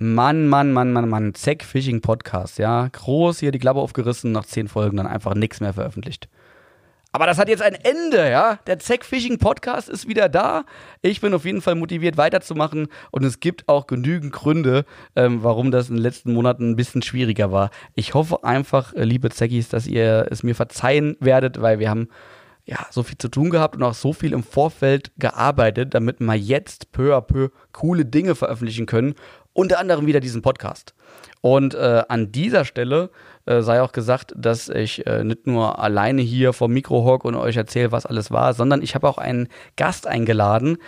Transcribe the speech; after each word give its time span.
Mann, 0.00 0.46
Mann, 0.46 0.72
Mann, 0.72 0.92
Mann, 0.92 1.08
Mann, 1.08 1.34
Zack 1.34 1.64
Fishing 1.64 2.00
Podcast, 2.00 2.58
ja. 2.58 2.86
Groß 2.86 3.40
hier 3.40 3.50
die 3.50 3.58
Klappe 3.58 3.80
aufgerissen, 3.80 4.30
nach 4.30 4.46
zehn 4.46 4.68
Folgen 4.68 4.96
dann 4.96 5.08
einfach 5.08 5.34
nichts 5.34 5.58
mehr 5.60 5.72
veröffentlicht. 5.72 6.28
Aber 7.10 7.26
das 7.26 7.36
hat 7.36 7.48
jetzt 7.48 7.62
ein 7.62 7.74
Ende, 7.74 8.30
ja. 8.30 8.60
Der 8.68 8.78
Zack 8.78 9.04
Fishing 9.04 9.38
Podcast 9.38 9.88
ist 9.88 10.06
wieder 10.06 10.28
da. 10.28 10.64
Ich 11.02 11.20
bin 11.20 11.34
auf 11.34 11.44
jeden 11.44 11.62
Fall 11.62 11.74
motiviert 11.74 12.16
weiterzumachen 12.16 12.86
und 13.10 13.24
es 13.24 13.40
gibt 13.40 13.68
auch 13.68 13.88
genügend 13.88 14.32
Gründe, 14.32 14.84
ähm, 15.16 15.42
warum 15.42 15.72
das 15.72 15.88
in 15.88 15.96
den 15.96 16.02
letzten 16.02 16.32
Monaten 16.32 16.70
ein 16.70 16.76
bisschen 16.76 17.02
schwieriger 17.02 17.50
war. 17.50 17.70
Ich 17.96 18.14
hoffe 18.14 18.44
einfach, 18.44 18.94
äh, 18.94 19.02
liebe 19.02 19.30
Zackis, 19.30 19.68
dass 19.68 19.88
ihr 19.88 20.28
es 20.30 20.44
mir 20.44 20.54
verzeihen 20.54 21.16
werdet, 21.18 21.60
weil 21.60 21.80
wir 21.80 21.90
haben 21.90 22.08
ja, 22.66 22.86
so 22.90 23.02
viel 23.02 23.16
zu 23.16 23.28
tun 23.28 23.48
gehabt 23.48 23.76
und 23.76 23.82
auch 23.82 23.94
so 23.94 24.12
viel 24.12 24.34
im 24.34 24.42
Vorfeld 24.42 25.10
gearbeitet, 25.18 25.94
damit 25.94 26.20
wir 26.20 26.34
jetzt 26.34 26.92
peu 26.92 27.16
à 27.16 27.22
peu 27.22 27.48
coole 27.72 28.04
Dinge 28.04 28.34
veröffentlichen 28.34 28.84
können 28.84 29.14
unter 29.58 29.80
anderem 29.80 30.06
wieder 30.06 30.20
diesen 30.20 30.40
Podcast. 30.40 30.94
Und 31.40 31.74
äh, 31.74 32.04
an 32.08 32.30
dieser 32.30 32.64
Stelle 32.64 33.10
äh, 33.44 33.60
sei 33.60 33.82
auch 33.82 33.90
gesagt, 33.90 34.32
dass 34.36 34.68
ich 34.68 35.04
äh, 35.04 35.24
nicht 35.24 35.48
nur 35.48 35.80
alleine 35.80 36.22
hier 36.22 36.52
vom 36.52 36.72
Mikro 36.72 37.04
hocke 37.04 37.26
und 37.26 37.34
euch 37.34 37.56
erzähle, 37.56 37.90
was 37.90 38.06
alles 38.06 38.30
war, 38.30 38.54
sondern 38.54 38.82
ich 38.82 38.94
habe 38.94 39.08
auch 39.08 39.18
einen 39.18 39.48
Gast 39.74 40.06
eingeladen. 40.06 40.78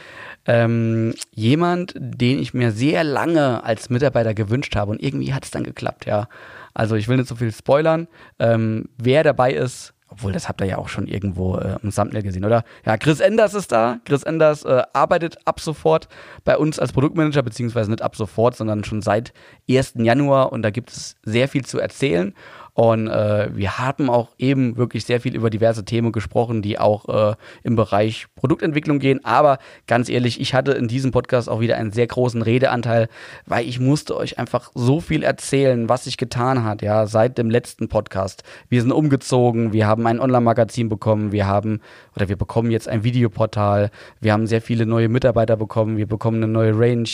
Ähm, 0.46 1.14
jemand, 1.34 1.94
den 1.96 2.38
ich 2.38 2.54
mir 2.54 2.70
sehr 2.70 3.02
lange 3.02 3.64
als 3.64 3.90
Mitarbeiter 3.90 4.34
gewünscht 4.34 4.76
habe. 4.76 4.92
Und 4.92 5.02
irgendwie 5.02 5.34
hat 5.34 5.44
es 5.44 5.50
dann 5.50 5.64
geklappt, 5.64 6.06
ja. 6.06 6.28
Also 6.72 6.94
ich 6.94 7.08
will 7.08 7.16
nicht 7.16 7.28
so 7.28 7.34
viel 7.34 7.50
spoilern. 7.50 8.06
Ähm, 8.38 8.88
wer 8.96 9.24
dabei 9.24 9.52
ist, 9.52 9.94
obwohl, 10.10 10.32
das 10.32 10.48
habt 10.48 10.60
ihr 10.60 10.66
ja 10.66 10.78
auch 10.78 10.88
schon 10.88 11.06
irgendwo 11.06 11.56
äh, 11.56 11.76
im 11.82 11.92
Thumbnail 11.92 12.22
gesehen, 12.22 12.44
oder? 12.44 12.64
Ja, 12.84 12.96
Chris 12.96 13.20
Enders 13.20 13.54
ist 13.54 13.70
da. 13.70 14.00
Chris 14.04 14.24
Enders 14.24 14.64
äh, 14.64 14.82
arbeitet 14.92 15.38
ab 15.44 15.60
sofort 15.60 16.08
bei 16.44 16.56
uns 16.56 16.78
als 16.78 16.92
Produktmanager, 16.92 17.42
beziehungsweise 17.42 17.90
nicht 17.90 18.02
ab 18.02 18.16
sofort, 18.16 18.56
sondern 18.56 18.82
schon 18.82 19.02
seit 19.02 19.32
1. 19.68 19.94
Januar. 19.98 20.52
Und 20.52 20.62
da 20.62 20.70
gibt 20.70 20.90
es 20.90 21.16
sehr 21.22 21.46
viel 21.46 21.64
zu 21.64 21.78
erzählen. 21.78 22.34
Und 22.74 23.08
äh, 23.08 23.48
wir 23.54 23.78
haben 23.78 24.08
auch 24.08 24.28
eben 24.38 24.76
wirklich 24.76 25.04
sehr 25.04 25.20
viel 25.20 25.34
über 25.34 25.50
diverse 25.50 25.84
Themen 25.84 26.12
gesprochen, 26.12 26.62
die 26.62 26.78
auch 26.78 27.32
äh, 27.32 27.36
im 27.62 27.76
Bereich 27.76 28.26
Produktentwicklung 28.36 28.98
gehen. 28.98 29.24
Aber 29.24 29.58
ganz 29.86 30.08
ehrlich, 30.08 30.40
ich 30.40 30.54
hatte 30.54 30.72
in 30.72 30.88
diesem 30.88 31.10
Podcast 31.10 31.48
auch 31.48 31.60
wieder 31.60 31.76
einen 31.76 31.92
sehr 31.92 32.06
großen 32.06 32.42
Redeanteil, 32.42 33.08
weil 33.46 33.66
ich 33.66 33.80
musste 33.80 34.16
euch 34.16 34.38
einfach 34.38 34.70
so 34.74 35.00
viel 35.00 35.22
erzählen, 35.22 35.88
was 35.88 36.04
sich 36.04 36.16
getan 36.16 36.64
hat, 36.64 36.82
ja, 36.82 37.06
seit 37.06 37.38
dem 37.38 37.50
letzten 37.50 37.88
Podcast. 37.88 38.42
Wir 38.68 38.82
sind 38.82 38.92
umgezogen, 38.92 39.72
wir 39.72 39.86
haben 39.86 40.06
ein 40.06 40.20
Online-Magazin 40.20 40.88
bekommen, 40.88 41.32
wir 41.32 41.46
haben 41.46 41.80
oder 42.16 42.28
wir 42.28 42.36
bekommen 42.36 42.70
jetzt 42.70 42.88
ein 42.88 43.04
Videoportal, 43.04 43.90
wir 44.20 44.32
haben 44.32 44.46
sehr 44.46 44.62
viele 44.62 44.86
neue 44.86 45.08
Mitarbeiter 45.08 45.56
bekommen, 45.56 45.96
wir 45.96 46.06
bekommen 46.06 46.42
eine 46.42 46.52
neue 46.52 46.78
Range. 46.78 47.08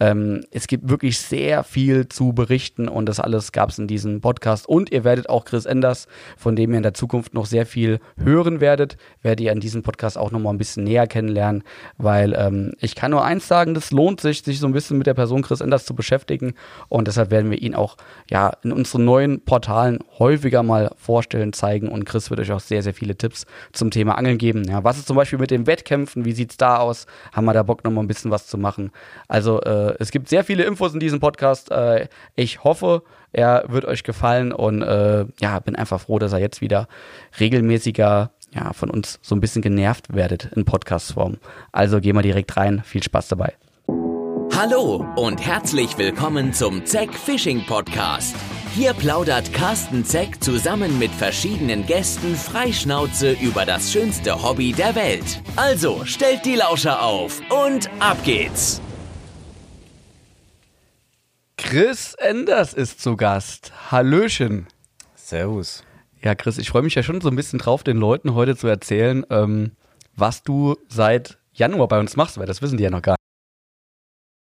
Ähm, 0.00 0.44
es 0.50 0.66
gibt 0.66 0.88
wirklich 0.88 1.18
sehr 1.18 1.64
viel 1.64 2.08
zu 2.08 2.32
berichten 2.32 2.88
und 2.88 3.06
das 3.06 3.20
alles 3.20 3.52
gab 3.52 3.70
es 3.70 3.78
in 3.78 3.86
diesem 3.86 4.20
Podcast. 4.20 4.68
Und 4.68 4.91
ihr 4.92 5.04
werdet 5.04 5.28
auch 5.28 5.44
Chris 5.44 5.66
Enders, 5.66 6.06
von 6.36 6.56
dem 6.56 6.70
ihr 6.70 6.76
in 6.76 6.82
der 6.82 6.94
Zukunft 6.94 7.34
noch 7.34 7.46
sehr 7.46 7.66
viel 7.66 7.98
hören 8.22 8.60
werdet, 8.60 8.96
werdet 9.22 9.40
ihr 9.40 9.52
an 9.52 9.60
diesem 9.60 9.82
Podcast 9.82 10.18
auch 10.18 10.30
noch 10.30 10.40
mal 10.40 10.50
ein 10.50 10.58
bisschen 10.58 10.84
näher 10.84 11.06
kennenlernen, 11.06 11.62
weil 11.98 12.34
ähm, 12.36 12.72
ich 12.80 12.94
kann 12.94 13.10
nur 13.10 13.24
eins 13.24 13.48
sagen, 13.48 13.74
das 13.74 13.90
lohnt 13.90 14.20
sich, 14.20 14.42
sich 14.42 14.60
so 14.60 14.66
ein 14.66 14.72
bisschen 14.72 14.98
mit 14.98 15.06
der 15.06 15.14
Person 15.14 15.42
Chris 15.42 15.60
Enders 15.60 15.84
zu 15.84 15.94
beschäftigen 15.94 16.54
und 16.88 17.08
deshalb 17.08 17.30
werden 17.30 17.50
wir 17.50 17.60
ihn 17.60 17.74
auch 17.74 17.96
ja 18.30 18.52
in 18.62 18.72
unseren 18.72 19.04
neuen 19.04 19.44
Portalen 19.44 19.98
häufiger 20.18 20.62
mal 20.62 20.90
vorstellen, 20.96 21.52
zeigen 21.52 21.88
und 21.88 22.04
Chris 22.04 22.30
wird 22.30 22.40
euch 22.40 22.52
auch 22.52 22.60
sehr, 22.60 22.82
sehr 22.82 22.94
viele 22.94 23.16
Tipps 23.16 23.46
zum 23.72 23.90
Thema 23.90 24.16
Angeln 24.18 24.38
geben. 24.38 24.64
Ja, 24.64 24.84
was 24.84 24.98
ist 24.98 25.06
zum 25.06 25.16
Beispiel 25.16 25.38
mit 25.38 25.50
den 25.50 25.66
Wettkämpfen? 25.66 26.24
Wie 26.24 26.32
sieht 26.32 26.52
es 26.52 26.56
da 26.56 26.78
aus? 26.78 27.06
Haben 27.32 27.46
wir 27.46 27.52
da 27.52 27.62
Bock 27.62 27.84
noch 27.84 27.90
mal 27.90 28.02
ein 28.02 28.08
bisschen 28.08 28.30
was 28.30 28.46
zu 28.46 28.58
machen? 28.58 28.90
Also 29.28 29.60
äh, 29.62 29.94
es 29.98 30.10
gibt 30.10 30.28
sehr 30.28 30.44
viele 30.44 30.64
Infos 30.64 30.94
in 30.94 31.00
diesem 31.00 31.20
Podcast. 31.20 31.70
Äh, 31.70 32.08
ich 32.34 32.64
hoffe, 32.64 33.02
er 33.32 33.64
wird 33.68 33.86
euch 33.86 34.04
gefallen 34.04 34.52
und 34.52 34.81
äh, 34.82 35.26
ja, 35.40 35.58
bin 35.60 35.76
einfach 35.76 36.00
froh, 36.00 36.18
dass 36.18 36.32
er 36.32 36.38
jetzt 36.38 36.60
wieder 36.60 36.88
regelmäßiger 37.38 38.30
ja, 38.54 38.72
von 38.72 38.90
uns 38.90 39.18
so 39.22 39.34
ein 39.34 39.40
bisschen 39.40 39.62
genervt 39.62 40.14
werdet 40.14 40.50
in 40.54 40.64
Podcast-Form. 40.64 41.38
Also 41.72 42.00
gehen 42.00 42.16
wir 42.16 42.22
direkt 42.22 42.56
rein. 42.56 42.82
Viel 42.84 43.02
Spaß 43.02 43.28
dabei. 43.28 43.54
Hallo 44.54 45.06
und 45.16 45.44
herzlich 45.44 45.96
willkommen 45.96 46.52
zum 46.52 46.84
Zeck 46.84 47.14
Fishing 47.14 47.64
Podcast. 47.66 48.36
Hier 48.74 48.92
plaudert 48.92 49.52
Carsten 49.52 50.04
Zeck 50.04 50.42
zusammen 50.42 50.98
mit 50.98 51.10
verschiedenen 51.10 51.86
Gästen 51.86 52.36
freischnauze 52.36 53.32
über 53.32 53.64
das 53.66 53.92
schönste 53.92 54.42
Hobby 54.42 54.72
der 54.72 54.94
Welt. 54.94 55.42
Also 55.56 56.04
stellt 56.04 56.44
die 56.44 56.54
Lauscher 56.54 57.02
auf 57.02 57.40
und 57.50 57.90
ab 57.98 58.18
geht's. 58.24 58.80
Chris 61.56 62.14
Enders 62.14 62.74
ist 62.74 63.00
zu 63.00 63.16
Gast. 63.16 63.72
Hallöchen. 63.90 64.66
Servus. 65.22 65.84
Ja, 66.20 66.34
Chris, 66.34 66.58
ich 66.58 66.68
freue 66.68 66.82
mich 66.82 66.94
ja 66.94 67.02
schon 67.02 67.20
so 67.20 67.28
ein 67.28 67.36
bisschen 67.36 67.58
drauf, 67.58 67.84
den 67.84 67.96
Leuten 67.96 68.34
heute 68.34 68.56
zu 68.56 68.66
erzählen, 68.66 69.24
ähm, 69.30 69.72
was 70.14 70.42
du 70.42 70.76
seit 70.88 71.38
Januar 71.52 71.88
bei 71.88 71.98
uns 71.98 72.16
machst, 72.16 72.38
weil 72.38 72.46
das 72.46 72.60
wissen 72.60 72.76
die 72.76 72.84
ja 72.84 72.90
noch 72.90 73.02
gar 73.02 73.12
nicht. 73.12 73.18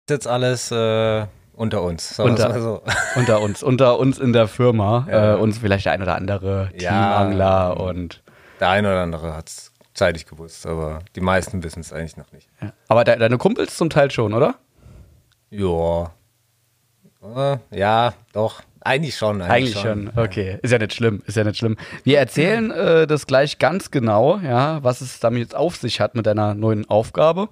Jetzt 0.09 0.27
alles 0.27 0.71
äh, 0.71 1.25
unter 1.53 1.83
uns. 1.83 2.19
Unter, 2.19 2.59
so. 2.61 2.81
unter, 3.15 3.41
uns, 3.41 3.61
unter 3.61 3.99
uns 3.99 4.19
in 4.19 4.33
der 4.33 4.47
Firma. 4.47 5.05
Ja. 5.09 5.35
Äh, 5.35 5.37
uns 5.37 5.59
vielleicht 5.59 5.85
der 5.85 5.93
ein 5.93 6.01
oder 6.01 6.15
andere 6.15 6.71
ja, 6.73 6.89
Teamangler 6.89 7.79
und. 7.79 8.23
Der 8.59 8.69
ein 8.69 8.85
oder 8.85 9.01
andere 9.01 9.35
hat 9.35 9.49
es 9.49 9.73
zeitig 9.93 10.25
gewusst, 10.25 10.65
aber 10.65 10.99
die 11.15 11.21
meisten 11.21 11.61
wissen 11.61 11.81
es 11.81 11.93
eigentlich 11.93 12.17
noch 12.17 12.31
nicht. 12.31 12.49
Ja. 12.61 12.73
Aber 12.87 13.03
de 13.03 13.17
deine 13.17 13.37
Kumpels 13.37 13.75
zum 13.75 13.89
Teil 13.89 14.11
schon, 14.11 14.33
oder? 14.33 14.55
Ja, 15.49 16.11
äh, 17.21 17.57
ja, 17.71 18.13
doch. 18.33 18.61
Eigentlich 18.81 19.15
schon. 19.15 19.41
Eigentlich, 19.41 19.51
eigentlich 19.51 19.73
schon. 19.73 20.11
schon. 20.13 20.23
Okay, 20.23 20.59
ist 20.61 20.71
ja 20.71 20.77
nicht 20.77 20.93
schlimm, 20.93 21.21
ist 21.25 21.35
ja 21.37 21.43
nicht 21.43 21.57
schlimm. 21.57 21.75
Wir 22.03 22.19
erzählen 22.19 22.71
äh, 22.71 23.07
das 23.07 23.27
gleich 23.27 23.59
ganz 23.59 23.91
genau, 23.91 24.37
ja, 24.37 24.83
was 24.83 25.01
es 25.01 25.19
damit 25.19 25.41
jetzt 25.41 25.55
auf 25.55 25.75
sich 25.75 25.99
hat 25.99 26.15
mit 26.15 26.25
deiner 26.25 26.53
neuen 26.53 26.89
Aufgabe. 26.89 27.49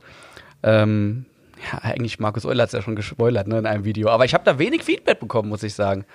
Ähm, 0.64 1.26
ja, 1.72 1.80
eigentlich 1.80 2.20
Markus 2.20 2.46
Euler 2.46 2.64
hat 2.64 2.70
es 2.70 2.74
ja 2.74 2.82
schon 2.82 2.96
gespoilert 2.96 3.48
ne, 3.48 3.60
in 3.60 3.66
einem 3.66 3.84
Video, 3.84 4.10
aber 4.10 4.26
ich 4.26 4.34
habe 4.34 4.44
da 4.44 4.60
wenig 4.60 4.84
Feedback 4.84 5.20
bekommen, 5.20 5.50
muss 5.50 5.64
ich 5.64 5.74
sagen. 5.74 6.06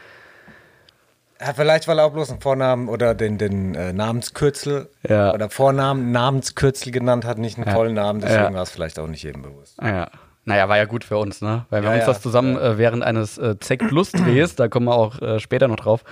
Ja, 1.41 1.53
vielleicht, 1.55 1.89
weil 1.89 1.99
er 1.99 2.05
auch 2.05 2.13
bloß 2.13 2.31
einen 2.31 2.41
Vornamen 2.41 2.89
oder 2.89 3.15
den, 3.15 3.37
den 3.37 3.75
äh, 3.75 3.93
Namenskürzel 3.93 4.89
ja. 5.09 5.35
oder 5.35 5.51
Vornamen, 5.51 6.13
Namenskürzel 6.13 6.93
genannt 6.93 7.25
hat, 7.25 7.39
nicht 7.39 7.59
einen 7.59 7.71
vollen 7.71 7.95
Namen, 7.95 8.21
deswegen 8.21 8.55
war 8.55 8.63
es 8.63 8.71
vielleicht 8.71 8.99
auch 9.01 9.09
nicht 9.09 9.25
jedem 9.25 9.43
bewusst. 9.43 9.77
Ja. 9.83 10.09
Naja, 10.45 10.69
war 10.69 10.77
ja 10.77 10.87
gut 10.87 11.05
für 11.05 11.19
uns, 11.19 11.41
ne? 11.41 11.67
Weil 11.71 11.83
wir 11.83 11.91
ja, 11.91 11.97
uns 11.97 12.07
ja, 12.07 12.13
das 12.13 12.21
zusammen 12.21 12.57
äh, 12.57 12.77
während 12.77 13.05
eines 13.05 13.39
äh, 13.39 13.57
Zeck 13.61 13.87
Plus 13.89 14.11
Drehs, 14.11 14.57
da 14.57 14.67
kommen 14.67 14.87
wir 14.87 14.95
auch 14.95 15.23
äh, 15.23 15.39
später 15.39 15.69
noch 15.69 15.77
drauf, 15.77 16.03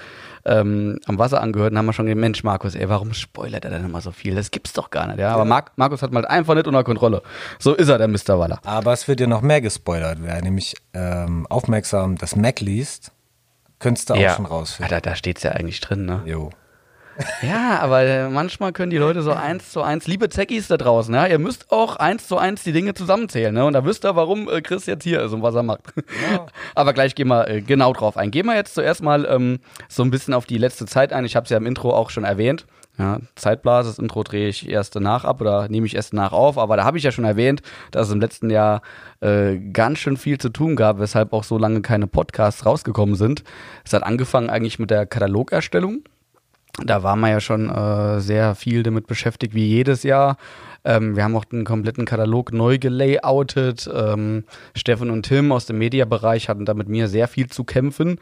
ähm, 0.44 1.00
am 1.06 1.18
Wasser 1.18 1.40
angehört 1.40 1.72
und 1.72 1.78
haben 1.78 1.86
wir 1.86 1.92
schon 1.92 2.06
gedacht, 2.06 2.20
Mensch, 2.20 2.44
Markus, 2.44 2.76
ey, 2.76 2.88
warum 2.88 3.12
spoilert 3.12 3.64
er 3.64 3.72
denn 3.72 3.84
immer 3.84 4.00
so 4.00 4.12
viel? 4.12 4.36
Das 4.36 4.52
gibt's 4.52 4.72
doch 4.72 4.90
gar 4.90 5.08
nicht, 5.08 5.18
ja. 5.18 5.32
Aber 5.34 5.44
Mark, 5.44 5.72
Markus 5.74 6.02
hat 6.02 6.12
mal 6.12 6.24
einfach 6.24 6.54
nicht 6.54 6.68
unter 6.68 6.84
Kontrolle. 6.84 7.22
So 7.58 7.74
ist 7.74 7.88
er, 7.88 7.98
der 7.98 8.06
Mr. 8.06 8.38
Waller. 8.38 8.60
Aber 8.64 8.92
es 8.92 9.08
wird 9.08 9.18
dir 9.18 9.26
noch 9.26 9.42
mehr 9.42 9.60
gespoilert. 9.60 10.18
Wer 10.20 10.40
nämlich 10.42 10.76
ähm, 10.94 11.46
aufmerksam 11.48 12.16
das 12.16 12.36
Mac 12.36 12.60
liest, 12.60 13.10
könntest 13.80 14.10
du 14.10 14.14
auch 14.14 14.36
schon 14.36 14.46
rausfinden. 14.46 14.92
Ja, 14.92 15.00
da, 15.00 15.10
da 15.10 15.16
steht's 15.16 15.42
ja 15.42 15.52
eigentlich 15.52 15.80
drin, 15.80 16.06
ne? 16.06 16.22
Jo. 16.24 16.50
Ja, 17.42 17.80
aber 17.80 18.02
äh, 18.02 18.28
manchmal 18.28 18.72
können 18.72 18.90
die 18.90 18.98
Leute 18.98 19.22
so 19.22 19.32
eins 19.32 19.72
zu 19.72 19.82
eins, 19.82 20.06
liebe 20.06 20.28
Zeckis 20.28 20.68
da 20.68 20.76
draußen, 20.76 21.14
ja, 21.14 21.26
ihr 21.26 21.38
müsst 21.38 21.70
auch 21.70 21.96
eins 21.96 22.26
zu 22.26 22.38
eins 22.38 22.62
die 22.62 22.72
Dinge 22.72 22.94
zusammenzählen, 22.94 23.54
ne? 23.54 23.64
Und 23.64 23.72
da 23.72 23.84
wisst 23.84 24.04
ihr, 24.04 24.16
warum 24.16 24.48
äh, 24.48 24.60
Chris 24.60 24.86
jetzt 24.86 25.04
hier 25.04 25.22
ist 25.22 25.32
und 25.32 25.42
was 25.42 25.54
er 25.54 25.62
macht. 25.62 25.82
Ja. 25.96 26.46
aber 26.74 26.92
gleich 26.92 27.14
gehen 27.14 27.28
wir 27.28 27.48
äh, 27.48 27.60
genau 27.60 27.92
drauf 27.92 28.16
ein. 28.16 28.30
Gehen 28.30 28.46
wir 28.46 28.54
jetzt 28.54 28.74
zuerst 28.74 29.02
mal 29.02 29.26
ähm, 29.26 29.60
so 29.88 30.02
ein 30.02 30.10
bisschen 30.10 30.34
auf 30.34 30.46
die 30.46 30.58
letzte 30.58 30.86
Zeit 30.86 31.12
ein. 31.12 31.24
Ich 31.24 31.36
habe 31.36 31.44
es 31.44 31.50
ja 31.50 31.56
im 31.56 31.66
Intro 31.66 31.94
auch 31.94 32.10
schon 32.10 32.24
erwähnt. 32.24 32.66
Ja, 32.98 33.18
Zeitblase, 33.34 33.88
das 33.88 33.98
Intro 33.98 34.22
drehe 34.22 34.48
ich 34.48 34.68
erst 34.68 34.94
danach 34.94 35.24
ab 35.24 35.40
oder 35.40 35.68
nehme 35.68 35.86
ich 35.86 35.96
erst 35.96 36.12
nach 36.12 36.32
auf, 36.32 36.58
aber 36.58 36.76
da 36.76 36.84
habe 36.84 36.98
ich 36.98 37.04
ja 37.04 37.12
schon 37.12 37.24
erwähnt, 37.24 37.62
dass 37.92 38.08
es 38.08 38.12
im 38.12 38.20
letzten 38.20 38.50
Jahr 38.50 38.82
äh, 39.20 39.56
ganz 39.56 40.00
schön 40.00 40.18
viel 40.18 40.36
zu 40.36 40.50
tun 40.50 40.76
gab, 40.76 40.98
weshalb 40.98 41.32
auch 41.32 41.44
so 41.44 41.56
lange 41.56 41.80
keine 41.80 42.06
Podcasts 42.06 42.66
rausgekommen 42.66 43.14
sind. 43.14 43.42
Es 43.86 43.94
hat 43.94 44.02
angefangen 44.02 44.50
eigentlich 44.50 44.78
mit 44.78 44.90
der 44.90 45.06
Katalogerstellung 45.06 46.02
da 46.84 47.02
waren 47.02 47.20
wir 47.20 47.28
ja 47.28 47.40
schon 47.40 47.68
äh, 47.68 48.20
sehr 48.20 48.54
viel 48.54 48.82
damit 48.82 49.06
beschäftigt, 49.06 49.54
wie 49.54 49.66
jedes 49.66 50.02
Jahr. 50.02 50.36
Ähm, 50.84 51.14
wir 51.14 51.24
haben 51.24 51.36
auch 51.36 51.44
den 51.44 51.64
kompletten 51.64 52.06
Katalog 52.06 52.52
neu 52.52 52.78
gelayoutet. 52.78 53.88
Ähm, 53.92 54.44
Steffen 54.74 55.10
und 55.10 55.24
Tim 55.24 55.52
aus 55.52 55.66
dem 55.66 55.78
Mediabereich 55.78 56.48
hatten 56.48 56.64
da 56.64 56.74
mit 56.74 56.88
mir 56.88 57.08
sehr 57.08 57.28
viel 57.28 57.48
zu 57.48 57.64
kämpfen. 57.64 58.18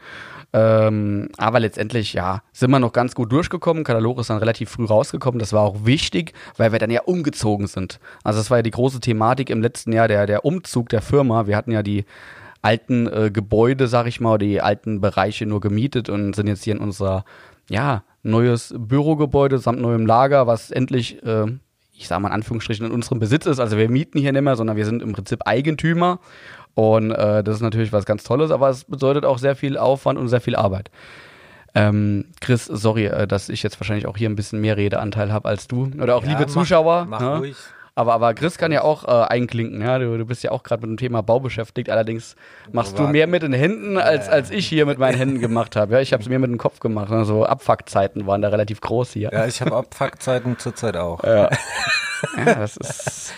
Ähm, 0.51 1.29
aber 1.37 1.59
letztendlich, 1.59 2.13
ja, 2.13 2.41
sind 2.51 2.71
wir 2.71 2.79
noch 2.79 2.91
ganz 2.91 3.15
gut 3.15 3.31
durchgekommen. 3.31 3.83
Katalog 3.83 4.19
ist 4.19 4.29
dann 4.29 4.39
relativ 4.39 4.71
früh 4.71 4.85
rausgekommen. 4.85 5.39
Das 5.39 5.53
war 5.53 5.61
auch 5.61 5.85
wichtig, 5.85 6.33
weil 6.57 6.71
wir 6.71 6.79
dann 6.79 6.91
ja 6.91 7.01
umgezogen 7.03 7.67
sind. 7.67 7.99
Also 8.23 8.39
das 8.39 8.49
war 8.49 8.57
ja 8.57 8.63
die 8.63 8.71
große 8.71 8.99
Thematik 8.99 9.49
im 9.49 9.61
letzten 9.61 9.93
Jahr, 9.93 10.07
der, 10.07 10.25
der 10.25 10.43
Umzug 10.43 10.89
der 10.89 11.01
Firma. 11.01 11.47
Wir 11.47 11.55
hatten 11.55 11.71
ja 11.71 11.83
die 11.83 12.05
alten 12.61 13.07
äh, 13.07 13.31
Gebäude, 13.31 13.87
sag 13.87 14.07
ich 14.07 14.19
mal, 14.19 14.37
die 14.37 14.59
alten 14.59 14.99
Bereiche 14.99 15.45
nur 15.45 15.61
gemietet 15.61 16.09
und 16.09 16.35
sind 16.35 16.47
jetzt 16.47 16.63
hier 16.65 16.75
in 16.75 16.81
unserer, 16.81 17.23
ja, 17.69 18.03
neues 18.23 18.73
Bürogebäude 18.77 19.57
samt 19.59 19.81
neuem 19.81 20.05
Lager, 20.05 20.47
was 20.47 20.71
endlich, 20.71 21.23
äh, 21.23 21.45
ich 21.93 22.07
sage 22.07 22.21
mal 22.21 22.29
in 22.29 22.33
Anführungsstrichen, 22.35 22.85
in 22.85 22.91
unserem 22.91 23.19
Besitz 23.19 23.45
ist. 23.45 23.59
Also 23.59 23.77
wir 23.77 23.89
mieten 23.89 24.19
hier 24.19 24.31
nicht 24.31 24.41
mehr, 24.41 24.55
sondern 24.55 24.77
wir 24.77 24.85
sind 24.85 25.01
im 25.01 25.13
Prinzip 25.13 25.41
Eigentümer. 25.45 26.19
Und 26.75 27.11
äh, 27.11 27.43
das 27.43 27.55
ist 27.55 27.61
natürlich 27.61 27.91
was 27.91 28.05
ganz 28.05 28.23
Tolles, 28.23 28.51
aber 28.51 28.69
es 28.69 28.85
bedeutet 28.85 29.25
auch 29.25 29.37
sehr 29.37 29.55
viel 29.55 29.77
Aufwand 29.77 30.17
und 30.17 30.27
sehr 30.29 30.41
viel 30.41 30.55
Arbeit. 30.55 30.91
Ähm, 31.75 32.25
Chris, 32.41 32.65
sorry, 32.65 33.05
äh, 33.05 33.27
dass 33.27 33.49
ich 33.49 33.63
jetzt 33.63 33.79
wahrscheinlich 33.79 34.07
auch 34.07 34.17
hier 34.17 34.29
ein 34.29 34.35
bisschen 34.35 34.61
mehr 34.61 34.77
Redeanteil 34.77 35.31
habe 35.31 35.49
als 35.49 35.67
du. 35.67 35.91
Oder 36.01 36.15
auch 36.15 36.23
ja, 36.23 36.29
liebe 36.29 36.43
mach, 36.43 36.49
Zuschauer. 36.49 37.05
Mach 37.05 37.19
ne? 37.19 37.37
ruhig. 37.37 37.57
Aber, 37.95 38.13
aber 38.13 38.33
Chris 38.33 38.57
kann 38.57 38.71
ja 38.71 38.81
auch 38.83 39.03
äh, 39.05 39.27
einklinken, 39.27 39.81
ja. 39.81 39.99
Du, 39.99 40.17
du 40.17 40.25
bist 40.25 40.43
ja 40.43 40.51
auch 40.51 40.63
gerade 40.63 40.81
mit 40.81 40.89
dem 40.89 40.97
Thema 40.97 41.21
Bau 41.21 41.39
beschäftigt. 41.39 41.89
Allerdings 41.89 42.35
machst 42.71 42.97
du 42.97 43.03
mehr 43.03 43.27
mit 43.27 43.43
den 43.43 43.53
Händen, 43.53 43.97
als, 43.97 44.29
als 44.29 44.51
ich 44.51 44.67
hier 44.67 44.85
mit 44.85 44.99
meinen 44.99 45.17
Händen 45.17 45.39
gemacht 45.39 45.75
habe. 45.75 45.93
Ja, 45.93 45.99
ich 45.99 46.13
habe 46.13 46.23
es 46.23 46.29
mir 46.29 46.39
mit 46.39 46.49
dem 46.49 46.57
Kopf 46.57 46.79
gemacht. 46.79 47.11
Also 47.11 47.45
Abfuckzeiten 47.45 48.27
waren 48.27 48.41
da 48.41 48.49
relativ 48.49 48.81
groß 48.81 49.13
hier. 49.13 49.31
Ja, 49.33 49.45
ich 49.45 49.61
habe 49.61 49.75
Abfuckzeiten 49.75 50.57
zurzeit 50.57 50.95
auch. 50.97 51.23
Ja, 51.23 51.49
ja 52.37 52.55
das 52.55 52.77
ist. 52.77 53.33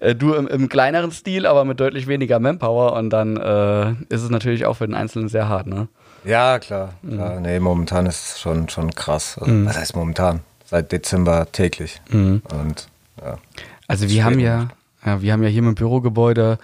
Äh, 0.00 0.14
du 0.14 0.34
im, 0.34 0.46
im, 0.46 0.68
kleineren 0.68 1.10
Stil, 1.10 1.46
aber 1.46 1.64
mit 1.64 1.80
deutlich 1.80 2.06
weniger 2.06 2.38
Manpower 2.38 2.92
und 2.94 3.10
dann 3.10 3.36
äh, 3.36 3.90
ist 4.12 4.22
es 4.22 4.30
natürlich 4.30 4.66
auch 4.66 4.74
für 4.74 4.86
den 4.86 4.94
Einzelnen 4.94 5.28
sehr 5.28 5.48
hart, 5.48 5.66
ne? 5.66 5.88
Ja, 6.24 6.58
klar. 6.58 6.94
klar. 7.08 7.36
Mhm. 7.36 7.42
Nee, 7.42 7.60
momentan 7.60 8.06
ist 8.06 8.32
es 8.32 8.40
schon, 8.40 8.68
schon 8.68 8.90
krass. 8.90 9.38
Also, 9.38 9.52
mhm. 9.52 9.66
Was 9.66 9.78
heißt 9.78 9.96
momentan? 9.96 10.40
Seit 10.64 10.90
Dezember 10.90 11.46
täglich. 11.52 12.00
Mhm. 12.10 12.42
Und 12.52 12.88
ja. 13.22 13.38
Also 13.86 14.08
wir 14.08 14.24
haben 14.24 14.40
ja, 14.40 14.68
ja, 15.04 15.22
wir 15.22 15.32
haben 15.32 15.42
ja 15.42 15.48
hier 15.48 15.62
mit 15.62 15.76
dem 15.76 15.80
Bürogebäude, 15.80 16.58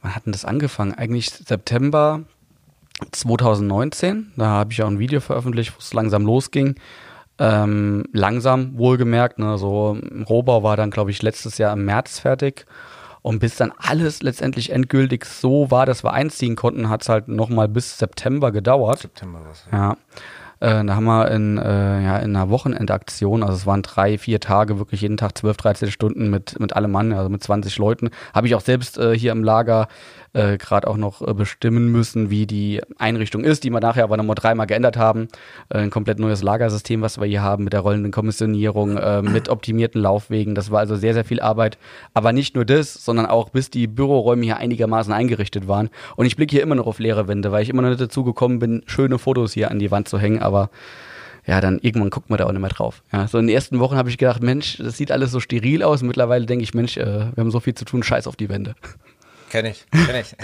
wann 0.00 0.14
hat 0.14 0.26
denn 0.26 0.32
das 0.32 0.44
angefangen? 0.44 0.94
Eigentlich 0.94 1.30
September 1.30 2.22
2019. 3.10 4.32
Da 4.36 4.46
habe 4.46 4.72
ich 4.72 4.82
auch 4.82 4.88
ein 4.88 4.98
Video 4.98 5.20
veröffentlicht, 5.20 5.74
wo 5.74 5.78
es 5.78 5.92
langsam 5.92 6.24
losging. 6.24 6.76
Ähm, 7.38 8.04
langsam, 8.12 8.78
wohlgemerkt. 8.78 9.38
Ne? 9.38 9.58
So, 9.58 9.98
Rohbau 10.28 10.62
war 10.62 10.76
dann, 10.76 10.90
glaube 10.90 11.10
ich, 11.10 11.22
letztes 11.22 11.58
Jahr 11.58 11.72
im 11.72 11.84
März 11.84 12.18
fertig. 12.20 12.66
Und 13.22 13.38
bis 13.38 13.56
dann 13.56 13.72
alles 13.76 14.22
letztendlich 14.22 14.70
endgültig 14.70 15.24
so 15.24 15.70
war, 15.70 15.86
dass 15.86 16.04
wir 16.04 16.12
einziehen 16.12 16.56
konnten, 16.56 16.88
hat 16.88 17.02
es 17.02 17.08
halt 17.08 17.28
nochmal 17.28 17.68
bis 17.68 17.98
September 17.98 18.50
gedauert. 18.50 18.98
September 18.98 19.40
was. 19.48 19.66
Ja. 19.70 19.78
ja. 19.78 19.96
Äh, 20.62 20.84
da 20.84 20.94
haben 20.94 21.04
wir 21.06 21.28
in, 21.32 21.58
äh, 21.58 22.04
ja, 22.04 22.18
in 22.18 22.36
einer 22.36 22.48
Wochenendaktion, 22.48 23.42
also 23.42 23.54
es 23.54 23.66
waren 23.66 23.82
drei, 23.82 24.16
vier 24.16 24.38
Tage, 24.38 24.78
wirklich 24.78 25.00
jeden 25.00 25.16
Tag 25.16 25.36
12, 25.36 25.56
13 25.56 25.90
Stunden 25.90 26.30
mit, 26.30 26.60
mit 26.60 26.76
allem 26.76 26.92
Mann, 26.92 27.12
also 27.12 27.28
mit 27.28 27.42
20 27.42 27.78
Leuten. 27.78 28.10
Habe 28.32 28.46
ich 28.46 28.54
auch 28.54 28.60
selbst 28.60 28.96
äh, 28.96 29.18
hier 29.18 29.32
im 29.32 29.42
Lager 29.42 29.88
äh, 30.32 30.56
gerade 30.58 30.88
auch 30.88 30.96
noch 30.96 31.26
äh, 31.26 31.34
bestimmen 31.34 31.90
müssen, 31.92 32.30
wie 32.30 32.46
die 32.46 32.80
Einrichtung 32.98 33.44
ist, 33.44 33.64
die 33.64 33.70
wir 33.70 33.80
nachher 33.80 34.04
aber 34.04 34.16
nochmal 34.16 34.34
dreimal 34.34 34.66
geändert 34.66 34.96
haben. 34.96 35.28
Äh, 35.68 35.78
ein 35.78 35.90
komplett 35.90 36.18
neues 36.18 36.42
Lagersystem, 36.42 37.02
was 37.02 37.18
wir 37.18 37.26
hier 37.26 37.42
haben, 37.42 37.64
mit 37.64 37.72
der 37.72 37.80
rollenden 37.80 38.12
Kommissionierung, 38.12 38.96
äh, 38.96 39.22
mit 39.22 39.48
optimierten 39.48 40.00
Laufwegen. 40.00 40.54
Das 40.54 40.70
war 40.70 40.80
also 40.80 40.96
sehr, 40.96 41.14
sehr 41.14 41.24
viel 41.24 41.40
Arbeit. 41.40 41.78
Aber 42.14 42.32
nicht 42.32 42.54
nur 42.54 42.64
das, 42.64 42.94
sondern 42.94 43.26
auch 43.26 43.50
bis 43.50 43.70
die 43.70 43.86
Büroräume 43.86 44.44
hier 44.44 44.56
einigermaßen 44.56 45.12
eingerichtet 45.12 45.68
waren. 45.68 45.90
Und 46.16 46.26
ich 46.26 46.36
blicke 46.36 46.52
hier 46.52 46.62
immer 46.62 46.74
noch 46.74 46.86
auf 46.86 46.98
leere 46.98 47.28
Wände, 47.28 47.52
weil 47.52 47.62
ich 47.62 47.68
immer 47.68 47.82
noch 47.82 47.90
nicht 47.90 48.00
dazu 48.00 48.24
gekommen 48.24 48.58
bin, 48.58 48.82
schöne 48.86 49.18
Fotos 49.18 49.52
hier 49.52 49.70
an 49.70 49.78
die 49.78 49.90
Wand 49.90 50.08
zu 50.08 50.18
hängen, 50.18 50.40
aber 50.40 50.70
ja, 51.46 51.60
dann 51.60 51.78
irgendwann 51.80 52.10
guckt 52.10 52.30
man 52.30 52.38
da 52.38 52.46
auch 52.46 52.52
nicht 52.52 52.60
mehr 52.60 52.70
drauf. 52.70 53.02
Ja, 53.12 53.26
so 53.26 53.38
in 53.38 53.48
den 53.48 53.54
ersten 53.54 53.80
Wochen 53.80 53.96
habe 53.96 54.08
ich 54.08 54.18
gedacht, 54.18 54.42
Mensch, 54.42 54.78
das 54.78 54.96
sieht 54.96 55.10
alles 55.10 55.32
so 55.32 55.40
steril 55.40 55.82
aus. 55.82 56.02
Mittlerweile 56.02 56.46
denke 56.46 56.62
ich, 56.62 56.72
Mensch, 56.72 56.96
äh, 56.96 57.04
wir 57.04 57.36
haben 57.36 57.50
so 57.50 57.60
viel 57.60 57.74
zu 57.74 57.84
tun, 57.84 58.02
scheiß 58.02 58.28
auf 58.28 58.36
die 58.36 58.48
Wände. 58.48 58.74
Kenn 59.52 59.66
ich, 59.66 59.84
kenn 59.90 60.16
ich. 60.16 60.34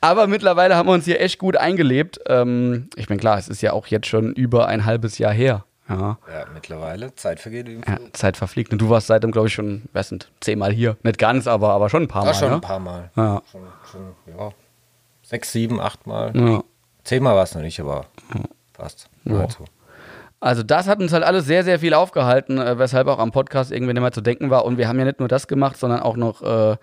Aber 0.00 0.26
mittlerweile 0.26 0.74
haben 0.74 0.88
wir 0.88 0.94
uns 0.94 1.04
hier 1.04 1.20
echt 1.20 1.38
gut 1.38 1.54
eingelebt. 1.54 2.18
Ähm, 2.26 2.88
ich 2.96 3.08
bin 3.08 3.18
klar, 3.18 3.36
es 3.36 3.46
ist 3.46 3.60
ja 3.60 3.74
auch 3.74 3.88
jetzt 3.88 4.06
schon 4.06 4.32
über 4.32 4.68
ein 4.68 4.86
halbes 4.86 5.18
Jahr 5.18 5.34
her. 5.34 5.66
Ja, 5.86 6.16
ja 6.32 6.46
mittlerweile. 6.54 7.14
Zeit 7.14 7.40
vergeht 7.40 7.68
irgendwie. 7.68 7.90
Ja, 7.90 7.98
Zeit 8.14 8.38
verfliegt. 8.38 8.72
Und 8.72 8.80
du 8.80 8.88
warst 8.88 9.08
seitdem, 9.08 9.32
glaube 9.32 9.48
ich, 9.48 9.54
schon, 9.54 9.82
weiß 9.92 10.12
nicht, 10.12 10.32
zehnmal 10.40 10.72
hier. 10.72 10.96
Nicht 11.02 11.18
ganz, 11.18 11.46
aber, 11.46 11.74
aber 11.74 11.90
schon 11.90 12.04
ein 12.04 12.08
paar 12.08 12.24
Mal. 12.24 12.28
Ja, 12.28 12.34
schon 12.34 12.48
ne? 12.48 12.54
ein 12.54 12.60
paar 12.62 12.78
Mal. 12.78 13.10
Ja. 13.16 13.42
Schon, 13.52 13.60
schon, 13.90 14.34
ja. 14.34 14.50
Sechs, 15.22 15.52
sieben, 15.52 15.78
acht 15.78 16.06
Mal. 16.06 16.34
Ja. 16.34 16.64
Zehnmal 17.04 17.34
war 17.34 17.42
es 17.42 17.54
noch 17.54 17.60
nicht, 17.60 17.78
aber 17.80 18.06
fast. 18.72 19.10
Ja. 19.24 19.46
Also 20.40 20.62
das 20.62 20.88
hat 20.88 21.00
uns 21.00 21.12
halt 21.12 21.22
alles 21.22 21.44
sehr, 21.44 21.64
sehr 21.64 21.78
viel 21.78 21.92
aufgehalten, 21.92 22.56
äh, 22.56 22.78
weshalb 22.78 23.08
auch 23.08 23.18
am 23.18 23.30
Podcast 23.30 23.70
irgendwie 23.70 23.92
nicht 23.92 24.00
mehr 24.00 24.10
zu 24.10 24.22
denken 24.22 24.48
war. 24.48 24.64
Und 24.64 24.78
wir 24.78 24.88
haben 24.88 24.98
ja 24.98 25.04
nicht 25.04 25.18
nur 25.18 25.28
das 25.28 25.46
gemacht, 25.48 25.76
sondern 25.76 26.00
auch 26.00 26.16
noch 26.16 26.40
äh, 26.40 26.76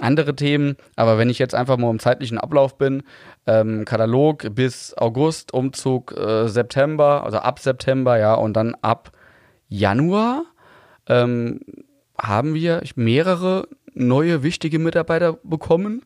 andere 0.00 0.34
Themen. 0.36 0.76
Aber 0.96 1.18
wenn 1.18 1.30
ich 1.30 1.38
jetzt 1.38 1.54
einfach 1.54 1.76
mal 1.76 1.90
im 1.90 1.98
zeitlichen 1.98 2.38
Ablauf 2.38 2.78
bin, 2.78 3.02
ähm, 3.46 3.84
Katalog 3.84 4.54
bis 4.54 4.94
August, 4.96 5.54
Umzug 5.54 6.16
äh, 6.16 6.48
September, 6.48 7.24
also 7.24 7.38
ab 7.38 7.58
September, 7.58 8.18
ja, 8.18 8.34
und 8.34 8.54
dann 8.54 8.74
ab 8.82 9.12
Januar 9.68 10.42
ähm, 11.08 11.60
haben 12.18 12.54
wir 12.54 12.82
mehrere 12.94 13.68
neue 13.94 14.42
wichtige 14.42 14.78
Mitarbeiter 14.78 15.38
bekommen. 15.42 16.02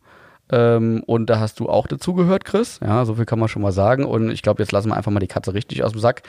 Ähm, 0.52 1.02
und 1.06 1.30
da 1.30 1.38
hast 1.38 1.60
du 1.60 1.68
auch 1.68 1.86
dazugehört, 1.86 2.44
Chris. 2.44 2.80
Ja, 2.82 3.04
so 3.04 3.14
viel 3.14 3.24
kann 3.24 3.38
man 3.38 3.48
schon 3.48 3.62
mal 3.62 3.72
sagen. 3.72 4.04
Und 4.04 4.30
ich 4.30 4.42
glaube, 4.42 4.62
jetzt 4.62 4.72
lassen 4.72 4.88
wir 4.88 4.96
einfach 4.96 5.12
mal 5.12 5.20
die 5.20 5.28
Katze 5.28 5.54
richtig 5.54 5.84
aus 5.84 5.92
dem 5.92 6.00
Sack. 6.00 6.22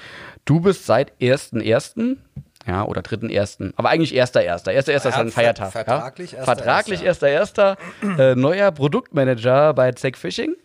Du 0.45 0.59
bist 0.59 0.85
seit 0.85 1.11
1.1. 1.19 2.17
Ja, 2.67 2.85
oder 2.85 3.01
dritten 3.01 3.29
ersten. 3.29 3.73
Aber 3.75 3.89
eigentlich 3.89 4.13
erster 4.13 4.41
erster. 4.41 4.71
Erster 4.71 4.93
erster 4.93 5.09
ist 5.09 5.17
ein 5.17 5.31
Feiertag. 5.31 5.71
Vertraglich 5.71 6.33
ja? 6.33 6.39
erster 6.39 6.55
Vertraglich 6.55 7.03
erster 7.03 7.27
erster. 7.27 7.77
äh, 8.17 8.35
neuer 8.35 8.71
Produktmanager 8.71 9.73
bei 9.73 9.91
Zack 9.93 10.17
Fishing. 10.17 10.55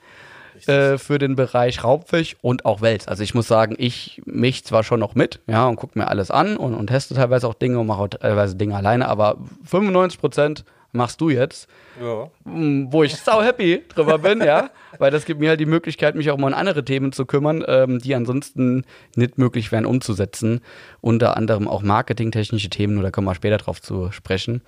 Äh, 0.66 0.98
für 0.98 1.18
den 1.18 1.36
Bereich 1.36 1.84
Raubfisch 1.84 2.36
und 2.40 2.64
auch 2.64 2.80
Wels. 2.80 3.08
Also 3.08 3.22
ich 3.22 3.34
muss 3.34 3.46
sagen, 3.46 3.74
ich 3.78 4.22
mich 4.24 4.64
zwar 4.64 4.84
schon 4.84 5.00
noch 5.00 5.14
mit, 5.14 5.40
ja, 5.46 5.66
und 5.66 5.76
gucke 5.76 5.98
mir 5.98 6.08
alles 6.08 6.30
an 6.30 6.56
und, 6.56 6.74
und 6.74 6.86
teste 6.86 7.14
teilweise 7.14 7.46
auch 7.46 7.54
Dinge 7.54 7.78
und 7.78 7.86
mache 7.86 8.08
teilweise 8.10 8.56
Dinge 8.56 8.74
alleine, 8.74 9.06
aber 9.08 9.36
95 9.64 10.18
Prozent 10.18 10.64
machst 10.96 11.20
du 11.20 11.30
jetzt. 11.30 11.68
Ja. 12.00 12.30
Wo 12.44 13.02
ich 13.02 13.16
sau 13.16 13.42
happy 13.42 13.82
drüber 13.88 14.18
bin, 14.18 14.40
ja. 14.40 14.70
Weil 14.98 15.10
das 15.10 15.24
gibt 15.24 15.40
mir 15.40 15.50
halt 15.50 15.60
die 15.60 15.66
Möglichkeit, 15.66 16.14
mich 16.14 16.30
auch 16.30 16.38
mal 16.38 16.48
um 16.48 16.54
andere 16.54 16.84
Themen 16.84 17.12
zu 17.12 17.26
kümmern, 17.26 17.64
ähm, 17.66 17.98
die 17.98 18.14
ansonsten 18.14 18.84
nicht 19.14 19.38
möglich 19.38 19.72
wären 19.72 19.86
umzusetzen. 19.86 20.60
Unter 21.00 21.36
anderem 21.36 21.68
auch 21.68 21.82
marketingtechnische 21.82 22.70
Themen, 22.70 22.94
nur 22.94 23.02
da 23.02 23.10
kommen 23.10 23.26
wir 23.26 23.34
später 23.34 23.58
drauf 23.58 23.80
zu 23.80 24.10
sprechen. 24.12 24.62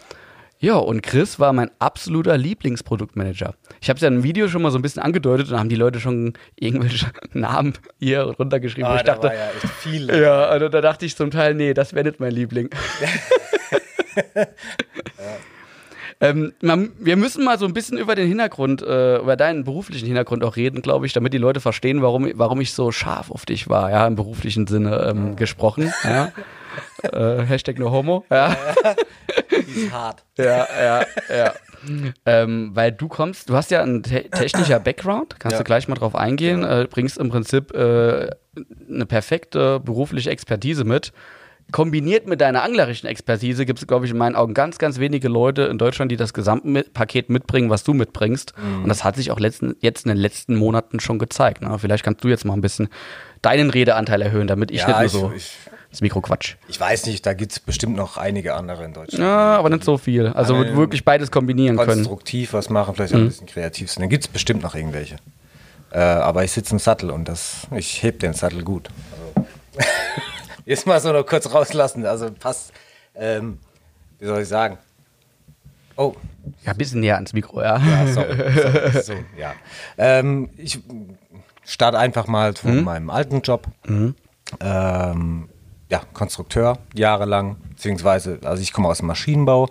Ja, 0.60 0.74
und 0.74 1.02
Chris 1.02 1.38
war 1.38 1.52
mein 1.52 1.70
absoluter 1.78 2.36
Lieblingsproduktmanager. 2.36 3.54
Ich 3.80 3.88
habe 3.88 3.96
es 3.98 4.02
ja 4.02 4.08
im 4.08 4.24
Video 4.24 4.48
schon 4.48 4.60
mal 4.60 4.72
so 4.72 4.78
ein 4.78 4.82
bisschen 4.82 5.02
angedeutet 5.02 5.52
und 5.52 5.58
haben 5.58 5.68
die 5.68 5.76
Leute 5.76 6.00
schon 6.00 6.32
irgendwelche 6.56 7.06
Namen 7.32 7.74
hier 8.00 8.22
runtergeschrieben. 8.22 8.90
Ah, 8.90 8.96
ich 8.96 9.02
dachte, 9.02 9.28
ja, 9.28 9.50
echt 9.50 9.72
viele. 9.78 10.20
ja, 10.20 10.46
also 10.46 10.68
da 10.68 10.80
dachte 10.80 11.06
ich 11.06 11.16
zum 11.16 11.30
Teil, 11.30 11.54
nee, 11.54 11.74
das 11.74 11.94
wäre 11.94 12.08
nicht 12.08 12.18
mein 12.18 12.32
Liebling. 12.32 12.70
ja. 14.34 14.46
Ähm, 16.20 16.52
man, 16.60 16.90
wir 16.98 17.16
müssen 17.16 17.44
mal 17.44 17.58
so 17.58 17.66
ein 17.66 17.72
bisschen 17.72 17.96
über 17.96 18.16
den 18.16 18.26
Hintergrund, 18.26 18.82
äh, 18.82 19.18
über 19.18 19.36
deinen 19.36 19.64
beruflichen 19.64 20.06
Hintergrund 20.06 20.42
auch 20.42 20.56
reden, 20.56 20.82
glaube 20.82 21.06
ich, 21.06 21.12
damit 21.12 21.32
die 21.32 21.38
Leute 21.38 21.60
verstehen, 21.60 22.02
warum, 22.02 22.28
warum 22.34 22.60
ich 22.60 22.72
so 22.72 22.90
scharf 22.90 23.30
auf 23.30 23.46
dich 23.46 23.68
war, 23.68 23.90
ja, 23.90 24.06
im 24.06 24.16
beruflichen 24.16 24.66
Sinne 24.66 25.06
ähm, 25.08 25.36
gesprochen. 25.36 25.92
Ja. 26.02 26.32
äh, 27.02 27.44
Hashtag 27.44 27.78
no 27.78 27.92
homo. 27.92 28.24
Ja. 28.30 28.56
ist 29.50 29.92
hart. 29.92 30.24
Ja, 30.36 30.66
ja, 30.80 31.06
ja. 31.30 31.54
Ähm, 32.26 32.70
weil 32.74 32.90
du 32.90 33.06
kommst, 33.06 33.48
du 33.48 33.54
hast 33.54 33.70
ja 33.70 33.82
einen 33.82 34.02
te 34.02 34.28
technischer 34.30 34.80
Background, 34.80 35.38
kannst 35.38 35.52
ja. 35.52 35.58
du 35.58 35.64
gleich 35.64 35.86
mal 35.86 35.94
drauf 35.94 36.16
eingehen, 36.16 36.64
äh, 36.64 36.88
bringst 36.90 37.18
im 37.18 37.28
Prinzip 37.28 37.72
äh, 37.72 38.30
eine 38.88 39.06
perfekte 39.06 39.78
berufliche 39.78 40.30
Expertise 40.30 40.82
mit 40.82 41.12
kombiniert 41.70 42.26
mit 42.26 42.40
deiner 42.40 42.62
anglerischen 42.62 43.08
Expertise 43.08 43.66
gibt 43.66 43.78
es, 43.78 43.86
glaube 43.86 44.06
ich, 44.06 44.12
in 44.12 44.18
meinen 44.18 44.36
Augen 44.36 44.54
ganz, 44.54 44.78
ganz 44.78 44.98
wenige 44.98 45.28
Leute 45.28 45.62
in 45.62 45.76
Deutschland, 45.78 46.10
die 46.10 46.16
das 46.16 46.32
Gesamtpaket 46.32 47.28
mitbringen, 47.28 47.68
was 47.68 47.84
du 47.84 47.92
mitbringst. 47.92 48.54
Mhm. 48.56 48.84
Und 48.84 48.88
das 48.88 49.04
hat 49.04 49.16
sich 49.16 49.30
auch 49.30 49.38
letzten, 49.38 49.76
jetzt 49.80 50.06
in 50.06 50.08
den 50.08 50.18
letzten 50.18 50.56
Monaten 50.56 51.00
schon 51.00 51.18
gezeigt. 51.18 51.62
Ne? 51.62 51.78
Vielleicht 51.78 52.04
kannst 52.04 52.24
du 52.24 52.28
jetzt 52.28 52.44
mal 52.44 52.54
ein 52.54 52.62
bisschen 52.62 52.88
deinen 53.42 53.70
Redeanteil 53.70 54.22
erhöhen, 54.22 54.46
damit 54.46 54.70
ich 54.70 54.80
ja, 54.80 55.02
nicht 55.02 55.12
nur 55.12 55.30
so 55.30 55.32
ich, 55.34 55.56
das 55.90 56.00
Mikro 56.00 56.22
quatsch. 56.22 56.56
Ich 56.68 56.80
weiß 56.80 57.06
nicht, 57.06 57.24
da 57.26 57.34
gibt 57.34 57.52
es 57.52 57.60
bestimmt 57.60 57.96
noch 57.96 58.16
einige 58.16 58.54
andere 58.54 58.84
in 58.84 58.94
Deutschland. 58.94 59.22
Ja, 59.22 59.56
aber 59.56 59.68
nicht 59.68 59.84
so 59.84 59.98
viel. 59.98 60.28
Also 60.28 60.58
wirklich 60.74 61.04
beides 61.04 61.30
kombinieren 61.30 61.76
konstruktiv 61.76 61.94
können. 61.94 62.04
Konstruktiv 62.06 62.52
was 62.54 62.70
machen, 62.70 62.94
vielleicht 62.94 63.14
mhm. 63.14 63.20
ein 63.20 63.28
bisschen 63.28 63.46
kreativ 63.46 63.90
sind. 63.90 64.02
Dann 64.02 64.10
gibt 64.10 64.24
es 64.24 64.28
bestimmt 64.28 64.62
noch 64.62 64.74
irgendwelche. 64.74 65.16
Äh, 65.90 65.98
aber 65.98 66.44
ich 66.44 66.52
sitze 66.52 66.72
im 66.72 66.78
Sattel 66.78 67.10
und 67.10 67.28
das, 67.28 67.66
ich 67.74 68.02
heb 68.02 68.20
den 68.20 68.32
Sattel 68.32 68.62
gut. 68.62 68.88
Also. 69.34 69.46
Jetzt 70.68 70.86
mal 70.86 71.00
so 71.00 71.10
noch 71.14 71.24
kurz 71.24 71.50
rauslassen. 71.50 72.04
Also 72.04 72.30
passt, 72.30 72.74
ähm, 73.14 73.58
wie 74.18 74.26
soll 74.26 74.42
ich 74.42 74.48
sagen? 74.48 74.76
Oh. 75.96 76.14
Ja, 76.62 76.72
ein 76.72 76.76
bisschen 76.76 77.00
näher 77.00 77.14
ans 77.14 77.32
Mikro, 77.32 77.62
ja. 77.62 77.78
Ja, 77.78 78.06
sorry. 78.06 78.36
sorry 78.92 79.02
so, 79.02 79.12
ja. 79.38 79.54
Ähm, 79.96 80.50
ich 80.58 80.78
starte 81.64 81.98
einfach 81.98 82.26
mal 82.26 82.54
von 82.54 82.76
mhm. 82.76 82.84
meinem 82.84 83.08
alten 83.08 83.40
Job. 83.40 83.66
Mhm. 83.86 84.14
Ähm, 84.60 85.48
ja, 85.88 86.02
Konstrukteur, 86.12 86.76
jahrelang, 86.92 87.56
beziehungsweise, 87.70 88.38
also 88.44 88.62
ich 88.62 88.74
komme 88.74 88.88
aus 88.88 88.98
dem 88.98 89.06
Maschinenbau. 89.06 89.70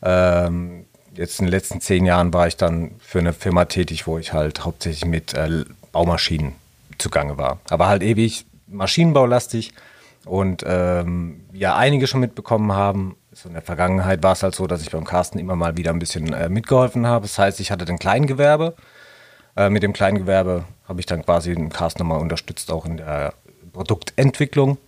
Ähm, 0.00 0.86
jetzt 1.12 1.38
in 1.40 1.46
den 1.46 1.50
letzten 1.50 1.82
zehn 1.82 2.06
Jahren 2.06 2.32
war 2.32 2.46
ich 2.46 2.56
dann 2.56 2.92
für 2.98 3.18
eine 3.18 3.34
Firma 3.34 3.66
tätig, 3.66 4.06
wo 4.06 4.16
ich 4.16 4.32
halt 4.32 4.64
hauptsächlich 4.64 5.04
mit 5.04 5.34
äh, 5.34 5.66
Baumaschinen 5.92 6.54
zugange 6.96 7.36
war. 7.36 7.58
Aber 7.68 7.88
halt 7.88 8.02
ewig 8.02 8.46
Maschinenbaulastig 8.68 9.74
und 10.26 10.64
ähm, 10.66 11.44
ja 11.52 11.76
einige 11.76 12.06
schon 12.06 12.20
mitbekommen 12.20 12.72
haben, 12.72 13.16
So 13.32 13.48
in 13.48 13.54
der 13.54 13.62
Vergangenheit 13.62 14.22
war 14.22 14.32
es 14.32 14.42
halt 14.42 14.54
so, 14.54 14.66
dass 14.66 14.82
ich 14.82 14.90
beim 14.90 15.04
Carsten 15.04 15.38
immer 15.38 15.56
mal 15.56 15.76
wieder 15.76 15.92
ein 15.92 15.98
bisschen 15.98 16.32
äh, 16.32 16.48
mitgeholfen 16.48 17.06
habe. 17.06 17.22
Das 17.22 17.38
heißt, 17.38 17.60
ich 17.60 17.70
hatte 17.70 17.84
den 17.84 17.98
Kleingewerbe. 17.98 18.74
Äh, 19.56 19.70
mit 19.70 19.82
dem 19.82 19.92
Kleingewerbe 19.92 20.64
habe 20.86 21.00
ich 21.00 21.06
dann 21.06 21.24
quasi 21.24 21.54
den 21.54 21.70
Carsten 21.70 22.00
nochmal 22.00 22.20
unterstützt, 22.20 22.70
auch 22.70 22.86
in 22.86 22.96
der 22.98 23.34
Produktentwicklung. 23.72 24.78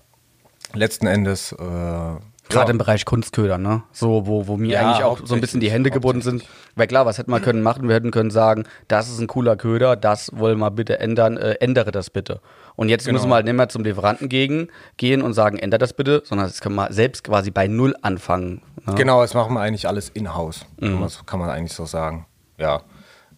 Letzten 0.75 1.07
Endes. 1.07 1.53
Äh, 1.53 2.17
Gerade 2.49 2.67
ja. 2.67 2.73
im 2.73 2.79
Bereich 2.79 3.05
Kunstköder, 3.05 3.57
ne? 3.57 3.83
So, 3.93 4.27
wo, 4.27 4.47
wo 4.47 4.57
mir 4.57 4.73
Ja, 4.75 4.81
eigentlich 4.91 5.05
auch 5.05 5.21
so 5.25 5.35
ein 5.35 5.41
bisschen 5.41 5.61
die 5.61 5.71
Hände 5.71 5.91
gebunden 5.91 6.23
sind. 6.23 6.45
Weil 6.75 6.87
klar, 6.87 7.07
was 7.07 7.17
hätten 7.19 7.31
wir 7.31 7.41
können 7.41 7.63
machen? 7.63 7.89
Wir 7.89 7.95
hätten 7.95 8.11
können 8.11 8.31
sagen, 8.31 8.65
das 8.89 9.09
ist 9.09 9.21
ein 9.21 9.27
cooler 9.27 9.57
Köder, 9.57 9.97
das 9.97 10.31
wollen 10.35 10.59
wir 10.59 10.71
bitte 10.71 10.99
ändern, 10.99 11.37
äh, 11.37 11.53
ändere 11.61 11.93
das 11.93 12.11
bitte. 12.11 12.41
Und 12.75 12.89
jetzt 12.89 13.05
Genau. 13.07 13.19
müssen 13.19 13.29
wir 13.31 13.37
halt 13.37 13.47
nicht 13.47 13.55
mehr 13.55 13.69
zum 13.69 13.85
Lieferanten 13.85 14.29
gegen, 14.29 14.69
gehen 14.97 15.23
und 15.23 15.35
sagen, 15.35 15.59
ändere 15.59 15.79
das 15.79 15.93
bitte, 15.93 16.23
sondern 16.25 16.47
das 16.49 16.61
können 16.61 16.75
wir 16.75 16.93
selbst 16.93 17.25
quasi 17.25 17.51
bei 17.51 17.69
Null 17.69 17.95
anfangen. 18.03 18.61
Ne? 18.87 18.95
Genau, 18.97 19.23
das 19.23 19.35
machen 19.35 19.55
wir 19.55 19.61
eigentlich 19.61 19.87
alles 19.87 20.09
in-house. 20.11 20.67
Kann, 20.81 20.99
man 20.99 21.09
so- 21.09 21.23
kann 21.25 21.39
man 21.39 21.49
eigentlich 21.49 21.73
so 21.75 21.85
sagen. 21.87 22.27
Ja. 22.59 22.83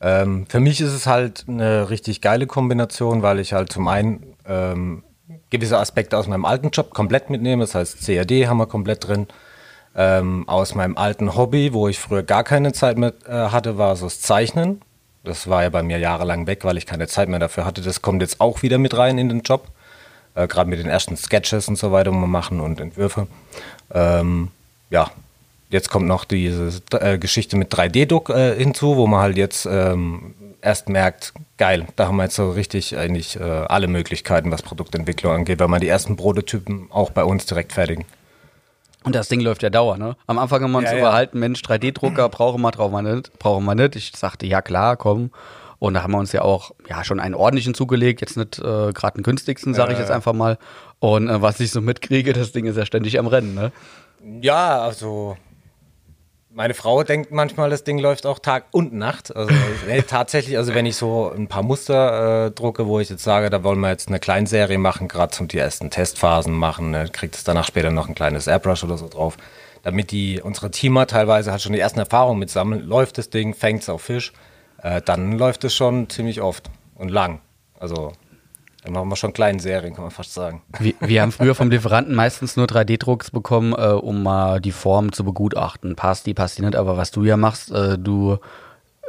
Ähm, 0.00 0.46
für 0.48 0.60
mich 0.60 0.80
ist 0.80 0.92
es 0.92 1.06
halt 1.06 1.44
eine 1.48 1.88
richtig 1.90 2.20
geile 2.20 2.46
Kombination, 2.46 3.22
weil 3.22 3.38
ich 3.38 3.52
halt 3.52 3.72
zum 3.72 3.86
einen 3.88 4.34
ähm, 4.46 5.02
gewisse 5.50 5.78
Aspekte 5.78 6.16
aus 6.16 6.26
meinem 6.26 6.44
alten 6.44 6.70
Job 6.70 6.90
komplett 6.90 7.30
mitnehme. 7.30 7.64
Das 7.64 7.74
heißt, 7.74 8.04
CAD 8.04 8.46
haben 8.46 8.58
wir 8.58 8.66
komplett 8.66 9.06
drin. 9.06 9.26
Ähm, 9.96 10.48
aus 10.48 10.74
meinem 10.74 10.96
alten 10.96 11.36
Hobby, 11.36 11.72
wo 11.72 11.86
ich 11.88 12.00
früher 12.00 12.24
gar 12.24 12.42
keine 12.42 12.72
Zeit 12.72 12.98
mehr 12.98 13.12
äh, 13.26 13.32
hatte, 13.32 13.78
war 13.78 13.94
so 13.94 14.06
das 14.06 14.20
Zeichnen. 14.20 14.82
Das 15.22 15.48
war 15.48 15.62
ja 15.62 15.70
bei 15.70 15.82
mir 15.82 15.98
jahrelang 15.98 16.46
weg, 16.46 16.64
weil 16.64 16.76
ich 16.76 16.84
keine 16.86 17.06
Zeit 17.06 17.28
mehr 17.28 17.38
dafür 17.38 17.64
hatte. 17.64 17.80
Das 17.80 18.02
kommt 18.02 18.20
jetzt 18.20 18.40
auch 18.40 18.62
wieder 18.62 18.78
mit 18.78 18.96
rein 18.96 19.18
in 19.18 19.28
den 19.28 19.40
Job. 19.42 19.68
Äh, 20.34 20.48
Gerade 20.48 20.68
mit 20.68 20.80
den 20.80 20.88
ersten 20.88 21.16
Sketches 21.16 21.68
und 21.68 21.76
so 21.76 21.92
weiter, 21.92 22.10
die 22.10 22.16
wir 22.16 22.26
machen 22.26 22.60
und 22.60 22.80
Entwürfe. 22.80 23.28
Ähm, 23.92 24.48
ja, 24.90 25.10
jetzt 25.74 25.90
kommt 25.90 26.06
noch 26.06 26.24
diese 26.24 26.70
äh, 26.92 27.18
Geschichte 27.18 27.56
mit 27.56 27.74
3D-Druck 27.74 28.30
äh, 28.30 28.56
hinzu, 28.56 28.96
wo 28.96 29.06
man 29.06 29.20
halt 29.20 29.36
jetzt 29.36 29.66
ähm, 29.66 30.34
erst 30.62 30.88
merkt, 30.88 31.34
geil, 31.58 31.86
da 31.96 32.06
haben 32.08 32.16
wir 32.16 32.24
jetzt 32.24 32.36
so 32.36 32.50
richtig 32.52 32.96
eigentlich 32.96 33.38
äh, 33.38 33.42
alle 33.42 33.88
Möglichkeiten, 33.88 34.50
was 34.50 34.62
Produktentwicklung 34.62 35.32
angeht, 35.32 35.60
weil 35.60 35.68
man 35.68 35.80
die 35.80 35.88
ersten 35.88 36.16
Prototypen 36.16 36.86
auch 36.90 37.10
bei 37.10 37.24
uns 37.24 37.44
direkt 37.44 37.72
fertigen. 37.72 38.04
Und 39.02 39.14
das 39.14 39.28
Ding 39.28 39.40
läuft 39.40 39.62
ja 39.62 39.68
dauer, 39.68 39.98
ne? 39.98 40.16
Am 40.26 40.38
Anfang 40.38 40.62
haben 40.62 40.72
wir 40.72 40.78
uns 40.78 40.88
Ja, 40.88 40.94
ja. 40.94 41.00
überhalten, 41.00 41.38
Mensch, 41.38 41.60
3D-Drucker 41.60 42.30
brauchen 42.30 42.62
wir, 42.62 42.70
brauchen 42.70 42.92
wir 42.92 43.02
nicht, 43.02 43.38
brauchen 43.38 43.64
wir 43.66 43.74
nicht. 43.74 43.96
Ich 43.96 44.12
sagte, 44.16 44.46
ja 44.46 44.62
klar, 44.62 44.96
komm. 44.96 45.30
Und 45.78 45.92
da 45.94 46.02
haben 46.02 46.12
wir 46.12 46.18
uns 46.18 46.32
ja 46.32 46.40
auch 46.40 46.70
ja 46.88 47.04
schon 47.04 47.20
einen 47.20 47.34
ordentlichen 47.34 47.74
zugelegt, 47.74 48.22
jetzt 48.22 48.38
nicht 48.38 48.58
äh, 48.60 48.92
gerade 48.94 49.16
den 49.18 49.22
günstigsten, 49.22 49.74
sage 49.74 49.92
ich 49.92 49.98
jetzt 49.98 50.10
einfach 50.10 50.32
mal. 50.32 50.56
Und 51.00 51.28
äh, 51.28 51.42
was 51.42 51.60
ich 51.60 51.72
so 51.72 51.82
mitkriege, 51.82 52.32
das 52.32 52.52
Ding 52.52 52.64
ist 52.64 52.78
ja 52.78 52.86
ständig 52.86 53.18
am 53.18 53.26
Rennen, 53.26 53.54
ne? 53.54 53.72
Ja, 54.40 54.80
also 54.80 55.36
meine 56.54 56.74
Frau 56.74 57.02
denkt 57.02 57.32
manchmal, 57.32 57.68
das 57.68 57.84
Ding 57.84 57.98
läuft 57.98 58.26
auch 58.26 58.38
Tag 58.38 58.66
und 58.70 58.92
Nacht. 58.92 59.34
Also 59.34 59.52
nee, 59.88 60.02
tatsächlich, 60.02 60.56
also 60.56 60.74
wenn 60.74 60.86
ich 60.86 60.96
so 60.96 61.30
ein 61.30 61.48
paar 61.48 61.62
Muster 61.62 62.46
äh, 62.46 62.50
drucke, 62.50 62.86
wo 62.86 63.00
ich 63.00 63.10
jetzt 63.10 63.24
sage, 63.24 63.50
da 63.50 63.64
wollen 63.64 63.80
wir 63.80 63.90
jetzt 63.90 64.08
eine 64.08 64.20
Kleinserie 64.20 64.78
machen, 64.78 65.08
gerade 65.08 65.32
zum 65.32 65.48
die 65.48 65.58
ersten 65.58 65.90
Testphasen 65.90 66.54
machen, 66.54 66.92
ne, 66.92 67.08
kriegt 67.10 67.34
es 67.34 67.44
danach 67.44 67.66
später 67.66 67.90
noch 67.90 68.08
ein 68.08 68.14
kleines 68.14 68.46
Airbrush 68.46 68.84
oder 68.84 68.96
so 68.96 69.08
drauf. 69.08 69.36
Damit 69.82 70.12
die, 70.12 70.40
unsere 70.40 70.70
Teamer 70.70 71.06
teilweise 71.06 71.52
hat 71.52 71.60
schon 71.60 71.72
die 71.72 71.80
ersten 71.80 71.98
Erfahrungen 71.98 72.38
mit 72.38 72.50
sammeln, 72.50 72.86
läuft 72.86 73.18
das 73.18 73.28
Ding, 73.28 73.54
fängt 73.54 73.82
es 73.82 73.88
auf 73.88 74.02
Fisch, 74.02 74.32
äh, 74.82 75.02
dann 75.02 75.32
läuft 75.32 75.64
es 75.64 75.74
schon 75.74 76.08
ziemlich 76.08 76.40
oft 76.40 76.70
und 76.94 77.10
lang. 77.10 77.40
Also 77.78 78.12
dann 78.84 78.92
machen 78.92 79.08
wir 79.08 79.16
schon 79.16 79.32
kleine 79.32 79.60
Serien, 79.60 79.94
kann 79.94 80.04
man 80.04 80.10
fast 80.10 80.34
sagen. 80.34 80.62
Wir, 80.78 80.92
wir 81.00 81.22
haben 81.22 81.32
früher 81.32 81.54
vom 81.54 81.70
Lieferanten 81.70 82.14
meistens 82.14 82.56
nur 82.56 82.66
3D-Drucks 82.66 83.30
bekommen, 83.30 83.72
äh, 83.72 83.92
um 83.92 84.22
mal 84.22 84.60
die 84.60 84.72
Form 84.72 85.10
zu 85.12 85.24
begutachten. 85.24 85.96
Passt 85.96 86.26
die, 86.26 86.34
passt 86.34 86.58
die 86.58 86.62
nicht, 86.62 86.76
aber 86.76 86.96
was 86.96 87.10
du 87.10 87.24
ja 87.24 87.38
machst, 87.38 87.72
äh, 87.72 87.98
du 87.98 88.38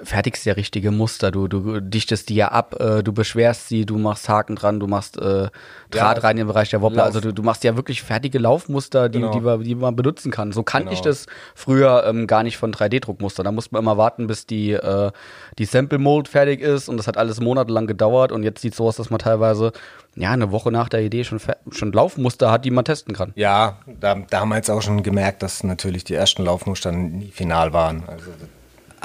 fertigst 0.03 0.45
ja 0.45 0.53
richtige 0.53 0.91
Muster, 0.91 1.31
du, 1.31 1.47
du 1.47 1.79
dichtest 1.79 2.29
die 2.29 2.35
ja 2.35 2.49
ab, 2.49 2.75
äh, 2.79 3.01
du 3.03 3.13
beschwerst 3.13 3.69
sie, 3.69 3.85
du 3.85 3.97
machst 3.97 4.27
Haken 4.29 4.55
dran, 4.55 4.79
du 4.79 4.87
machst 4.87 5.17
äh, 5.17 5.47
Draht 5.91 6.17
Ja, 6.17 6.23
rein 6.23 6.37
im 6.37 6.47
Bereich 6.47 6.69
der 6.69 6.81
Wobbler. 6.81 6.97
Lauf. 6.97 7.05
Also 7.07 7.21
du, 7.21 7.31
du 7.33 7.41
machst 7.43 7.63
ja 7.63 7.75
wirklich 7.77 8.01
fertige 8.03 8.37
Laufmuster, 8.39 9.07
die, 9.09 9.19
Genau. 9.19 9.31
die, 9.31 9.39
man, 9.39 9.63
die 9.63 9.75
man 9.75 9.95
benutzen 9.95 10.31
kann. 10.31 10.51
So 10.51 10.63
kannte 10.63 10.89
Genau. 10.89 10.93
ich 10.95 11.01
das 11.01 11.25
früher 11.55 12.03
ähm, 12.07 12.27
gar 12.27 12.43
nicht 12.43 12.57
von 12.57 12.73
3D-Druckmustern. 12.73 13.43
Da 13.45 13.51
musste 13.51 13.73
man 13.73 13.83
immer 13.83 13.97
warten, 13.97 14.27
bis 14.27 14.45
die, 14.45 14.71
äh, 14.71 15.11
die 15.57 15.65
Sample 15.65 15.97
Mold 15.99 16.27
fertig 16.27 16.59
ist 16.61 16.89
und 16.89 16.97
das 16.97 17.07
hat 17.07 17.17
alles 17.17 17.39
monatelang 17.39 17.87
gedauert 17.87 18.31
und 18.31 18.43
jetzt 18.43 18.61
sieht 18.61 18.73
es 18.73 18.77
so 18.77 18.87
aus, 18.87 18.97
dass 18.97 19.09
man 19.09 19.19
teilweise 19.19 19.71
ja 20.15 20.31
eine 20.31 20.51
Woche 20.51 20.71
nach 20.71 20.89
der 20.89 21.01
Idee 21.01 21.23
schon, 21.23 21.39
schon 21.71 21.91
Laufmuster 21.91 22.51
hat, 22.51 22.65
die 22.65 22.71
man 22.71 22.85
testen 22.85 23.13
kann. 23.15 23.31
Ja, 23.35 23.79
da, 23.99 24.15
da 24.15 24.39
haben 24.41 24.49
wir 24.49 24.55
jetzt 24.57 24.69
auch 24.69 24.81
schon 24.81 25.03
gemerkt, 25.03 25.43
dass 25.43 25.63
natürlich 25.63 26.03
die 26.03 26.13
ersten 26.15 26.43
Laufmuster 26.43 26.91
nie 26.91 27.31
final 27.31 27.73
waren. 27.73 28.03
Also 28.07 28.31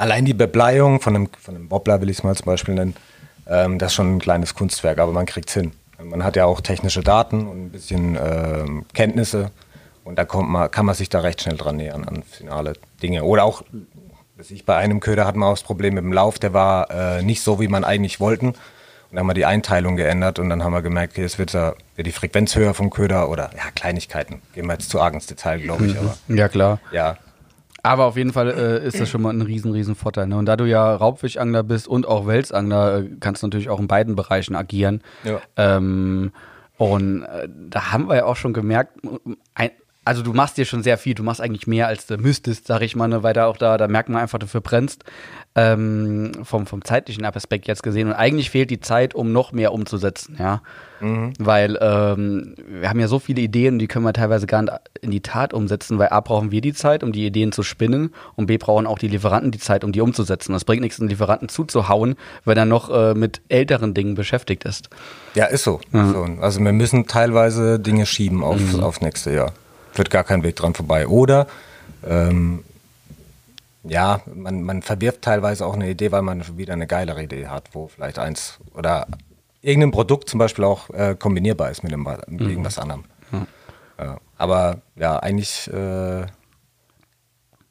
allein 0.01 0.25
die 0.25 0.33
Bebleiung 0.33 0.99
von 0.99 1.15
einem, 1.15 1.29
von 1.39 1.55
einem 1.55 1.69
Wobbler, 1.71 2.01
will 2.01 2.09
ich 2.09 2.17
es 2.17 2.23
mal 2.23 2.35
zum 2.35 2.45
Beispiel 2.45 2.73
nennen, 2.73 2.95
ähm, 3.47 3.77
das 3.77 3.91
ist 3.91 3.95
schon 3.95 4.15
ein 4.15 4.19
kleines 4.19 4.55
Kunstwerk, 4.55 4.97
aber 4.97 5.11
man 5.11 5.25
kriegt 5.27 5.49
es 5.49 5.53
hin. 5.53 5.71
Man 6.03 6.23
hat 6.23 6.35
ja 6.35 6.45
auch 6.45 6.61
technische 6.61 7.01
Daten 7.01 7.47
und 7.47 7.65
ein 7.65 7.69
bisschen 7.69 8.17
ähm, 8.19 8.85
Kenntnisse 8.93 9.51
und 10.03 10.17
da 10.17 10.25
kommt 10.25 10.49
man, 10.49 10.71
kann 10.71 10.87
man 10.87 10.95
sich 10.95 11.09
da 11.09 11.19
recht 11.19 11.41
schnell 11.43 11.57
dran 11.57 11.75
nähern 11.77 12.03
an 12.05 12.23
finale 12.23 12.73
Dinge. 13.03 13.23
Oder 13.23 13.43
auch, 13.43 13.61
weiß 14.37 14.49
ich, 14.49 14.65
bei 14.65 14.75
einem 14.75 14.99
Köder 14.99 15.27
hatten 15.27 15.39
wir 15.39 15.45
auch 15.45 15.53
das 15.53 15.63
Problem 15.63 15.93
mit 15.93 16.03
dem 16.03 16.11
Lauf, 16.11 16.39
der 16.39 16.53
war 16.53 16.89
äh, 16.89 17.21
nicht 17.21 17.43
so, 17.43 17.59
wie 17.59 17.67
man 17.67 17.83
eigentlich 17.83 18.19
wollten. 18.19 18.47
Und 18.47 18.55
dann 19.11 19.19
haben 19.19 19.27
wir 19.27 19.33
die 19.35 19.45
Einteilung 19.45 19.97
geändert 19.97 20.39
und 20.39 20.49
dann 20.49 20.63
haben 20.63 20.73
wir 20.73 20.81
gemerkt, 20.81 21.13
okay, 21.13 21.21
jetzt 21.21 21.37
wird, 21.37 21.53
da, 21.53 21.75
wird 21.95 22.07
die 22.07 22.13
Frequenz 22.13 22.55
höher 22.55 22.73
vom 22.73 22.89
Köder 22.89 23.29
oder 23.29 23.51
ja, 23.55 23.69
Kleinigkeiten. 23.75 24.41
Gehen 24.55 24.65
wir 24.65 24.73
jetzt 24.73 24.89
zu 24.89 24.99
arg 24.99 25.13
ins 25.13 25.27
Detail, 25.27 25.59
glaube 25.59 25.85
ich, 25.85 25.97
aber 25.99 26.17
Ja, 26.29 26.47
klar. 26.47 26.79
ja. 26.91 27.17
Aber 27.83 28.05
auf 28.05 28.17
jeden 28.17 28.31
Fall 28.31 28.49
äh, 28.49 28.85
ist 28.85 28.99
das 28.99 29.09
schon 29.09 29.21
mal 29.21 29.31
ein 29.31 29.41
riesen, 29.41 29.71
riesen 29.71 29.95
Vorteil. 29.95 30.27
Ne? 30.27 30.37
Und 30.37 30.45
da 30.45 30.55
du 30.55 30.65
ja 30.65 30.95
Raubfischangler 30.95 31.63
bist 31.63 31.87
und 31.87 32.07
auch 32.07 32.27
Welsangler, 32.27 32.99
äh, 32.99 33.09
kannst 33.19 33.41
du 33.41 33.47
natürlich 33.47 33.69
auch 33.69 33.79
in 33.79 33.87
beiden 33.87 34.15
Bereichen 34.15 34.55
agieren. 34.55 35.01
Ja. 35.23 35.41
Ähm, 35.57 36.31
und 36.77 37.23
äh, 37.23 37.47
da 37.69 37.91
haben 37.91 38.07
wir 38.07 38.17
ja 38.17 38.25
auch 38.25 38.35
schon 38.35 38.53
gemerkt, 38.53 38.99
ein, 39.55 39.71
also 40.03 40.23
du 40.23 40.33
machst 40.33 40.57
dir 40.57 40.65
schon 40.65 40.83
sehr 40.83 40.97
viel, 40.97 41.13
du 41.13 41.23
machst 41.23 41.41
eigentlich 41.41 41.67
mehr 41.67 41.87
als 41.87 42.07
du 42.07 42.17
müsstest, 42.17 42.67
sag 42.67 42.81
ich 42.81 42.95
mal, 42.95 43.07
ne? 43.07 43.23
weil 43.23 43.33
da 43.33 43.45
auch 43.45 43.57
da, 43.57 43.77
da 43.77 43.87
merkt 43.87 44.09
man 44.09 44.21
einfach, 44.21 44.39
dafür 44.39 44.61
brennst, 44.61 45.03
ähm, 45.55 46.31
vom, 46.43 46.65
vom 46.65 46.83
zeitlichen 46.83 47.25
Aspekt 47.25 47.67
jetzt 47.67 47.83
gesehen. 47.83 48.07
Und 48.07 48.13
eigentlich 48.13 48.49
fehlt 48.49 48.69
die 48.69 48.79
Zeit, 48.79 49.13
um 49.13 49.31
noch 49.33 49.51
mehr 49.51 49.73
umzusetzen, 49.73 50.37
ja. 50.39 50.61
Weil 51.39 51.79
ähm, 51.81 52.53
wir 52.67 52.87
haben 52.87 52.99
ja 52.99 53.07
so 53.07 53.17
viele 53.17 53.41
Ideen, 53.41 53.79
die 53.79 53.87
können 53.87 54.05
wir 54.05 54.13
teilweise 54.13 54.45
gar 54.45 54.61
nicht 54.61 54.73
in 55.01 55.09
die 55.09 55.21
Tat 55.21 55.51
umsetzen, 55.51 55.97
weil 55.97 56.09
A 56.09 56.19
brauchen 56.19 56.51
wir 56.51 56.61
die 56.61 56.73
Zeit, 56.73 57.03
um 57.03 57.11
die 57.11 57.25
Ideen 57.25 57.51
zu 57.51 57.63
spinnen 57.63 58.13
und 58.35 58.45
B 58.45 58.57
brauchen 58.59 58.85
auch 58.85 58.99
die 58.99 59.07
Lieferanten 59.07 59.49
die 59.49 59.57
Zeit, 59.57 59.83
um 59.83 59.91
die 59.91 59.99
umzusetzen. 60.01 60.53
Das 60.53 60.63
bringt 60.63 60.83
nichts, 60.83 60.99
einen 60.99 61.09
Lieferanten 61.09 61.49
zuzuhauen, 61.49 62.17
wenn 62.45 62.55
er 62.55 62.65
noch 62.65 62.91
äh, 62.91 63.15
mit 63.15 63.41
älteren 63.49 63.95
Dingen 63.95 64.13
beschäftigt 64.13 64.63
ist. 64.63 64.89
Ja, 65.33 65.45
ist 65.45 65.63
so. 65.63 65.81
so. 65.91 66.27
Also 66.39 66.59
wir 66.59 66.71
müssen 66.71 67.07
teilweise 67.07 67.79
Dinge 67.79 68.05
schieben 68.05 68.43
auf, 68.43 68.59
Mhm. 68.59 68.81
aufs 68.83 69.01
nächste 69.01 69.33
Jahr. 69.33 69.53
Führt 69.93 70.11
gar 70.11 70.23
kein 70.23 70.43
Weg 70.43 70.55
dran 70.55 70.75
vorbei. 70.75 71.07
Oder 71.07 71.47
ähm, 72.07 72.63
ja, 73.83 74.21
man, 74.33 74.63
man 74.63 74.81
verwirft 74.81 75.21
teilweise 75.23 75.65
auch 75.65 75.73
eine 75.73 75.89
Idee, 75.89 76.11
weil 76.11 76.21
man 76.21 76.43
schon 76.43 76.57
wieder 76.57 76.73
eine 76.73 76.87
geilere 76.87 77.23
Idee 77.23 77.47
hat, 77.47 77.69
wo 77.73 77.87
vielleicht 77.87 78.19
eins 78.19 78.59
oder 78.75 79.07
irgendein 79.61 79.91
Produkt 79.91 80.29
zum 80.29 80.37
Beispiel 80.39 80.63
auch 80.65 80.89
äh, 80.91 81.15
kombinierbar 81.17 81.69
ist 81.71 81.83
mit, 81.83 81.91
dem, 81.91 82.03
mit 82.03 82.41
Mhm. 82.41 82.49
irgendwas 82.49 82.77
anderem. 82.79 83.03
Ja, 83.99 84.17
aber 84.37 84.81
ja, 84.95 85.17
eigentlich, 85.19 85.69
äh, 85.71 86.25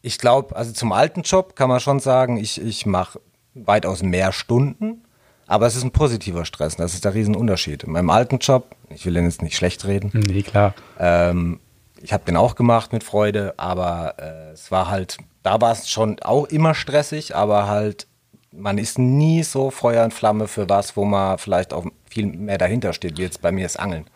ich 0.02 0.18
glaube, 0.18 0.54
also 0.56 0.72
zum 0.72 0.92
alten 0.92 1.22
Job 1.22 1.56
kann 1.56 1.68
man 1.68 1.80
schon 1.80 2.00
sagen, 2.00 2.36
ich, 2.36 2.60
ich 2.60 2.86
mache 2.86 3.20
weitaus 3.54 4.02
mehr 4.02 4.32
Stunden, 4.32 5.02
aber 5.46 5.66
es 5.66 5.74
ist 5.76 5.82
ein 5.84 5.90
positiver 5.90 6.44
Stress. 6.44 6.76
Das 6.76 6.94
ist 6.94 7.04
der 7.04 7.14
Riesenunterschied. 7.14 7.82
In 7.84 7.92
meinem 7.92 8.10
alten 8.10 8.38
Job, 8.38 8.74
ich 8.88 9.04
will 9.04 9.14
den 9.14 9.24
jetzt 9.24 9.42
nicht 9.42 9.56
schlecht 9.56 9.84
reden, 9.86 10.10
Nee, 10.14 10.42
klar. 10.42 10.74
ähm, 10.98 11.60
ich 12.00 12.12
habe 12.12 12.24
den 12.24 12.36
auch 12.36 12.54
gemacht 12.54 12.92
mit 12.92 13.04
Freude, 13.04 13.54
aber 13.58 14.14
äh, 14.18 14.52
es 14.52 14.70
war 14.70 14.88
halt, 14.88 15.18
da 15.42 15.61
war 15.61 15.73
es 15.73 15.88
schon 15.88 16.18
auch 16.20 16.47
immer 16.47 16.75
stressig, 16.75 17.35
aber 17.35 17.66
halt, 17.66 18.06
man 18.52 18.78
ist 18.78 18.99
nie 18.99 19.42
so 19.42 19.70
Feuer 19.70 20.04
und 20.04 20.12
Flamme 20.14 20.49
für 20.49 20.68
was, 20.68 20.97
wo 20.97 21.04
man 21.04 21.38
vielleicht 21.38 21.73
auch 21.73 21.87
viel 22.09 22.26
mehr 22.26 22.59
dahinter 22.59 22.92
steht, 22.92 23.18
wie 23.18 23.23
jetzt 23.23 23.40
bei 23.40 23.52
mir 23.52 23.64
das 23.64 23.76
Angeln. 23.76 24.06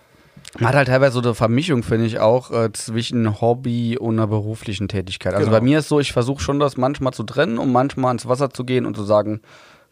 Man 0.59 0.69
hat 0.69 0.77
halt 0.77 0.89
teilweise 0.89 1.15
so 1.15 1.21
eine 1.21 1.35
Vermischung, 1.35 1.83
finde 1.83 2.07
ich, 2.07 2.21
auch 2.21 2.51
äh, 2.53 2.71
zwischen 2.73 3.41
Hobby 3.41 3.99
und 3.99 4.15
einer 4.19 4.27
beruflichen 4.29 4.87
Tätigkeit. 4.89 5.35
Also 5.35 5.47
Genau. 5.47 5.59
bei 5.59 5.65
mir 5.65 5.81
ist 5.81 5.89
so, 5.89 5.99
ich 5.99 6.13
versuche 6.13 6.43
schon 6.43 6.61
das 6.61 6.77
manchmal 6.77 7.13
zu 7.13 7.25
trennen, 7.25 7.59
um 7.59 7.73
manchmal 7.73 8.13
ins 8.13 8.29
Wasser 8.29 8.51
zu 8.51 8.65
gehen 8.65 8.87
und 8.87 8.95
zu 8.97 9.03
sagen, 9.03 9.41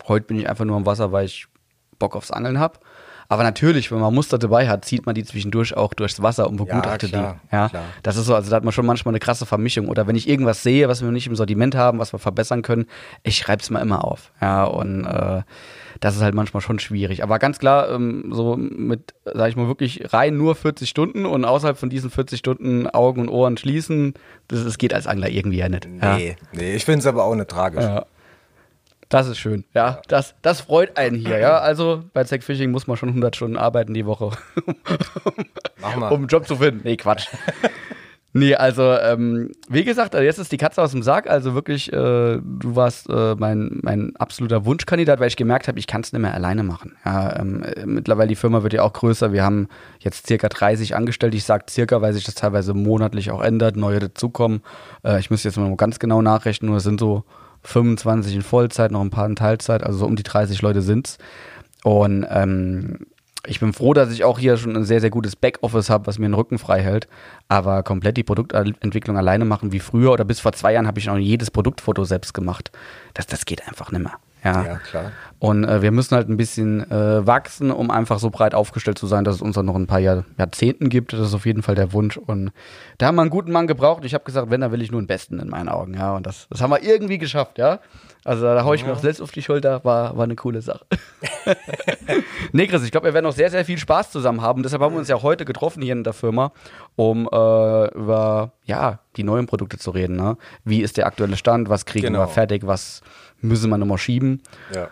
heute 0.06 0.26
bin 0.26 0.38
ich 0.38 0.48
einfach 0.48 0.64
nur 0.64 0.76
im 0.76 0.86
Wasser, 0.86 1.10
weil 1.10 1.24
ich 1.26 1.46
Bock 1.98 2.14
aufs 2.14 2.30
Angeln 2.30 2.60
habe. 2.60 2.78
Aber 3.32 3.44
natürlich, 3.44 3.90
wenn 3.90 3.98
man 3.98 4.12
Muster 4.12 4.36
dabei 4.36 4.68
hat, 4.68 4.84
zieht 4.84 5.06
man 5.06 5.14
die 5.14 5.24
zwischendurch 5.24 5.74
auch 5.74 5.94
durchs 5.94 6.20
Wasser 6.20 6.50
und 6.50 6.56
begutachtet 6.56 7.12
klar, 7.12 7.40
die. 7.50 7.56
Ja, 7.56 7.70
klar. 7.70 7.84
das 8.02 8.18
ist 8.18 8.26
so, 8.26 8.34
also 8.34 8.50
da 8.50 8.56
hat 8.56 8.62
man 8.62 8.74
schon 8.74 8.84
manchmal 8.84 9.12
eine 9.12 9.20
krasse 9.20 9.46
Vermischung. 9.46 9.88
Oder 9.88 10.06
wenn 10.06 10.16
ich 10.16 10.28
irgendwas 10.28 10.62
sehe, 10.62 10.86
was 10.86 11.00
wir 11.00 11.10
nicht 11.10 11.28
im 11.28 11.34
Sortiment 11.34 11.74
haben, 11.74 11.98
was 11.98 12.12
wir 12.12 12.18
verbessern 12.18 12.60
können, 12.60 12.84
ich 13.22 13.38
schreibe 13.38 13.62
es 13.62 13.70
mal 13.70 13.80
immer 13.80 14.04
auf. 14.04 14.32
Ja, 14.42 14.64
und 14.64 15.06
äh, 15.06 15.40
das 16.00 16.14
ist 16.14 16.20
halt 16.20 16.34
manchmal 16.34 16.60
schon 16.60 16.78
schwierig. 16.78 17.22
Aber 17.22 17.38
ganz 17.38 17.58
klar, 17.58 17.90
ähm, 17.90 18.32
so 18.32 18.54
mit, 18.54 19.14
sag 19.24 19.48
ich 19.48 19.56
mal, 19.56 19.66
wirklich 19.66 20.12
rein 20.12 20.36
nur 20.36 20.54
40 20.54 20.86
Stunden 20.86 21.24
und 21.24 21.46
außerhalb 21.46 21.78
von 21.78 21.88
diesen 21.88 22.10
40 22.10 22.38
Stunden 22.38 22.86
Augen 22.86 23.22
und 23.22 23.28
Ohren 23.30 23.56
schließen, 23.56 24.12
das, 24.48 24.62
das 24.62 24.76
geht 24.76 24.92
als 24.92 25.06
Angler 25.06 25.30
irgendwie 25.30 25.56
ja 25.56 25.70
nicht. 25.70 25.88
Nee, 25.88 26.28
ja. 26.28 26.34
nee 26.52 26.74
ich 26.74 26.84
finde 26.84 26.98
es 26.98 27.06
aber 27.06 27.24
auch 27.24 27.34
nicht 27.34 27.48
tragisch. 27.48 27.82
Ja. 27.82 28.04
Das 29.12 29.28
ist 29.28 29.36
schön. 29.36 29.64
Ja, 29.74 30.00
das, 30.08 30.34
das 30.40 30.62
freut 30.62 30.96
einen 30.96 31.16
hier. 31.16 31.38
Ja, 31.38 31.58
also 31.58 32.02
bei 32.14 32.24
Zack 32.24 32.42
Fishing 32.42 32.70
muss 32.70 32.86
man 32.86 32.96
schon 32.96 33.10
100 33.10 33.36
Stunden 33.36 33.58
arbeiten 33.58 33.92
die 33.92 34.06
Woche, 34.06 34.30
um 35.94 36.02
einen 36.02 36.28
Job 36.28 36.48
zu 36.48 36.56
finden. 36.56 36.80
Nee, 36.84 36.96
Quatsch. 36.96 37.28
Nee, 38.34 38.54
also 38.54 38.94
ähm, 38.94 39.52
wie 39.68 39.84
gesagt, 39.84 40.14
also 40.14 40.24
jetzt 40.24 40.38
ist 40.38 40.52
die 40.52 40.56
Katze 40.56 40.80
aus 40.80 40.92
dem 40.92 41.02
Sarg. 41.02 41.28
Also 41.28 41.52
wirklich, 41.52 41.92
äh, 41.92 41.96
du 42.40 42.76
warst 42.76 43.10
äh, 43.10 43.34
mein, 43.34 43.80
mein 43.82 44.16
absoluter 44.16 44.64
Wunschkandidat, 44.64 45.20
weil 45.20 45.28
ich 45.28 45.36
gemerkt 45.36 45.68
habe, 45.68 45.78
ich 45.78 45.86
kann 45.86 46.00
es 46.00 46.14
nicht 46.14 46.22
mehr 46.22 46.32
alleine 46.32 46.62
machen. 46.62 46.96
Ja, 47.04 47.38
ähm, 47.38 47.62
mittlerweile 47.84 48.28
die 48.28 48.34
Firma 48.34 48.62
wird 48.62 48.72
ja 48.72 48.84
auch 48.84 48.94
größer. 48.94 49.34
Wir 49.34 49.44
haben 49.44 49.68
jetzt 50.00 50.28
circa 50.28 50.48
30 50.48 50.96
Angestellte. 50.96 51.36
Ich 51.36 51.44
sage 51.44 51.66
circa, 51.68 52.00
weil 52.00 52.14
sich 52.14 52.24
das 52.24 52.34
teilweise 52.34 52.72
monatlich 52.72 53.30
auch 53.32 53.42
ändert, 53.42 53.76
neue 53.76 53.98
dazukommen. 53.98 54.62
Äh, 55.04 55.20
ich 55.20 55.30
muss 55.30 55.44
jetzt 55.44 55.58
mal 55.58 55.76
ganz 55.76 55.98
genau 55.98 56.22
nachrechnen, 56.22 56.70
nur 56.70 56.78
es 56.78 56.84
sind 56.84 57.00
so 57.00 57.24
25 57.64 58.34
in 58.34 58.42
Vollzeit, 58.42 58.90
noch 58.90 59.00
ein 59.00 59.10
paar 59.10 59.26
in 59.26 59.36
Teilzeit, 59.36 59.82
also 59.82 60.00
so 60.00 60.06
um 60.06 60.16
die 60.16 60.22
30 60.22 60.62
Leute 60.62 60.82
sind's. 60.82 61.18
Und 61.84 62.26
ähm, 62.28 62.98
ich 63.46 63.58
bin 63.58 63.72
froh, 63.72 63.92
dass 63.92 64.12
ich 64.12 64.22
auch 64.22 64.38
hier 64.38 64.56
schon 64.56 64.76
ein 64.76 64.84
sehr, 64.84 65.00
sehr 65.00 65.10
gutes 65.10 65.34
Backoffice 65.34 65.90
habe, 65.90 66.06
was 66.06 66.18
mir 66.18 66.28
den 66.28 66.34
Rücken 66.34 66.58
frei 66.58 66.80
hält. 66.80 67.08
Aber 67.48 67.82
komplett 67.82 68.16
die 68.16 68.22
Produktentwicklung 68.22 69.16
alleine 69.16 69.44
machen 69.44 69.72
wie 69.72 69.80
früher 69.80 70.12
oder 70.12 70.24
bis 70.24 70.40
vor 70.40 70.52
zwei 70.52 70.74
Jahren 70.74 70.86
habe 70.86 71.00
ich 71.00 71.06
noch 71.06 71.18
jedes 71.18 71.50
Produktfoto 71.50 72.04
selbst 72.04 72.34
gemacht. 72.34 72.70
Das, 73.14 73.26
das 73.26 73.44
geht 73.44 73.66
einfach 73.66 73.90
nicht 73.90 74.02
mehr. 74.02 74.14
Ja, 74.44 74.64
ja 74.64 74.76
klar. 74.76 75.12
Und 75.42 75.64
äh, 75.64 75.82
wir 75.82 75.90
müssen 75.90 76.14
halt 76.14 76.28
ein 76.28 76.36
bisschen 76.36 76.88
äh, 76.88 77.26
wachsen, 77.26 77.72
um 77.72 77.90
einfach 77.90 78.20
so 78.20 78.30
breit 78.30 78.54
aufgestellt 78.54 78.96
zu 78.96 79.08
sein, 79.08 79.24
dass 79.24 79.34
es 79.34 79.42
uns 79.42 79.56
dann 79.56 79.66
noch 79.66 79.74
ein 79.74 79.88
paar 79.88 79.98
Jahr, 79.98 80.24
Jahrzehnten 80.38 80.88
gibt. 80.88 81.12
Das 81.12 81.18
ist 81.18 81.34
auf 81.34 81.46
jeden 81.46 81.64
Fall 81.64 81.74
der 81.74 81.92
Wunsch. 81.92 82.16
Und 82.16 82.52
da 82.98 83.06
haben 83.06 83.16
wir 83.16 83.22
einen 83.22 83.30
guten 83.30 83.50
Mann 83.50 83.66
gebraucht. 83.66 84.04
Ich 84.04 84.14
habe 84.14 84.22
gesagt, 84.22 84.50
wenn, 84.50 84.60
dann 84.60 84.70
will 84.70 84.80
ich 84.80 84.92
nur 84.92 85.00
einen 85.00 85.08
Besten 85.08 85.40
in 85.40 85.48
meinen 85.48 85.68
Augen. 85.68 85.94
Ja, 85.94 86.14
und 86.14 86.28
das, 86.28 86.46
das 86.48 86.60
haben 86.60 86.70
wir 86.70 86.80
irgendwie 86.80 87.18
geschafft, 87.18 87.58
ja. 87.58 87.80
Also 88.24 88.44
da 88.44 88.62
haue 88.62 88.76
ich 88.76 88.82
ja. 88.82 88.86
mir 88.86 88.92
auch 88.92 89.00
selbst 89.00 89.20
auf 89.20 89.32
die 89.32 89.42
Schulter, 89.42 89.84
war, 89.84 90.16
war 90.16 90.22
eine 90.22 90.36
coole 90.36 90.62
Sache. 90.62 90.86
nee, 92.52 92.68
Chris, 92.68 92.84
ich 92.84 92.92
glaube, 92.92 93.08
wir 93.08 93.14
werden 93.14 93.24
noch 93.24 93.32
sehr, 93.32 93.50
sehr 93.50 93.64
viel 93.64 93.78
Spaß 93.78 94.12
zusammen 94.12 94.42
haben. 94.42 94.62
Deshalb 94.62 94.80
haben 94.80 94.94
wir 94.94 95.00
uns 95.00 95.08
ja 95.08 95.22
heute 95.22 95.44
getroffen 95.44 95.82
hier 95.82 95.94
in 95.94 96.04
der 96.04 96.12
Firma, 96.12 96.52
um 96.94 97.28
äh, 97.32 97.94
über 97.96 98.52
ja, 98.64 99.00
die 99.16 99.24
neuen 99.24 99.46
Produkte 99.46 99.76
zu 99.76 99.90
reden. 99.90 100.14
Ne? 100.14 100.36
Wie 100.64 100.82
ist 100.82 100.98
der 100.98 101.06
aktuelle 101.06 101.36
Stand? 101.36 101.68
Was 101.68 101.84
kriegen 101.84 102.06
genau. 102.06 102.20
wir 102.20 102.28
fertig? 102.28 102.64
Was 102.64 103.02
müssen 103.40 103.70
wir 103.70 103.76
nochmal 103.76 103.98
schieben? 103.98 104.40
Ja. 104.72 104.88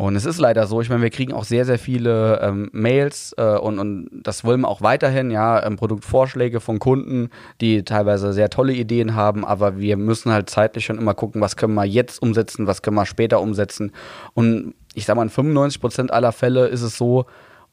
Und 0.00 0.16
es 0.16 0.24
ist 0.24 0.38
leider 0.38 0.66
so, 0.66 0.80
ich 0.80 0.88
meine, 0.88 1.02
wir 1.02 1.10
kriegen 1.10 1.34
auch 1.34 1.44
sehr, 1.44 1.66
sehr 1.66 1.78
viele 1.78 2.40
ähm, 2.40 2.70
Mails 2.72 3.34
äh, 3.36 3.58
und, 3.58 3.78
und 3.78 4.08
das 4.22 4.44
wollen 4.44 4.62
wir 4.62 4.68
auch 4.68 4.80
weiterhin, 4.80 5.30
ja, 5.30 5.62
ähm, 5.62 5.76
Produktvorschläge 5.76 6.60
von 6.60 6.78
Kunden, 6.78 7.28
die 7.60 7.82
teilweise 7.84 8.32
sehr 8.32 8.48
tolle 8.48 8.72
Ideen 8.72 9.14
haben, 9.14 9.44
aber 9.44 9.78
wir 9.78 9.98
müssen 9.98 10.32
halt 10.32 10.48
zeitlich 10.48 10.86
schon 10.86 10.96
immer 10.96 11.12
gucken, 11.12 11.42
was 11.42 11.56
können 11.56 11.74
wir 11.74 11.84
jetzt 11.84 12.22
umsetzen, 12.22 12.66
was 12.66 12.80
können 12.80 12.96
wir 12.96 13.04
später 13.04 13.42
umsetzen. 13.42 13.92
Und 14.32 14.72
ich 14.94 15.04
sag 15.04 15.16
mal, 15.16 15.24
in 15.24 15.28
95 15.28 15.82
Prozent 15.82 16.10
aller 16.12 16.32
Fälle 16.32 16.68
ist 16.68 16.80
es 16.80 16.96
so, 16.96 17.26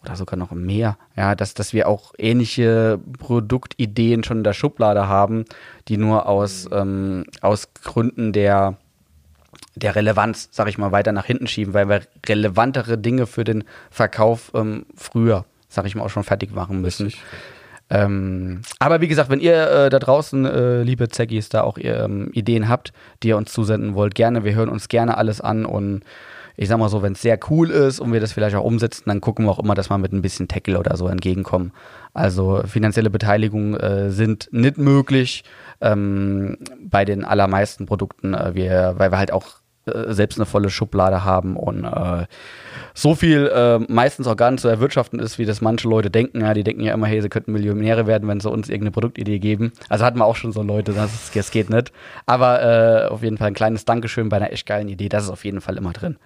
oder 0.03 0.17
sogar 0.17 0.37
noch 0.37 0.51
mehr, 0.51 0.97
ja, 1.15 1.33
dass, 1.33 1.53
dass 1.53 1.71
wir 1.71 1.87
auch 1.87 2.13
ähnliche 2.17 2.99
Produktideen 3.19 4.25
schon 4.25 4.39
in 4.39 4.43
der 4.43 4.51
Schublade 4.51 5.07
haben, 5.07 5.45
die 5.87 5.95
nur 5.95 6.27
aus, 6.27 6.67
ähm, 6.73 7.23
aus 7.39 7.69
Gründen 7.73 8.33
der 8.33 8.75
der 9.77 9.95
Relevanz, 9.95 10.49
sag 10.51 10.67
ich 10.67 10.77
mal, 10.77 10.91
weiter 10.91 11.11
nach 11.11 11.25
hinten 11.25 11.47
schieben, 11.47 11.73
weil 11.73 11.89
wir 11.89 12.01
relevantere 12.27 12.97
Dinge 12.97 13.27
für 13.27 13.43
den 13.43 13.63
Verkauf 13.89 14.51
ähm, 14.53 14.85
früher, 14.95 15.45
sag 15.69 15.85
ich 15.85 15.95
mal, 15.95 16.03
auch 16.03 16.09
schon 16.09 16.23
fertig 16.23 16.53
machen 16.53 16.81
müssen. 16.81 17.13
Ähm, 17.89 18.61
aber 18.79 18.99
wie 18.99 19.07
gesagt, 19.07 19.29
wenn 19.29 19.39
ihr 19.39 19.69
äh, 19.69 19.89
da 19.89 19.99
draußen, 19.99 20.45
äh, 20.45 20.83
liebe 20.83 21.07
Zeggis, 21.07 21.49
da 21.49 21.61
auch 21.61 21.77
ähm, 21.79 22.29
Ideen 22.33 22.67
habt, 22.67 22.91
die 23.23 23.29
ihr 23.29 23.37
uns 23.37 23.53
zusenden 23.53 23.95
wollt, 23.95 24.13
gerne, 24.15 24.43
wir 24.43 24.55
hören 24.55 24.69
uns 24.69 24.89
gerne 24.89 25.17
alles 25.17 25.39
an 25.39 25.65
und 25.65 26.03
ich 26.59 26.67
sag 26.67 26.79
mal 26.79 26.89
so, 26.89 27.03
wenn 27.03 27.13
es 27.13 27.21
sehr 27.21 27.39
cool 27.49 27.69
ist 27.69 27.99
und 27.99 28.11
wir 28.11 28.19
das 28.19 28.33
vielleicht 28.33 28.55
auch 28.55 28.63
umsetzen, 28.63 29.03
dann 29.05 29.21
gucken 29.21 29.45
wir 29.45 29.51
auch 29.51 29.59
immer, 29.59 29.75
dass 29.75 29.89
wir 29.89 29.97
mit 29.99 30.11
ein 30.11 30.23
bisschen 30.23 30.47
Tackle 30.47 30.79
oder 30.79 30.97
so 30.97 31.07
entgegenkommen. 31.07 31.71
Also 32.15 32.63
finanzielle 32.65 33.11
Beteiligungen 33.11 33.75
äh, 33.75 34.09
sind 34.09 34.49
nicht 34.51 34.79
möglich 34.79 35.43
ähm, 35.81 36.57
bei 36.79 37.05
den 37.05 37.23
allermeisten 37.23 37.85
Produkten, 37.85 38.33
äh, 38.33 38.55
wir, 38.55 38.95
weil 38.97 39.11
wir 39.11 39.19
halt 39.19 39.31
auch 39.31 39.59
äh, 39.87 40.13
selbst 40.13 40.37
eine 40.37 40.45
volle 40.45 40.69
Schublade 40.69 41.23
haben 41.23 41.55
und 41.55 41.83
äh, 41.83 42.25
so 42.93 43.15
viel 43.15 43.47
äh, 43.47 43.79
meistens 43.91 44.27
auch 44.27 44.35
gar 44.35 44.51
nicht 44.51 44.61
zu 44.61 44.67
erwirtschaften 44.67 45.19
ist, 45.19 45.37
wie 45.37 45.45
das 45.45 45.61
manche 45.61 45.87
Leute 45.87 46.09
denken. 46.09 46.41
Ja, 46.41 46.53
die 46.53 46.63
denken 46.63 46.81
ja 46.81 46.93
immer, 46.93 47.07
hey, 47.07 47.21
sie 47.21 47.29
könnten 47.29 47.51
Millionäre 47.51 48.07
werden, 48.07 48.27
wenn 48.27 48.39
sie 48.39 48.49
uns 48.49 48.69
irgendeine 48.69 48.91
Produktidee 48.91 49.39
geben. 49.39 49.71
Also 49.89 50.05
hatten 50.05 50.17
wir 50.17 50.25
auch 50.25 50.35
schon 50.35 50.51
so 50.51 50.63
Leute, 50.63 50.93
das, 50.93 51.13
ist, 51.13 51.35
das 51.35 51.51
geht 51.51 51.69
nicht. 51.69 51.91
Aber 52.25 52.61
äh, 52.61 53.07
auf 53.07 53.23
jeden 53.23 53.37
Fall 53.37 53.47
ein 53.47 53.53
kleines 53.53 53.85
Dankeschön 53.85 54.29
bei 54.29 54.37
einer 54.37 54.51
echt 54.51 54.65
geilen 54.65 54.89
Idee, 54.89 55.09
das 55.09 55.25
ist 55.25 55.29
auf 55.29 55.45
jeden 55.45 55.61
Fall 55.61 55.77
immer 55.77 55.93
drin. 55.93 56.17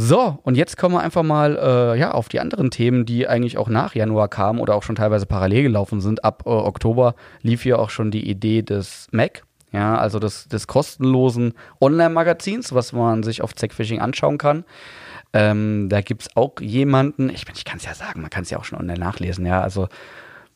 So, 0.00 0.38
und 0.44 0.56
jetzt 0.56 0.76
kommen 0.76 0.94
wir 0.94 1.00
einfach 1.00 1.24
mal 1.24 1.56
äh, 1.56 1.98
ja, 1.98 2.12
auf 2.12 2.28
die 2.28 2.38
anderen 2.38 2.70
Themen, 2.70 3.04
die 3.04 3.26
eigentlich 3.26 3.58
auch 3.58 3.68
nach 3.68 3.96
Januar 3.96 4.28
kamen 4.28 4.60
oder 4.60 4.76
auch 4.76 4.84
schon 4.84 4.94
teilweise 4.94 5.26
parallel 5.26 5.64
gelaufen 5.64 6.00
sind. 6.00 6.22
Ab 6.22 6.44
äh, 6.46 6.50
Oktober 6.50 7.16
lief 7.42 7.64
hier 7.64 7.80
auch 7.80 7.90
schon 7.90 8.12
die 8.12 8.30
Idee 8.30 8.62
des 8.62 9.08
Mac 9.10 9.42
ja, 9.72 9.96
also 9.96 10.18
des, 10.18 10.48
des 10.48 10.66
kostenlosen 10.66 11.54
Online-Magazins, 11.80 12.72
was 12.72 12.92
man 12.92 13.22
sich 13.22 13.42
auf 13.42 13.54
Zackfishing 13.54 14.00
anschauen 14.00 14.38
kann. 14.38 14.64
Ähm, 15.32 15.88
da 15.90 16.00
gibt 16.00 16.22
es 16.22 16.36
auch 16.36 16.60
jemanden, 16.60 17.28
ich, 17.28 17.44
ich 17.54 17.64
kann 17.64 17.76
es 17.76 17.84
ja 17.84 17.94
sagen, 17.94 18.22
man 18.22 18.30
kann 18.30 18.44
es 18.44 18.50
ja 18.50 18.58
auch 18.58 18.64
schon 18.64 18.78
online 18.78 18.98
nachlesen, 18.98 19.44
ja, 19.44 19.60
also 19.60 19.88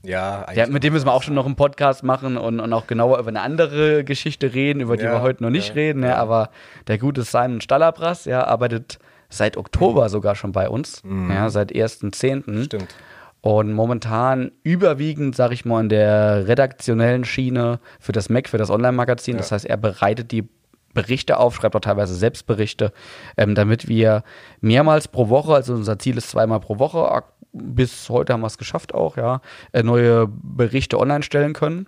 ja, 0.05 0.47
ja, 0.53 0.67
mit 0.67 0.83
dem 0.83 0.93
müssen 0.93 1.07
wir 1.07 1.13
auch 1.13 1.23
schon 1.23 1.35
noch 1.35 1.47
einen 1.47 1.55
Podcast 1.55 2.03
machen 2.03 2.37
und, 2.37 2.59
und 2.59 2.73
auch 2.73 2.89
genauer 2.89 3.21
über 3.21 3.29
eine 3.29 3.41
andere 3.41 4.03
Geschichte 4.03 4.53
reden, 4.53 4.81
über 4.81 4.97
die 4.97 5.05
ja, 5.05 5.13
wir 5.13 5.21
heute 5.23 5.45
noch 5.45 5.51
nicht 5.51 5.69
ja, 5.69 5.75
reden. 5.75 6.03
Ja, 6.03 6.17
aber 6.17 6.51
der 6.89 6.99
gute 6.99 7.23
Simon 7.23 7.61
Stallerbras, 7.61 8.25
ja, 8.25 8.45
arbeitet 8.45 8.99
seit 9.29 9.57
Oktober 9.57 10.09
sogar 10.09 10.35
schon 10.35 10.51
bei 10.51 10.69
uns, 10.69 11.05
mhm. 11.05 11.31
ja, 11.31 11.49
seit 11.51 11.73
1.10. 11.73 12.65
Stimmt. 12.65 12.95
Und 13.43 13.73
momentan 13.73 14.53
überwiegend, 14.63 15.35
sag 15.35 15.51
ich 15.51 15.65
mal, 15.65 15.81
in 15.81 15.89
der 15.89 16.47
redaktionellen 16.47 17.25
Schiene 17.25 17.81
für 17.99 18.13
das 18.13 18.29
Mac, 18.29 18.49
für 18.49 18.57
das 18.57 18.71
Online-Magazin. 18.71 19.35
Ja. 19.35 19.39
Das 19.39 19.51
heißt, 19.53 19.67
er 19.67 19.77
bereitet 19.77 20.31
die 20.31 20.49
Berichte 20.95 21.39
auf, 21.39 21.57
schreibt 21.57 21.75
auch 21.75 21.81
teilweise 21.81 22.15
Selbstberichte, 22.15 22.93
ähm, 23.37 23.55
damit 23.55 23.89
wir 23.89 24.23
mehrmals 24.61 25.09
pro 25.09 25.29
Woche, 25.29 25.55
also 25.55 25.75
unser 25.75 25.99
Ziel 25.99 26.19
ist 26.19 26.31
zweimal 26.31 26.61
pro 26.61 26.79
Woche, 26.79 27.23
bis 27.53 28.09
heute 28.09 28.33
haben 28.33 28.41
wir 28.41 28.47
es 28.47 28.59
geschafft 28.59 28.95
auch, 28.95 29.17
ja, 29.17 29.41
äh, 29.73 29.83
neue 29.83 30.29
Berichte 30.29 30.99
online 30.99 31.23
stellen 31.23 31.53
können. 31.53 31.87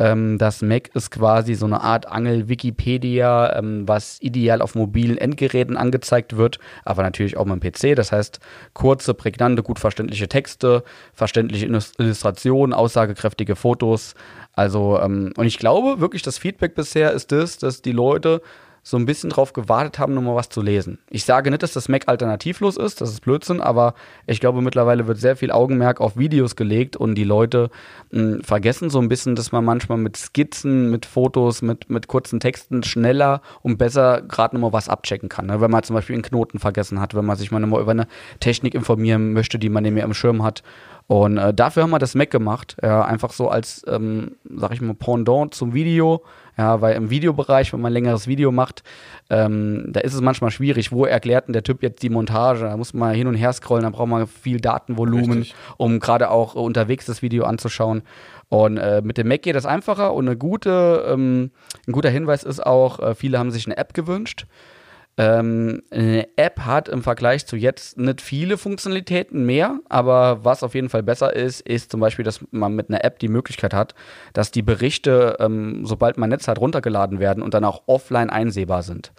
Ähm, 0.00 0.38
das 0.38 0.62
Mac 0.62 0.88
ist 0.94 1.10
quasi 1.10 1.54
so 1.54 1.66
eine 1.66 1.82
Art 1.82 2.06
Angel-Wikipedia, 2.06 3.56
ähm, 3.58 3.86
was 3.86 4.16
ideal 4.22 4.62
auf 4.62 4.74
mobilen 4.74 5.18
Endgeräten 5.18 5.76
angezeigt 5.76 6.38
wird, 6.38 6.58
aber 6.86 7.02
natürlich 7.02 7.36
auch 7.36 7.44
mit 7.44 7.62
dem 7.62 7.72
PC. 7.72 7.94
Das 7.94 8.10
heißt, 8.10 8.40
kurze, 8.72 9.12
prägnante, 9.12 9.62
gut 9.62 9.78
verständliche 9.78 10.26
Texte, 10.26 10.82
verständliche 11.12 11.66
Illustrationen, 11.66 12.72
aussagekräftige 12.72 13.56
Fotos. 13.56 14.14
Also, 14.54 14.98
ähm, 15.00 15.34
und 15.36 15.46
ich 15.46 15.58
glaube 15.58 16.00
wirklich, 16.00 16.22
das 16.22 16.38
Feedback 16.38 16.74
bisher 16.74 17.12
ist 17.12 17.30
das, 17.30 17.58
dass 17.58 17.82
die 17.82 17.92
Leute 17.92 18.40
so 18.82 18.96
ein 18.96 19.06
bisschen 19.06 19.30
drauf 19.30 19.52
gewartet 19.52 19.98
haben, 19.98 20.14
nochmal 20.14 20.36
was 20.36 20.48
zu 20.48 20.62
lesen. 20.62 20.98
Ich 21.10 21.24
sage 21.24 21.50
nicht, 21.50 21.62
dass 21.62 21.72
das 21.72 21.88
Mac 21.88 22.08
alternativlos 22.08 22.76
ist, 22.76 23.00
das 23.00 23.10
ist 23.10 23.20
Blödsinn, 23.20 23.60
aber 23.60 23.94
ich 24.26 24.40
glaube, 24.40 24.62
mittlerweile 24.62 25.06
wird 25.06 25.18
sehr 25.18 25.36
viel 25.36 25.50
Augenmerk 25.50 26.00
auf 26.00 26.16
Videos 26.16 26.56
gelegt 26.56 26.96
und 26.96 27.14
die 27.14 27.24
Leute 27.24 27.70
mh, 28.10 28.20
hm, 28.20 28.44
vergessen 28.44 28.90
so 28.90 29.00
ein 29.00 29.08
bisschen, 29.08 29.36
dass 29.36 29.52
man 29.52 29.64
manchmal 29.64 29.98
mit 29.98 30.16
Skizzen, 30.16 30.90
mit 30.90 31.06
Fotos, 31.06 31.62
mit, 31.62 31.90
mit 31.90 32.08
kurzen 32.08 32.40
Texten 32.40 32.82
schneller 32.82 33.42
und 33.62 33.76
besser 33.76 34.22
gerade 34.22 34.56
nochmal 34.56 34.72
was 34.72 34.88
abchecken 34.88 35.28
kann. 35.28 35.46
Ne? 35.46 35.60
Wenn 35.60 35.70
man 35.70 35.82
zum 35.82 35.94
Beispiel 35.94 36.14
einen 36.14 36.22
Knoten 36.22 36.58
vergessen 36.58 37.00
hat, 37.00 37.14
wenn 37.14 37.24
man 37.24 37.36
sich 37.36 37.50
mal 37.50 37.60
nochmal 37.60 37.82
über 37.82 37.92
eine 37.92 38.06
Technik 38.40 38.74
informieren 38.74 39.32
möchte, 39.32 39.58
die 39.58 39.68
man 39.68 39.82
mehr 39.82 40.04
im 40.04 40.14
Schirm 40.14 40.42
hat. 40.42 40.62
Und 41.06 41.38
äh, 41.38 41.52
dafür 41.52 41.82
haben 41.82 41.90
wir 41.90 41.98
das 41.98 42.14
Mac 42.14 42.30
gemacht, 42.30 42.76
ja, 42.82 43.02
einfach 43.04 43.32
so 43.32 43.48
als, 43.48 43.82
ähm, 43.88 44.36
sag 44.44 44.72
ich 44.72 44.80
mal, 44.80 44.94
Pendant 44.94 45.52
zum 45.52 45.74
Video 45.74 46.22
ja, 46.60 46.82
weil 46.82 46.94
im 46.94 47.08
Videobereich, 47.08 47.72
wenn 47.72 47.80
man 47.80 47.90
ein 47.90 47.94
längeres 47.94 48.26
Video 48.26 48.52
macht, 48.52 48.82
ähm, 49.30 49.86
da 49.88 50.00
ist 50.00 50.12
es 50.12 50.20
manchmal 50.20 50.50
schwierig. 50.50 50.92
Wo 50.92 51.06
erklärt 51.06 51.48
denn 51.48 51.54
der 51.54 51.62
Typ 51.62 51.82
jetzt 51.82 52.02
die 52.02 52.10
Montage? 52.10 52.66
Da 52.66 52.76
muss 52.76 52.92
man 52.92 53.14
hin 53.14 53.26
und 53.26 53.34
her 53.34 53.54
scrollen, 53.54 53.84
da 53.84 53.88
braucht 53.88 54.08
man 54.08 54.26
viel 54.26 54.60
Datenvolumen, 54.60 55.38
Richtig. 55.38 55.54
um 55.78 56.00
gerade 56.00 56.30
auch 56.30 56.54
unterwegs 56.54 57.06
das 57.06 57.22
Video 57.22 57.44
anzuschauen. 57.44 58.02
Und 58.50 58.76
äh, 58.76 59.00
mit 59.02 59.16
dem 59.16 59.28
Mac 59.28 59.40
geht 59.40 59.56
das 59.56 59.64
einfacher 59.64 60.12
und 60.12 60.28
eine 60.28 60.36
gute, 60.36 61.06
ähm, 61.08 61.50
ein 61.86 61.92
guter 61.92 62.10
Hinweis 62.10 62.42
ist 62.42 62.60
auch, 62.60 62.98
äh, 62.98 63.14
viele 63.14 63.38
haben 63.38 63.50
sich 63.50 63.64
eine 63.64 63.78
App 63.78 63.94
gewünscht. 63.94 64.46
Ähm, 65.20 65.82
eine 65.90 66.26
App 66.36 66.60
hat 66.60 66.88
im 66.88 67.02
Vergleich 67.02 67.44
zu 67.44 67.54
jetzt 67.54 67.98
nicht 67.98 68.22
viele 68.22 68.56
Funktionalitäten 68.56 69.44
mehr, 69.44 69.78
aber 69.90 70.46
was 70.46 70.62
auf 70.62 70.74
jeden 70.74 70.88
Fall 70.88 71.02
besser 71.02 71.36
ist, 71.36 71.60
ist 71.60 71.90
zum 71.90 72.00
Beispiel, 72.00 72.24
dass 72.24 72.40
man 72.52 72.74
mit 72.74 72.88
einer 72.88 73.04
App 73.04 73.18
die 73.18 73.28
Möglichkeit 73.28 73.74
hat, 73.74 73.94
dass 74.32 74.50
die 74.50 74.62
Berichte, 74.62 75.36
ähm, 75.38 75.84
sobald 75.84 76.16
man 76.16 76.30
Netz 76.30 76.48
hat, 76.48 76.58
runtergeladen 76.58 77.20
werden 77.20 77.42
und 77.42 77.52
dann 77.52 77.66
auch 77.66 77.82
offline 77.84 78.30
einsehbar 78.30 78.82
sind. 78.82 79.12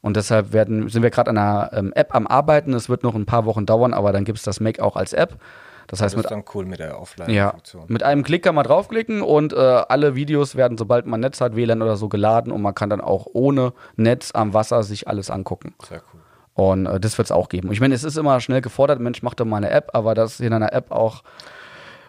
Und 0.00 0.16
deshalb 0.16 0.54
werden, 0.54 0.88
sind 0.88 1.02
wir 1.02 1.10
gerade 1.10 1.28
an 1.28 1.36
einer 1.36 1.70
ähm, 1.74 1.92
App 1.94 2.14
am 2.14 2.26
Arbeiten. 2.26 2.72
Es 2.72 2.88
wird 2.88 3.02
noch 3.02 3.14
ein 3.14 3.26
paar 3.26 3.44
Wochen 3.44 3.66
dauern, 3.66 3.92
aber 3.92 4.12
dann 4.12 4.24
gibt 4.24 4.38
es 4.38 4.44
das 4.44 4.58
Mac 4.58 4.80
auch 4.80 4.96
als 4.96 5.12
App. 5.12 5.36
Das 5.88 6.00
heißt, 6.00 6.14
Das 6.14 6.16
mit 6.16 6.24
ist 6.26 6.30
dann 6.30 6.44
cool 6.54 6.64
mit 6.64 6.78
der 6.80 6.88
ja, 6.88 6.98
Offline-Funktion. 6.98 7.84
mit 7.88 8.02
einem 8.02 8.22
Klick 8.22 8.42
kann 8.44 8.54
man 8.54 8.64
draufklicken 8.64 9.22
und 9.22 9.52
äh, 9.52 9.56
alle 9.56 10.14
Videos 10.14 10.56
werden, 10.56 10.78
sobald 10.78 11.06
man 11.06 11.20
Netz 11.20 11.40
hat, 11.40 11.54
WLAN 11.56 11.82
oder 11.82 11.96
so, 11.96 12.08
geladen 12.08 12.52
und 12.52 12.62
man 12.62 12.74
kann 12.74 12.90
dann 12.90 13.00
auch 13.00 13.26
ohne 13.32 13.72
Netz 13.96 14.30
am 14.34 14.54
Wasser 14.54 14.82
sich 14.82 15.08
alles 15.08 15.30
angucken. 15.30 15.74
Sehr 15.88 16.02
cool. 16.12 16.20
Und 16.54 16.86
äh, 16.86 17.00
das 17.00 17.16
wird 17.18 17.26
es 17.26 17.32
auch 17.32 17.48
geben. 17.48 17.72
Ich 17.72 17.80
meine, 17.80 17.94
es 17.94 18.04
ist 18.04 18.16
immer 18.18 18.40
schnell 18.40 18.60
gefordert, 18.60 19.00
Mensch, 19.00 19.22
mach 19.22 19.34
doch 19.34 19.44
mal 19.46 19.56
eine 19.58 19.70
App, 19.70 19.90
aber 19.94 20.14
dass 20.14 20.38
in 20.40 20.52
einer 20.52 20.72
App 20.72 20.90
auch 20.90 21.22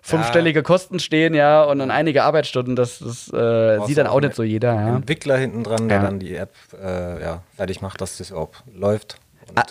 fünfstellige 0.02 0.64
Kosten 0.64 1.00
stehen, 1.00 1.34
ja, 1.34 1.64
und 1.64 1.80
dann 1.80 1.90
einige 1.90 2.24
Arbeitsstunden, 2.24 2.76
das, 2.76 3.00
das 3.00 3.32
äh, 3.34 3.80
sieht 3.86 3.98
dann 3.98 4.08
auch 4.08 4.20
nicht 4.20 4.36
so 4.36 4.44
jeder, 4.44 4.74
ja. 4.74 4.96
Entwickler 4.98 5.38
hinten 5.38 5.64
dran, 5.64 5.88
der 5.88 5.98
Ja. 6.00 6.04
dann 6.04 6.20
die 6.20 6.36
App 6.36 6.52
äh, 6.82 7.22
ja, 7.22 7.42
fertig 7.56 7.82
macht, 7.82 8.02
dass 8.02 8.18
das 8.18 8.32
überhaupt 8.32 8.64
läuft. 8.74 9.18
Und 9.48 9.58
Ah, 9.60 9.64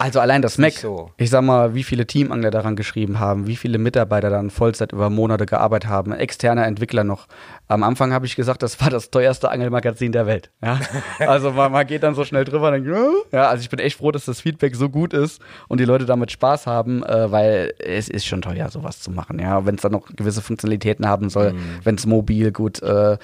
Also 0.00 0.18
allein 0.18 0.40
das 0.40 0.56
Mac, 0.56 0.72
so. 0.72 1.10
ich 1.18 1.28
sag 1.28 1.42
mal, 1.42 1.74
wie 1.74 1.82
viele 1.84 2.06
Teamangler 2.06 2.50
daran 2.50 2.74
geschrieben 2.74 3.20
haben, 3.20 3.46
wie 3.46 3.54
viele 3.56 3.76
Mitarbeiter 3.76 4.30
dann 4.30 4.48
Vollzeit 4.48 4.92
über 4.92 5.10
Monate 5.10 5.44
gearbeitet 5.44 5.90
haben, 5.90 6.12
externe 6.12 6.64
Entwickler 6.64 7.04
noch. 7.04 7.26
Am 7.68 7.82
Anfang 7.82 8.12
habe 8.12 8.24
ich 8.24 8.34
gesagt, 8.34 8.62
das 8.62 8.80
war 8.80 8.88
das 8.88 9.10
teuerste 9.10 9.50
Angelmagazin 9.50 10.12
der 10.12 10.26
Welt. 10.26 10.50
Ja? 10.62 10.80
Also 11.20 11.50
man, 11.52 11.70
man 11.70 11.86
geht 11.86 12.02
dann 12.02 12.14
so 12.14 12.24
schnell 12.24 12.44
drüber 12.44 12.68
und 12.68 12.72
denkt, 12.82 12.88
"Ja." 12.88 13.10
ja, 13.40 13.48
also 13.50 13.60
ich 13.60 13.68
bin 13.68 13.78
echt 13.78 13.98
froh, 13.98 14.10
dass 14.10 14.24
das 14.24 14.40
Feedback 14.40 14.74
so 14.74 14.88
gut 14.88 15.12
ist 15.12 15.42
und 15.68 15.78
die 15.80 15.84
Leute 15.84 16.06
damit 16.06 16.32
Spaß 16.32 16.66
haben, 16.66 17.02
äh, 17.04 17.30
weil 17.30 17.74
es 17.78 18.08
ist 18.08 18.24
schon 18.26 18.40
teuer, 18.40 18.70
sowas 18.70 19.00
zu 19.00 19.10
machen. 19.10 19.38
Ja, 19.38 19.66
wenn 19.66 19.74
es 19.74 19.82
dann 19.82 19.92
noch 19.92 20.06
gewisse 20.16 20.40
Funktionalitäten 20.40 21.06
haben 21.06 21.28
soll, 21.28 21.52
Mhm. 21.52 21.58
wenn 21.84 21.94
es 21.96 22.06
mobil 22.06 22.52
gut 22.52 22.82
äh, 22.82 23.18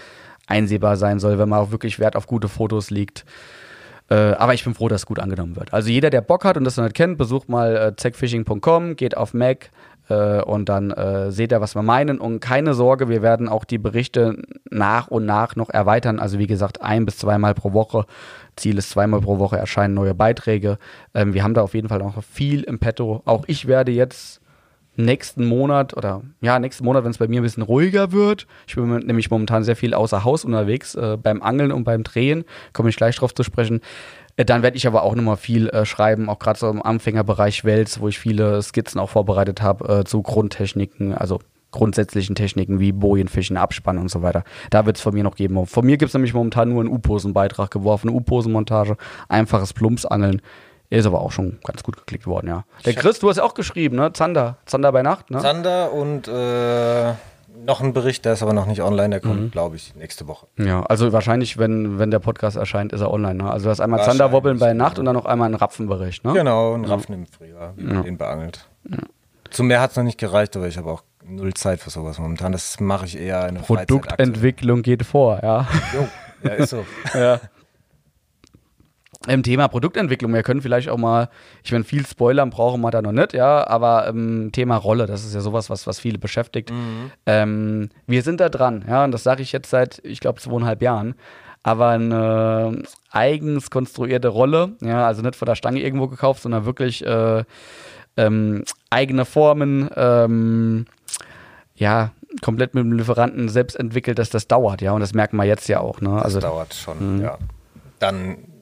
einsehbar 0.47 0.97
sein 0.97 1.19
soll, 1.21 1.39
wenn 1.39 1.49
man 1.49 1.59
auch 1.61 1.71
wirklich 1.71 1.99
Wert 1.99 2.17
auf 2.17 2.27
gute 2.27 2.49
Fotos 2.49 2.91
legt. 2.91 3.25
Äh, 4.09 4.15
aber 4.15 4.55
ich 4.55 4.65
bin 4.65 4.75
froh, 4.75 4.89
dass 4.89 5.03
es 5.03 5.07
gut 5.07 5.19
angenommen 5.19 5.57
wird. 5.57 5.73
Also 5.73 5.91
jeder, 5.91 6.11
der 6.11 6.21
Bock 6.21 6.45
hat 6.45 6.57
und 6.57 6.65
das 6.65 6.77
noch 6.77 6.85
nicht 6.85 6.97
kennt, 6.97 7.19
besucht 7.19 7.49
mal 7.49 7.77
äh, 7.77 7.93
techfishing.com, 7.93 8.97
geht 8.97 9.17
auf 9.17 9.35
Mac 9.35 9.71
äh, 10.09 10.43
und 10.43 10.69
dann 10.69 10.91
äh, 10.93 11.33
seht 11.33 11.53
ihr, 11.53 11.61
was 11.61 11.75
wir 11.75 11.83
meinen. 11.83 12.19
Und 12.19 12.41
keine 12.41 12.75
Sorge, 12.75 13.09
wir 13.09 13.23
werden 13.23 13.49
auch 13.49 13.65
die 13.65 13.79
Berichte 13.79 14.43
nach 14.71 15.09
und 15.09 15.27
nach 15.27 15.57
noch 15.57 15.71
erweitern. 15.71 16.21
Also 16.21 16.39
wie 16.39 16.47
gesagt, 16.47 16.83
ein 16.83 17.05
bis 17.05 17.19
zweimal 17.19 17.55
pro 17.55 17.73
Woche. 17.73 18.07
Ziel 18.55 18.79
ist 18.79 18.91
zweimal 18.91 19.21
pro 19.21 19.39
Woche 19.39 19.57
erscheinen 19.57 19.95
neue 19.95 20.15
Beiträge. 20.15 20.79
Ähm, 21.15 21.35
wir 21.35 21.43
haben 21.43 21.55
da 21.55 21.63
auf 21.63 21.75
jeden 21.75 21.89
Fall 21.89 21.99
noch 21.99 22.23
viel 22.23 22.63
im 22.63 22.79
Petto. 22.79 23.23
Auch 23.25 23.45
ich 23.49 23.67
werde 23.67 23.93
jetzt 23.93 24.41
nächsten 24.97 25.47
Monat 25.47 25.97
oder 25.97 26.23
ja, 26.41 26.59
nächsten 26.59 26.85
Monat, 26.85 27.05
wenn 27.05 27.11
es 27.11 27.19
bei 27.19 27.29
mir 27.29 27.41
ein 27.41 27.45
bisschen 27.45 27.63
ruhiger 27.63 28.13
wird. 28.13 28.47
Ich 28.67 28.75
bin 28.75 28.89
nämlich 28.89 29.31
momentan 29.31 29.65
sehr 29.65 29.77
viel 29.77 29.95
außer 29.95 30.25
Haus 30.25 30.45
unterwegs, 30.45 30.95
äh, 30.95 31.17
beim 31.23 31.43
Angeln 31.43 31.73
und 31.73 31.85
beim 31.85 32.03
Drehen, 32.03 32.45
komme 32.73 32.89
ich 32.89 32.97
gleich 32.97 33.17
drauf 33.17 33.35
zu 33.35 33.43
sprechen. 33.43 33.81
Äh, 34.37 34.45
dann 34.45 34.63
werde 34.63 34.77
ich 34.77 34.87
aber 34.87 35.03
auch 35.03 35.15
nochmal 35.15 35.37
viel 35.37 35.69
äh, 35.69 35.85
schreiben, 35.85 36.29
auch 36.29 36.39
gerade 36.39 36.59
so 36.59 36.69
im 36.69 36.83
Anfängerbereich 36.83 37.65
Wels, 37.65 38.01
wo 38.01 38.09
ich 38.09 38.19
viele 38.19 38.63
Skizzen 38.63 39.01
auch 39.01 39.11
vorbereitet 39.11 39.63
habe 39.63 40.01
äh, 40.01 40.05
zu 40.05 40.23
Grundtechniken, 40.23 41.15
also 41.15 41.41
grundsätzlichen 41.73 42.35
Techniken 42.35 42.81
wie 42.81 42.93
Bojenfischen, 42.93 43.57
Abspannen 43.57 44.01
und 44.01 44.11
so 44.11 44.23
weiter. 44.23 44.45
Da 44.71 44.87
wird 44.87 44.97
es 44.97 45.03
von 45.03 45.13
mir 45.13 45.25
noch 45.25 45.37
geben. 45.37 45.67
Von 45.67 45.85
mir 45.85 45.99
gibt 45.99 46.09
es 46.09 46.15
nämlich 46.15 46.33
momentan 46.33 46.71
nur 46.71 46.81
einen 46.81 46.93
U-Posen-Beitrag 46.93 47.71
geworfen, 47.71 48.09
U-Posen-Montage, 48.09 48.97
einfaches 49.29 49.75
Plumpsangeln. 49.75 50.41
Ist 50.91 51.07
aber 51.07 51.21
auch 51.21 51.33
schon 51.33 51.59
ganz 51.65 51.83
gut 51.83 51.97
geklickt 51.97 52.27
worden, 52.27 52.49
ja. 52.49 52.65
Der 52.85 52.95
Chris, 52.95 53.19
du 53.19 53.29
hast 53.29 53.37
ja 53.39 53.43
auch 53.45 53.55
geschrieben, 53.55 53.97
ne? 53.97 54.13
Zander. 54.13 54.57
Zander 54.67 54.93
bei 54.93 55.03
Nacht, 55.03 55.31
ne? 55.31 55.41
Sander 55.41 55.93
und 55.93 56.29
äh, 56.29 57.13
noch 57.65 57.81
ein 57.81 57.93
Bericht, 57.93 58.25
der 58.25 58.35
ist 58.35 58.43
aber 58.43 58.53
noch 58.53 58.67
nicht 58.67 58.83
online, 58.83 59.19
der 59.19 59.27
Mhm. 59.29 59.37
kommt, 59.37 59.53
glaube 59.53 59.77
ich, 59.77 59.95
nächste 59.97 60.29
Woche. 60.29 60.47
Ja, 60.59 60.83
also 60.85 61.13
wahrscheinlich, 61.13 61.59
wenn, 61.59 61.99
wenn 61.99 62.11
der 62.11 62.21
Podcast 62.21 62.57
erscheint, 62.57 62.93
ist 62.93 63.01
er 63.01 63.11
online, 63.11 63.43
ne? 63.43 63.51
Also 63.51 63.65
du 63.65 63.71
hast 63.71 63.81
einmal 63.81 64.05
Zanderwobbeln 64.05 64.59
bei 64.59 64.73
Nacht 64.75 64.99
und 64.99 65.07
dann 65.07 65.15
noch 65.17 65.27
einmal 65.27 65.47
einen 65.47 65.55
Rapfenbericht, 65.57 66.25
ne? 66.25 66.33
Genau, 66.35 66.75
ein 66.75 66.85
Rapfen 66.85 67.15
im 67.15 67.27
Frühjahr, 67.27 67.75
man 67.77 68.05
den 68.05 68.17
beangelt. 68.19 68.69
Zum 69.51 69.67
Meer 69.69 69.81
hat 69.81 69.91
es 69.91 69.97
noch 69.97 70.05
nicht 70.05 70.19
gereicht, 70.19 70.57
aber 70.57 70.69
ich 70.69 70.77
habe 70.79 70.91
auch 70.91 71.03
null 71.25 71.55
Zeit 71.55 71.81
für 71.81 71.91
sowas 71.91 72.19
momentan. 72.19 72.53
Das 72.53 72.79
mache 72.79 73.07
ich 73.07 73.19
eher 73.19 73.49
in 73.49 73.57
der. 73.57 73.63
Produktentwicklung 73.63 74.83
geht 74.83 75.05
vor, 75.05 75.41
ja. 75.43 75.67
Jo, 75.95 76.07
ja, 76.45 76.51
ist 76.55 76.71
so. 76.71 76.85
ja. 77.15 77.41
Im 79.27 79.43
Thema 79.43 79.67
Produktentwicklung, 79.69 80.33
wir 80.33 80.43
können 80.43 80.63
vielleicht 80.63 80.89
auch 80.89 80.99
mal, 80.99 81.29
ich 81.65 81.73
meine, 81.73 81.85
viel 81.85 82.07
Spoilern 82.07 82.51
brauchen 82.51 82.81
wir 82.83 82.91
da 82.91 83.03
noch 83.03 83.13
nicht, 83.13 83.33
ja, 83.33 83.67
aber 83.67 84.07
ähm, 84.07 84.51
Thema 84.53 84.77
Rolle, 84.77 85.07
das 85.07 85.25
ist 85.25 85.35
ja 85.35 85.41
sowas, 85.41 85.69
was, 85.71 85.87
was 85.87 85.99
viele 85.99 86.19
beschäftigt. 86.19 86.73
Ähm, 87.25 87.89
wir 88.07 88.23
sind 88.23 88.41
da 88.41 88.49
dran, 88.49 88.85
ja, 88.87 89.05
und 89.05 89.13
das 89.13 89.25
sage 89.25 89.43
ich 89.43 89.53
jetzt 89.53 89.71
seit, 89.71 90.01
ich 90.05 90.21
glaube, 90.21 90.41
zweieinhalb 90.41 90.83
Jahren. 90.83 91.15
Aber 91.63 91.89
eine 91.89 92.83
eigens 93.11 93.71
konstruierte 93.71 94.29
Rolle, 94.29 94.77
ja, 94.81 95.05
also 95.07 95.23
nicht 95.23 95.35
von 95.35 95.47
der 95.47 95.57
Stange 95.57 95.81
irgendwo 95.81 96.07
gekauft, 96.07 96.43
sondern 96.43 96.65
wirklich 96.65 97.05
äh, 97.05 97.43
ähm, 98.17 98.63
eigene 98.91 99.25
Formen, 99.25 99.91
ähm, 99.97 100.87
ja, 101.75 102.13
komplett 102.43 102.75
mit 102.75 102.85
dem 102.85 102.93
Lieferanten 102.93 103.49
selbst 103.49 103.75
entwickelt, 103.75 104.21
dass 104.21 104.31
das 104.31 104.47
dauert, 104.47 104.81
ja, 104.83 104.93
und 104.93 105.01
das 105.01 105.15
merken 105.15 105.37
wir 105.37 105.45
jetzt 105.45 105.69
ja 105.69 105.81
auch, 105.81 106.01
ne? 106.01 106.11
Das 106.11 106.25
Also 106.25 106.41
dauert 106.41 106.75
schon, 106.75 107.21
ja. 107.21 107.39
Dann 107.99 108.37
das 108.37 108.56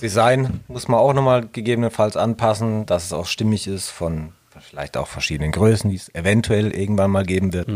Design 0.00 0.60
muss 0.68 0.88
man 0.88 1.00
auch 1.00 1.12
nochmal 1.12 1.46
gegebenenfalls 1.46 2.16
anpassen, 2.16 2.86
dass 2.86 3.04
es 3.04 3.12
auch 3.12 3.26
stimmig 3.26 3.66
ist 3.66 3.90
von 3.90 4.32
vielleicht 4.60 4.96
auch 4.96 5.06
verschiedenen 5.06 5.52
Größen, 5.52 5.88
die 5.90 5.96
es 5.96 6.14
eventuell 6.14 6.72
irgendwann 6.72 7.10
mal 7.10 7.24
geben 7.24 7.52
wird 7.52 7.68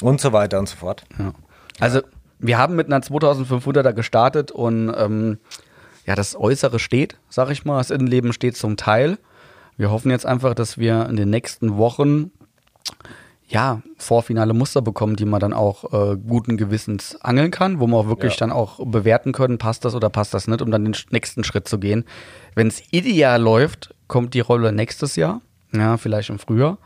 und 0.00 0.20
so 0.20 0.32
weiter 0.32 0.58
und 0.58 0.68
so 0.68 0.76
fort. 0.76 1.04
Ja. 1.18 1.32
Also, 1.80 2.00
wir 2.38 2.56
haben 2.56 2.76
mit 2.76 2.86
einer 2.86 3.00
2500er 3.00 3.92
gestartet 3.92 4.50
und 4.50 4.92
ähm, 4.96 5.38
ja, 6.06 6.14
das 6.14 6.36
Äußere 6.36 6.78
steht, 6.78 7.18
sag 7.28 7.50
ich 7.50 7.64
mal. 7.64 7.78
Das 7.78 7.90
Innenleben 7.90 8.32
steht 8.32 8.56
zum 8.56 8.76
Teil. 8.76 9.18
Wir 9.76 9.90
hoffen 9.90 10.10
jetzt 10.10 10.24
einfach, 10.24 10.54
dass 10.54 10.78
wir 10.78 11.06
in 11.08 11.16
den 11.16 11.30
nächsten 11.30 11.76
Wochen 11.76 12.30
ja, 13.50 13.80
vorfinale 13.96 14.52
Muster 14.52 14.82
bekommen, 14.82 15.16
die 15.16 15.24
man 15.24 15.40
dann 15.40 15.54
auch 15.54 15.92
äh, 15.92 16.16
guten 16.16 16.56
Gewissens 16.58 17.16
angeln 17.22 17.50
kann, 17.50 17.80
wo 17.80 17.86
man 17.86 18.00
auch 18.00 18.08
wirklich 18.08 18.34
Ja. 18.34 18.40
dann 18.40 18.52
auch 18.52 18.78
bewerten 18.84 19.32
können, 19.32 19.56
passt 19.56 19.84
das 19.86 19.94
oder 19.94 20.10
passt 20.10 20.34
das 20.34 20.48
nicht, 20.48 20.60
um 20.60 20.70
dann 20.70 20.84
den 20.84 20.94
nächsten 21.10 21.44
Schritt 21.44 21.66
zu 21.66 21.78
gehen. 21.78 22.04
Wenn 22.54 22.68
es 22.68 22.82
ideal 22.90 23.40
läuft, 23.40 23.94
kommt 24.06 24.34
die 24.34 24.40
Rolle 24.40 24.72
nächstes 24.72 25.16
Jahr, 25.16 25.40
ja, 25.72 25.96
vielleicht 25.96 26.28
im 26.28 26.38
Frühjahr. 26.38 26.76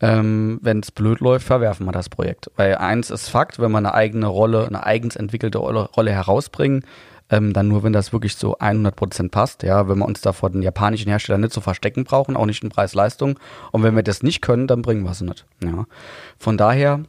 Ähm, 0.00 0.58
wenn 0.62 0.80
es 0.80 0.90
blöd 0.90 1.20
läuft, 1.20 1.46
verwerfen 1.46 1.86
wir 1.86 1.92
das 1.92 2.08
Projekt. 2.08 2.50
Weil 2.56 2.74
eins 2.76 3.10
ist 3.10 3.28
Fakt, 3.28 3.60
wenn 3.60 3.70
wir 3.70 3.78
eine 3.78 3.94
eigene 3.94 4.26
Rolle, 4.26 4.66
eine 4.66 4.84
eigens 4.84 5.14
entwickelte 5.14 5.58
Rolle 5.58 6.10
herausbringen, 6.10 6.84
ähm, 7.30 7.52
dann 7.52 7.68
nur, 7.68 7.82
wenn 7.82 7.92
das 7.92 8.12
wirklich 8.12 8.36
zu 8.36 8.58
100% 8.58 9.30
passt. 9.30 9.62
Ja, 9.62 9.88
wenn 9.88 9.98
wir 9.98 10.06
uns 10.06 10.20
da 10.20 10.32
vor 10.32 10.50
den 10.50 10.62
japanischen 10.62 11.08
Herstellern 11.08 11.40
nicht 11.40 11.52
zu 11.52 11.60
verstecken 11.60 12.04
brauchen, 12.04 12.36
auch 12.36 12.46
nicht 12.46 12.62
in 12.62 12.70
Preis-Leistung. 12.70 13.38
Und 13.70 13.82
wenn 13.82 13.96
wir 13.96 14.02
das 14.02 14.22
nicht 14.22 14.42
können, 14.42 14.66
dann 14.66 14.82
bringen 14.82 15.04
wir 15.04 15.14
sie 15.14 15.24
nicht. 15.24 15.46
Ja. 15.62 15.86
Von 16.38 16.56
daher 16.56 17.00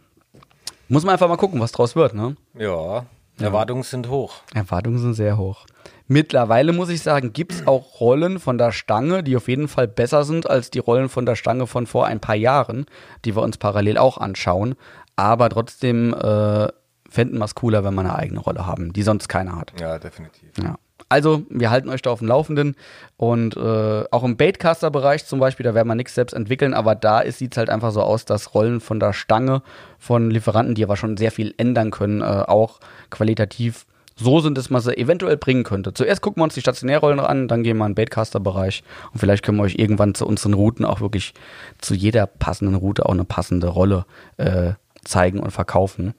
muss 0.88 1.04
man 1.04 1.14
einfach 1.14 1.28
mal 1.28 1.38
gucken, 1.38 1.60
was 1.60 1.72
draus 1.72 1.96
wird. 1.96 2.14
Ne? 2.14 2.36
Ja, 2.58 3.06
Erwartungen 3.40 3.84
sind 3.84 4.10
hoch. 4.10 4.36
Erwartungen 4.54 5.00
sind 5.00 5.16
sehr 5.16 5.38
hoch. 5.38 5.66
Mittlerweile 6.08 6.74
muss 6.74 6.90
ich 6.90 7.02
sagen, 7.02 7.34
gibt 7.34 7.54
es 7.54 7.68
auch 7.68 8.00
Rollen 8.00 8.40
von 8.40 8.58
der 8.58 8.72
Stange, 8.72 9.24
die 9.24 9.36
auf 9.38 9.48
jeden 9.48 9.68
Fall 9.68 9.88
besser 9.88 10.24
sind 10.24 10.50
als 10.50 10.70
die 10.70 10.80
Rollen 10.80 11.10
von 11.10 11.26
der 11.26 11.36
Stange 11.36 11.66
von 11.66 11.88
vor 11.88 12.06
ein 12.06 12.20
paar 12.20 12.36
Jahren, 12.36 12.86
die 13.26 13.36
wir 13.36 13.42
uns 13.42 13.58
parallel 13.58 13.98
auch 13.98 14.18
anschauen. 14.18 14.76
Aber 15.16 15.50
trotzdem 15.50 16.14
äh, 16.14 16.68
fänden 17.14 17.38
wir 17.38 17.46
es 17.46 17.54
cooler, 17.56 17.84
wenn 17.84 17.94
wir 17.94 18.02
eine 18.02 18.16
eigene 18.16 18.40
Rolle 18.40 18.66
haben, 18.66 18.92
die 18.92 19.04
sonst 19.04 19.28
keiner 19.28 19.56
hat. 19.56 19.74
Ja, 19.80 20.00
definitiv. 20.00 20.50
Ja. 20.62 20.76
Also, 21.10 21.44
wir 21.50 21.70
halten 21.70 21.90
euch 21.90 22.02
da 22.02 22.10
auf 22.10 22.20
dem 22.20 22.28
Laufenden 22.28 22.76
und 23.18 23.56
äh, 23.56 24.04
auch 24.10 24.24
im 24.24 24.36
Baitcaster-Bereich 24.36 25.26
zum 25.26 25.40
Beispiel, 25.40 25.64
da 25.64 25.76
werden 25.76 25.88
wir 25.88 25.96
nichts 25.96 26.16
selbst 26.16 26.34
entwickeln, 26.34 26.74
aber 26.74 26.96
da 26.96 27.30
sieht 27.32 27.54
es 27.54 27.58
halt 27.58 27.70
einfach 27.70 27.92
so 27.92 28.02
aus, 28.02 28.26
dass 28.26 28.56
Rollen 28.56 28.80
von 28.80 29.00
der 29.00 29.14
Stange 29.14 29.62
von 30.00 30.32
Lieferanten, 30.32 30.74
die 30.74 30.84
aber 30.84 30.98
schon 30.98 31.18
sehr 31.18 31.32
viel 31.32 31.54
ändern 31.58 31.92
können, 31.92 32.22
äh, 32.22 32.24
auch 32.24 32.80
qualitativ 33.12 33.86
so 34.16 34.40
sind, 34.40 34.58
dass 34.58 34.72
man 34.72 34.82
sie 34.82 34.98
eventuell 34.98 35.38
bringen 35.38 35.64
könnte. 35.64 35.94
Zuerst 35.94 36.22
gucken 36.22 36.42
wir 36.42 36.46
uns 36.46 36.56
die 36.56 36.62
Stationärrollen 36.62 37.20
an, 37.20 37.48
dann 37.48 37.62
gehen 37.64 37.78
wir 37.78 37.86
in 37.86 37.92
den 37.92 37.96
Baitcaster-Bereich 37.96 38.84
und 39.12 39.20
vielleicht 39.20 39.44
können 39.44 39.58
wir 39.58 39.64
euch 39.64 39.76
irgendwann 39.76 40.16
zu 40.16 40.26
unseren 40.26 40.54
Routen 40.54 40.86
auch 40.86 41.02
wirklich 41.02 41.34
zu 41.80 41.94
jeder 41.94 42.26
passenden 42.26 42.76
Route 42.76 43.06
auch 43.06 43.14
eine 43.14 43.26
passende 43.26 43.68
Rolle 43.68 44.06
äh, 44.38 44.74
zeigen 45.04 45.40
und 45.40 45.52
verkaufen. 45.52 46.16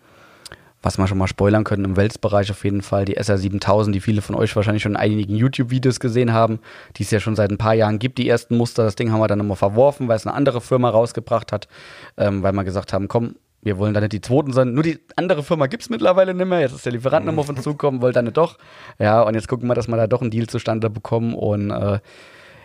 Was 0.85 0.99
wir 0.99 1.07
schon 1.09 1.17
mal 1.17 1.27
spoilern 1.27 1.65
können, 1.65 1.87
im 1.87 1.97
Welsbereich 1.97 2.51
auf 2.51 2.63
jeden 2.63 2.83
Fall 2.83 3.07
die 3.07 3.19
SR7000, 3.19 3.93
die 3.93 4.01
viele 4.01 4.21
von 4.21 4.35
euch 4.35 4.55
wahrscheinlich 4.55 4.83
schon 4.83 4.93
in 4.93 4.99
einigen 4.99 5.35
YouTube-Videos 5.35 5.99
gesehen 5.99 6.35
haben, 6.35 6.61
die 6.97 7.05
es 7.05 7.11
ja 7.11 7.21
schon 7.21 7.37
seit 7.37 7.51
ein 7.51 7.57
paar 7.57 7.73
Jahren 7.73 7.99
gibt, 7.99 8.19
die 8.19 8.29
ersten 8.29 8.59
Muster. 8.59 8.85
Das 8.85 8.95
Ding 8.95 9.11
haben 9.11 9.21
wir 9.21 9.27
dann 9.27 9.39
nochmal 9.39 9.57
verworfen, 9.57 10.09
weil 10.09 10.17
es 10.17 10.27
eine 10.27 10.37
andere 10.37 10.61
Firma 10.61 10.91
rausgebracht 10.91 11.53
hat, 11.53 11.69
ähm, 12.19 12.43
weil 12.43 12.53
wir 12.53 12.65
gesagt 12.65 12.93
haben, 12.93 13.09
komm, 13.09 13.37
wir 13.63 13.79
wollen 13.79 13.95
da 13.95 14.01
nicht 14.01 14.13
die 14.13 14.21
Zweiten 14.21 14.53
sein. 14.53 14.75
Nur 14.75 14.83
die 14.83 14.99
andere 15.17 15.43
Firma 15.43 15.69
gibt 15.69 15.85
es 15.85 15.89
mittlerweile 15.89 16.35
nicht 16.35 16.47
mehr. 16.47 16.61
Jetzt 16.61 16.75
ist 16.75 16.85
der 16.85 16.93
Lieferant 16.93 17.25
nochmal 17.25 17.49
uns 17.49 17.63
zukommen, 17.63 18.03
wollte 18.03 18.17
dann 18.17 18.27
nicht 18.27 18.37
doch. 18.37 18.59
Ja, 18.99 19.23
und 19.23 19.33
jetzt 19.35 19.49
gucken 19.49 19.67
wir, 19.69 19.75
dass 19.75 19.89
wir 19.89 19.97
da 19.97 20.07
doch 20.07 20.21
einen 20.21 20.31
Deal 20.31 20.49
zustande 20.49 20.91
bekommen 20.91 21.33
und 21.33 21.71
äh, 21.71 22.01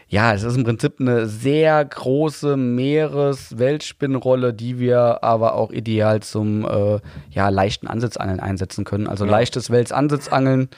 ja, 0.09 0.33
es 0.33 0.41
ist 0.43 0.57
im 0.57 0.63
Prinzip 0.63 0.99
eine 0.99 1.27
sehr 1.27 1.85
große 1.85 2.57
Meeres-Weltspinnrolle, 2.57 4.53
die 4.53 4.79
wir 4.79 5.23
aber 5.23 5.53
auch 5.53 5.71
ideal 5.71 6.21
zum 6.21 6.65
äh, 6.65 6.99
ja, 7.29 7.49
leichten 7.49 7.87
Ansitzangeln 7.87 8.39
einsetzen 8.39 8.85
können. 8.85 9.07
Also 9.07 9.23
leichtes 9.23 9.69
Welsansitzangeln 9.69 10.69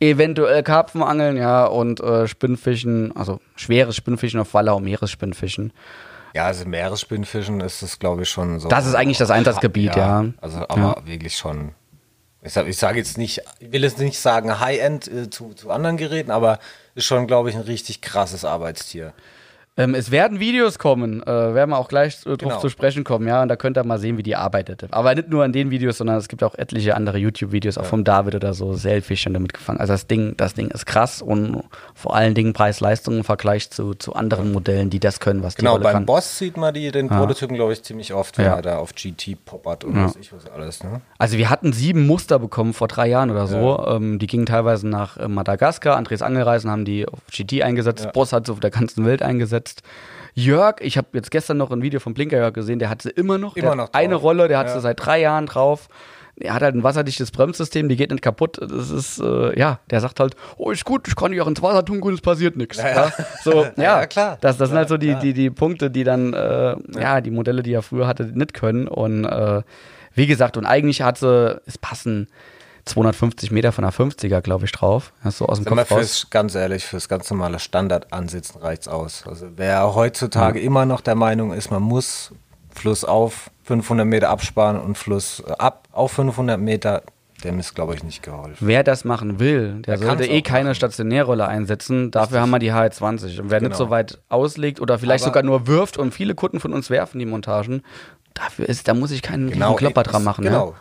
eventuell 0.00 0.62
Karpfenangeln, 0.62 1.36
ja, 1.36 1.66
und 1.66 2.00
äh, 2.00 2.26
Spinnfischen, 2.26 3.14
also 3.14 3.40
schweres 3.54 3.96
Spinnfischen 3.96 4.40
auf 4.40 4.54
Waller 4.54 4.76
und 4.76 4.84
Meeresspinnfischen. 4.84 5.74
Ja, 6.34 6.46
also 6.46 6.64
Meeresspinnfischen 6.66 7.60
ist 7.60 7.82
es, 7.82 7.98
glaube 7.98 8.22
ich, 8.22 8.30
schon 8.30 8.60
so. 8.60 8.68
Das 8.68 8.86
ist 8.86 8.94
eigentlich 8.94 9.18
das 9.18 9.30
Einsatzgebiet, 9.30 9.94
ja. 9.96 10.24
Also, 10.40 10.58
aber 10.68 11.02
wirklich 11.04 11.36
schon. 11.36 11.72
Ich 12.42 12.52
sage 12.54 12.72
sag 12.72 12.96
jetzt 12.96 13.18
nicht, 13.18 13.42
ich 13.58 13.70
will 13.72 13.82
jetzt 13.82 13.98
nicht 13.98 14.18
sagen 14.18 14.60
High-End 14.60 15.08
äh, 15.08 15.30
zu, 15.30 15.52
zu 15.52 15.70
anderen 15.70 15.98
Geräten, 15.98 16.30
aber 16.30 16.58
ist 16.94 17.04
schon, 17.04 17.26
glaube 17.26 17.50
ich, 17.50 17.56
ein 17.56 17.62
richtig 17.62 18.00
krasses 18.00 18.44
Arbeitstier. 18.44 19.12
Ähm, 19.76 19.94
es 19.94 20.10
werden 20.10 20.40
Videos 20.40 20.78
kommen, 20.80 21.22
äh, 21.22 21.26
werden 21.26 21.70
wir 21.70 21.78
auch 21.78 21.88
gleich 21.88 22.16
äh, 22.26 22.30
drauf 22.30 22.38
Genau. 22.38 22.58
zu 22.58 22.68
sprechen 22.68 23.04
kommen, 23.04 23.26
ja, 23.28 23.40
und 23.40 23.48
da 23.48 23.54
könnt 23.56 23.78
ihr 23.78 23.84
mal 23.84 23.98
sehen, 24.00 24.18
wie 24.18 24.22
die 24.24 24.34
arbeitet. 24.34 24.86
Aber 24.90 25.14
nicht 25.14 25.28
nur 25.30 25.44
an 25.44 25.52
den 25.52 25.70
Videos, 25.70 25.98
sondern 25.98 26.16
es 26.16 26.26
gibt 26.28 26.42
auch 26.42 26.54
etliche 26.56 26.96
andere 26.96 27.18
YouTube-Videos, 27.18 27.78
auch 27.78 27.84
vom 27.86 28.02
David 28.02 28.34
oder 28.34 28.52
so, 28.52 28.74
Selfish 28.74 29.22
schon 29.22 29.32
damit 29.32 29.54
gefangen. 29.54 29.78
Also 29.78 29.92
das 29.94 30.08
Ding, 30.08 30.34
das 30.36 30.54
Ding 30.54 30.68
ist 30.68 30.86
krass 30.86 31.22
und 31.22 31.62
vor 31.94 32.16
allen 32.16 32.34
Dingen 32.34 32.52
Preis-Leistung 32.52 33.18
im 33.18 33.24
Vergleich 33.24 33.70
zu, 33.70 33.94
zu 33.94 34.12
anderen 34.14 34.52
Modellen, 34.52 34.90
die 34.90 34.98
das 34.98 35.20
können, 35.20 35.42
was 35.44 35.54
die 35.54 35.60
Genau, 35.60 35.78
beim 35.78 35.92
kann. 35.92 36.04
Boss 36.06 36.36
sieht 36.36 36.56
man 36.56 36.74
die, 36.74 36.90
den 36.90 37.08
Prototypen, 37.08 37.54
glaube 37.54 37.72
ich, 37.72 37.82
ziemlich 37.84 38.12
oft, 38.12 38.36
wenn 38.38 38.46
Ja. 38.46 38.56
er 38.56 38.62
da 38.62 38.78
auf 38.78 38.92
GT 38.94 39.36
poppert 39.44 39.84
und 39.84 39.94
Ja. 39.96 40.04
was 40.06 40.16
ich 40.16 40.32
was 40.32 40.46
alles. 40.50 40.82
Ne? 40.82 41.00
Also 41.18 41.38
wir 41.38 41.48
hatten 41.48 41.72
sieben 41.72 42.06
Muster 42.08 42.40
bekommen 42.40 42.74
vor 42.74 42.88
drei 42.88 43.06
Jahren 43.08 43.30
oder 43.30 43.46
so. 43.46 43.82
Ähm, 43.86 44.18
die 44.18 44.26
gingen 44.26 44.46
teilweise 44.46 44.88
nach 44.88 45.16
äh, 45.16 45.28
Madagaskar. 45.28 45.96
Andres 45.96 46.22
Angelreisen 46.22 46.70
haben 46.70 46.84
die 46.84 47.06
auf 47.06 47.20
GT 47.30 47.62
eingesetzt. 47.62 48.04
Ja. 48.06 48.10
Boss 48.10 48.32
hat 48.32 48.46
sie 48.46 48.52
auf 48.52 48.60
der 48.60 48.70
ganzen 48.70 49.06
Welt 49.06 49.22
eingesetzt. 49.22 49.59
Jörg, 50.34 50.76
ich 50.80 50.96
habe 50.96 51.08
jetzt 51.14 51.30
gestern 51.30 51.56
noch 51.56 51.70
ein 51.70 51.82
Video 51.82 52.00
von 52.00 52.14
Blinker 52.14 52.36
Jörg 52.38 52.54
gesehen, 52.54 52.78
der 52.78 52.88
hat 52.90 53.02
sie 53.02 53.10
immer 53.10 53.38
noch. 53.38 53.56
Immer 53.56 53.74
noch. 53.74 53.92
Eine 53.92 54.14
Rolle, 54.14 54.48
der 54.48 54.58
hat 54.58 54.68
Ja. 54.68 54.74
sie 54.74 54.80
seit 54.80 55.04
drei 55.04 55.20
Jahren 55.20 55.46
drauf. 55.46 55.88
Er 56.42 56.54
hat 56.54 56.62
halt 56.62 56.74
ein 56.74 56.82
wasserdichtes 56.82 57.32
Bremssystem, 57.32 57.88
die 57.90 57.96
geht 57.96 58.10
nicht 58.10 58.22
kaputt. 58.22 58.58
Das 58.62 58.90
ist, 58.90 59.18
äh, 59.20 59.58
ja, 59.58 59.80
der 59.90 60.00
sagt 60.00 60.20
halt, 60.20 60.34
oh, 60.56 60.70
ist 60.70 60.86
gut, 60.86 61.06
ich 61.06 61.14
kann 61.16 61.32
die 61.32 61.40
auch 61.40 61.46
ins 61.46 61.60
Wasser 61.60 61.84
tun 61.84 62.00
und 62.00 62.14
es 62.14 62.22
passiert 62.22 62.56
nichts. 62.56 62.78
Ja, 62.78 63.12
So, 63.42 63.64
ja, 63.76 63.82
Ja, 64.00 64.06
klar. 64.06 64.38
Das, 64.40 64.56
das 64.56 64.70
sind 64.70 64.78
halt 64.78 64.88
so 64.88 64.96
die, 64.96 65.08
Ja. 65.08 65.18
die, 65.18 65.34
die 65.34 65.50
Punkte, 65.50 65.90
die 65.90 66.04
dann, 66.04 66.32
äh, 66.32 66.76
ja. 66.98 67.20
die 67.20 67.30
Modelle, 67.30 67.62
die 67.62 67.74
er 67.74 67.82
früher 67.82 68.06
hatte, 68.06 68.24
nicht 68.24 68.54
können. 68.54 68.88
Und 68.88 69.24
äh, 69.26 69.62
wie 70.14 70.26
gesagt, 70.26 70.56
und 70.56 70.64
eigentlich 70.64 71.02
hat 71.02 71.18
sie, 71.18 71.60
es 71.66 71.76
passen 71.76 72.28
250 72.84 73.50
Meter 73.50 73.72
von 73.72 73.84
einer 73.84 73.92
50er, 73.92 74.40
glaube 74.40 74.64
ich, 74.64 74.72
drauf. 74.72 75.12
Ja, 75.24 75.30
so 75.30 75.46
aus 75.46 75.58
dem 75.58 75.64
Sag 75.64 75.74
Kopf 75.74 75.90
raus. 75.90 75.98
fürs, 75.98 76.30
ganz 76.30 76.54
ehrlich, 76.54 76.84
fürs 76.84 77.08
ganz 77.08 77.30
normale 77.30 77.58
Standardansitzen 77.58 78.60
reicht's 78.60 78.88
aus. 78.88 79.24
Also 79.26 79.46
wer 79.56 79.94
heutzutage 79.94 80.60
immer 80.60 80.86
noch 80.86 81.00
der 81.00 81.14
Meinung 81.14 81.52
ist, 81.52 81.70
man 81.70 81.82
muss 81.82 82.32
Fluss 82.74 83.04
auf 83.04 83.50
500 83.64 84.06
Meter 84.06 84.30
absparen 84.30 84.78
und 84.80 84.96
Fluss 84.96 85.42
äh, 85.46 85.52
ab 85.58 85.88
auf 85.92 86.12
500 86.12 86.58
Meter, 86.60 87.02
dem 87.44 87.58
ist, 87.58 87.74
glaube 87.74 87.94
ich, 87.94 88.02
nicht 88.02 88.22
geholfen. 88.22 88.56
Wer 88.60 88.82
das 88.84 89.04
machen 89.04 89.38
will, 89.40 89.82
der, 89.86 89.96
Der 89.96 90.06
sollte 90.06 90.26
eh 90.26 90.42
keine 90.42 90.70
machen. 90.70 90.74
Stationärrolle 90.76 91.46
einsetzen. 91.48 92.10
Dafür 92.10 92.40
haben 92.40 92.50
wir 92.50 92.58
die 92.58 92.72
HR20. 92.72 93.40
Und 93.40 93.50
wer 93.50 93.60
nicht 93.60 93.70
Genau. 93.72 93.76
so 93.76 93.90
weit 93.90 94.18
auslegt 94.28 94.80
oder 94.80 94.98
vielleicht 94.98 95.24
Aber- 95.24 95.30
sogar 95.30 95.42
nur 95.42 95.66
wirft 95.66 95.96
und 95.98 96.12
viele 96.12 96.34
Kunden 96.34 96.60
von 96.60 96.72
uns 96.72 96.90
werfen 96.90 97.18
die 97.18 97.26
Montagen, 97.26 97.82
dafür 98.34 98.68
ist, 98.68 98.86
da 98.88 98.94
muss 98.94 99.10
ich 99.10 99.22
keinen 99.22 99.50
genau, 99.50 99.74
Klopper 99.74 100.02
dran 100.02 100.22
machen. 100.24 100.44
Genau. 100.44 100.70
Ja. 100.70 100.74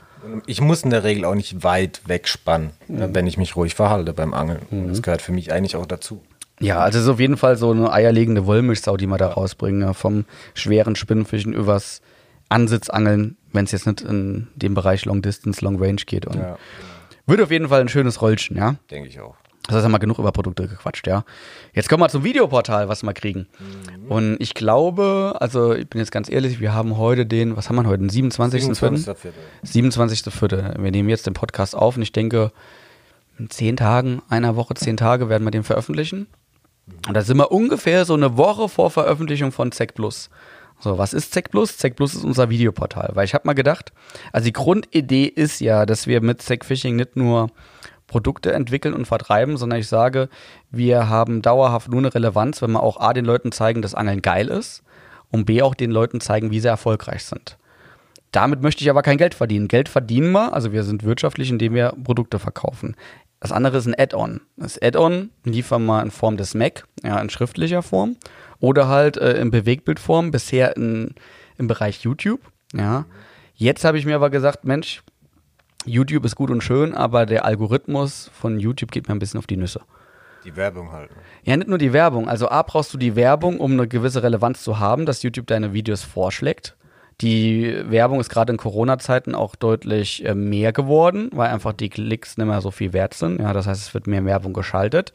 Ich 0.46 0.62
muss 0.62 0.84
in 0.84 0.90
der 0.90 1.04
Regel 1.04 1.26
auch 1.26 1.36
nicht 1.36 1.64
weit 1.64 2.02
wegspannen, 2.06 2.72
äh, 2.90 3.08
wenn 3.12 3.28
ich 3.28 3.38
mich 3.38 3.56
ruhig 3.56 3.76
verhalte 3.76 4.14
beim 4.14 4.34
Angeln. 4.34 4.62
Mhm. 4.70 4.90
Das 4.90 5.02
gehört 5.02 5.22
für 5.22 5.32
mich 5.32 5.52
eigentlich 5.52 5.76
auch 5.76 5.86
dazu. 5.86 6.22
Ja, 6.60 6.80
also 6.80 7.00
es 7.00 7.06
ist 7.06 7.10
auf 7.10 7.20
jeden 7.20 7.38
Fall 7.38 7.56
so 7.56 7.72
eine 7.72 7.92
eierlegende 7.92 8.46
Wollmilchsau, 8.46 8.98
die 8.98 9.08
wir 9.08 9.18
da 9.18 9.28
rausbringen. 9.28 9.82
Ja, 9.82 9.94
vom 9.94 10.26
schweren 10.54 10.96
Spinnfischen 10.96 11.54
übers 11.54 12.02
Ansitzangeln, 12.50 13.38
wenn 13.54 13.66
es 13.66 13.72
jetzt 13.72 13.88
nicht 13.88 14.02
in 14.02 14.48
dem 14.56 14.74
Bereich 14.74 15.06
Long 15.06 15.22
Distance, 15.22 15.64
Long 15.64 15.82
Range 15.82 16.02
geht. 16.06 16.26
Und 16.26 16.38
Ja, 16.38 16.58
Wird 17.28 17.42
auf 17.42 17.52
jeden 17.52 17.70
Fall 17.70 17.82
ein 17.82 17.90
schönes 17.90 18.22
Rollchen, 18.22 18.58
ja. 18.58 18.76
denke 18.92 19.08
ich 19.08 19.20
auch. 19.22 19.36
Das 19.70 19.76
heißt, 19.76 19.86
haben 19.86 19.92
wir 19.92 20.00
genug 20.00 20.18
über 20.18 20.32
Produkte 20.32 20.68
gequatscht, 20.68 21.06
ja. 21.06 21.24
Jetzt 21.74 21.90
kommen 21.90 22.02
wir 22.02 22.10
zum 22.10 22.24
Videoportal, 22.24 22.90
was 22.90 23.04
wir 23.04 23.14
kriegen. 23.14 23.48
Und 24.08 24.38
ich 24.40 24.56
glaube, 24.56 25.38
also 25.40 25.76
ich 25.76 25.88
bin 25.88 26.00
jetzt 26.00 26.12
ganz 26.12 26.28
ehrlich, 26.28 26.60
wir 26.60 26.74
haben 26.74 26.98
heute 26.98 27.28
den, 27.28 27.56
was 27.56 27.70
haben 27.70 27.76
wir 27.76 27.86
heute, 27.86 28.00
den 28.00 28.10
27.04.? 28.10 28.50
27. 28.50 29.34
27.04. 29.64 30.82
Wir 30.82 30.90
nehmen 30.90 31.08
jetzt 31.08 31.28
den 31.28 31.36
Podcast 31.36 31.76
auf 31.76 31.98
und 31.98 32.02
ich 32.02 32.12
denke, 32.12 32.52
in 33.38 33.52
zehn 33.52 33.78
Tagen, 33.78 34.24
einer 34.28 34.56
Woche, 34.56 34.74
zehn 34.74 34.98
Tage 34.98 35.30
werden 35.30 35.44
wir 35.44 35.52
den 35.52 35.64
veröffentlichen. 35.64 36.26
Und 37.08 37.14
da 37.14 37.22
sind 37.22 37.38
wir 37.38 37.52
ungefähr 37.52 38.06
so 38.06 38.16
eine 38.16 38.38
Woche 38.38 38.70
vor 38.70 38.90
Veröffentlichung 38.90 39.52
von 39.52 39.72
ZEC 39.72 39.94
Plus. 39.94 40.32
So, 40.80 40.98
was 40.98 41.14
ist 41.14 41.32
ZEC 41.32 41.52
Plus? 41.52 41.78
ZEC 41.78 41.96
Plus 41.96 42.16
ist 42.16 42.24
unser 42.24 42.50
Videoportal. 42.50 43.12
Weil 43.14 43.26
ich 43.26 43.36
habe 43.36 43.46
mal 43.46 43.54
gedacht, 43.54 43.92
also 44.34 44.46
die 44.46 44.54
Grundidee 44.54 45.26
ist 45.26 45.62
ja, 45.62 45.86
dass 45.86 46.08
wir 46.08 46.22
mit 46.22 46.42
ZEC 46.42 46.66
Fishing 46.66 46.96
nicht 46.96 47.16
nur 47.16 47.52
Produkte 48.10 48.52
entwickeln 48.52 48.94
und 48.94 49.06
vertreiben, 49.06 49.56
sondern 49.56 49.80
ich 49.80 49.88
sage, 49.88 50.28
wir 50.70 51.08
haben 51.08 51.42
dauerhaft 51.42 51.90
nur 51.90 52.00
eine 52.00 52.14
Relevanz, 52.14 52.62
wenn 52.62 52.72
wir 52.72 52.84
auch 52.84 53.00
A, 53.00 53.14
den 53.14 53.24
Leuten 53.24 53.54
zeigen, 53.54 53.82
dass 53.82 53.96
Angeln 53.96 54.22
geil 54.22 54.50
ist 54.50 54.84
und 55.32 55.46
B, 55.46 55.62
auch 55.62 55.76
den 55.76 55.92
Leuten 55.92 56.20
zeigen, 56.20 56.52
wie 56.52 56.60
sie 56.60 56.68
erfolgreich 56.68 57.24
sind. 57.24 57.58
Damit 58.32 58.62
möchte 58.62 58.84
ich 58.84 58.90
aber 58.90 59.02
kein 59.02 59.18
Geld 59.18 59.34
verdienen. 59.34 59.68
Geld 59.68 59.90
verdienen 59.90 60.32
wir, 60.32 60.54
also 60.54 60.72
wir 60.72 60.84
sind 60.84 61.04
wirtschaftlich, 61.04 61.50
indem 61.50 61.74
wir 61.74 61.94
Produkte 62.04 62.38
verkaufen. 62.38 62.96
Das 63.40 63.52
andere 63.52 63.78
ist 63.78 63.88
ein 63.88 63.96
Add-on. 63.98 64.42
Das 64.58 64.80
Add-on 64.82 65.30
liefern 65.46 65.86
wir 65.86 66.02
in 66.02 66.12
Form 66.12 66.36
des 66.36 66.54
Mac, 66.54 66.86
ja, 67.04 67.20
in 67.20 67.30
schriftlicher 67.30 67.82
Form 67.82 68.18
oder 68.60 68.88
halt 68.88 69.18
äh, 69.18 69.40
in 69.40 69.50
Bewegtbildform, 69.50 70.32
bisher 70.32 70.76
in, 70.76 71.16
im 71.58 71.68
Bereich 71.68 72.02
YouTube. 72.02 72.42
Ja. 72.74 73.06
Jetzt 73.56 73.84
habe 73.86 73.98
ich 73.98 74.06
mir 74.06 74.16
aber 74.16 74.30
gesagt, 74.30 74.66
Mensch, 74.66 75.02
YouTube 75.86 76.26
ist 76.26 76.36
gut 76.36 76.50
und 76.52 76.62
schön, 76.62 76.94
aber 76.94 77.26
der 77.26 77.46
Algorithmus 77.46 78.30
von 78.34 78.60
YouTube 78.60 78.92
geht 78.92 79.08
mir 79.08 79.16
ein 79.16 79.20
bisschen 79.20 79.40
auf 79.40 79.48
die 79.48 79.58
Nüsse. 79.58 79.82
Die 80.46 80.56
Werbung 80.56 80.92
halt. 80.92 81.10
Ja, 81.44 81.58
nicht 81.58 81.68
nur 81.68 81.78
die 81.78 81.94
Werbung. 81.94 82.30
Also 82.30 82.50
A, 82.50 82.62
brauchst 82.64 82.94
du 82.94 82.98
die 82.98 83.16
Werbung, 83.16 83.60
um 83.60 83.74
eine 83.74 83.88
gewisse 83.88 84.24
Relevanz 84.24 84.64
zu 84.64 84.80
haben, 84.80 85.06
dass 85.06 85.24
YouTube 85.24 85.48
deine 85.48 85.74
Videos 85.74 86.04
vorschlägt. 86.04 86.76
Die 87.22 87.76
Werbung 87.90 88.22
ist 88.22 88.30
gerade 88.30 88.54
in 88.54 88.58
Corona-Zeiten 88.58 89.36
auch 89.36 89.58
deutlich 89.58 90.26
äh, 90.26 90.34
mehr 90.34 90.72
geworden, 90.72 91.30
weil 91.34 91.50
einfach 91.50 91.74
die 91.74 91.90
Klicks 91.90 92.38
nicht 92.38 92.48
mehr 92.48 92.62
so 92.62 92.72
viel 92.72 92.94
wert 92.94 93.14
sind. 93.14 93.42
Ja, 93.42 93.52
das 93.52 93.68
heißt, 93.68 93.82
es 93.82 93.94
wird 93.94 94.08
mehr 94.08 94.24
Werbung 94.24 94.54
geschaltet. 94.54 95.12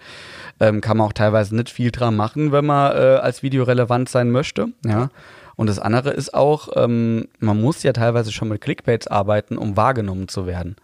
Ähm, 0.60 0.82
kann 0.82 0.98
man 0.98 1.06
auch 1.06 1.14
teilweise 1.14 1.56
nicht 1.56 1.70
viel 1.70 1.90
dran 1.90 2.14
machen, 2.14 2.52
wenn 2.52 2.66
man 2.66 2.92
äh, 2.92 3.16
als 3.16 3.42
Video 3.42 3.64
relevant 3.64 4.10
sein 4.10 4.30
möchte. 4.30 4.68
Ja. 4.84 5.08
Und 5.56 5.68
das 5.68 5.78
andere 5.78 6.10
ist 6.10 6.34
auch, 6.34 6.68
ähm, 6.76 7.28
man 7.38 7.60
muss 7.60 7.82
ja 7.82 7.92
teilweise 7.92 8.32
schon 8.32 8.48
mit 8.48 8.60
Clickbaits 8.60 9.06
arbeiten, 9.06 9.56
um 9.56 9.76
wahrgenommen 9.76 10.28
zu 10.28 10.46
werden. 10.46 10.76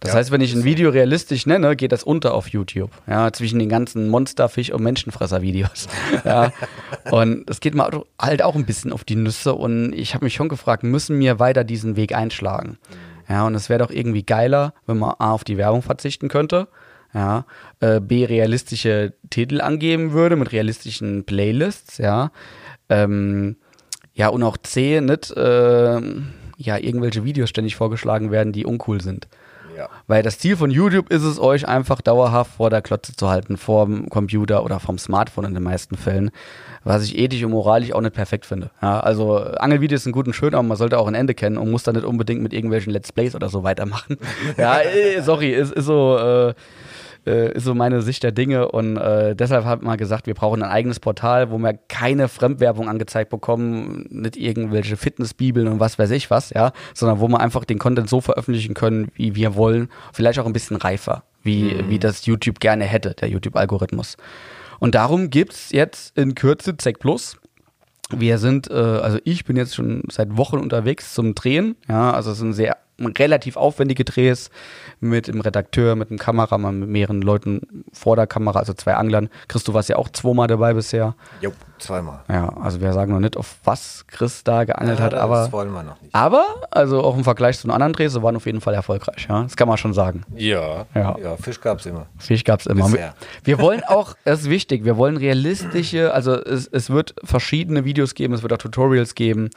Das 0.00 0.12
Ja, 0.12 0.18
heißt, 0.18 0.30
wenn 0.30 0.42
ich 0.42 0.54
ein 0.54 0.64
Video 0.64 0.90
realistisch 0.90 1.46
nenne, 1.46 1.74
geht 1.74 1.90
das 1.90 2.02
unter 2.02 2.34
auf 2.34 2.48
YouTube. 2.48 2.90
Ja, 3.06 3.32
zwischen 3.32 3.58
den 3.58 3.68
ganzen 3.68 4.08
Monsterfisch- 4.10 4.70
und 4.70 4.82
Menschenfresser-Videos. 4.82 5.88
ja. 6.24 6.52
Und 7.10 7.48
es 7.48 7.60
geht 7.60 7.74
mir 7.74 7.88
halt 8.20 8.42
auch 8.42 8.54
ein 8.54 8.66
bisschen 8.66 8.92
auf 8.92 9.04
die 9.04 9.16
Nüsse. 9.16 9.54
Und 9.54 9.92
ich 9.94 10.14
habe 10.14 10.26
mich 10.26 10.34
schon 10.34 10.48
gefragt, 10.50 10.82
müssen 10.82 11.18
wir 11.18 11.38
weiter 11.38 11.64
diesen 11.64 11.96
Weg 11.96 12.14
einschlagen? 12.14 12.78
Ja, 13.28 13.46
und 13.46 13.54
es 13.54 13.68
wäre 13.68 13.78
doch 13.80 13.90
irgendwie 13.90 14.22
geiler, 14.22 14.74
wenn 14.86 14.98
man 14.98 15.14
A 15.18 15.32
auf 15.32 15.44
die 15.44 15.56
Werbung 15.56 15.82
verzichten 15.82 16.28
könnte. 16.28 16.68
Ja, 17.14 17.46
äh, 17.80 17.98
B 17.98 18.26
realistische 18.26 19.14
Titel 19.30 19.62
angeben 19.62 20.12
würde 20.12 20.36
mit 20.36 20.52
realistischen 20.52 21.24
Playlists, 21.24 21.96
ja. 21.96 22.30
Ähm, 22.90 23.56
ja, 24.16 24.28
und 24.28 24.42
auch 24.42 24.56
C, 24.56 25.00
nicht 25.00 25.30
äh, 25.36 26.00
ja, 26.56 26.78
irgendwelche 26.78 27.24
Videos 27.24 27.50
ständig 27.50 27.76
vorgeschlagen 27.76 28.30
werden, 28.30 28.52
die 28.52 28.64
uncool 28.64 29.00
sind. 29.02 29.28
Ja. 29.76 29.90
Weil 30.06 30.22
das 30.22 30.38
Ziel 30.38 30.56
von 30.56 30.70
YouTube 30.70 31.10
ist 31.10 31.22
es, 31.22 31.38
euch 31.38 31.68
einfach 31.68 32.00
dauerhaft 32.00 32.52
vor 32.52 32.70
der 32.70 32.80
Klotze 32.80 33.14
zu 33.14 33.28
halten, 33.28 33.58
vorm 33.58 34.08
Computer 34.08 34.64
oder 34.64 34.80
vom 34.80 34.96
Smartphone 34.96 35.44
in 35.44 35.54
den 35.54 35.62
meisten 35.62 35.98
Fällen, 35.98 36.30
was 36.82 37.04
ich 37.04 37.18
ethisch 37.18 37.44
und 37.44 37.50
moralisch 37.50 37.92
auch 37.92 38.00
nicht 38.00 38.14
perfekt 38.14 38.46
finde. 38.46 38.70
Ja, 38.80 39.00
also 39.00 39.36
Angelvideos 39.36 40.04
sind 40.04 40.12
gut 40.12 40.26
und 40.26 40.32
schön, 40.32 40.54
aber 40.54 40.62
man 40.62 40.78
sollte 40.78 40.98
auch 40.98 41.08
ein 41.08 41.14
Ende 41.14 41.34
kennen 41.34 41.58
und 41.58 41.70
muss 41.70 41.82
da 41.82 41.92
nicht 41.92 42.06
unbedingt 42.06 42.42
mit 42.42 42.54
irgendwelchen 42.54 42.90
Let's 42.90 43.12
Plays 43.12 43.34
oder 43.34 43.50
so 43.50 43.64
weitermachen. 43.64 44.16
ja, 44.56 44.80
äh, 44.80 45.20
sorry, 45.20 45.50
ist, 45.50 45.72
ist 45.72 45.84
so. 45.84 46.16
Äh, 46.16 46.54
äh, 47.26 47.52
ist 47.52 47.64
so 47.64 47.74
meine 47.74 48.02
Sicht 48.02 48.22
der 48.22 48.32
Dinge 48.32 48.68
und 48.68 48.96
äh, 48.96 49.34
deshalb 49.34 49.64
hat 49.64 49.82
man 49.82 49.96
gesagt, 49.96 50.26
wir 50.26 50.34
brauchen 50.34 50.62
ein 50.62 50.70
eigenes 50.70 51.00
Portal, 51.00 51.50
wo 51.50 51.58
wir 51.58 51.74
keine 51.88 52.28
Fremdwerbung 52.28 52.88
angezeigt 52.88 53.30
bekommen, 53.30 54.06
nicht 54.10 54.36
irgendwelche 54.36 54.96
Fitnessbibeln 54.96 55.68
und 55.68 55.80
was 55.80 55.98
weiß 55.98 56.10
ich 56.12 56.30
was, 56.30 56.50
ja, 56.50 56.72
sondern 56.94 57.20
wo 57.20 57.28
wir 57.28 57.40
einfach 57.40 57.64
den 57.64 57.78
Content 57.78 58.08
so 58.08 58.20
veröffentlichen 58.20 58.74
können, 58.74 59.08
wie 59.14 59.34
wir 59.34 59.56
wollen, 59.56 59.88
vielleicht 60.12 60.38
auch 60.38 60.46
ein 60.46 60.52
bisschen 60.52 60.76
reifer, 60.76 61.24
wie, 61.42 61.84
wie 61.88 61.98
das 61.98 62.26
YouTube 62.26 62.60
gerne 62.60 62.84
hätte, 62.84 63.14
der 63.14 63.28
YouTube-Algorithmus. 63.28 64.16
Und 64.78 64.94
darum 64.94 65.30
gibt's 65.30 65.72
jetzt 65.72 66.16
in 66.16 66.34
Kürze 66.34 66.76
ZEC 66.76 66.98
Plus. 66.98 67.36
Wir 68.10 68.38
sind, 68.38 68.70
äh, 68.70 68.74
also 68.74 69.18
ich 69.24 69.44
bin 69.44 69.56
jetzt 69.56 69.74
schon 69.74 70.02
seit 70.10 70.36
Wochen 70.36 70.58
unterwegs 70.58 71.14
zum 71.14 71.34
Drehen. 71.34 71.76
Ja, 71.88 72.12
also 72.12 72.32
es 72.32 72.38
sind 72.38 72.52
sehr 72.52 72.76
relativ 73.00 73.56
aufwendige 73.56 74.04
Drehs 74.04 74.50
mit 75.00 75.28
dem 75.28 75.40
Redakteur, 75.40 75.96
mit 75.96 76.10
dem 76.10 76.18
Kameramann, 76.18 76.80
mit 76.80 76.88
mehreren 76.88 77.20
Leuten 77.20 77.84
vor 77.92 78.16
der 78.16 78.26
Kamera, 78.26 78.58
also 78.58 78.72
zwei 78.72 78.94
Anglern. 78.94 79.28
Christoph 79.48 79.74
warst 79.74 79.88
ja 79.88 79.96
auch 79.96 80.08
zweimal 80.08 80.46
dabei 80.46 80.72
bisher. 80.74 81.14
Jo. 81.40 81.52
zweimal. 81.78 82.20
Ja, 82.30 82.48
also 82.62 82.80
wir 82.80 82.92
sagen 82.94 83.12
noch 83.12 83.20
nicht, 83.20 83.36
auf 83.36 83.56
was 83.64 84.06
Chris 84.06 84.42
da 84.44 84.64
geangelt 84.64 84.98
hat, 84.98 85.12
das 85.12 85.20
aber. 85.20 85.52
wollen 85.52 85.70
wir 85.72 85.82
noch 85.82 86.00
nicht. 86.00 86.14
Aber, 86.14 86.46
also 86.70 87.02
auch 87.02 87.14
im 87.16 87.24
Vergleich 87.24 87.58
zu 87.58 87.66
den 87.66 87.72
anderen 87.72 87.92
Drehs, 87.92 88.14
waren 88.22 88.34
auf 88.36 88.46
jeden 88.46 88.62
Fall 88.62 88.72
erfolgreich, 88.72 89.26
ja. 89.28 89.42
Das 89.42 89.56
kann 89.56 89.68
man 89.68 89.76
schon 89.76 89.92
sagen. 89.92 90.22
Ja, 90.34 90.86
Ja. 90.94 91.16
ja. 91.18 91.36
Fisch 91.36 91.60
gab 91.60 91.80
es 91.80 91.86
immer. 91.86 92.06
Fisch 92.16 92.44
gab 92.44 92.60
es 92.60 92.66
immer. 92.66 92.86
Bisher. 92.86 93.14
Wir 93.44 93.58
wollen 93.58 93.82
auch, 93.86 94.14
das 94.24 94.42
ist 94.42 94.50
wichtig, 94.50 94.86
wir 94.86 94.96
wollen 94.96 95.18
realistische, 95.18 96.14
also 96.14 96.32
es, 96.42 96.66
es 96.66 96.88
wird 96.88 97.14
verschiedene 97.22 97.84
Videos 97.84 98.14
geben, 98.14 98.32
es 98.32 98.42
wird 98.42 98.54
auch 98.54 98.58
Tutorials 98.58 99.14
geben, 99.14 99.50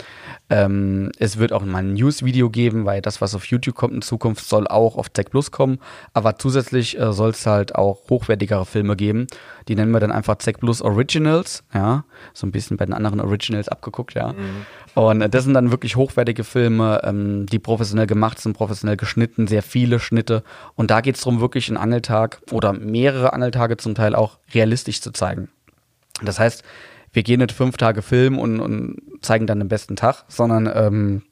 ähm, 0.50 1.12
es 1.20 1.38
wird 1.38 1.54
auch 1.54 1.64
mal 1.64 1.78
ein 1.80 1.94
News-Video 1.94 2.50
geben, 2.50 2.86
weil 2.86 3.02
das, 3.02 3.22
was 3.22 3.29
auf 3.36 3.46
YouTube 3.46 3.76
kommt 3.76 3.94
in 3.94 4.02
Zukunft, 4.02 4.46
soll 4.46 4.68
auch 4.68 4.98
auf 4.98 5.10
Tech 5.10 5.28
Plus 5.30 5.52
kommen, 5.52 5.80
aber 6.14 6.38
zusätzlich 6.38 7.00
äh, 7.00 7.14
soll 7.14 7.32
es 7.32 7.46
halt 7.46 7.76
auch 7.76 8.10
hochwertigere 8.10 8.66
Filme 8.66 8.96
geben, 8.96 9.28
die 9.68 9.76
nennen 9.76 9.92
wir 9.92 10.00
dann 10.00 10.12
einfach 10.12 10.36
Tech 10.36 10.58
Plus 10.60 10.82
Originals, 10.82 11.64
ja, 11.74 12.04
so 12.34 12.48
ein 12.48 12.52
bisschen 12.52 12.78
bei 12.78 12.86
den 12.86 12.94
anderen 12.94 13.20
Originals 13.20 13.70
abgeguckt, 13.70 14.16
ja. 14.16 14.34
Und 14.96 15.22
äh, 15.22 15.30
das 15.30 15.44
sind 15.44 15.54
dann 15.54 15.72
wirklich 15.72 15.96
hochwertige 15.96 16.44
Filme, 16.44 17.02
ähm, 17.04 17.46
die 17.46 17.60
professionell 17.60 18.08
gemacht 18.08 18.40
sind, 18.40 18.54
professionell 18.54 18.98
geschnitten, 18.98 19.48
sehr 19.48 19.64
viele 19.64 20.00
Schnitte. 20.00 20.44
Und 20.76 20.92
da 20.92 21.02
geht 21.02 21.16
es 21.16 21.22
darum, 21.22 21.40
wirklich 21.40 21.70
einen 21.70 21.78
Angeltag 21.78 22.42
oder 22.52 22.74
mehrere 22.74 23.34
Angeltage 23.34 23.78
zum 23.78 23.96
Teil 23.96 24.16
auch 24.16 24.40
realistisch 24.54 25.02
zu 25.02 25.12
zeigen. 25.12 25.50
Das 26.22 26.40
heißt, 26.40 26.64
wir 27.12 27.24
gehen 27.24 27.40
nicht 27.40 27.52
fünf 27.52 27.78
Tage 27.78 28.02
Film 28.02 28.38
und, 28.38 28.60
und 28.60 28.98
zeigen 29.22 29.48
dann 29.48 29.60
den 29.60 29.68
besten 29.68 29.96
Tag, 29.96 30.26
sondern 30.28 30.70
ähm, 30.74 31.24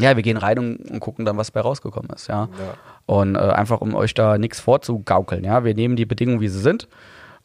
ja, 0.00 0.16
wir 0.16 0.22
gehen 0.22 0.36
rein 0.36 0.58
und, 0.58 0.90
und 0.90 1.00
gucken 1.00 1.24
dann, 1.24 1.36
was 1.36 1.50
bei 1.50 1.60
rausgekommen 1.60 2.10
ist, 2.14 2.28
ja. 2.28 2.48
Und 3.06 3.34
äh, 3.34 3.38
einfach, 3.38 3.80
um 3.80 3.94
euch 3.94 4.14
da 4.14 4.38
nichts 4.38 4.60
vorzugaukeln, 4.60 5.44
ja. 5.44 5.64
Wir 5.64 5.74
nehmen 5.74 5.96
die 5.96 6.06
Bedingungen, 6.06 6.40
wie 6.40 6.48
sie 6.48 6.60
sind. 6.60 6.88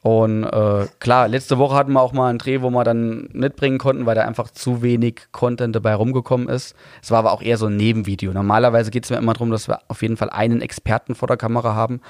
Und 0.06 0.44
äh, 0.44 0.86
klar, 1.00 1.28
letzte 1.28 1.58
Woche 1.58 1.76
hatten 1.76 1.92
wir 1.94 2.00
auch 2.00 2.14
mal 2.14 2.30
einen 2.30 2.38
Dreh, 2.38 2.62
wo 2.62 2.70
wir 2.70 2.84
dann 2.84 3.28
mitbringen 3.34 3.80
konnten, 3.80 4.06
weil 4.06 4.14
da 4.14 4.22
einfach 4.22 4.52
zu 4.52 4.84
wenig 4.84 5.22
Content 5.32 5.76
dabei 5.76 5.96
rumgekommen 5.96 6.48
ist. 6.48 6.76
Es 7.02 7.10
war 7.10 7.18
aber 7.18 7.32
auch 7.32 7.42
eher 7.42 7.58
so 7.58 7.66
ein 7.66 7.76
Nebenvideo. 7.76 8.32
Normalerweise 8.32 8.92
geht 8.92 9.06
es 9.06 9.10
mir 9.10 9.18
immer 9.18 9.34
darum, 9.34 9.50
dass 9.50 9.68
wir 9.68 9.80
auf 9.88 10.04
jeden 10.04 10.16
Fall 10.16 10.30
einen 10.30 10.62
Experten 10.62 11.16
vor 11.16 11.28
der 11.28 11.38
Kamera 11.38 11.74
haben, 11.74 12.02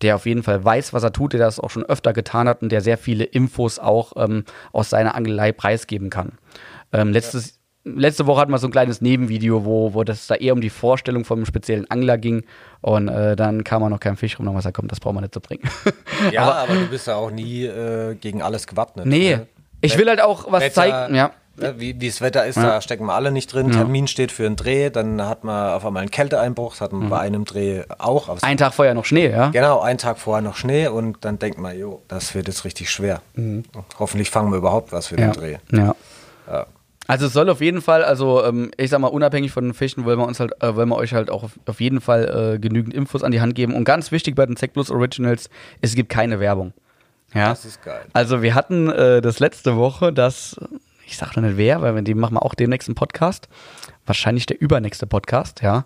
der 0.00 0.16
auf 0.16 0.24
jeden 0.24 0.42
Fall 0.42 0.64
weiß, 0.64 0.94
was 0.94 1.02
er 1.02 1.12
tut, 1.12 1.34
der 1.34 1.40
das 1.40 1.60
auch 1.60 1.68
schon 1.68 1.84
öfter 1.84 2.14
getan 2.14 2.48
hat 2.48 2.62
und 2.62 2.72
der 2.72 2.80
sehr 2.80 2.96
viele 2.96 3.24
Infos 3.24 3.78
auch 3.78 4.12
ähm, 4.16 4.44
aus 4.72 4.88
seiner 4.88 5.14
Angelei 5.14 5.52
preisgeben 5.52 6.08
kann. 6.08 6.38
Ähm, 6.94 7.12
letztes, 7.12 7.60
Letzte 7.84 8.26
Woche 8.26 8.40
hatten 8.40 8.50
wir 8.50 8.58
so 8.58 8.66
ein 8.66 8.70
kleines 8.72 9.02
Nebenvideo, 9.02 9.64
wo, 9.66 9.92
wo 9.92 10.04
das 10.04 10.26
da 10.26 10.34
eher 10.36 10.54
um 10.54 10.60
die 10.62 10.70
Vorstellung 10.70 11.24
vom 11.26 11.44
speziellen 11.44 11.90
Angler 11.90 12.16
ging. 12.16 12.44
Und 12.80 13.08
äh, 13.08 13.36
dann 13.36 13.62
kam 13.62 13.82
auch 13.82 13.90
noch 13.90 14.00
kein 14.00 14.16
Fisch 14.16 14.38
rum, 14.38 14.46
dann 14.46 14.50
haben 14.52 14.54
wir 14.56 14.60
gesagt, 14.60 14.76
komm, 14.76 14.88
das 14.88 15.00
brauchen 15.00 15.16
wir 15.16 15.20
nicht 15.20 15.34
zu 15.34 15.40
bringen. 15.40 15.62
Ja, 16.32 16.50
aber, 16.50 16.74
du 16.74 16.86
bist 16.88 17.06
ja 17.06 17.16
auch 17.16 17.30
nie 17.30 17.64
äh, 17.64 18.14
gegen 18.14 18.40
alles 18.40 18.66
gewappnet. 18.66 19.04
nee, 19.06 19.36
ne? 19.36 19.46
ich 19.82 19.98
will 19.98 20.08
halt 20.08 20.22
auch 20.22 20.50
was 20.50 20.62
Wetter- 20.62 20.74
zeigen. 20.74 21.14
Ja. 21.14 21.32
Ne, 21.56 21.74
wie, 21.78 22.00
wie 22.00 22.08
das 22.08 22.20
Wetter 22.20 22.44
ist, 22.46 22.56
da 22.56 22.80
stecken 22.80 23.04
wir 23.06 23.12
alle 23.12 23.30
nicht 23.30 23.52
drin. 23.52 23.70
Termin 23.70 24.08
steht 24.08 24.32
für 24.32 24.44
einen 24.44 24.56
Dreh, 24.56 24.90
dann 24.90 25.22
hat 25.22 25.44
man 25.44 25.72
auf 25.74 25.86
einmal 25.86 26.00
einen 26.00 26.10
Kälteeinbruch, 26.10 26.72
das 26.72 26.80
hatten 26.80 27.00
wir 27.02 27.08
bei 27.10 27.20
einem 27.20 27.44
Dreh 27.44 27.82
auch. 27.98 28.28
Aber 28.28 28.42
Ein 28.42 28.56
Tag 28.56 28.74
vorher 28.74 28.94
noch 28.94 29.04
Schnee, 29.04 29.30
ja? 29.30 29.50
Genau, 29.50 29.80
einen 29.80 29.98
Tag 29.98 30.18
vorher 30.18 30.42
noch 30.42 30.56
Schnee 30.56 30.88
und 30.88 31.18
dann 31.24 31.38
denkt 31.38 31.58
man, 31.60 31.78
jo, 31.78 32.02
das 32.08 32.34
wird 32.34 32.48
jetzt 32.48 32.64
richtig 32.64 32.90
schwer. 32.90 33.20
Hoffentlich 34.00 34.30
fangen 34.30 34.50
wir 34.50 34.56
überhaupt 34.58 34.90
was 34.90 35.06
für 35.08 35.16
den 35.16 35.26
Ja. 35.26 35.32
Dreh. 35.32 35.56
ja. 35.70 35.94
Ja. 36.48 36.66
Also 37.06 37.26
es 37.26 37.32
soll 37.32 37.50
auf 37.50 37.60
jeden 37.60 37.82
Fall, 37.82 38.02
also 38.02 38.44
ähm, 38.44 38.70
ich 38.76 38.90
sag 38.90 38.98
mal, 39.00 39.08
unabhängig 39.08 39.52
von 39.52 39.64
den 39.64 39.74
Fischen, 39.74 40.04
wollen 40.04 40.18
wir 40.18 40.26
uns 40.26 40.40
halt, 40.40 40.52
äh, 40.62 40.74
wollen 40.74 40.88
wir 40.88 40.96
euch 40.96 41.12
halt 41.12 41.30
auch 41.30 41.42
auf, 41.42 41.52
auf 41.66 41.80
jeden 41.80 42.00
Fall 42.00 42.54
äh, 42.54 42.58
genügend 42.58 42.94
Infos 42.94 43.22
an 43.22 43.32
die 43.32 43.40
Hand 43.40 43.54
geben. 43.54 43.74
Und 43.74 43.84
ganz 43.84 44.10
wichtig 44.10 44.34
bei 44.34 44.46
den 44.46 44.56
Tech 44.56 44.72
Plus 44.72 44.90
Originals, 44.90 45.50
es 45.82 45.94
gibt 45.94 46.08
keine 46.08 46.40
Werbung. 46.40 46.72
Ja. 47.34 47.50
Das 47.50 47.64
ist 47.64 47.82
geil. 47.82 48.02
Also 48.12 48.42
wir 48.42 48.54
hatten 48.54 48.88
äh, 48.90 49.20
das 49.20 49.40
letzte 49.40 49.76
Woche, 49.76 50.12
das, 50.12 50.56
ich 51.06 51.16
sag 51.16 51.36
noch 51.36 51.42
nicht 51.42 51.56
wer, 51.56 51.82
weil 51.82 51.94
wir 51.94 52.02
die 52.02 52.14
machen 52.14 52.34
wir 52.34 52.42
auch 52.42 52.54
demnächst 52.54 52.88
einen 52.88 52.94
Podcast. 52.94 53.48
Wahrscheinlich 54.06 54.46
der 54.46 54.60
übernächste 54.60 55.06
Podcast, 55.06 55.62
ja. 55.62 55.84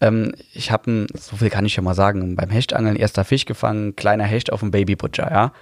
Ähm, 0.00 0.34
ich 0.52 0.70
habe, 0.70 1.06
so 1.14 1.36
viel 1.36 1.50
kann 1.50 1.66
ich 1.66 1.76
ja 1.76 1.82
mal 1.82 1.94
sagen, 1.94 2.36
beim 2.36 2.50
Hechtangeln 2.50 2.96
erster 2.96 3.24
Fisch 3.24 3.44
gefangen, 3.44 3.94
kleiner 3.96 4.24
Hecht 4.24 4.52
auf 4.52 4.60
dem 4.60 4.70
Babybutcher, 4.70 5.30
ja. 5.30 5.52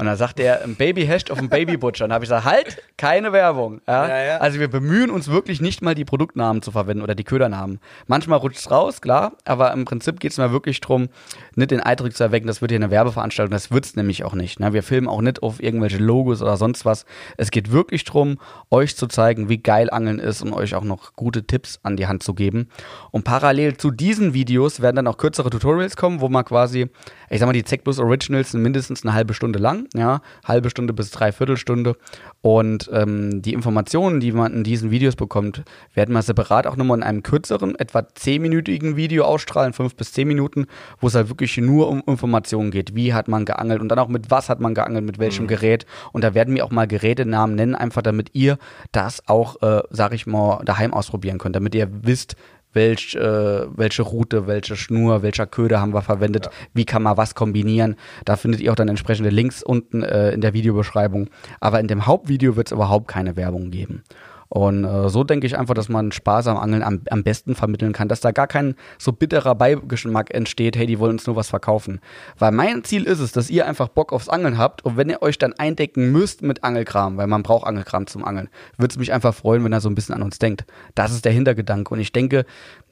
Und 0.00 0.06
dann 0.06 0.16
sagt 0.16 0.40
er, 0.40 0.62
ein 0.64 0.76
Babyhecht 0.76 1.30
auf 1.30 1.38
dem 1.38 1.50
Babybutcher. 1.50 2.04
Und 2.04 2.08
da 2.08 2.14
habe 2.14 2.24
ich 2.24 2.30
gesagt, 2.30 2.46
halt, 2.46 2.82
keine 2.96 3.34
Werbung. 3.34 3.82
Ja? 3.86 4.08
Ja, 4.08 4.22
ja. 4.22 4.36
Also 4.38 4.58
wir 4.58 4.68
bemühen 4.68 5.10
uns 5.10 5.28
wirklich 5.28 5.60
nicht 5.60 5.82
mal 5.82 5.94
die 5.94 6.06
Produktnamen 6.06 6.62
zu 6.62 6.70
verwenden 6.70 7.02
oder 7.02 7.14
die 7.14 7.22
Ködernamen. 7.22 7.80
Manchmal 8.06 8.38
rutscht 8.38 8.60
es 8.60 8.70
raus, 8.70 9.02
klar, 9.02 9.32
aber 9.44 9.72
im 9.72 9.84
Prinzip 9.84 10.18
geht 10.18 10.32
es 10.32 10.38
mir 10.38 10.52
wirklich 10.52 10.80
darum, 10.80 11.10
nicht 11.54 11.70
den 11.70 11.80
Eindruck 11.80 12.14
zu 12.16 12.22
erwecken, 12.22 12.46
das 12.46 12.62
wird 12.62 12.70
hier 12.70 12.78
eine 12.78 12.90
Werbeveranstaltung. 12.90 13.52
Das 13.52 13.70
wird 13.70 13.84
es 13.84 13.94
nämlich 13.94 14.24
auch 14.24 14.32
nicht. 14.32 14.58
Ne? 14.58 14.72
Wir 14.72 14.82
filmen 14.82 15.06
auch 15.06 15.20
nicht 15.20 15.42
auf 15.42 15.62
irgendwelche 15.62 15.98
Logos 15.98 16.40
oder 16.40 16.56
sonst 16.56 16.86
was. 16.86 17.04
Es 17.36 17.50
geht 17.50 17.70
wirklich 17.70 18.04
darum, 18.04 18.38
euch 18.70 18.96
zu 18.96 19.06
zeigen, 19.06 19.50
wie 19.50 19.58
geil 19.58 19.90
Angeln 19.90 20.18
ist 20.18 20.40
und 20.40 20.54
euch 20.54 20.74
auch 20.74 20.84
noch 20.84 21.14
gute 21.14 21.46
Tipps 21.46 21.78
an 21.82 21.98
die 21.98 22.06
Hand 22.06 22.22
zu 22.22 22.32
geben. 22.32 22.70
Und 23.10 23.24
parallel 23.24 23.76
zu 23.76 23.90
diesen 23.90 24.32
Videos 24.32 24.80
werden 24.80 24.96
dann 24.96 25.06
auch 25.08 25.18
kürzere 25.18 25.50
Tutorials 25.50 25.96
kommen, 25.96 26.22
wo 26.22 26.30
man 26.30 26.46
quasi, 26.46 26.88
ich 27.28 27.38
sag 27.38 27.44
mal, 27.44 27.52
die 27.52 27.64
Zec 27.64 27.84
Plus 27.84 27.98
Originals 27.98 28.52
sind 28.52 28.62
mindestens 28.62 29.04
eine 29.04 29.12
halbe 29.12 29.34
Stunde 29.34 29.58
lang, 29.58 29.88
ja, 29.94 30.20
halbe 30.44 30.70
Stunde 30.70 30.92
bis 30.92 31.10
dreiviertel 31.10 31.56
Stunde. 31.56 31.96
Und 32.42 32.88
ähm, 32.92 33.42
die 33.42 33.52
Informationen, 33.52 34.20
die 34.20 34.32
man 34.32 34.54
in 34.54 34.64
diesen 34.64 34.90
Videos 34.90 35.16
bekommt, 35.16 35.62
werden 35.94 36.14
wir 36.14 36.22
separat 36.22 36.66
auch 36.66 36.76
nochmal 36.76 36.98
in 36.98 37.02
einem 37.02 37.22
kürzeren, 37.22 37.74
etwa 37.74 38.06
zehnminütigen 38.14 38.96
Video 38.96 39.24
ausstrahlen, 39.24 39.72
fünf 39.72 39.96
bis 39.96 40.12
zehn 40.12 40.28
Minuten, 40.28 40.66
wo 41.00 41.08
es 41.08 41.14
halt 41.14 41.28
wirklich 41.28 41.56
nur 41.58 41.88
um 41.88 42.02
Informationen 42.06 42.70
geht. 42.70 42.94
Wie 42.94 43.12
hat 43.14 43.28
man 43.28 43.44
geangelt 43.44 43.80
und 43.80 43.88
dann 43.88 43.98
auch 43.98 44.08
mit 44.08 44.30
was 44.30 44.48
hat 44.48 44.60
man 44.60 44.74
geangelt, 44.74 45.04
mit 45.04 45.18
welchem 45.18 45.46
Gerät. 45.46 45.86
Und 46.12 46.22
da 46.22 46.34
werden 46.34 46.54
wir 46.54 46.64
auch 46.64 46.70
mal 46.70 46.86
Gerätenamen 46.86 47.56
nennen, 47.56 47.74
einfach 47.74 48.02
damit 48.02 48.30
ihr 48.32 48.58
das 48.92 49.28
auch, 49.28 49.60
äh, 49.62 49.82
sag 49.90 50.12
ich 50.14 50.26
mal, 50.26 50.62
daheim 50.64 50.94
ausprobieren 50.94 51.38
könnt, 51.38 51.56
damit 51.56 51.74
ihr 51.74 51.88
wisst, 51.90 52.36
welch, 52.72 53.14
äh, 53.14 53.66
welche 53.76 54.02
Route, 54.02 54.46
welche 54.46 54.76
Schnur, 54.76 55.22
welcher 55.22 55.46
Köder 55.46 55.80
haben 55.80 55.94
wir 55.94 56.02
verwendet, 56.02 56.50
wie 56.74 56.84
kann 56.84 57.02
man 57.02 57.16
was 57.16 57.34
kombinieren. 57.34 57.96
Da 58.24 58.36
findet 58.36 58.60
ihr 58.60 58.72
auch 58.72 58.76
dann 58.76 58.88
entsprechende 58.88 59.30
Links 59.30 59.62
unten 59.62 60.02
äh, 60.02 60.32
in 60.32 60.40
der 60.40 60.52
Videobeschreibung. 60.52 61.28
Aber 61.60 61.80
in 61.80 61.88
dem 61.88 62.06
Hauptvideo 62.06 62.56
wird 62.56 62.68
es 62.68 62.72
überhaupt 62.72 63.08
keine 63.08 63.36
Werbung 63.36 63.70
geben. 63.70 64.02
Und 64.50 64.84
äh, 64.84 65.08
so 65.08 65.22
denke 65.22 65.46
ich 65.46 65.56
einfach, 65.56 65.74
dass 65.74 65.88
man 65.88 66.10
Spaß 66.10 66.48
am 66.48 66.56
Angeln 66.56 66.82
am, 66.82 67.02
am 67.08 67.22
besten 67.22 67.54
vermitteln 67.54 67.92
kann, 67.92 68.08
dass 68.08 68.20
da 68.20 68.32
gar 68.32 68.48
kein 68.48 68.74
so 68.98 69.12
bitterer 69.12 69.54
Beigeschmack 69.54 70.34
entsteht, 70.34 70.76
hey, 70.76 70.86
die 70.86 70.98
wollen 70.98 71.12
uns 71.12 71.26
nur 71.28 71.36
was 71.36 71.48
verkaufen. 71.48 72.00
Weil 72.36 72.50
mein 72.50 72.82
Ziel 72.82 73.04
ist 73.04 73.20
es, 73.20 73.30
dass 73.30 73.48
ihr 73.48 73.66
einfach 73.66 73.86
Bock 73.88 74.12
aufs 74.12 74.28
Angeln 74.28 74.58
habt 74.58 74.84
und 74.84 74.96
wenn 74.96 75.08
ihr 75.08 75.22
euch 75.22 75.38
dann 75.38 75.52
eindecken 75.52 76.10
müsst 76.10 76.42
mit 76.42 76.64
Angelkram, 76.64 77.16
weil 77.16 77.28
man 77.28 77.44
braucht 77.44 77.64
Angelkram 77.64 78.08
zum 78.08 78.24
Angeln, 78.24 78.48
würde 78.76 78.90
es 78.90 78.98
mich 78.98 79.12
einfach 79.12 79.34
freuen, 79.34 79.64
wenn 79.64 79.72
ihr 79.72 79.80
so 79.80 79.88
ein 79.88 79.94
bisschen 79.94 80.16
an 80.16 80.22
uns 80.22 80.40
denkt. 80.40 80.64
Das 80.96 81.12
ist 81.12 81.24
der 81.24 81.32
Hintergedanke 81.32 81.94
und 81.94 82.00
ich 82.00 82.10
denke, 82.10 82.44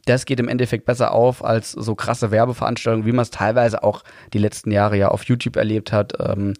das 0.09 0.25
geht 0.25 0.41
im 0.41 0.49
Endeffekt 0.49 0.87
besser 0.87 1.13
auf 1.13 1.45
als 1.45 1.73
so 1.73 1.95
krasse 1.95 2.31
Werbeveranstaltungen, 2.31 3.07
wie 3.07 3.13
man 3.13 3.23
es 3.23 3.31
teilweise 3.31 3.83
auch 3.83 4.03
die 4.33 4.39
letzten 4.39 4.71
Jahre 4.71 4.97
ja 4.97 5.09
auf 5.09 5.25
YouTube 5.25 5.57
erlebt 5.57 5.93
hat. 5.93 6.15
Ähm, 6.19 6.55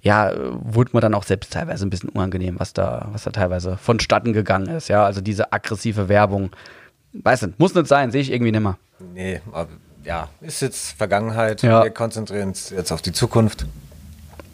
ja, 0.00 0.32
wurde 0.36 0.90
mir 0.94 1.00
dann 1.00 1.14
auch 1.14 1.24
selbst 1.24 1.52
teilweise 1.52 1.86
ein 1.86 1.90
bisschen 1.90 2.10
unangenehm, 2.10 2.58
was 2.58 2.72
da, 2.72 3.08
was 3.12 3.24
da 3.24 3.30
teilweise 3.30 3.76
vonstatten 3.76 4.32
gegangen 4.32 4.68
ist. 4.68 4.88
Ja, 4.88 5.04
also 5.04 5.20
diese 5.20 5.52
aggressive 5.52 6.08
Werbung. 6.08 6.50
Weiß 7.12 7.42
nicht, 7.42 7.58
muss 7.58 7.74
nicht 7.74 7.88
sein, 7.88 8.10
sehe 8.10 8.22
ich 8.22 8.32
irgendwie 8.32 8.52
nimmer. 8.52 8.78
Nee, 9.14 9.40
aber 9.52 9.68
ja, 10.04 10.28
ist 10.40 10.62
jetzt 10.62 10.92
Vergangenheit. 10.92 11.62
Ja. 11.62 11.82
Wir 11.82 11.90
konzentrieren 11.90 12.48
uns 12.48 12.70
jetzt 12.70 12.92
auf 12.92 13.02
die 13.02 13.12
Zukunft. 13.12 13.66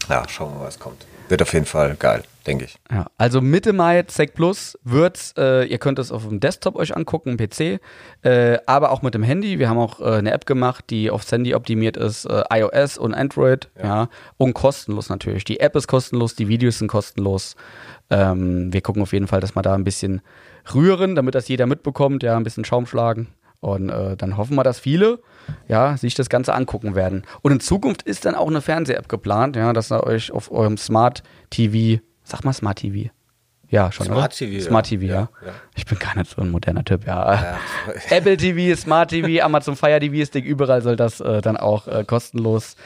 Ja, 0.08 0.26
schauen 0.28 0.52
wir 0.52 0.60
mal, 0.60 0.66
was 0.66 0.78
kommt. 0.78 1.06
Wird 1.28 1.42
auf 1.42 1.52
jeden 1.52 1.66
Fall 1.66 1.94
geil, 1.98 2.22
denke 2.46 2.64
ich. 2.64 2.76
Ja, 2.90 3.06
also 3.18 3.40
Mitte 3.40 3.72
Mai 3.72 4.04
Sec 4.08 4.34
Plus 4.34 4.78
wird's, 4.82 5.34
äh, 5.36 5.66
ihr 5.66 5.78
könnt 5.78 5.98
es 5.98 6.10
auf 6.10 6.26
dem 6.26 6.40
Desktop 6.40 6.76
euch 6.76 6.96
angucken, 6.96 7.36
PC, 7.36 7.80
äh, 8.22 8.58
aber 8.66 8.90
auch 8.90 9.02
mit 9.02 9.14
dem 9.14 9.22
Handy. 9.22 9.58
Wir 9.58 9.68
haben 9.68 9.78
auch 9.78 10.00
äh, 10.00 10.16
eine 10.16 10.32
App 10.32 10.46
gemacht, 10.46 10.86
die 10.88 11.10
aufs 11.10 11.30
Handy 11.30 11.54
optimiert 11.54 11.96
ist, 11.96 12.24
äh, 12.24 12.42
iOS 12.50 12.96
und 12.96 13.14
Android, 13.14 13.68
ja. 13.82 14.08
und 14.38 14.54
kostenlos 14.54 15.10
natürlich. 15.10 15.44
Die 15.44 15.60
App 15.60 15.76
ist 15.76 15.86
kostenlos, 15.86 16.34
die 16.34 16.48
Videos 16.48 16.78
sind 16.78 16.88
kostenlos. 16.88 17.56
Ähm, 18.10 18.72
wir 18.72 18.80
gucken 18.80 19.02
auf 19.02 19.12
jeden 19.12 19.26
Fall, 19.26 19.40
dass 19.40 19.54
wir 19.54 19.62
da 19.62 19.74
ein 19.74 19.84
bisschen 19.84 20.22
rühren, 20.74 21.14
damit 21.14 21.34
das 21.34 21.48
jeder 21.48 21.66
mitbekommt, 21.66 22.22
ja, 22.22 22.36
ein 22.36 22.44
bisschen 22.44 22.64
Schaum 22.64 22.86
schlagen. 22.86 23.28
Und 23.60 23.88
äh, 23.90 24.16
dann 24.16 24.36
hoffen 24.36 24.54
wir, 24.56 24.62
dass 24.62 24.78
viele 24.78 25.20
ja, 25.66 25.96
sich 25.96 26.14
das 26.14 26.28
Ganze 26.28 26.54
angucken 26.54 26.94
werden. 26.94 27.24
Und 27.42 27.52
in 27.52 27.60
Zukunft 27.60 28.02
ist 28.02 28.24
dann 28.24 28.34
auch 28.34 28.48
eine 28.48 28.60
Fernseh-App 28.60 29.08
geplant, 29.08 29.56
ja, 29.56 29.72
dass 29.72 29.90
ihr 29.90 30.04
euch 30.04 30.30
auf 30.30 30.50
eurem 30.50 30.76
Smart 30.76 31.22
TV, 31.50 32.00
sag 32.22 32.44
mal 32.44 32.52
Smart 32.52 32.78
TV. 32.78 33.10
Ja, 33.70 33.92
schon. 33.92 34.06
Smart 34.06 34.18
oder? 34.18 34.28
TV, 34.30 34.66
Smart 34.66 34.90
ja. 34.90 34.98
TV, 34.98 35.06
ja. 35.06 35.14
Ja, 35.14 35.28
ja. 35.46 35.52
Ich 35.76 35.84
bin 35.84 35.98
gar 35.98 36.16
nicht 36.16 36.30
so 36.30 36.40
ein 36.40 36.50
moderner 36.50 36.84
Typ, 36.84 37.06
ja. 37.06 37.58
Apple 38.10 38.36
TV, 38.36 38.80
Smart 38.80 39.10
TV, 39.10 39.44
Amazon 39.44 39.76
Fire 39.76 40.00
TV 40.00 40.24
Stick, 40.24 40.44
überall 40.44 40.80
soll 40.80 40.96
das 40.96 41.20
äh, 41.20 41.42
dann 41.42 41.56
auch 41.56 41.86
äh, 41.86 42.04
kostenlos 42.04 42.76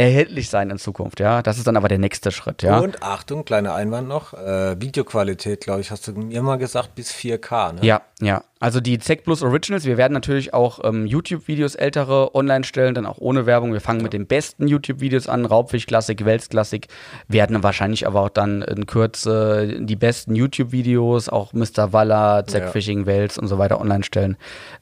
erhältlich 0.00 0.48
sein 0.48 0.70
in 0.70 0.78
Zukunft, 0.78 1.20
ja. 1.20 1.42
Das 1.42 1.58
ist 1.58 1.66
dann 1.66 1.76
aber 1.76 1.88
der 1.88 1.98
nächste 1.98 2.32
Schritt, 2.32 2.62
ja. 2.62 2.78
Und 2.78 3.02
Achtung, 3.02 3.44
kleiner 3.44 3.74
Einwand 3.74 4.08
noch, 4.08 4.32
äh, 4.32 4.80
Videoqualität, 4.80 5.60
glaube 5.60 5.82
ich, 5.82 5.90
hast 5.90 6.08
du 6.08 6.12
mir 6.12 6.42
mal 6.42 6.56
gesagt, 6.56 6.94
bis 6.94 7.12
4K, 7.12 7.74
ne? 7.74 7.80
Ja, 7.82 8.00
ja. 8.20 8.42
Also 8.60 8.80
die 8.80 8.98
ZEC 8.98 9.24
Plus 9.24 9.42
Originals, 9.42 9.84
wir 9.84 9.96
werden 9.96 10.12
natürlich 10.12 10.52
auch 10.54 10.80
ähm, 10.84 11.06
YouTube-Videos 11.06 11.74
ältere 11.74 12.34
online 12.34 12.64
stellen, 12.64 12.94
dann 12.94 13.06
auch 13.06 13.18
ohne 13.18 13.46
Werbung. 13.46 13.72
Wir 13.72 13.80
fangen 13.80 14.00
ja. 14.00 14.04
mit 14.04 14.12
den 14.12 14.26
besten 14.26 14.68
YouTube-Videos 14.68 15.28
an, 15.28 15.44
Raubfisch-Klassik, 15.44 16.24
Welsklassik, 16.24 16.88
werden 17.28 17.62
wahrscheinlich 17.62 18.06
aber 18.06 18.22
auch 18.22 18.28
dann 18.30 18.62
in 18.62 18.86
Kürze 18.86 19.80
die 19.80 19.96
besten 19.96 20.34
YouTube-Videos, 20.34 21.28
auch 21.28 21.52
Mr. 21.52 21.92
Waller, 21.92 22.46
ZEC 22.46 22.62
ja. 22.62 22.68
Fishing, 22.70 23.06
Wels 23.06 23.38
und 23.38 23.48
so 23.48 23.58
weiter 23.58 23.80
online 23.80 24.04
stellen, 24.04 24.36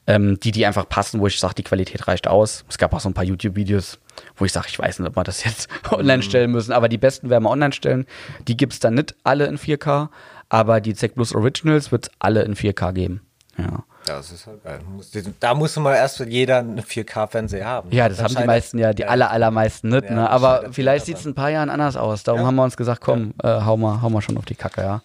ähm, 0.07 0.39
die, 0.39 0.51
die 0.51 0.65
einfach 0.65 0.87
passen, 0.87 1.19
wo 1.19 1.27
ich 1.27 1.39
sage, 1.39 1.55
die 1.55 1.63
Qualität 1.63 2.07
reicht 2.07 2.27
aus. 2.27 2.65
Es 2.69 2.77
gab 2.77 2.93
auch 2.93 2.99
so 3.01 3.09
ein 3.09 3.13
paar 3.13 3.25
YouTube-Videos, 3.25 3.99
wo 4.39 4.45
ich 4.45 4.51
sage, 4.51 4.67
ich 4.69 4.79
weiß 4.79 4.99
nicht, 4.99 5.07
ob 5.07 5.15
wir 5.15 5.23
das 5.23 5.43
jetzt 5.43 5.69
online 5.91 6.17
mhm. 6.17 6.23
stellen 6.23 6.51
müssen, 6.51 6.71
aber 6.71 6.89
die 6.89 6.97
besten 6.97 7.29
werden 7.29 7.43
wir 7.43 7.49
online 7.49 7.73
stellen. 7.73 8.05
Die 8.47 8.57
gibt 8.57 8.73
es 8.73 8.79
dann 8.79 8.95
nicht 8.95 9.15
alle 9.23 9.45
in 9.45 9.57
4K, 9.57 10.09
aber 10.49 10.81
die 10.81 10.95
ZEC 10.95 11.15
Plus 11.15 11.35
Originals 11.35 11.91
wird 11.91 12.07
es 12.07 12.11
alle 12.19 12.43
in 12.43 12.55
4K 12.55 12.93
geben. 12.93 13.21
Ja. 13.57 13.83
Ja, 14.07 14.15
das 14.17 14.31
ist 14.31 14.47
halt 14.47 14.63
geil. 14.63 14.79
Da 15.39 15.53
muss 15.53 15.75
mal 15.75 15.93
erst 15.93 16.19
jeder 16.21 16.59
einen 16.59 16.79
4K-Fernseher 16.79 17.65
haben. 17.65 17.91
Ja, 17.91 18.09
das, 18.09 18.17
das 18.17 18.25
haben 18.25 18.41
die 18.41 18.47
meisten 18.47 18.79
ja, 18.79 18.93
die 18.93 19.03
ja. 19.03 19.09
aller, 19.09 19.29
allermeisten 19.29 19.89
nicht. 19.89 20.05
Ja, 20.05 20.15
ne? 20.15 20.29
Aber 20.29 20.69
vielleicht 20.71 21.05
sieht 21.05 21.17
es 21.17 21.25
ein 21.25 21.35
paar 21.35 21.49
Jahren 21.49 21.69
anders 21.69 21.95
aus. 21.95 22.23
Darum 22.23 22.41
ja. 22.41 22.47
haben 22.47 22.55
wir 22.55 22.63
uns 22.63 22.75
gesagt, 22.75 23.01
komm, 23.01 23.33
äh, 23.43 23.47
hau, 23.47 23.77
mal, 23.77 24.01
hau 24.01 24.09
mal 24.09 24.21
schon 24.21 24.37
auf 24.37 24.45
die 24.45 24.55
Kacke, 24.55 24.81
ja. 24.81 25.01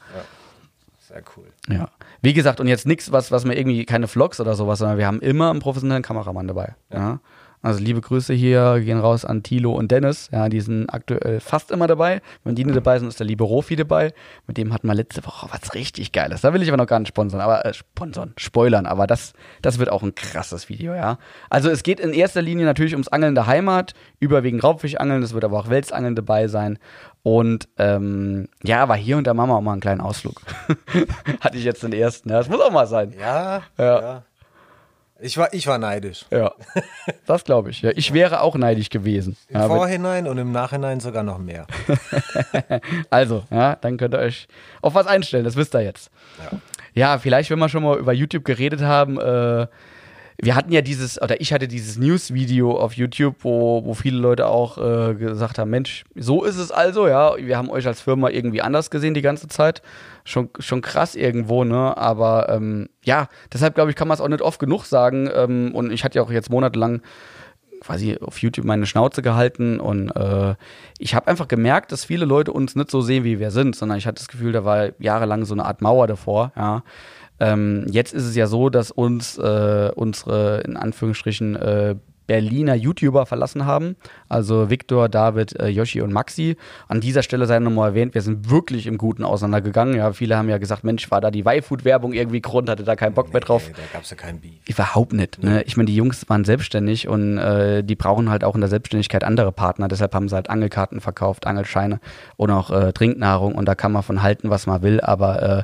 Sehr 1.06 1.22
cool. 1.36 1.44
Ja. 1.68 1.88
Wie 2.22 2.32
gesagt, 2.32 2.60
und 2.60 2.66
jetzt 2.66 2.86
nichts, 2.86 3.12
was, 3.12 3.30
was 3.30 3.44
mir 3.44 3.58
irgendwie 3.58 3.84
keine 3.84 4.08
Vlogs 4.08 4.40
oder 4.40 4.54
sowas, 4.54 4.78
sondern 4.78 4.96
wir 4.96 5.06
haben 5.06 5.20
immer 5.20 5.50
einen 5.50 5.60
professionellen 5.60 6.02
Kameramann 6.02 6.48
dabei. 6.48 6.74
Ja. 6.90 7.18
Also 7.64 7.80
liebe 7.82 8.02
Grüße 8.02 8.34
hier 8.34 8.78
gehen 8.80 9.00
raus 9.00 9.24
an 9.24 9.42
Thilo 9.42 9.72
und 9.72 9.90
Dennis. 9.90 10.28
Ja, 10.30 10.50
die 10.50 10.60
sind 10.60 10.90
aktuell 10.90 11.40
fast 11.40 11.70
immer 11.70 11.86
dabei. 11.86 12.20
Wenn 12.44 12.54
die 12.54 12.62
nicht 12.62 12.76
dabei 12.76 12.98
sind, 12.98 13.08
ist 13.08 13.18
der 13.18 13.26
liebe 13.26 13.42
Rofi 13.42 13.74
dabei. 13.74 14.12
Mit 14.46 14.58
dem 14.58 14.74
hatten 14.74 14.86
wir 14.86 14.94
letzte 14.94 15.24
Woche 15.24 15.48
was 15.50 15.72
richtig 15.72 16.12
Geiles. 16.12 16.42
Da 16.42 16.52
will 16.52 16.60
ich 16.60 16.68
aber 16.68 16.76
noch 16.76 16.86
gar 16.86 16.98
nicht 16.98 17.08
sponsern, 17.08 17.40
aber 17.40 17.64
äh, 17.64 17.72
sponsern, 17.72 18.34
spoilern. 18.36 18.84
Aber 18.84 19.06
das, 19.06 19.32
das 19.62 19.78
wird 19.78 19.90
auch 19.90 20.02
ein 20.02 20.14
krasses 20.14 20.68
Video, 20.68 20.94
ja. 20.94 21.16
Also 21.48 21.70
es 21.70 21.82
geht 21.82 22.00
in 22.00 22.12
erster 22.12 22.42
Linie 22.42 22.66
natürlich 22.66 22.92
ums 22.92 23.08
Angeln 23.08 23.34
der 23.34 23.46
Heimat, 23.46 23.94
überwiegend 24.20 24.62
Raubfischangeln. 24.62 25.22
Es 25.22 25.32
wird 25.32 25.44
aber 25.44 25.58
auch 25.58 25.70
Welsangeln 25.70 26.16
dabei 26.16 26.48
sein. 26.48 26.78
Und 27.22 27.70
ähm, 27.78 28.46
ja, 28.62 28.82
aber 28.82 28.96
hier 28.96 29.16
und 29.16 29.26
da 29.26 29.32
machen 29.32 29.48
wir 29.48 29.56
auch 29.56 29.62
mal 29.62 29.72
einen 29.72 29.80
kleinen 29.80 30.02
Ausflug. 30.02 30.42
Hatte 31.40 31.56
ich 31.56 31.64
jetzt 31.64 31.82
den 31.82 31.94
ersten. 31.94 32.28
Ja, 32.28 32.36
das 32.36 32.50
muss 32.50 32.60
auch 32.60 32.70
mal 32.70 32.86
sein. 32.86 33.14
ja. 33.18 33.62
ja. 33.78 34.00
ja. 34.02 34.22
Ich 35.20 35.38
war, 35.38 35.52
ich 35.54 35.66
war 35.66 35.78
neidisch. 35.78 36.26
Ja, 36.30 36.52
das 37.26 37.44
glaube 37.44 37.70
ich. 37.70 37.82
Ja, 37.82 37.90
ich 37.94 38.12
wäre 38.12 38.40
auch 38.40 38.56
neidisch 38.56 38.90
gewesen. 38.90 39.36
Im 39.48 39.60
ja, 39.60 39.68
Vorhinein 39.68 40.26
und 40.26 40.38
im 40.38 40.50
Nachhinein 40.50 40.98
sogar 41.00 41.22
noch 41.22 41.38
mehr. 41.38 41.66
also, 43.10 43.44
ja, 43.50 43.76
dann 43.76 43.96
könnt 43.96 44.14
ihr 44.14 44.18
euch 44.18 44.48
auf 44.82 44.94
was 44.94 45.06
einstellen, 45.06 45.44
das 45.44 45.56
wisst 45.56 45.74
ihr 45.74 45.82
jetzt. 45.82 46.10
Ja, 46.38 46.58
ja 46.94 47.18
vielleicht, 47.18 47.48
wenn 47.50 47.60
wir 47.60 47.68
schon 47.68 47.84
mal 47.84 47.96
über 47.96 48.12
YouTube 48.12 48.44
geredet 48.44 48.80
haben, 48.82 49.20
äh, 49.20 49.68
wir 50.40 50.56
hatten 50.56 50.72
ja 50.72 50.80
dieses, 50.80 51.20
oder 51.20 51.40
ich 51.40 51.52
hatte 51.52 51.68
dieses 51.68 51.96
News-Video 51.96 52.76
auf 52.76 52.94
YouTube, 52.94 53.36
wo, 53.40 53.84
wo 53.84 53.94
viele 53.94 54.18
Leute 54.18 54.46
auch 54.46 54.78
äh, 54.78 55.14
gesagt 55.14 55.58
haben, 55.58 55.70
Mensch, 55.70 56.04
so 56.14 56.44
ist 56.44 56.56
es 56.56 56.70
also, 56.70 57.06
ja, 57.06 57.36
wir 57.36 57.56
haben 57.56 57.70
euch 57.70 57.86
als 57.86 58.00
Firma 58.00 58.30
irgendwie 58.30 58.62
anders 58.62 58.90
gesehen 58.90 59.14
die 59.14 59.22
ganze 59.22 59.48
Zeit. 59.48 59.82
Schon, 60.24 60.48
schon 60.58 60.80
krass 60.80 61.14
irgendwo, 61.14 61.64
ne? 61.64 61.96
Aber 61.96 62.48
ähm, 62.48 62.88
ja, 63.04 63.28
deshalb 63.52 63.74
glaube 63.74 63.90
ich, 63.90 63.96
kann 63.96 64.08
man 64.08 64.14
es 64.14 64.20
auch 64.22 64.28
nicht 64.28 64.40
oft 64.40 64.58
genug 64.58 64.84
sagen. 64.84 65.28
Ähm, 65.32 65.72
und 65.74 65.92
ich 65.92 66.02
hatte 66.02 66.16
ja 66.16 66.22
auch 66.22 66.30
jetzt 66.30 66.50
monatelang 66.50 67.02
quasi 67.84 68.16
auf 68.20 68.38
YouTube 68.38 68.64
meine 68.64 68.86
Schnauze 68.86 69.20
gehalten 69.20 69.78
und 69.78 70.10
äh, 70.10 70.54
ich 70.98 71.14
habe 71.14 71.28
einfach 71.28 71.48
gemerkt, 71.48 71.92
dass 71.92 72.04
viele 72.04 72.24
Leute 72.24 72.52
uns 72.52 72.74
nicht 72.76 72.90
so 72.90 73.02
sehen, 73.02 73.24
wie 73.24 73.38
wir 73.38 73.50
sind, 73.50 73.76
sondern 73.76 73.98
ich 73.98 74.06
hatte 74.06 74.20
das 74.20 74.28
Gefühl, 74.28 74.52
da 74.52 74.64
war 74.64 74.90
jahrelang 74.98 75.44
so 75.44 75.54
eine 75.54 75.66
Art 75.66 75.82
Mauer 75.82 76.06
davor, 76.06 76.52
ja. 76.56 76.82
Ähm, 77.44 77.86
jetzt 77.90 78.14
ist 78.14 78.24
es 78.24 78.34
ja 78.36 78.46
so, 78.46 78.70
dass 78.70 78.90
uns 78.90 79.36
äh, 79.38 79.90
unsere 79.94 80.60
in 80.62 80.76
Anführungsstrichen 80.76 81.56
äh, 81.56 81.94
Berliner 82.26 82.74
YouTuber 82.74 83.26
verlassen 83.26 83.66
haben. 83.66 83.96
Also 84.28 84.70
Viktor, 84.70 85.08
David, 85.08 85.58
äh, 85.60 85.68
Yoshi 85.68 86.00
und 86.00 86.12
Maxi. 86.12 86.56
An 86.88 87.00
dieser 87.00 87.22
Stelle 87.22 87.46
sei 87.46 87.58
nochmal 87.58 87.90
erwähnt, 87.90 88.14
wir 88.14 88.22
sind 88.22 88.50
wirklich 88.50 88.86
im 88.86 88.98
Guten 88.98 89.24
auseinandergegangen. 89.24 89.96
Ja, 89.96 90.12
viele 90.12 90.36
haben 90.36 90.48
ja 90.48 90.58
gesagt, 90.58 90.84
Mensch, 90.84 91.10
war 91.10 91.20
da 91.20 91.30
die 91.30 91.40
Y-Food-Werbung 91.40 92.12
irgendwie 92.12 92.40
Grund, 92.40 92.70
hatte 92.70 92.84
da 92.84 92.96
keinen 92.96 93.14
Bock 93.14 93.26
nee, 93.26 93.34
mehr 93.34 93.40
drauf. 93.40 93.70
Da 93.70 93.82
gab 93.92 94.02
es 94.04 94.10
ja 94.10 94.16
keinen 94.16 94.40
Beef. 94.40 94.54
Überhaupt 94.68 95.12
nicht. 95.12 95.42
Ne? 95.42 95.62
Ich 95.64 95.76
meine, 95.76 95.86
die 95.86 95.96
Jungs 95.96 96.28
waren 96.28 96.44
selbstständig 96.44 97.08
und 97.08 97.38
äh, 97.38 97.82
die 97.84 97.94
brauchen 97.94 98.30
halt 98.30 98.44
auch 98.44 98.54
in 98.54 98.60
der 98.60 98.70
Selbstständigkeit 98.70 99.24
andere 99.24 99.52
Partner. 99.52 99.88
Deshalb 99.88 100.14
haben 100.14 100.28
sie 100.28 100.34
halt 100.34 100.48
Angelkarten 100.48 101.00
verkauft, 101.00 101.46
Angelscheine 101.46 102.00
und 102.36 102.50
auch 102.50 102.70
äh, 102.70 102.92
Trinknahrung. 102.92 103.54
Und 103.54 103.66
da 103.66 103.74
kann 103.74 103.92
man 103.92 104.02
von 104.02 104.22
halten, 104.22 104.48
was 104.48 104.66
man 104.66 104.82
will. 104.82 105.00
Aber 105.00 105.42
äh, 105.42 105.62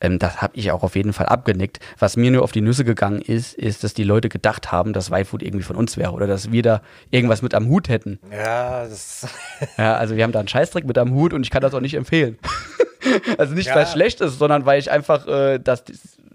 ähm, 0.00 0.18
das 0.18 0.42
habe 0.42 0.56
ich 0.56 0.70
auch 0.70 0.82
auf 0.82 0.96
jeden 0.96 1.12
Fall 1.12 1.26
abgenickt. 1.26 1.78
Was 1.98 2.16
mir 2.16 2.30
nur 2.30 2.42
auf 2.42 2.52
die 2.52 2.60
Nüsse 2.60 2.84
gegangen 2.84 3.20
ist, 3.20 3.54
ist, 3.54 3.84
dass 3.84 3.94
die 3.94 4.04
Leute 4.04 4.28
gedacht 4.28 4.72
haben, 4.72 4.92
dass 4.92 5.10
Y-Food 5.10 5.42
irgendwie 5.42 5.64
von 5.64 5.76
uns 5.76 5.96
wäre 5.96 6.12
oder 6.12 6.26
dass 6.26 6.52
wir 6.52 6.62
da 6.62 6.82
irgendwas 7.10 7.42
mit 7.42 7.54
am 7.54 7.68
Hut 7.68 7.88
hätten. 7.88 8.18
Ja, 8.30 8.84
das 8.84 9.28
ja, 9.78 9.96
also 9.96 10.16
wir 10.16 10.24
haben 10.24 10.32
da 10.32 10.40
einen 10.40 10.48
Scheißdreck 10.48 10.84
mit 10.84 10.98
am 10.98 11.12
Hut 11.12 11.32
und 11.32 11.42
ich 11.42 11.50
kann 11.50 11.62
das 11.62 11.74
auch 11.74 11.80
nicht 11.80 11.94
empfehlen. 11.94 12.38
also 13.38 13.54
nicht, 13.54 13.68
ja. 13.68 13.76
weil 13.76 13.84
es 13.84 13.92
schlecht 13.92 14.20
ist, 14.20 14.38
sondern 14.38 14.66
weil 14.66 14.78
ich 14.78 14.90
einfach 14.90 15.26
äh, 15.26 15.58
das, 15.58 15.84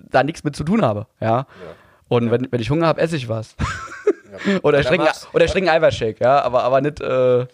da 0.09 0.23
nichts 0.23 0.43
mit 0.43 0.55
zu 0.55 0.63
tun 0.63 0.81
habe. 0.81 1.07
Ja. 1.19 1.27
ja. 1.27 1.45
Und 2.07 2.25
ja. 2.25 2.31
Wenn, 2.31 2.51
wenn 2.51 2.61
ich 2.61 2.69
Hunger 2.69 2.87
habe, 2.87 3.01
esse 3.01 3.15
ich 3.15 3.29
was. 3.29 3.55
oder 4.63 4.79
ich 4.79 4.87
trinke 4.87 5.07
oder 5.33 5.45
ich 5.45 5.51
trinke 5.51 5.71
Eiweißshake, 5.71 6.23
ja, 6.23 6.41
aber, 6.41 6.63
aber 6.63 6.81
nicht 6.81 7.01
äh, 7.01 7.45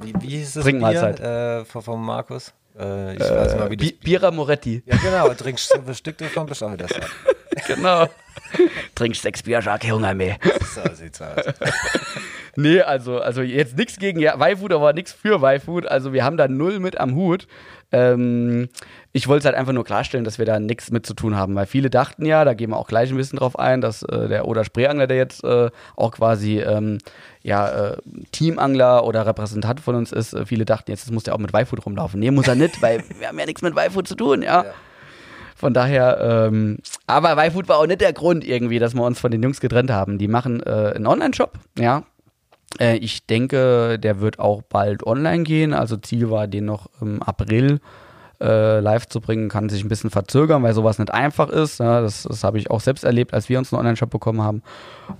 wie, 0.00 0.12
wie 0.20 0.28
hieß 0.28 0.56
es 0.56 0.64
Trinkmahlzeit. 0.64 1.20
Äh, 1.20 1.64
von, 1.64 1.82
von 1.82 2.00
Markus? 2.00 2.52
Äh, 2.78 3.14
ich 3.14 3.20
äh, 3.20 3.36
weiß 3.36 3.52
nicht 3.52 3.60
mal, 3.60 3.70
wie 3.70 3.76
das. 3.76 3.92
Bira 3.92 4.30
Moretti. 4.30 4.82
Ja, 4.86 4.96
genau. 4.96 5.32
Trinkst 5.34 5.74
du 5.74 5.78
ein 5.86 5.94
Stück 5.94 6.18
davon, 6.18 6.46
bist 6.46 6.62
auch 6.62 6.76
das. 6.76 6.90
genau. 7.66 8.08
Trinkst 8.94 9.22
sechs 9.22 9.42
Bier, 9.42 9.60
keine 9.60 9.92
Hunger 9.92 10.14
mehr. 10.14 10.38
So 10.74 10.94
sieht's 10.94 11.20
aus. 11.20 11.44
nee, 12.56 12.80
also, 12.80 13.20
also 13.20 13.42
jetzt 13.42 13.76
nichts 13.76 13.98
gegen 13.98 14.20
ja, 14.20 14.34
Y-Food, 14.36 14.72
aber 14.72 14.92
nichts 14.92 15.12
für 15.12 15.42
Y-Food. 15.42 15.86
Also 15.86 16.12
wir 16.12 16.24
haben 16.24 16.36
da 16.36 16.48
null 16.48 16.78
mit 16.80 16.98
am 16.98 17.14
Hut. 17.14 17.46
Ähm, 17.92 18.68
ich 19.12 19.28
wollte 19.28 19.40
es 19.40 19.44
halt 19.44 19.54
einfach 19.54 19.74
nur 19.74 19.84
klarstellen, 19.84 20.24
dass 20.24 20.38
wir 20.38 20.46
da 20.46 20.58
nichts 20.58 20.90
mit 20.90 21.04
zu 21.04 21.12
tun 21.12 21.36
haben, 21.36 21.54
weil 21.54 21.66
viele 21.66 21.90
dachten 21.90 22.24
ja, 22.24 22.44
da 22.44 22.54
gehen 22.54 22.70
wir 22.70 22.78
auch 22.78 22.86
gleich 22.86 23.10
ein 23.10 23.16
bisschen 23.16 23.38
drauf 23.38 23.58
ein, 23.58 23.82
dass 23.82 24.02
äh, 24.02 24.28
der 24.28 24.46
Oder 24.46 24.64
Spreeangler, 24.64 25.06
der 25.06 25.18
jetzt 25.18 25.44
äh, 25.44 25.70
auch 25.94 26.12
quasi 26.12 26.60
ähm, 26.60 26.98
ja, 27.42 27.68
äh, 27.68 27.96
Teamangler 28.32 29.04
oder 29.04 29.26
Repräsentant 29.26 29.80
von 29.80 29.94
uns 29.94 30.10
ist, 30.10 30.32
äh, 30.32 30.46
viele 30.46 30.64
dachten 30.64 30.90
jetzt, 30.90 31.04
das 31.04 31.12
muss 31.12 31.24
der 31.24 31.34
auch 31.34 31.38
mit 31.38 31.52
Weifood 31.52 31.84
rumlaufen. 31.84 32.18
Nee, 32.18 32.30
muss 32.30 32.48
er 32.48 32.54
nicht, 32.54 32.80
weil 32.80 33.04
wir 33.18 33.28
haben 33.28 33.38
ja 33.38 33.46
nichts 33.46 33.60
mit 33.60 33.76
Weifood 33.76 34.08
zu 34.08 34.14
tun, 34.14 34.42
ja. 34.42 34.64
ja. 34.64 34.74
Von 35.54 35.74
daher, 35.74 36.48
ähm, 36.48 36.78
aber 37.06 37.36
Weifood 37.36 37.68
war 37.68 37.78
auch 37.78 37.86
nicht 37.86 38.00
der 38.00 38.12
Grund 38.12 38.44
irgendwie, 38.44 38.78
dass 38.78 38.94
wir 38.94 39.04
uns 39.04 39.20
von 39.20 39.30
den 39.30 39.42
Jungs 39.42 39.60
getrennt 39.60 39.90
haben. 39.92 40.18
Die 40.18 40.26
machen 40.26 40.60
äh, 40.60 40.92
einen 40.96 41.06
Online-Shop, 41.06 41.58
ja. 41.78 42.02
Äh, 42.78 42.96
ich 42.96 43.26
denke, 43.26 43.98
der 43.98 44.20
wird 44.20 44.38
auch 44.38 44.62
bald 44.62 45.06
online 45.06 45.42
gehen. 45.44 45.74
Also 45.74 45.96
Ziel 45.96 46.30
war, 46.30 46.46
den 46.46 46.64
noch 46.64 46.88
im 47.00 47.22
April 47.22 47.80
äh, 48.42 48.80
live 48.80 49.06
zu 49.06 49.20
bringen, 49.20 49.48
kann 49.48 49.68
sich 49.68 49.84
ein 49.84 49.88
bisschen 49.88 50.10
verzögern, 50.10 50.62
weil 50.62 50.74
sowas 50.74 50.98
nicht 50.98 51.12
einfach 51.12 51.48
ist. 51.48 51.78
Ja, 51.78 52.00
das 52.00 52.24
das 52.24 52.42
habe 52.42 52.58
ich 52.58 52.70
auch 52.70 52.80
selbst 52.80 53.04
erlebt, 53.04 53.32
als 53.34 53.48
wir 53.48 53.58
uns 53.58 53.72
einen 53.72 53.80
Online-Shop 53.80 54.10
bekommen 54.10 54.42
haben. 54.42 54.62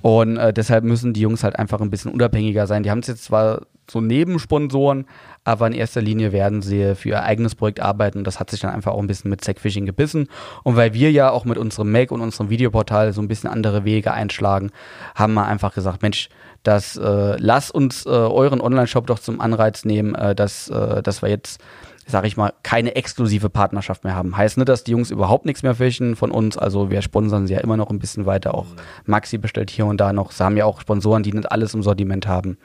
Und 0.03 0.37
äh, 0.37 0.53
deshalb 0.53 0.85
müssen 0.85 1.13
die 1.13 1.21
Jungs 1.21 1.45
halt 1.45 1.59
einfach 1.59 1.81
ein 1.81 1.91
bisschen 1.91 2.13
unabhängiger 2.13 2.67
sein. 2.67 2.83
Die 2.83 2.91
haben 2.91 2.99
es 2.99 3.07
jetzt 3.07 3.25
zwar 3.25 3.63
so 3.91 4.01
Nebensponsoren, 4.01 5.07
aber 5.45 5.67
in 5.67 5.73
erster 5.73 6.01
Linie 6.01 6.33
werden 6.33 6.63
sie 6.63 6.95
für 6.95 7.11
ihr 7.11 7.23
eigenes 7.23 7.55
Projekt 7.55 7.81
arbeiten. 7.81 8.25
Das 8.25 8.41
hat 8.41 8.51
sich 8.51 8.61
dann 8.61 8.73
einfach 8.73 8.93
auch 8.93 9.01
ein 9.01 9.07
bisschen 9.07 9.31
mit 9.31 9.43
Zackfishing 9.43 9.87
gebissen. 9.87 10.29
Und 10.63 10.77
weil 10.77 10.95
wir 10.95 11.11
ja 11.11 11.31
auch 11.31 11.45
mit 11.45 11.59
unserem 11.59 11.93
Mac 11.93 12.11
und 12.11 12.21
unserem 12.21 12.49
Videoportal 12.49 13.13
so 13.13 13.21
ein 13.21 13.29
bisschen 13.29 13.51
andere 13.51 13.85
Wege 13.85 14.13
einschlagen, 14.13 14.71
haben 15.15 15.35
wir 15.35 15.47
einfach 15.47 15.75
gesagt, 15.75 16.03
Mensch, 16.03 16.29
das 16.63 16.97
äh, 16.97 17.37
lass 17.39 17.71
uns 17.71 18.07
äh, 18.07 18.09
euren 18.09 18.61
Online-Shop 18.61 19.07
doch 19.07 19.19
zum 19.19 19.41
Anreiz 19.41 19.85
nehmen, 19.85 20.15
äh, 20.15 20.35
dass, 20.35 20.69
äh, 20.69 21.03
dass 21.03 21.23
wir 21.23 21.29
jetzt 21.29 21.61
sage 22.07 22.27
ich 22.27 22.37
mal, 22.37 22.53
keine 22.63 22.97
exklusive 22.97 23.49
Partnerschaft 23.49 24.05
mehr 24.05 24.15
haben. 24.15 24.37
Heißt 24.37 24.57
nicht, 24.57 24.69
dass 24.69 24.85
die 24.85 24.91
Jungs 24.91 25.11
überhaupt 25.11 25.47
nichts 25.47 25.63
mehr 25.63 25.75
fischen 25.75 26.17
von 26.17 26.31
uns. 26.31 26.59
Also 26.59 26.91
wir 26.91 27.01
sponsern 27.03 27.47
sie 27.47 27.55
ja 27.55 27.61
immer 27.61 27.77
noch 27.77 27.91
ein 27.91 27.99
bisschen 27.99 28.27
weiter. 28.27 28.55
Auch 28.55 28.67
Maxi 29.05 29.39
bestellt 29.39 29.71
hier 29.71 29.87
und 29.87 29.99
da 29.99 30.13
noch. 30.13 30.33
Sie 30.33 30.43
haben 30.43 30.57
ja 30.57 30.65
auch 30.65 30.81
Sponsoren, 30.81 31.23
die 31.23 31.33
nicht 31.33 31.51
alles 31.51 31.75
im 31.75 31.83
Sortiment 31.83 32.27
haben. 32.27 32.59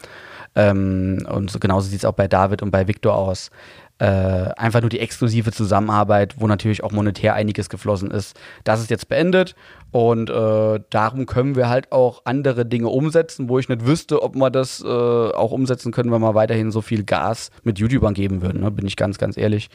Ähm, 0.56 1.26
und 1.30 1.60
genauso 1.62 1.88
sieht 1.88 2.00
es 2.00 2.06
auch 2.06 2.14
bei 2.14 2.28
David 2.28 2.64
und 2.64 2.72
bei 2.72 2.88
Victor 2.88 3.16
aus 3.16 3.52
äh, 4.00 4.06
einfach 4.06 4.82
nur 4.82 4.90
die 4.90 5.00
exklusive 5.00 5.52
Zusammenarbeit, 5.52 6.36
wo 6.40 6.48
natürlich 6.48 6.84
auch 6.84 6.92
monetär 6.92 7.34
einiges 7.34 7.70
geflossen 7.70 8.12
ist. 8.12 8.40
Das 8.64 8.80
ist 8.80 8.90
jetzt 8.90 9.10
beendet 9.10 9.56
und 9.92 10.30
äh, 10.30 10.80
darum 10.90 11.26
können 11.26 11.56
wir 11.56 11.70
halt 11.70 11.92
auch 11.92 12.22
andere 12.26 12.66
Dinge 12.66 12.90
umsetzen, 12.90 13.50
wo 13.50 13.58
ich 13.60 13.70
nicht 13.70 13.86
wüsste, 13.86 14.22
ob 14.22 14.36
wir 14.36 14.50
das 14.50 14.84
äh, 14.84 14.88
auch 14.88 15.52
umsetzen 15.52 15.92
können, 15.92 16.12
wenn 16.12 16.22
wir 16.22 16.36
weiterhin 16.36 16.72
so 16.72 16.82
viel 16.82 17.04
Gas 17.04 17.52
mit 17.64 17.80
YouTubern 17.80 18.14
geben 18.14 18.42
würden, 18.42 18.62
ne? 18.62 18.72
bin 18.72 18.86
ich 18.86 18.96
ganz, 18.96 19.18
ganz 19.18 19.38
ehrlich. 19.38 19.70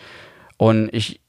Und 0.56 0.90
ich 0.92 1.20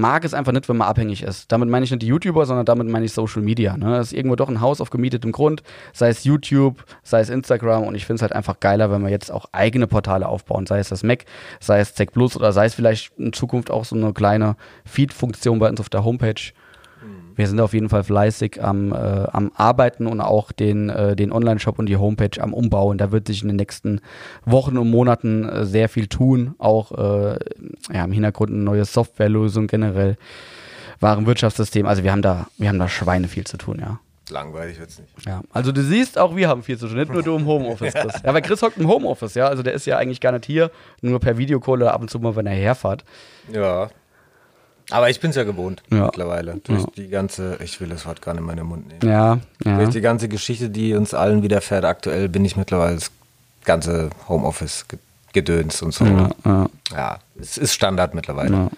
mag 0.00 0.24
es 0.24 0.34
einfach 0.34 0.52
nicht, 0.52 0.68
wenn 0.68 0.76
man 0.76 0.88
abhängig 0.88 1.22
ist. 1.22 1.52
Damit 1.52 1.68
meine 1.68 1.84
ich 1.84 1.90
nicht 1.90 2.02
die 2.02 2.06
YouTuber, 2.06 2.46
sondern 2.46 2.66
damit 2.66 2.88
meine 2.88 3.04
ich 3.04 3.12
Social 3.12 3.42
Media. 3.42 3.76
Ne? 3.76 3.90
Das 3.90 4.08
ist 4.08 4.12
irgendwo 4.12 4.36
doch 4.36 4.48
ein 4.48 4.60
Haus 4.60 4.80
auf 4.80 4.90
gemietetem 4.90 5.32
Grund, 5.32 5.62
sei 5.92 6.08
es 6.08 6.24
YouTube, 6.24 6.84
sei 7.02 7.20
es 7.20 7.30
Instagram 7.30 7.84
und 7.84 7.94
ich 7.94 8.06
finde 8.06 8.16
es 8.16 8.22
halt 8.22 8.32
einfach 8.32 8.60
geiler, 8.60 8.90
wenn 8.90 9.02
wir 9.02 9.10
jetzt 9.10 9.30
auch 9.30 9.46
eigene 9.52 9.86
Portale 9.86 10.26
aufbauen, 10.28 10.66
sei 10.66 10.78
es 10.78 10.88
das 10.88 11.02
Mac, 11.02 11.24
sei 11.60 11.80
es 11.80 11.94
Zack 11.94 12.12
Plus 12.12 12.36
oder 12.36 12.52
sei 12.52 12.66
es 12.66 12.74
vielleicht 12.74 13.12
in 13.18 13.32
Zukunft 13.32 13.70
auch 13.70 13.84
so 13.84 13.96
eine 13.96 14.12
kleine 14.12 14.56
Feed-Funktion 14.84 15.58
bei 15.58 15.68
uns 15.68 15.80
auf 15.80 15.88
der 15.88 16.04
Homepage. 16.04 16.52
Wir 17.40 17.48
sind 17.48 17.58
auf 17.58 17.72
jeden 17.72 17.88
Fall 17.88 18.04
fleißig 18.04 18.62
am, 18.62 18.92
äh, 18.92 18.96
am 18.96 19.50
Arbeiten 19.54 20.06
und 20.06 20.20
auch 20.20 20.52
den, 20.52 20.90
äh, 20.90 21.16
den 21.16 21.32
Online-Shop 21.32 21.78
und 21.78 21.86
die 21.86 21.96
Homepage 21.96 22.38
am 22.38 22.52
Umbauen. 22.52 22.98
Da 22.98 23.12
wird 23.12 23.28
sich 23.28 23.40
in 23.40 23.48
den 23.48 23.56
nächsten 23.56 24.02
Wochen 24.44 24.76
und 24.76 24.90
Monaten 24.90 25.48
äh, 25.48 25.64
sehr 25.64 25.88
viel 25.88 26.06
tun. 26.06 26.54
Auch 26.58 26.92
äh, 26.92 27.38
ja, 27.94 28.04
im 28.04 28.12
Hintergrund 28.12 28.50
eine 28.50 28.58
neue 28.58 28.84
Softwarelösung 28.84 29.68
generell, 29.68 30.18
Warenwirtschaftssystem. 31.00 31.86
Also 31.86 32.04
wir 32.04 32.12
haben 32.12 32.20
da, 32.20 32.48
wir 32.58 32.68
haben 32.68 32.78
da 32.78 32.88
Schweine 32.88 33.26
viel 33.26 33.44
zu 33.44 33.56
tun, 33.56 33.78
ja. 33.80 34.00
Langweilig 34.28 34.78
wird's 34.78 34.98
nicht. 34.98 35.10
Ja, 35.26 35.40
also 35.50 35.72
du 35.72 35.82
siehst, 35.82 36.18
auch 36.18 36.36
wir 36.36 36.46
haben 36.46 36.62
viel 36.62 36.76
zu 36.76 36.88
tun, 36.88 36.98
nicht 36.98 37.10
nur 37.10 37.22
du 37.22 37.36
im 37.36 37.46
Homeoffice, 37.46 37.94
Chris. 37.94 38.20
Ja, 38.22 38.34
weil 38.34 38.42
Chris 38.42 38.60
hockt 38.60 38.76
im 38.76 38.86
Homeoffice, 38.86 39.34
ja, 39.34 39.48
also 39.48 39.62
der 39.62 39.72
ist 39.72 39.86
ja 39.86 39.96
eigentlich 39.96 40.20
gar 40.20 40.32
nicht 40.32 40.44
hier, 40.44 40.70
nur 41.00 41.18
per 41.20 41.38
Videocall 41.38 41.80
oder 41.80 41.94
ab 41.94 42.02
und 42.02 42.10
zu 42.10 42.20
mal, 42.20 42.36
wenn 42.36 42.46
er 42.46 42.54
herfährt. 42.54 43.02
Ja. 43.50 43.88
Aber 44.92 45.08
ich 45.10 45.20
bin's 45.20 45.36
ja 45.36 45.44
gewohnt 45.44 45.82
Ja. 45.90 46.06
mittlerweile. 46.06 46.60
Durch 46.64 46.82
Ja. 46.82 46.86
die 46.96 47.08
ganze, 47.08 47.58
ich 47.62 47.80
will 47.80 47.88
das 47.88 48.06
Wort 48.06 48.22
gar 48.22 48.32
nicht 48.32 48.40
in 48.40 48.46
meinen 48.46 48.66
Mund 48.66 48.88
nehmen. 48.88 49.00
Ja, 49.02 49.38
ja. 49.64 49.76
Durch 49.78 49.90
die 49.90 50.00
ganze 50.00 50.28
Geschichte, 50.28 50.70
die 50.70 50.94
uns 50.94 51.14
allen 51.14 51.42
widerfährt, 51.42 51.84
aktuell 51.84 52.28
bin 52.28 52.44
ich 52.44 52.56
mittlerweile 52.56 52.94
das 52.96 53.10
ganze 53.64 54.10
Homeoffice-Gedöns 54.28 55.82
und 55.82 55.92
so. 55.94 56.04
Ja, 56.92 57.18
es 57.40 57.58
ist 57.58 57.72
Standard 57.74 58.14
mittlerweile. 58.14 58.70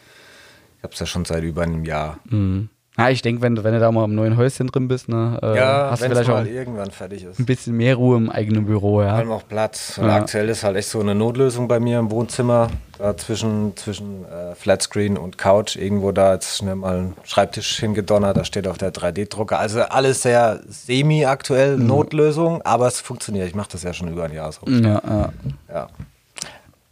Ich 0.79 0.83
habe 0.85 0.93
es 0.95 0.99
ja 1.01 1.07
schon 1.07 1.25
seit 1.25 1.45
über 1.45 1.63
einem 1.63 1.85
Jahr. 1.85 2.19
Mhm. 2.25 2.69
Ja, 2.99 3.09
ich 3.09 3.23
denke, 3.23 3.41
wenn, 3.41 3.55
du- 3.55 3.65
wenn 3.65 3.73
du 3.73 3.81
da 3.81 3.91
mal 3.91 4.05
im 4.05 4.15
neuen 4.15 4.37
Häuschen 4.37 4.67
drin 4.67 4.87
bist, 4.87 5.09
ne, 5.09 5.39
äh, 5.43 5.57
ja, 5.57 5.89
hast 5.91 6.03
du 6.03 6.11
vielleicht 6.11 6.29
auch 6.29 6.45
irgendwann 6.45 6.91
fertig 6.91 7.25
ist. 7.25 7.39
ein 7.41 7.47
bisschen 7.47 7.75
mehr 7.75 7.97
Ruhe 7.97 8.19
im 8.19 8.29
eigenen 8.29 8.67
Büro, 8.67 8.97
Vor 8.97 9.05
ja. 9.05 9.15
allem 9.15 9.31
auch 9.33 9.49
Platz. 9.49 9.97
Und 9.97 10.09
Ja. 10.09 10.17
aktuell 10.17 10.51
ist 10.51 10.63
halt 10.63 10.77
echt 10.77 10.89
so 10.91 11.01
eine 11.01 11.15
Notlösung 11.15 11.69
bei 11.69 11.81
mir 11.81 11.99
im 11.99 12.11
Wohnzimmer. 12.11 12.69
Da 12.99 13.17
zwischen, 13.17 13.75
zwischen 13.79 14.27
äh, 14.27 14.55
Flatscreen 14.55 15.17
und 15.17 15.39
Couch. 15.39 15.75
Irgendwo 15.77 16.13
da 16.13 16.35
jetzt 16.35 16.59
schnell 16.59 16.75
mal 16.77 16.99
ein 16.99 17.13
Schreibtisch 17.25 17.79
hingedonnert. 17.81 18.37
Da 18.37 18.45
steht 18.45 18.69
auch 18.69 18.77
der 18.77 18.93
3D-Drucker. 18.93 19.59
Also 19.59 19.81
alles 19.81 20.21
sehr 20.23 20.61
semi-aktuell, 20.69 21.79
Mhm. 21.79 21.87
Notlösung. 21.87 22.61
Aber 22.63 22.87
es 22.89 23.01
funktioniert. 23.01 23.49
Ich 23.49 23.55
mache 23.55 23.71
das 23.73 23.83
ja 23.83 23.93
schon 23.95 24.09
über 24.09 24.25
ein 24.25 24.33
Jahr 24.35 24.53
so. 24.53 24.61
Ja, 24.71 25.01
ja. 25.05 25.33
Ja. 25.73 25.89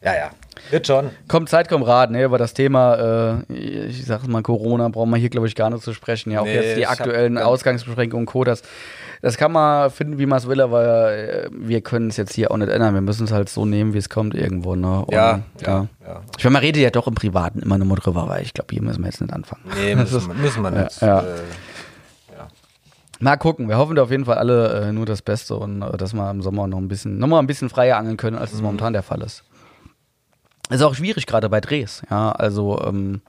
Ja, 0.03 0.15
ja. 0.15 0.31
Wird 0.71 0.87
schon. 0.87 1.11
Kommt 1.29 1.49
Zeit, 1.49 1.69
kommt 1.69 1.87
Rat, 1.87 2.11
ne, 2.11 2.25
über 2.25 2.39
das 2.39 2.55
Thema, 2.55 3.43
äh, 3.49 3.53
ich 3.53 4.05
sag 4.07 4.27
mal, 4.29 4.43
Corona 4.43 4.89
brauchen 4.89 5.11
wir 5.11 5.17
hier, 5.19 5.29
glaube 5.31 5.47
ich, 5.47 5.55
gar 5.55 5.69
nicht 5.71 5.83
zu 5.83 5.93
sprechen. 5.93 6.31
Ja, 6.31 6.41
auch 6.41 6.45
Nee, 6.45 6.55
jetzt 6.55 6.77
die 6.79 6.87
hab 6.87 7.01
aktuellen 7.01 7.35
ganz- 7.35 7.47
Ausgangsbeschränkungen 7.47 8.27
und 8.27 8.33
Co. 8.33 8.45
Das, 8.45 8.63
das 9.21 9.37
kann 9.37 9.53
man 9.53 9.91
finden, 9.91 10.19
wie 10.19 10.27
man 10.27 10.39
es 10.39 10.47
will, 10.47 10.61
aber 10.61 11.13
äh, 11.13 11.49
wir 11.53 11.81
können 11.83 12.09
es 12.09 12.17
jetzt 12.17 12.35
hier 12.35 12.51
auch 12.51 12.57
nicht 12.57 12.71
ändern. 12.71 12.95
Wir 12.95 13.01
müssen 13.03 13.25
es 13.25 13.33
halt 13.33 13.49
so 13.51 13.67
nehmen, 13.67 13.93
wie 13.95 13.99
es 13.99 14.09
kommt 14.09 14.35
irgendwo, 14.35 14.75
ne? 14.75 15.05
Und, 15.05 15.13
Ja, 15.13 15.41
ja, 15.61 15.87
ja. 16.07 16.21
Ich 16.39 16.45
meine, 16.45 16.53
man 16.55 16.63
redet 16.63 16.83
ja 16.83 16.91
doch 16.91 17.07
im 17.07 17.15
Privaten 17.15 17.61
immer 17.61 17.77
nur 17.79 17.97
drüber, 17.97 18.27
weil 18.29 18.43
ich 18.43 18.55
glaube, 18.55 18.69
hier 18.73 18.83
müssen 18.83 19.03
wir 19.03 19.07
jetzt 19.09 19.21
nicht 19.21 19.33
anfangen. 19.33 19.63
Nee, 19.77 19.95
müssen, 19.95 20.27
wir- 20.29 20.35
müssen 20.35 20.63
wir 20.63 20.71
nicht. 20.71 21.01
Ja. 21.03 21.21
Äh, 21.21 21.25
Mal 23.23 23.37
gucken. 23.37 23.69
Wir 23.69 23.77
hoffen 23.77 23.99
auf 23.99 24.11
jeden 24.11 24.25
Fall 24.25 24.39
alle 24.39 24.89
äh, 24.89 24.93
nur 24.93 25.05
das 25.05 25.21
Beste 25.21 25.55
und 25.57 25.83
äh, 25.83 25.97
dass 25.99 26.15
wir 26.15 26.31
im 26.31 26.41
Sommer 26.41 26.67
noch 26.67 26.79
ein 26.79 26.89
bisschen, 26.89 27.19
noch 27.19 27.27
mal 27.27 27.39
ein 27.39 27.47
bisschen 27.47 27.69
freier 27.69 27.99
angeln 27.99 28.17
können, 28.17 28.39
als 28.39 28.55
es 28.55 28.63
momentan 28.63 28.95
der 28.95 29.03
Fall 29.03 29.21
ist. 29.21 29.45
Ist 30.71 30.83
auch 30.83 30.95
schwierig 30.95 31.27
gerade 31.27 31.49
bei 31.49 31.61
Drehs. 31.61 32.03
Ja, 32.11 32.33
also 32.33 32.81
ähm, 32.87 33.21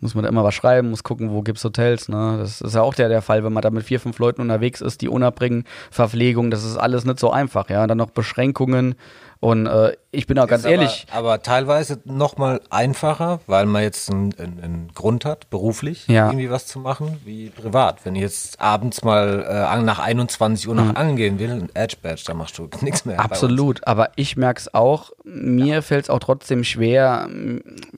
muss 0.00 0.14
man 0.14 0.24
da 0.24 0.30
immer 0.30 0.44
was 0.44 0.54
schreiben, 0.54 0.90
muss 0.90 1.04
gucken, 1.04 1.30
wo 1.30 1.42
gibt's 1.42 1.62
Hotels. 1.62 2.08
Ne? 2.08 2.38
Das 2.38 2.60
ist 2.60 2.74
ja 2.74 2.82
auch 2.82 2.94
der, 2.94 3.08
der 3.08 3.22
Fall, 3.22 3.44
wenn 3.44 3.52
man 3.52 3.62
da 3.62 3.70
mit 3.70 3.84
vier, 3.84 4.00
fünf 4.00 4.18
Leuten 4.18 4.40
unterwegs 4.40 4.80
ist, 4.80 5.02
die 5.02 5.08
unterbringen, 5.08 5.64
Verpflegung, 5.90 6.50
das 6.50 6.64
ist 6.64 6.76
alles 6.76 7.04
nicht 7.04 7.20
so 7.20 7.30
einfach. 7.30 7.68
Ja, 7.68 7.86
dann 7.86 7.98
noch 7.98 8.10
Beschränkungen 8.10 8.94
und 9.40 9.66
äh, 9.66 9.96
ich 10.10 10.26
bin 10.26 10.38
auch 10.38 10.46
ganz 10.46 10.64
Ist 10.64 10.70
ehrlich. 10.70 11.06
Aber, 11.10 11.18
aber 11.18 11.42
teilweise 11.42 11.98
noch 12.04 12.36
mal 12.36 12.60
einfacher, 12.68 13.40
weil 13.46 13.64
man 13.64 13.82
jetzt 13.82 14.10
einen, 14.10 14.34
einen, 14.38 14.90
Grund 14.94 15.24
hat, 15.24 15.48
beruflich 15.48 16.06
Ja. 16.08 16.26
irgendwie 16.26 16.50
was 16.50 16.66
zu 16.66 16.78
machen, 16.78 17.18
wie 17.24 17.48
privat. 17.48 18.04
Wenn 18.04 18.16
ich 18.16 18.20
jetzt 18.20 18.60
abends 18.60 19.02
mal 19.02 19.46
äh, 19.48 19.82
nach 19.82 19.98
21 19.98 20.68
Uhr 20.68 20.74
noch 20.74 20.94
angeln 20.94 21.16
gehen 21.16 21.38
will, 21.38 21.50
ein 21.50 21.70
Edge 21.72 21.96
Badge, 22.02 22.24
da 22.26 22.34
machst 22.34 22.58
du 22.58 22.68
nichts 22.82 23.06
mehr. 23.06 23.16
Mhm. 23.16 23.20
Absolut, 23.20 23.86
aber 23.86 24.10
ich 24.16 24.36
merke 24.36 24.60
es 24.60 24.74
auch, 24.74 25.10
mir 25.24 25.80
fällt 25.80 26.04
es 26.04 26.10
auch 26.10 26.20
trotzdem 26.20 26.62
schwer, 26.62 27.26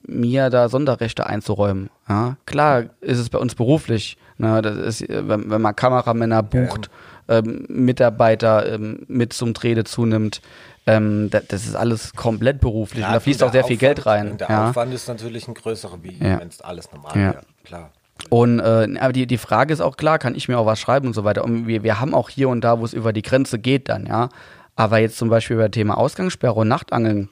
mir 0.07 0.49
da 0.49 0.69
Sonderrechte 0.69 1.25
einzuräumen. 1.27 1.89
Ja? 2.07 2.37
Klar 2.45 2.83
ist 3.01 3.19
es 3.19 3.29
bei 3.29 3.37
uns 3.37 3.55
beruflich, 3.55 4.17
ne? 4.37 4.61
das 4.61 4.77
ist, 4.77 5.09
wenn, 5.09 5.49
wenn 5.49 5.61
man 5.61 5.75
Kameramänner 5.75 6.41
bucht, 6.41 6.89
ähm, 7.27 7.65
Mitarbeiter 7.69 8.73
ähm, 8.73 9.05
mit 9.07 9.33
zum 9.33 9.53
Dreh 9.53 9.75
dazu 9.75 10.05
nimmt, 10.05 10.41
ähm, 10.85 11.29
da, 11.29 11.39
das 11.47 11.65
ist 11.65 11.75
alles 11.75 12.13
komplett 12.13 12.59
beruflich 12.59 13.01
Ja, 13.01 13.07
und 13.09 13.13
da 13.15 13.19
fließt 13.19 13.41
auch 13.43 13.51
sehr 13.51 13.63
viel 13.63 13.77
Geld 13.77 13.99
Aufwand- 13.99 14.05
rein. 14.07 14.31
und 14.31 14.41
Der 14.41 14.49
ja? 14.49 14.69
Aufwand 14.69 14.93
ist 14.93 15.07
natürlich 15.07 15.47
ein 15.47 15.53
größerer, 15.53 15.99
wie 16.03 16.17
Ja. 16.17 16.39
wenn 16.39 16.47
es 16.49 16.61
alles 16.61 16.91
normal 16.91 17.15
wäre. 17.15 17.41
Klar. 17.63 17.91
Und 18.29 18.59
äh, 18.59 18.87
aber 18.99 19.11
die, 19.13 19.25
die 19.27 19.37
Frage 19.37 19.73
ist 19.73 19.81
auch 19.81 19.97
klar, 19.97 20.19
kann 20.19 20.35
ich 20.35 20.47
mir 20.47 20.57
auch 20.57 20.65
was 20.65 20.79
schreiben 20.79 21.07
und 21.07 21.13
so 21.13 21.23
weiter. 21.23 21.43
Und 21.43 21.67
wir, 21.67 21.83
wir 21.83 21.99
haben 21.99 22.13
auch 22.13 22.29
hier 22.29 22.49
und 22.49 22.61
da, 22.61 22.79
wo 22.79 22.85
es 22.85 22.93
über 22.93 23.11
die 23.13 23.21
Grenze 23.21 23.59
geht, 23.59 23.89
dann, 23.89 24.05
ja. 24.05 24.29
Aber 24.75 24.97
jetzt 24.99 25.17
zum 25.17 25.29
Beispiel 25.29 25.55
über 25.55 25.69
Thema 25.69 25.97
Ausgangssperre 25.97 26.53
und 26.55 26.67
Nachtangeln. 26.67 27.29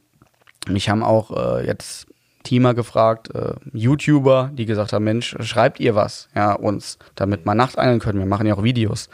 Mich 0.67 0.89
haben 0.89 1.03
auch 1.03 1.31
äh, 1.59 1.65
jetzt 1.65 2.07
Teamer 2.43 2.73
gefragt, 2.73 3.29
äh, 3.35 3.53
YouTuber, 3.73 4.51
die 4.53 4.65
gesagt 4.65 4.93
haben, 4.93 5.03
Mensch, 5.03 5.35
schreibt 5.41 5.79
ihr 5.79 5.95
was, 5.95 6.27
ja, 6.35 6.53
uns, 6.53 6.97
damit 7.15 7.45
wir 7.45 7.53
Nachtangeln 7.55 7.99
können. 7.99 8.19
Wir 8.19 8.25
machen 8.25 8.47
ja 8.47 8.55
auch 8.55 8.63
Videos. 8.63 9.09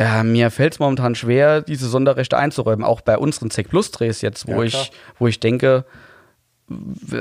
Äh, 0.00 0.24
mir 0.24 0.50
fällt 0.50 0.72
es 0.72 0.78
momentan 0.78 1.14
schwer, 1.14 1.60
diese 1.60 1.86
Sonderrechte 1.86 2.38
einzuräumen, 2.38 2.84
auch 2.86 3.02
bei 3.02 3.18
unseren 3.18 3.50
Zec 3.50 3.68
Plus 3.68 3.90
Drehs 3.90 4.22
jetzt, 4.22 4.48
wo 4.48 4.62
Ja, 4.62 4.62
ich, 4.62 4.92
wo 5.18 5.26
ich 5.26 5.40
denke, 5.40 5.84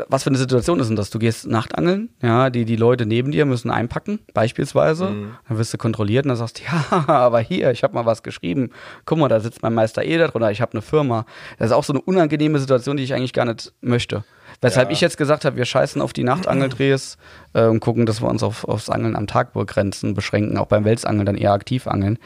was 0.07 0.23
für 0.23 0.29
eine 0.29 0.37
Situation 0.37 0.79
ist 0.79 0.87
denn 0.87 0.95
das? 0.95 1.09
Du 1.09 1.17
gehst 1.19 1.47
Nachtangeln, 1.47 2.09
ja, 2.21 2.49
die, 2.51 2.63
die 2.65 2.75
Leute 2.77 3.05
neben 3.05 3.31
dir 3.31 3.45
müssen 3.45 3.71
einpacken, 3.71 4.19
beispielsweise. 4.33 5.09
Mhm. 5.09 5.31
Dann 5.47 5.57
wirst 5.57 5.73
du 5.73 5.77
kontrolliert 5.77 6.23
und 6.25 6.29
dann 6.29 6.37
sagst 6.37 6.59
du, 6.59 6.63
ja, 6.71 7.03
aber 7.07 7.39
hier, 7.39 7.71
ich 7.71 7.83
habe 7.83 7.95
mal 7.95 8.05
was 8.05 8.23
geschrieben. 8.23 8.69
Guck 9.05 9.17
mal, 9.17 9.27
da 9.27 9.39
sitzt 9.41 9.61
mein 9.61 9.73
Meister 9.73 10.05
eh 10.05 10.17
da 10.17 10.27
drunter, 10.27 10.51
ich 10.51 10.61
habe 10.61 10.73
eine 10.73 10.81
Firma. 10.81 11.25
Das 11.57 11.67
ist 11.71 11.73
auch 11.73 11.83
so 11.83 11.91
eine 11.91 12.01
unangenehme 12.01 12.59
Situation, 12.59 12.95
die 12.95 13.03
ich 13.03 13.13
eigentlich 13.13 13.33
gar 13.33 13.45
nicht 13.45 13.73
möchte. 13.81 14.23
Weshalb 14.61 14.89
Ja. 14.89 14.93
ich 14.93 15.01
jetzt 15.01 15.17
gesagt 15.17 15.45
habe, 15.45 15.57
wir 15.57 15.65
scheißen 15.65 16.01
auf 16.01 16.13
die 16.13 16.23
Nachtangeldrehs 16.23 17.17
äh, 17.53 17.65
und 17.65 17.79
gucken, 17.79 18.05
dass 18.05 18.21
wir 18.21 18.29
uns 18.29 18.43
auf, 18.43 18.65
aufs 18.65 18.89
Angeln 18.89 19.15
am 19.15 19.25
Tag 19.27 19.53
begrenzen, 19.53 20.13
beschränken, 20.13 20.57
auch 20.57 20.67
beim 20.67 20.85
Welsangeln 20.85 21.25
dann 21.25 21.35
eher 21.35 21.53
aktiv 21.53 21.87
angeln. 21.87 22.19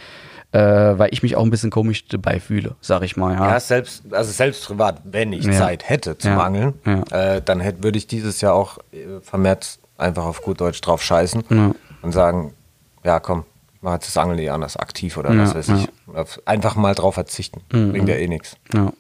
Äh, 0.54 0.98
weil 1.00 1.10
ich 1.12 1.24
mich 1.24 1.36
auch 1.36 1.44
ein 1.44 1.50
bisschen 1.50 1.72
komisch 1.72 2.08
dabei 2.08 2.40
fühle, 2.40 2.76
sag 2.80 3.02
ich 3.02 3.18
mal. 3.18 3.34
Ja. 3.34 3.50
Ja, 3.54 3.60
selbst, 3.60 4.04
also 4.14 4.32
selbst 4.32 4.66
privat, 4.68 5.02
wenn 5.04 5.34
ich 5.34 5.46
Ja. 5.46 5.52
Zeit 5.54 5.90
hätte 5.90 6.16
zum 6.18 6.32
Ja. 6.34 6.44
Angeln, 6.44 6.74
äh, 7.12 7.42
dann 7.42 7.60
hätte, 7.60 7.84
würde 7.84 7.98
ich 7.98 8.06
dieses 8.06 8.40
Jahr 8.42 8.54
auch 8.54 8.78
äh, 8.92 9.20
vermehrt 9.22 9.80
einfach 9.98 10.26
auf 10.26 10.42
gut 10.44 10.62
Deutsch 10.62 10.80
drauf 10.82 11.02
scheißen 11.02 11.44
und 12.04 12.12
sagen, 12.12 12.54
ja 13.04 13.20
komm, 13.20 13.46
mach 13.82 13.94
jetzt 13.94 14.08
das 14.08 14.18
Angeln 14.18 14.38
eh 14.40 14.50
anders, 14.50 14.78
aktiv 14.78 15.18
oder 15.18 15.36
was 15.38 15.56
weiß 15.56 15.70
ich. 15.70 15.88
Einfach 16.46 16.76
mal 16.76 16.94
drauf 16.94 17.16
verzichten. 17.16 17.62
Bringt 17.70 18.08
ja 18.08 18.16
eh 18.16 18.28
nichts. 18.28 18.56
Ja. 18.74 18.92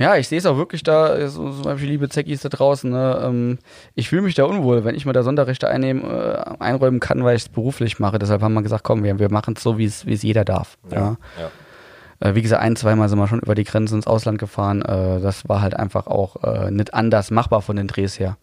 Ja, 0.00 0.16
ich 0.16 0.26
sehe 0.28 0.38
es 0.38 0.46
auch 0.46 0.56
wirklich 0.56 0.82
da, 0.82 1.28
so, 1.28 1.50
zum 1.52 1.62
Beispiel 1.62 1.88
liebe 1.90 2.08
Zeckis 2.08 2.40
da 2.40 2.48
draußen, 2.48 2.90
ne, 2.90 3.20
ähm, 3.22 3.58
ich 3.94 4.08
fühle 4.08 4.22
mich 4.22 4.34
da 4.34 4.44
unwohl, 4.44 4.82
wenn 4.84 4.94
ich 4.94 5.04
mir 5.06 5.12
da 5.12 5.22
Sonderrechte 5.22 5.68
einnehmen, 5.68 6.02
äh, 6.02 6.42
einräumen 6.58 6.98
kann, 7.00 7.22
weil 7.22 7.36
ich 7.36 7.42
es 7.42 7.48
beruflich 7.50 7.98
mache. 8.00 8.18
Deshalb 8.18 8.40
haben 8.42 8.54
wir 8.54 8.62
gesagt, 8.62 8.82
komm, 8.82 9.04
wir, 9.04 9.18
wir 9.18 9.30
machen 9.30 9.54
es 9.56 9.62
so, 9.62 9.76
wie 9.78 9.84
es 9.84 10.04
jeder 10.22 10.44
darf. 10.44 10.78
Ja. 10.90 11.16
Ja. 11.38 12.28
Äh, 12.28 12.34
wie 12.34 12.42
gesagt, 12.42 12.62
ein, 12.62 12.76
zweimal 12.76 13.08
sind 13.08 13.18
wir 13.18 13.28
schon 13.28 13.40
über 13.40 13.54
die 13.54 13.64
Grenze 13.64 13.94
ins 13.94 14.06
Ausland 14.06 14.38
gefahren. 14.38 14.82
Äh, 14.82 15.20
das 15.20 15.48
war 15.48 15.60
halt 15.62 15.74
einfach 15.74 16.06
auch 16.06 16.42
äh, 16.44 16.70
nicht 16.70 16.94
anders 16.94 17.30
machbar 17.30 17.60
von 17.62 17.76
den 17.76 17.86
Drehs 17.86 18.18
her. 18.18 18.36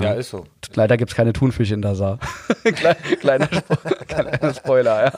Ja, 0.00 0.12
ist 0.14 0.30
so. 0.30 0.44
Leider 0.74 0.96
gibt 0.96 1.10
es 1.10 1.16
keine 1.16 1.32
Thunfische 1.32 1.74
in 1.74 1.82
der 1.82 1.94
Saar. 1.94 2.18
Kleiner, 2.64 2.96
kleiner, 3.20 3.46
Spo- 3.46 4.04
kleiner 4.06 4.54
Spoiler, 4.54 5.04
ja. 5.06 5.12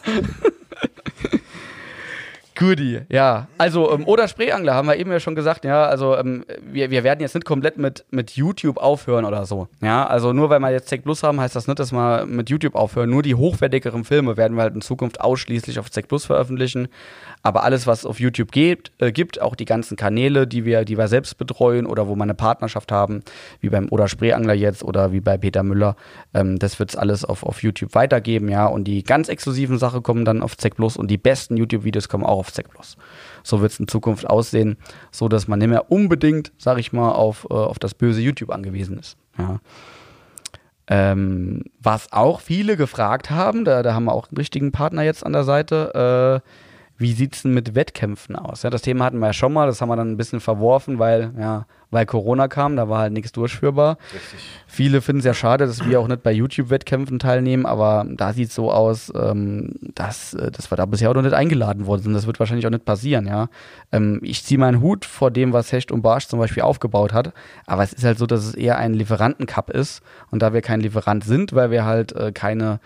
Goodie, 2.56 3.00
ja. 3.08 3.48
Also, 3.58 3.92
ähm, 3.92 4.06
oder 4.06 4.28
Spreeangler 4.28 4.74
haben 4.74 4.86
wir 4.86 4.96
eben 4.96 5.10
ja 5.10 5.18
schon 5.18 5.34
gesagt, 5.34 5.64
ja. 5.64 5.86
Also, 5.86 6.16
ähm, 6.16 6.44
wir, 6.62 6.90
wir 6.90 7.02
werden 7.02 7.20
jetzt 7.20 7.34
nicht 7.34 7.44
komplett 7.44 7.78
mit, 7.78 8.04
mit 8.10 8.32
YouTube 8.32 8.76
aufhören 8.76 9.24
oder 9.24 9.44
so. 9.44 9.66
Ja, 9.80 10.06
also 10.06 10.32
nur 10.32 10.50
weil 10.50 10.60
wir 10.60 10.70
jetzt 10.70 10.88
Tech 10.88 11.02
Plus 11.02 11.24
haben, 11.24 11.40
heißt 11.40 11.56
das 11.56 11.66
nicht, 11.66 11.80
dass 11.80 11.92
wir 11.92 12.26
mit 12.26 12.50
YouTube 12.50 12.76
aufhören. 12.76 13.10
Nur 13.10 13.22
die 13.22 13.34
hochwertigeren 13.34 14.04
Filme 14.04 14.36
werden 14.36 14.56
wir 14.56 14.62
halt 14.62 14.74
in 14.74 14.82
Zukunft 14.82 15.20
ausschließlich 15.20 15.80
auf 15.80 15.90
Tech 15.90 16.06
Plus 16.06 16.26
veröffentlichen. 16.26 16.88
Aber 17.42 17.64
alles, 17.64 17.88
was 17.88 18.06
auf 18.06 18.20
YouTube 18.20 18.52
gibt, 18.52 18.92
äh, 18.98 19.10
gibt, 19.10 19.42
auch 19.42 19.56
die 19.56 19.64
ganzen 19.64 19.96
Kanäle, 19.96 20.46
die 20.46 20.64
wir, 20.64 20.84
die 20.84 20.96
wir 20.96 21.08
selbst 21.08 21.36
betreuen 21.36 21.86
oder 21.86 22.06
wo 22.06 22.14
wir 22.14 22.22
eine 22.22 22.34
Partnerschaft 22.34 22.92
haben, 22.92 23.22
wie 23.60 23.68
beim 23.68 23.88
Oder 23.90 24.06
Spreeangler 24.06 24.54
jetzt 24.54 24.84
oder 24.84 25.12
wie 25.12 25.20
bei 25.20 25.36
Peter 25.36 25.64
Müller, 25.64 25.96
ähm, 26.32 26.58
das 26.58 26.78
wird 26.78 26.90
es 26.90 26.96
alles 26.96 27.24
auf, 27.24 27.42
auf 27.42 27.62
YouTube 27.64 27.94
weitergeben, 27.94 28.48
ja. 28.48 28.66
Und 28.66 28.84
die 28.84 29.02
ganz 29.02 29.28
exklusiven 29.28 29.76
Sachen 29.78 30.04
kommen 30.04 30.24
dann 30.24 30.40
auf 30.40 30.56
Zeck 30.56 30.76
Plus 30.76 30.96
und 30.96 31.10
die 31.10 31.18
besten 31.18 31.56
YouTube-Videos 31.56 32.08
kommen 32.08 32.24
auch 32.24 32.38
auf 32.38 32.43
Zeck 32.52 32.70
Plus. 32.70 32.96
So 33.42 33.60
wird 33.60 33.72
es 33.72 33.80
in 33.80 33.88
Zukunft 33.88 34.28
aussehen, 34.28 34.76
so 35.10 35.28
dass 35.28 35.48
man 35.48 35.58
nicht 35.58 35.68
mehr 35.68 35.90
unbedingt, 35.90 36.52
sag 36.58 36.78
ich 36.78 36.92
mal, 36.92 37.12
auf, 37.12 37.46
äh, 37.50 37.54
auf 37.54 37.78
das 37.78 37.94
böse 37.94 38.20
YouTube 38.20 38.50
angewiesen 38.50 38.98
ist. 38.98 39.16
Ja. 39.38 39.60
Ähm, 40.86 41.64
was 41.80 42.12
auch 42.12 42.40
viele 42.40 42.76
gefragt 42.76 43.30
haben, 43.30 43.64
da, 43.64 43.82
da 43.82 43.94
haben 43.94 44.04
wir 44.04 44.12
auch 44.12 44.28
einen 44.28 44.36
richtigen 44.36 44.70
Partner 44.70 45.02
jetzt 45.02 45.24
an 45.24 45.32
der 45.32 45.44
Seite, 45.44 46.42
äh, 46.44 46.48
wie 46.96 47.12
sieht 47.12 47.34
es 47.34 47.42
denn 47.42 47.54
mit 47.54 47.74
Wettkämpfen 47.74 48.36
aus? 48.36 48.62
Ja, 48.62 48.70
das 48.70 48.82
Thema 48.82 49.06
hatten 49.06 49.18
wir 49.18 49.28
ja 49.28 49.32
schon 49.32 49.52
mal, 49.52 49.66
das 49.66 49.80
haben 49.80 49.88
wir 49.88 49.96
dann 49.96 50.12
ein 50.12 50.16
bisschen 50.16 50.40
verworfen, 50.40 50.98
weil, 50.98 51.32
ja, 51.38 51.66
weil 51.94 52.04
Corona 52.04 52.48
kam, 52.48 52.76
da 52.76 52.88
war 52.88 52.98
halt 52.98 53.12
nichts 53.12 53.32
durchführbar. 53.32 53.96
Richtig. 54.12 54.40
Viele 54.66 55.00
finden 55.00 55.20
es 55.20 55.24
ja 55.24 55.34
schade, 55.34 55.66
dass 55.66 55.88
wir 55.88 56.00
auch 56.00 56.08
nicht 56.08 56.24
bei 56.24 56.32
YouTube-Wettkämpfen 56.32 57.20
teilnehmen, 57.20 57.64
aber 57.64 58.04
da 58.08 58.32
sieht 58.32 58.48
es 58.48 58.54
so 58.56 58.72
aus, 58.72 59.12
ähm, 59.14 59.70
dass, 59.94 60.34
äh, 60.34 60.50
dass 60.50 60.70
wir 60.70 60.76
da 60.76 60.84
bisher 60.84 61.10
auch 61.10 61.14
noch 61.14 61.22
nicht 61.22 61.32
eingeladen 61.32 61.86
worden 61.86 62.02
sind. 62.02 62.12
Das 62.12 62.26
wird 62.26 62.40
wahrscheinlich 62.40 62.66
auch 62.66 62.70
nicht 62.70 62.84
passieren, 62.84 63.26
ja. 63.26 63.48
Ähm, 63.92 64.18
ich 64.22 64.42
ziehe 64.42 64.58
meinen 64.58 64.80
Hut 64.80 65.04
vor 65.04 65.30
dem, 65.30 65.52
was 65.52 65.70
Hecht 65.70 65.92
und 65.92 66.02
Barsch 66.02 66.26
zum 66.26 66.40
Beispiel 66.40 66.64
aufgebaut 66.64 67.12
hat, 67.12 67.32
aber 67.66 67.84
es 67.84 67.92
ist 67.92 68.04
halt 68.04 68.18
so, 68.18 68.26
dass 68.26 68.44
es 68.44 68.54
eher 68.54 68.76
ein 68.76 68.94
Lieferantencup 68.94 69.70
ist 69.70 70.02
und 70.32 70.42
da 70.42 70.52
wir 70.52 70.60
kein 70.60 70.80
Lieferant 70.80 71.22
sind, 71.22 71.52
weil 71.52 71.70
wir 71.70 71.84
halt 71.84 72.10
äh, 72.16 72.32
keine 72.32 72.80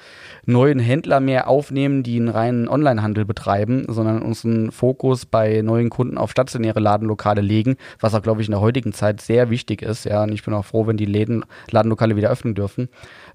neuen 0.45 0.79
Händler 0.79 1.21
mehr 1.21 1.49
aufnehmen, 1.49 2.03
die 2.03 2.19
einen 2.19 2.29
reinen 2.29 2.69
Onlinehandel 2.69 3.25
betreiben, 3.25 3.87
sondern 3.89 4.21
unseren 4.21 4.73
Fokus 4.73 5.25
bei 5.25 5.63
neuen 5.63 5.89
Kunden 5.89 6.19
auf 6.19 6.31
stationäre 6.31 6.81
Ladenlokale 6.81 7.41
legen, 7.41 7.77
was 7.99 8.15
auch, 8.15 8.23
glaube 8.23 8.43
ich, 8.43 8.49
in 8.49 8.53
der 8.53 8.61
heutigen 8.61 8.93
Zeit 8.99 9.21
sehr 9.21 9.51
wichtig 9.51 9.83
ist. 9.83 10.05
Ja, 10.05 10.23
und 10.23 10.33
ich 10.33 10.45
bin 10.45 10.55
auch 10.55 10.65
froh, 10.65 10.87
wenn 10.87 10.97
die 10.97 11.07
Läden, 11.07 11.45
Ladenlokale 11.71 12.17
wieder 12.17 12.31
öffnen 12.31 12.55
dürfen. 12.55 12.89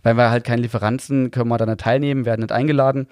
Weil 0.03 0.17
wir 0.17 0.29
halt 0.29 0.43
keine 0.43 0.61
Lieferanten, 0.61 1.31
können 1.31 1.49
wir 1.49 1.57
da 1.57 1.65
nicht 1.65 1.79
teilnehmen, 1.79 2.25
werden 2.25 2.41
nicht 2.41 2.51
eingeladen. 2.51 3.07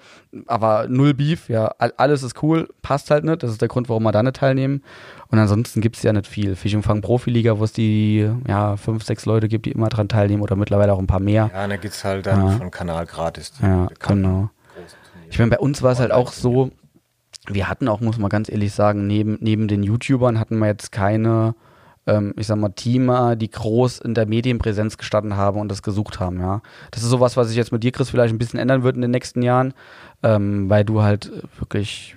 Aber 0.46 0.86
null 0.88 1.14
Beef, 1.14 1.48
ja, 1.48 1.72
alles 1.96 2.22
ist 2.22 2.42
cool, 2.42 2.68
passt 2.82 3.10
halt 3.10 3.24
nicht. 3.24 3.42
Das 3.42 3.50
ist 3.50 3.60
der 3.60 3.68
Grund, 3.68 3.88
warum 3.88 4.02
wir 4.02 4.12
da 4.12 4.22
nicht 4.22 4.36
teilnehmen. 4.36 4.82
Und 5.28 5.38
ansonsten 5.38 5.80
gibt 5.80 5.96
es 5.96 6.02
ja 6.02 6.12
nicht 6.12 6.26
viel. 6.26 6.54
Fischumfang 6.54 7.00
Profiliga, 7.00 7.58
wo 7.58 7.64
es 7.64 7.72
die 7.72 8.30
ja, 8.46 8.76
fünf, 8.76 9.04
sechs 9.04 9.24
Leute 9.24 9.48
gibt, 9.48 9.66
die 9.66 9.72
immer 9.72 9.88
dran 9.88 10.08
teilnehmen 10.08 10.42
oder 10.42 10.56
mittlerweile 10.56 10.92
auch 10.92 10.98
ein 10.98 11.06
paar 11.06 11.20
mehr. 11.20 11.50
Ja, 11.52 11.66
da 11.66 11.76
gibt 11.76 11.94
es 11.94 12.04
halt 12.04 12.26
dann 12.26 12.46
ja. 12.46 12.50
von 12.58 12.70
Kanal 12.70 13.06
gratis. 13.06 13.52
Ja, 13.62 13.88
genau. 13.98 14.50
Ich 15.30 15.38
meine, 15.38 15.50
bei 15.50 15.58
uns 15.58 15.82
war 15.82 15.92
es 15.92 15.98
halt 15.98 16.12
auch 16.12 16.30
so, 16.30 16.70
wir 17.48 17.68
hatten 17.68 17.88
auch, 17.88 18.00
muss 18.00 18.18
man 18.18 18.28
ganz 18.28 18.50
ehrlich 18.50 18.72
sagen, 18.72 19.06
neben, 19.06 19.38
neben 19.40 19.66
den 19.66 19.82
YouTubern 19.82 20.38
hatten 20.38 20.58
wir 20.58 20.66
jetzt 20.66 20.92
keine 20.92 21.54
ähm, 22.06 22.34
ich 22.36 22.46
sag 22.46 22.56
mal, 22.56 22.70
Teamer, 22.70 23.36
die 23.36 23.50
groß 23.50 24.00
in 24.00 24.14
der 24.14 24.26
Medienpräsenz 24.26 24.98
gestanden 24.98 25.36
haben 25.36 25.60
und 25.60 25.68
das 25.68 25.82
gesucht 25.82 26.20
haben, 26.20 26.40
ja. 26.40 26.62
Das 26.90 27.02
ist 27.02 27.10
sowas, 27.10 27.36
was 27.36 27.48
sich 27.48 27.56
jetzt 27.56 27.72
mit 27.72 27.82
dir, 27.82 27.92
Chris, 27.92 28.10
vielleicht 28.10 28.34
ein 28.34 28.38
bisschen 28.38 28.58
ändern 28.58 28.82
wird 28.82 28.96
in 28.96 29.02
den 29.02 29.10
nächsten 29.10 29.42
Jahren, 29.42 29.74
ähm, 30.22 30.68
weil 30.68 30.84
du 30.84 31.02
halt 31.02 31.30
wirklich, 31.58 32.16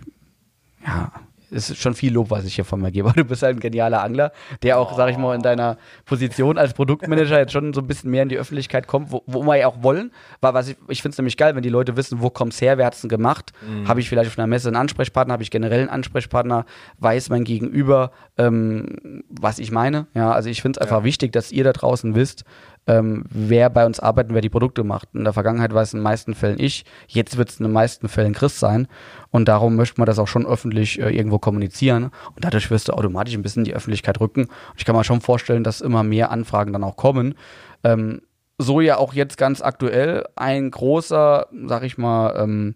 ja, 0.86 1.12
ist 1.56 1.78
schon 1.78 1.94
viel 1.94 2.14
Lob, 2.14 2.30
was 2.30 2.46
ich 2.46 2.56
hier 2.56 2.66
von 2.66 2.82
mir 2.82 2.92
gebe. 2.92 3.12
Du 3.16 3.24
bist 3.24 3.44
halt 3.44 3.58
ein 3.58 3.60
genialer 3.60 4.04
Angler, 4.04 4.32
der 4.62 4.78
auch, 4.78 4.96
sag 4.96 5.10
ich 5.10 5.18
mal, 5.18 5.36
in 5.36 5.42
deiner 5.42 5.78
Position 6.06 6.58
als 6.58 6.74
Produktmanager 6.74 7.40
jetzt 7.40 7.54
schon 7.54 7.74
so 7.74 7.82
ein 7.82 7.88
bisschen 7.88 8.12
mehr 8.12 8.24
in 8.24 8.30
die 8.30 8.38
Öffentlichkeit 8.38 8.88
kommt, 8.88 9.12
wo, 9.12 9.24
wo 9.26 9.44
wir 9.44 9.56
ja 9.56 9.68
auch 9.68 9.82
wollen. 9.82 10.12
Weil 10.42 10.54
was 10.54 10.68
ich, 10.68 10.78
ich 10.90 11.02
finde 11.02 11.14
es 11.14 11.18
nämlich 11.18 11.38
geil, 11.38 11.56
wenn 11.56 11.64
die 11.64 11.70
Leute 11.70 11.96
wissen, 11.98 12.22
wo 12.22 12.30
kommt's 12.30 12.62
her, 12.62 12.78
wer 12.78 12.86
hat's 12.86 13.02
denn 13.02 13.10
gemacht? 13.10 13.54
Mhm. 13.68 13.88
Habe 13.88 14.00
ich 14.00 14.10
vielleicht 14.10 14.30
auf 14.30 14.38
einer 14.38 14.48
Messe 14.48 14.68
einen 14.68 14.76
Ansprechpartner, 14.76 15.34
habe 15.34 15.44
ich 15.44 15.52
generell 15.52 15.80
einen 15.80 15.90
Ansprechpartner, 15.90 16.66
weiß 17.00 17.30
mein 17.30 17.46
Gegenüber, 17.46 18.12
ähm, 18.38 19.24
was 19.30 19.60
ich 19.60 19.72
meine. 19.72 20.08
Ja, 20.14 20.32
also 20.32 20.50
ich 20.50 20.62
finde 20.62 20.80
es 20.80 20.82
einfach 20.82 21.00
ja. 21.00 21.06
wichtig, 21.06 21.32
dass 21.32 21.52
ihr 21.52 21.64
da 21.64 21.74
draußen 21.74 22.16
wisst, 22.16 22.44
ähm, 22.88 23.24
wer 23.30 23.70
bei 23.70 23.86
uns 23.86 24.00
arbeitet, 24.00 24.34
wer 24.34 24.42
die 24.42 24.50
Produkte 24.50 24.84
macht. 24.84 25.10
In 25.14 25.24
der 25.24 25.34
Vergangenheit 25.34 25.74
war 25.74 25.82
es 25.82 25.94
in 25.94 26.00
den 26.00 26.04
meisten 26.04 26.36
Fällen 26.36 26.60
ich, 26.60 26.86
jetzt 27.08 27.38
wird 27.38 27.50
es 27.50 27.60
in 27.60 27.66
den 27.66 27.74
meisten 27.74 28.08
Fällen 28.08 28.34
Chris 28.34 28.60
sein. 28.60 28.88
Und 29.32 29.48
darum 29.48 29.76
möchte 29.76 30.00
man 30.00 30.06
das 30.06 30.20
auch 30.20 30.28
schon 30.28 30.46
öffentlich 30.46 31.00
äh, 31.00 31.10
irgendwo 31.10 31.40
kommunizieren. 31.40 32.06
Und 32.06 32.44
dadurch 32.44 32.70
wirst 32.70 32.88
du 32.88 32.94
automatisch 32.94 33.34
ein 33.34 33.42
bisschen 33.42 33.62
in 33.62 33.66
die 33.66 33.74
Öffentlichkeit 33.74 34.20
rücken. 34.20 34.42
Und 34.42 34.76
ich 34.78 34.86
kann 34.86 34.96
mir 34.96 35.04
schon 35.04 35.22
vorstellen, 35.22 35.64
dass 35.64 35.82
immer 35.82 36.04
mehr 36.04 36.32
Anfragen 36.32 36.74
dann 36.74 36.84
auch 36.84 36.96
kommen. 36.96 37.36
Ähm, 37.84 38.22
so 38.58 38.80
ja 38.82 38.98
auch 38.98 39.14
jetzt 39.14 39.38
ganz 39.38 39.62
aktuell 39.62 40.26
ein 40.36 40.72
großer, 40.72 41.48
sag 41.66 41.84
ich 41.84 41.98
mal, 41.98 42.36
ähm, 42.38 42.76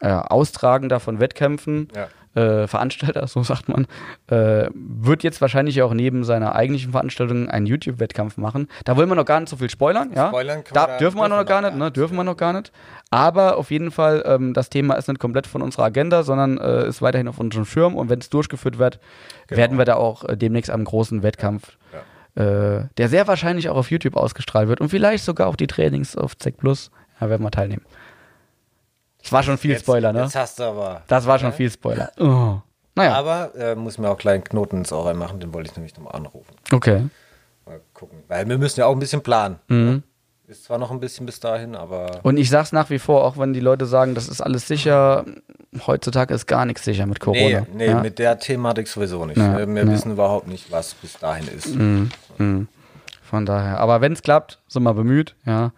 äh, 0.00 0.08
Austragender 0.08 1.00
von 1.00 1.20
Wettkämpfen. 1.20 1.88
Ja 1.94 2.08
äh, 2.36 2.66
Veranstalter, 2.66 3.26
so 3.26 3.42
sagt 3.42 3.68
man, 3.68 3.86
äh, 4.28 4.68
wird 4.74 5.22
jetzt 5.22 5.40
wahrscheinlich 5.40 5.82
auch 5.82 5.94
neben 5.94 6.22
seiner 6.24 6.54
eigentlichen 6.54 6.92
Veranstaltung 6.92 7.48
einen 7.48 7.66
YouTube-Wettkampf 7.66 8.36
machen. 8.36 8.68
Da 8.84 8.96
wollen 8.96 9.08
wir 9.08 9.14
noch 9.14 9.24
gar 9.24 9.40
nicht 9.40 9.48
so 9.48 9.56
viel 9.56 9.70
spoilern, 9.70 10.12
ja. 10.14 10.28
Spoilern 10.28 10.62
da, 10.72 10.86
da 10.86 10.98
dürfen 10.98 11.18
wir 11.18 11.28
noch 11.28 11.44
gar 11.44 11.62
nicht, 11.62 11.76
ne? 11.76 11.90
Dürfen 11.90 12.16
wir 12.16 12.24
noch 12.24 12.36
gar 12.36 12.52
nicht. 12.52 12.72
Aber 13.10 13.56
auf 13.56 13.70
jeden 13.70 13.90
Fall, 13.90 14.22
ähm, 14.26 14.52
das 14.52 14.68
Thema 14.68 14.94
ist 14.94 15.08
nicht 15.08 15.20
komplett 15.20 15.46
von 15.46 15.62
unserer 15.62 15.84
Agenda, 15.84 16.22
sondern 16.22 16.58
äh, 16.58 16.86
ist 16.86 17.02
weiterhin 17.02 17.28
auf 17.28 17.38
unserem 17.38 17.64
Schirm 17.64 17.96
und 17.96 18.10
wenn 18.10 18.18
es 18.18 18.30
durchgeführt 18.30 18.78
wird, 18.78 19.00
genau. 19.46 19.58
werden 19.58 19.78
wir 19.78 19.84
da 19.84 19.94
auch 19.94 20.24
äh, 20.24 20.36
demnächst 20.36 20.70
am 20.70 20.84
großen 20.84 21.22
Wettkampf 21.22 21.76
ja. 21.92 22.00
Äh, 22.36 22.88
der 22.98 23.08
sehr 23.08 23.26
wahrscheinlich 23.26 23.70
auch 23.70 23.76
auf 23.76 23.90
YouTube 23.90 24.14
ausgestrahlt 24.14 24.68
wird 24.68 24.82
und 24.82 24.90
vielleicht 24.90 25.24
sogar 25.24 25.46
auch 25.46 25.56
die 25.56 25.66
Trainings 25.66 26.16
auf 26.16 26.36
ZEC 26.36 26.58
Plus, 26.58 26.90
ja, 27.18 27.30
werden 27.30 27.42
wir 27.42 27.50
teilnehmen. 27.50 27.82
Das 29.26 29.32
war 29.32 29.42
schon 29.42 29.58
viel 29.58 29.72
jetzt, 29.72 29.80
Spoiler, 29.80 30.12
ne? 30.12 30.22
Jetzt 30.22 30.36
hast 30.36 30.60
du 30.60 30.62
aber. 30.62 31.02
Das 31.08 31.26
war 31.26 31.36
schon 31.40 31.52
viel 31.52 31.68
Spoiler. 31.68 32.12
Oh. 32.16 32.58
Naja. 32.94 33.14
Aber 33.14 33.52
äh, 33.56 33.74
muss 33.74 33.98
mir 33.98 34.08
auch 34.08 34.16
kleinen 34.16 34.44
Knoten 34.44 34.78
ins 34.78 34.92
Ohr 34.92 35.04
reinmachen, 35.06 35.40
den 35.40 35.52
wollte 35.52 35.68
ich 35.68 35.76
nämlich 35.76 35.96
nochmal 35.96 36.14
anrufen. 36.14 36.54
Okay. 36.70 37.02
Mal 37.66 37.80
gucken. 37.92 38.18
Weil 38.28 38.48
wir 38.48 38.56
müssen 38.56 38.78
ja 38.78 38.86
auch 38.86 38.92
ein 38.92 39.00
bisschen 39.00 39.22
planen. 39.22 39.56
Mhm. 39.66 39.84
Ne? 39.84 40.02
Ist 40.46 40.64
zwar 40.64 40.78
noch 40.78 40.92
ein 40.92 41.00
bisschen 41.00 41.26
bis 41.26 41.40
dahin, 41.40 41.74
aber. 41.74 42.20
Und 42.22 42.36
ich 42.36 42.50
sag's 42.50 42.70
nach 42.70 42.88
wie 42.88 43.00
vor, 43.00 43.24
auch 43.24 43.36
wenn 43.36 43.52
die 43.52 43.58
Leute 43.58 43.84
sagen, 43.84 44.14
das 44.14 44.28
ist 44.28 44.40
alles 44.40 44.68
sicher, 44.68 45.24
heutzutage 45.88 46.32
ist 46.32 46.46
gar 46.46 46.64
nichts 46.64 46.84
sicher 46.84 47.06
mit 47.06 47.18
Corona. 47.18 47.62
Nee, 47.62 47.66
nee 47.74 47.86
ja? 47.86 48.00
mit 48.00 48.20
der 48.20 48.38
Thematik 48.38 48.86
sowieso 48.86 49.26
nicht. 49.26 49.38
Ja, 49.38 49.58
wir 49.58 49.66
ja. 49.66 49.90
wissen 49.90 50.12
überhaupt 50.12 50.46
nicht, 50.46 50.70
was 50.70 50.94
bis 50.94 51.18
dahin 51.18 51.48
ist. 51.48 51.74
Mhm. 51.74 52.10
Mhm. 52.38 52.68
Von 53.22 53.44
daher. 53.44 53.80
Aber 53.80 54.00
wenn 54.00 54.12
es 54.12 54.22
klappt, 54.22 54.60
sind 54.68 54.84
wir 54.84 54.94
bemüht, 54.94 55.34
ja. 55.44 55.72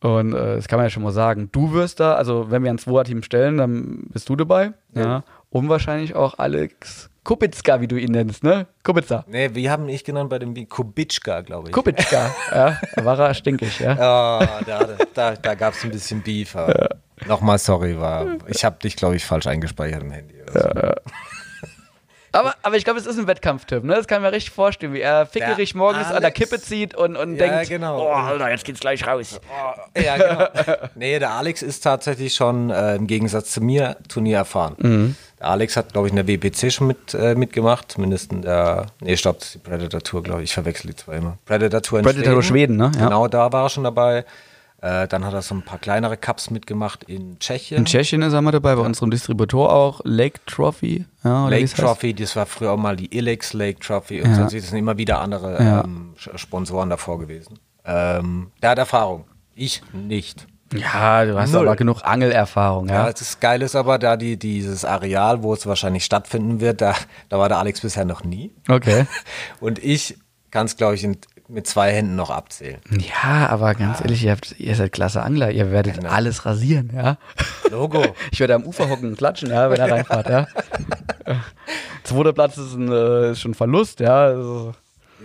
Und 0.00 0.32
äh, 0.32 0.56
das 0.56 0.68
kann 0.68 0.78
man 0.78 0.86
ja 0.86 0.90
schon 0.90 1.02
mal 1.02 1.12
sagen. 1.12 1.48
Du 1.50 1.72
wirst 1.72 2.00
da, 2.00 2.14
also 2.14 2.50
wenn 2.50 2.62
wir 2.62 2.70
ein 2.70 2.78
Zweier-Team 2.78 3.22
stellen, 3.22 3.58
dann 3.58 4.04
bist 4.12 4.28
du 4.28 4.36
dabei. 4.36 4.72
Ja. 4.94 5.02
ja. 5.02 5.24
Und 5.50 5.68
wahrscheinlich 5.68 6.14
auch 6.14 6.38
Alex 6.38 7.10
Kubitska, 7.28 7.82
wie 7.82 7.88
du 7.88 7.96
ihn 7.96 8.12
nennst, 8.12 8.42
ne? 8.42 8.66
Kubitza. 8.82 9.22
Nee, 9.28 9.50
wie 9.52 9.68
haben 9.68 9.86
ich 9.90 10.02
genannt 10.02 10.30
bei 10.30 10.38
dem 10.38 10.56
Wie? 10.56 10.64
Kubitschka, 10.64 11.42
glaube 11.42 11.68
ich. 11.68 11.74
Kubitschka, 11.74 12.34
ja. 12.54 12.80
Da 12.96 13.04
war 13.04 13.18
er 13.18 13.34
stinkig, 13.34 13.80
ja. 13.80 13.92
Oh, 13.92 14.64
da, 14.64 14.88
da, 15.12 15.34
da 15.34 15.54
gab 15.54 15.74
es 15.74 15.84
ein 15.84 15.90
bisschen 15.90 16.22
Beef. 16.22 16.54
Ja. 16.54 16.88
Nochmal 17.26 17.58
sorry, 17.58 18.00
war. 18.00 18.38
Ich 18.46 18.64
habe 18.64 18.78
dich, 18.82 18.96
glaube 18.96 19.16
ich, 19.16 19.26
falsch 19.26 19.46
eingespeichert 19.46 20.02
im 20.02 20.10
Handy. 20.10 20.36
Ja, 20.54 20.72
ja. 20.74 20.94
Aber, 22.32 22.54
aber 22.62 22.76
ich 22.76 22.84
glaube, 22.84 22.98
es 22.98 23.06
ist 23.06 23.18
ein 23.18 23.26
Wettkampftyp, 23.26 23.84
ne? 23.84 23.94
Das 23.94 24.06
kann 24.06 24.22
mir 24.22 24.32
richtig 24.32 24.52
vorstellen, 24.52 24.92
wie 24.92 25.00
er 25.00 25.26
fickerig 25.26 25.72
ja, 25.72 25.78
morgens 25.78 26.06
Alex. 26.06 26.16
an 26.16 26.22
der 26.22 26.30
Kippe 26.30 26.60
zieht 26.60 26.94
und, 26.94 27.16
und 27.16 27.36
ja, 27.36 27.48
denkt, 27.48 27.68
genau. 27.68 28.06
oh, 28.06 28.12
Alter, 28.12 28.50
jetzt 28.50 28.64
geht's 28.64 28.80
gleich 28.80 29.06
raus. 29.06 29.40
Oh, 29.48 30.00
ja, 30.00 30.16
genau. 30.16 30.46
nee, 30.94 31.18
der 31.18 31.30
Alex 31.30 31.62
ist 31.62 31.80
tatsächlich 31.80 32.34
schon 32.34 32.70
äh, 32.70 32.96
im 32.96 33.06
Gegensatz 33.06 33.52
zu 33.52 33.60
mir 33.60 33.96
Turnier 34.08 34.38
erfahren. 34.38 34.74
Mhm. 34.78 35.16
Der 35.38 35.48
Alex 35.48 35.76
hat, 35.76 35.92
glaube 35.92 36.08
ich, 36.08 36.12
in 36.12 36.16
der 36.16 36.26
WPC 36.26 36.72
schon 36.72 36.88
mit, 36.88 37.14
äh, 37.14 37.34
mitgemacht, 37.34 37.92
zumindest 37.92 38.32
in 38.32 38.42
der, 38.42 38.86
nee, 39.00 39.16
stopp, 39.16 39.38
die 39.52 39.58
Predator 39.58 40.00
Tour, 40.00 40.22
glaube 40.22 40.42
ich, 40.42 40.50
ich 40.50 40.54
verwechsel 40.54 40.88
die 40.88 40.96
zwei 40.96 41.16
immer. 41.16 41.38
Predator 41.46 41.80
Tour 41.82 42.00
in 42.00 42.04
Predator 42.04 42.42
Schweden, 42.42 42.42
Schweden 42.42 42.76
ne? 42.76 42.90
Ja. 42.96 43.04
Genau, 43.06 43.28
da 43.28 43.52
war 43.52 43.66
er 43.66 43.68
schon 43.68 43.84
dabei. 43.84 44.24
Äh, 44.80 45.08
dann 45.08 45.24
hat 45.24 45.34
er 45.34 45.42
so 45.42 45.56
ein 45.56 45.62
paar 45.62 45.78
kleinere 45.78 46.16
Cups 46.16 46.50
mitgemacht 46.50 47.02
in 47.04 47.38
Tschechien. 47.40 47.78
In 47.78 47.84
Tschechien 47.84 48.22
ist 48.22 48.32
er 48.32 48.42
mal 48.42 48.52
dabei, 48.52 48.76
bei 48.76 48.82
ja. 48.82 48.86
unserem 48.86 49.10
Distributor 49.10 49.72
auch. 49.72 50.00
Lake 50.04 50.38
Trophy. 50.46 51.04
Ja, 51.24 51.48
Lake 51.48 51.66
Trophy, 51.66 52.14
das 52.14 52.36
war 52.36 52.46
früher 52.46 52.72
auch 52.72 52.76
mal 52.76 52.94
die 52.94 53.16
Ilex 53.16 53.54
Lake 53.54 53.80
Trophy. 53.80 54.22
Und 54.22 54.30
ja. 54.30 54.48
so 54.48 54.58
sind 54.58 54.78
immer 54.78 54.96
wieder 54.96 55.20
andere 55.20 55.56
ähm, 55.58 56.14
Sponsoren 56.16 56.90
davor 56.90 57.18
gewesen. 57.18 57.58
Ähm, 57.84 58.52
der 58.62 58.70
hat 58.70 58.78
Erfahrung. 58.78 59.24
Ich 59.56 59.82
nicht. 59.92 60.46
Ja, 60.72 61.24
du 61.24 61.38
hast 61.38 61.52
Null. 61.52 61.66
aber 61.66 61.76
genug 61.76 62.02
Angelerfahrung, 62.04 62.88
ja. 62.88 63.06
Ja, 63.06 63.12
das 63.12 63.40
Geile 63.40 63.64
ist 63.64 63.74
aber, 63.74 63.98
da 63.98 64.16
die, 64.16 64.38
dieses 64.38 64.84
Areal, 64.84 65.42
wo 65.42 65.54
es 65.54 65.66
wahrscheinlich 65.66 66.04
stattfinden 66.04 66.60
wird, 66.60 66.82
da, 66.82 66.94
da 67.30 67.38
war 67.38 67.48
der 67.48 67.58
Alex 67.58 67.80
bisher 67.80 68.04
noch 68.04 68.22
nie. 68.22 68.52
Okay. 68.68 69.06
Und 69.60 69.82
ich 69.82 70.18
kann 70.50 70.66
es, 70.66 70.76
glaube 70.76 70.94
ich, 70.94 71.04
in 71.04 71.16
mit 71.48 71.66
zwei 71.66 71.92
Händen 71.92 72.14
noch 72.14 72.30
abzählen. 72.30 72.80
Ja, 72.90 73.48
aber 73.48 73.74
ganz 73.74 73.98
ja. 73.98 74.04
ehrlich, 74.04 74.24
ihr, 74.24 74.32
habt, 74.32 74.54
ihr, 74.58 74.74
seid 74.74 74.92
klasse 74.92 75.22
Angler, 75.22 75.50
ihr 75.50 75.72
werdet 75.72 75.96
genau. 75.96 76.10
alles 76.10 76.44
rasieren, 76.44 76.92
ja. 76.94 77.16
Logo. 77.70 78.04
Ich 78.30 78.40
werde 78.40 78.54
am 78.54 78.64
Ufer 78.64 78.88
hocken 78.88 79.08
und 79.08 79.16
klatschen, 79.16 79.50
ja, 79.50 79.70
wenn 79.70 79.80
er 79.80 79.90
reinfahrt, 79.90 80.28
ja. 80.28 80.46
Zweiter 82.04 82.32
Platz 82.32 82.58
ist, 82.58 82.74
ein, 82.74 82.92
äh, 82.92 83.32
ist 83.32 83.40
schon 83.40 83.54
Verlust, 83.54 84.00
ja. 84.00 84.26
Also, 84.26 84.74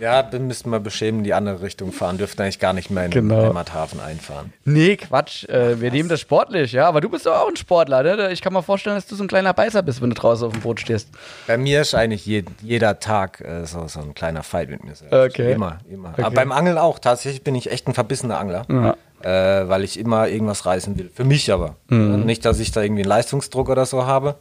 ja, 0.00 0.22
dann 0.22 0.46
müssten 0.46 0.70
wir 0.70 0.80
beschämen, 0.80 1.24
die 1.24 1.34
andere 1.34 1.62
Richtung 1.62 1.92
fahren, 1.92 2.18
dürften 2.18 2.42
eigentlich 2.42 2.58
gar 2.58 2.72
nicht 2.72 2.90
mehr 2.90 3.06
in 3.06 3.10
genau. 3.10 3.36
den 3.36 3.48
Heimathafen 3.48 4.00
einfahren. 4.00 4.52
Nee, 4.64 4.96
Quatsch, 4.96 5.48
äh, 5.48 5.80
wir 5.80 5.90
nehmen 5.90 6.08
das 6.08 6.20
sportlich, 6.20 6.72
ja, 6.72 6.88
aber 6.88 7.00
du 7.00 7.08
bist 7.08 7.26
doch 7.26 7.34
auch 7.34 7.48
ein 7.48 7.56
Sportler, 7.56 8.02
ne? 8.02 8.32
Ich 8.32 8.42
kann 8.42 8.52
mir 8.52 8.62
vorstellen, 8.62 8.96
dass 8.96 9.06
du 9.06 9.14
so 9.14 9.24
ein 9.24 9.28
kleiner 9.28 9.52
Beißer 9.52 9.82
bist, 9.82 10.02
wenn 10.02 10.10
du 10.10 10.16
draußen 10.16 10.46
auf 10.46 10.52
dem 10.52 10.62
Boot 10.62 10.80
stehst. 10.80 11.08
Bei 11.46 11.56
mir 11.56 11.82
ist 11.82 11.94
eigentlich 11.94 12.26
je, 12.26 12.44
jeder 12.62 12.98
Tag 12.98 13.40
äh, 13.40 13.64
so, 13.66 13.86
so 13.86 14.00
ein 14.00 14.14
kleiner 14.14 14.42
Fight 14.42 14.70
mit 14.70 14.84
mir 14.84 14.94
selbst. 14.94 15.14
Okay. 15.14 15.52
Immer, 15.52 15.78
immer. 15.88 16.10
Okay. 16.10 16.22
Aber 16.22 16.34
beim 16.34 16.52
Angeln 16.52 16.78
auch, 16.78 16.98
tatsächlich 16.98 17.42
bin 17.42 17.54
ich 17.54 17.70
echt 17.70 17.86
ein 17.86 17.94
verbissener 17.94 18.38
Angler. 18.38 18.66
Ja. 18.68 18.96
Äh, 19.22 19.68
weil 19.70 19.84
ich 19.84 19.98
immer 19.98 20.28
irgendwas 20.28 20.66
reißen 20.66 20.98
will. 20.98 21.10
Für 21.14 21.24
mich 21.24 21.50
aber. 21.50 21.76
Mhm. 21.88 22.24
Nicht, 22.26 22.44
dass 22.44 22.60
ich 22.60 22.72
da 22.72 22.82
irgendwie 22.82 23.02
einen 23.02 23.08
Leistungsdruck 23.08 23.70
oder 23.70 23.86
so 23.86 24.06
habe. 24.06 24.36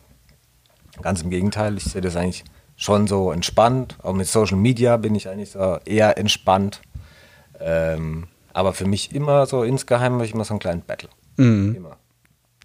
Ganz 1.01 1.21
im 1.21 1.29
Gegenteil, 1.29 1.77
ich 1.77 1.85
sehe 1.85 2.01
das 2.01 2.17
eigentlich 2.17 2.43
schon 2.75 3.07
so 3.07 3.31
entspannt. 3.31 3.97
Auch 4.01 4.13
mit 4.13 4.27
Social 4.27 4.57
Media 4.57 4.97
bin 4.97 5.15
ich 5.15 5.29
eigentlich 5.29 5.51
so 5.51 5.77
eher 5.85 6.17
entspannt. 6.17 6.81
Ähm, 7.59 8.27
Aber 8.53 8.73
für 8.73 8.85
mich 8.85 9.15
immer 9.15 9.45
so 9.45 9.63
insgeheim 9.63 10.13
habe 10.13 10.25
ich 10.25 10.33
immer 10.33 10.45
so 10.45 10.53
einen 10.53 10.59
kleinen 10.59 10.81
Battle. 10.81 11.09
Mhm. 11.37 11.75
Immer. 11.75 11.97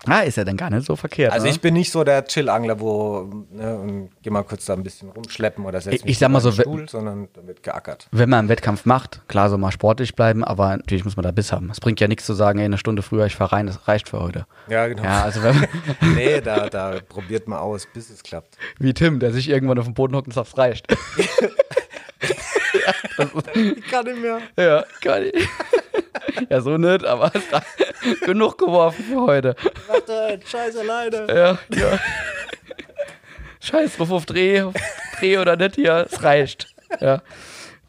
Ah, 0.07 0.21
ist 0.21 0.37
ja 0.37 0.45
dann 0.45 0.57
gar 0.57 0.71
nicht 0.71 0.87
so 0.87 0.95
verkehrt. 0.97 1.33
Also 1.33 1.47
ne? 1.47 1.51
ich 1.53 1.61
bin 1.61 1.75
nicht 1.75 1.91
so 1.91 2.05
der 2.05 2.25
Chill-Angler, 2.25 2.79
wo 2.81 3.29
ne, 3.51 4.09
geh 4.23 4.31
mal 4.31 4.43
kurz 4.45 4.65
da 4.65 4.75
ein 4.75 4.83
bisschen 4.85 5.11
rumschleppen 5.11 5.65
oder 5.67 5.81
setz 5.81 5.95
Ich- 5.97 6.05
mich 6.05 6.13
ich 6.13 6.19
sag 6.19 6.31
mal 6.31 6.41
so, 6.41 6.53
Stuhl, 6.53 6.89
sondern 6.89 7.29
da 7.35 7.47
wird 7.47 7.63
geackert. 7.63 8.07
wenn 8.13 8.29
man 8.31 8.39
einen 8.41 8.49
Wettkampf 8.49 8.87
macht, 8.87 9.23
klar 9.29 9.49
soll 9.51 9.59
man 9.59 9.73
sportlich 9.73 10.15
bleiben, 10.15 10.45
aber 10.45 10.77
natürlich 10.77 11.05
muss 11.05 11.17
man 11.17 11.25
da 11.25 11.33
Biss 11.33 11.53
haben. 11.53 11.69
Es 11.71 11.81
bringt 11.81 11.99
ja 12.01 12.07
nichts 12.09 12.25
zu 12.27 12.35
sagen, 12.35 12.59
ey, 12.61 12.65
eine 12.67 12.79
Stunde 12.79 13.03
früher, 13.03 13.27
ich 13.27 13.35
fahr 13.37 13.53
rein, 13.53 13.67
das 13.67 13.89
reicht 13.89 14.09
für 14.09 14.21
heute. 14.21 14.47
Ja, 14.69 14.87
genau. 14.87 15.03
Ja, 15.03 15.25
also 15.25 15.43
wenn, 15.43 15.67
nee, 16.15 16.41
da, 16.41 16.69
da 16.71 17.01
probiert 17.07 17.49
man 17.49 17.59
aus, 17.59 17.87
bis 17.93 18.09
es 18.09 18.23
klappt. 18.23 18.57
wie 18.79 18.95
Tim, 18.95 19.19
der 19.19 19.33
sich 19.33 19.49
irgendwann 19.49 19.79
auf 19.81 19.85
den 19.87 19.95
Boden 19.95 20.15
hockt 20.15 20.29
und 20.29 20.33
sagt, 20.33 20.49
es 20.49 20.59
reicht. 20.59 20.87
Ich 23.55 23.87
kann 23.91 24.05
nicht 24.05 24.21
mehr. 24.21 24.41
ja, 24.57 24.85
gar 25.01 25.21
nicht. 25.21 25.35
Ja, 26.49 26.61
so 26.61 26.77
nicht, 26.77 27.05
aber 27.05 27.33
genug 28.25 28.59
geworfen 28.59 29.05
für 29.05 29.21
heute. 29.21 29.57
Warte, 29.87 30.41
scheiß 30.45 30.77
alleine. 30.77 31.27
Ja, 31.29 31.59
ja. 31.77 31.99
Scheiß 33.61 33.97
drauf 33.97 34.11
auf 34.11 34.27
Dreh, 34.27 34.65
Dreh 35.19 35.39
oder 35.39 35.57
nicht 35.57 35.75
hier, 35.75 36.07
es 36.11 36.23
reicht. 36.23 36.69
Ja. 37.01 37.23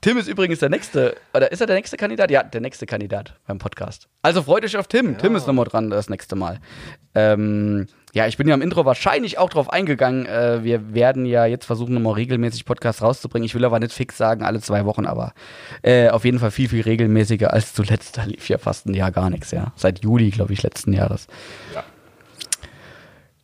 Tim 0.01 0.17
ist 0.17 0.29
übrigens 0.29 0.59
der 0.59 0.69
nächste, 0.69 1.17
oder 1.33 1.51
ist 1.51 1.59
er 1.59 1.67
der 1.67 1.75
nächste 1.75 1.97
Kandidat? 1.97 2.31
Ja, 2.31 2.43
der 2.43 2.61
nächste 2.61 2.85
Kandidat 2.85 3.33
beim 3.45 3.57
Podcast. 3.57 4.07
Also 4.21 4.41
freut 4.43 4.63
euch 4.63 4.77
auf 4.77 4.87
Tim. 4.87 5.17
Tim 5.17 5.35
ist 5.35 5.45
nochmal 5.45 5.65
dran 5.65 5.89
das 5.89 6.09
nächste 6.09 6.37
Mal. 6.37 6.59
Ähm, 7.15 7.87
ja, 8.13 8.25
ich 8.25 8.37
bin 8.37 8.47
ja 8.47 8.55
im 8.55 8.61
Intro 8.61 8.85
wahrscheinlich 8.85 9.37
auch 9.37 9.49
drauf 9.49 9.69
eingegangen. 9.69 10.25
Äh, 10.25 10.63
wir 10.63 10.93
werden 10.93 11.25
ja 11.25 11.45
jetzt 11.45 11.65
versuchen, 11.65 11.93
nochmal 11.93 12.13
regelmäßig 12.13 12.63
Podcasts 12.63 13.01
rauszubringen. 13.01 13.45
Ich 13.45 13.55
will 13.55 13.65
aber 13.65 13.79
nicht 13.79 13.91
fix 13.91 14.17
sagen, 14.17 14.43
alle 14.43 14.61
zwei 14.61 14.85
Wochen, 14.85 15.05
aber 15.05 15.33
äh, 15.81 16.09
auf 16.09 16.23
jeden 16.23 16.39
Fall 16.39 16.51
viel, 16.51 16.69
viel 16.69 16.81
regelmäßiger 16.81 17.51
als 17.51 17.73
zuletzt. 17.73 18.17
Da 18.17 18.23
lief 18.23 18.47
ja 18.47 18.57
fast 18.57 18.85
ein 18.85 18.93
Jahr 18.93 19.11
gar 19.11 19.29
nichts, 19.29 19.51
ja. 19.51 19.73
Seit 19.75 19.99
Juli, 19.99 20.29
glaube 20.29 20.53
ich, 20.53 20.63
letzten 20.63 20.93
Jahres. 20.93 21.27
Ja. 21.75 21.83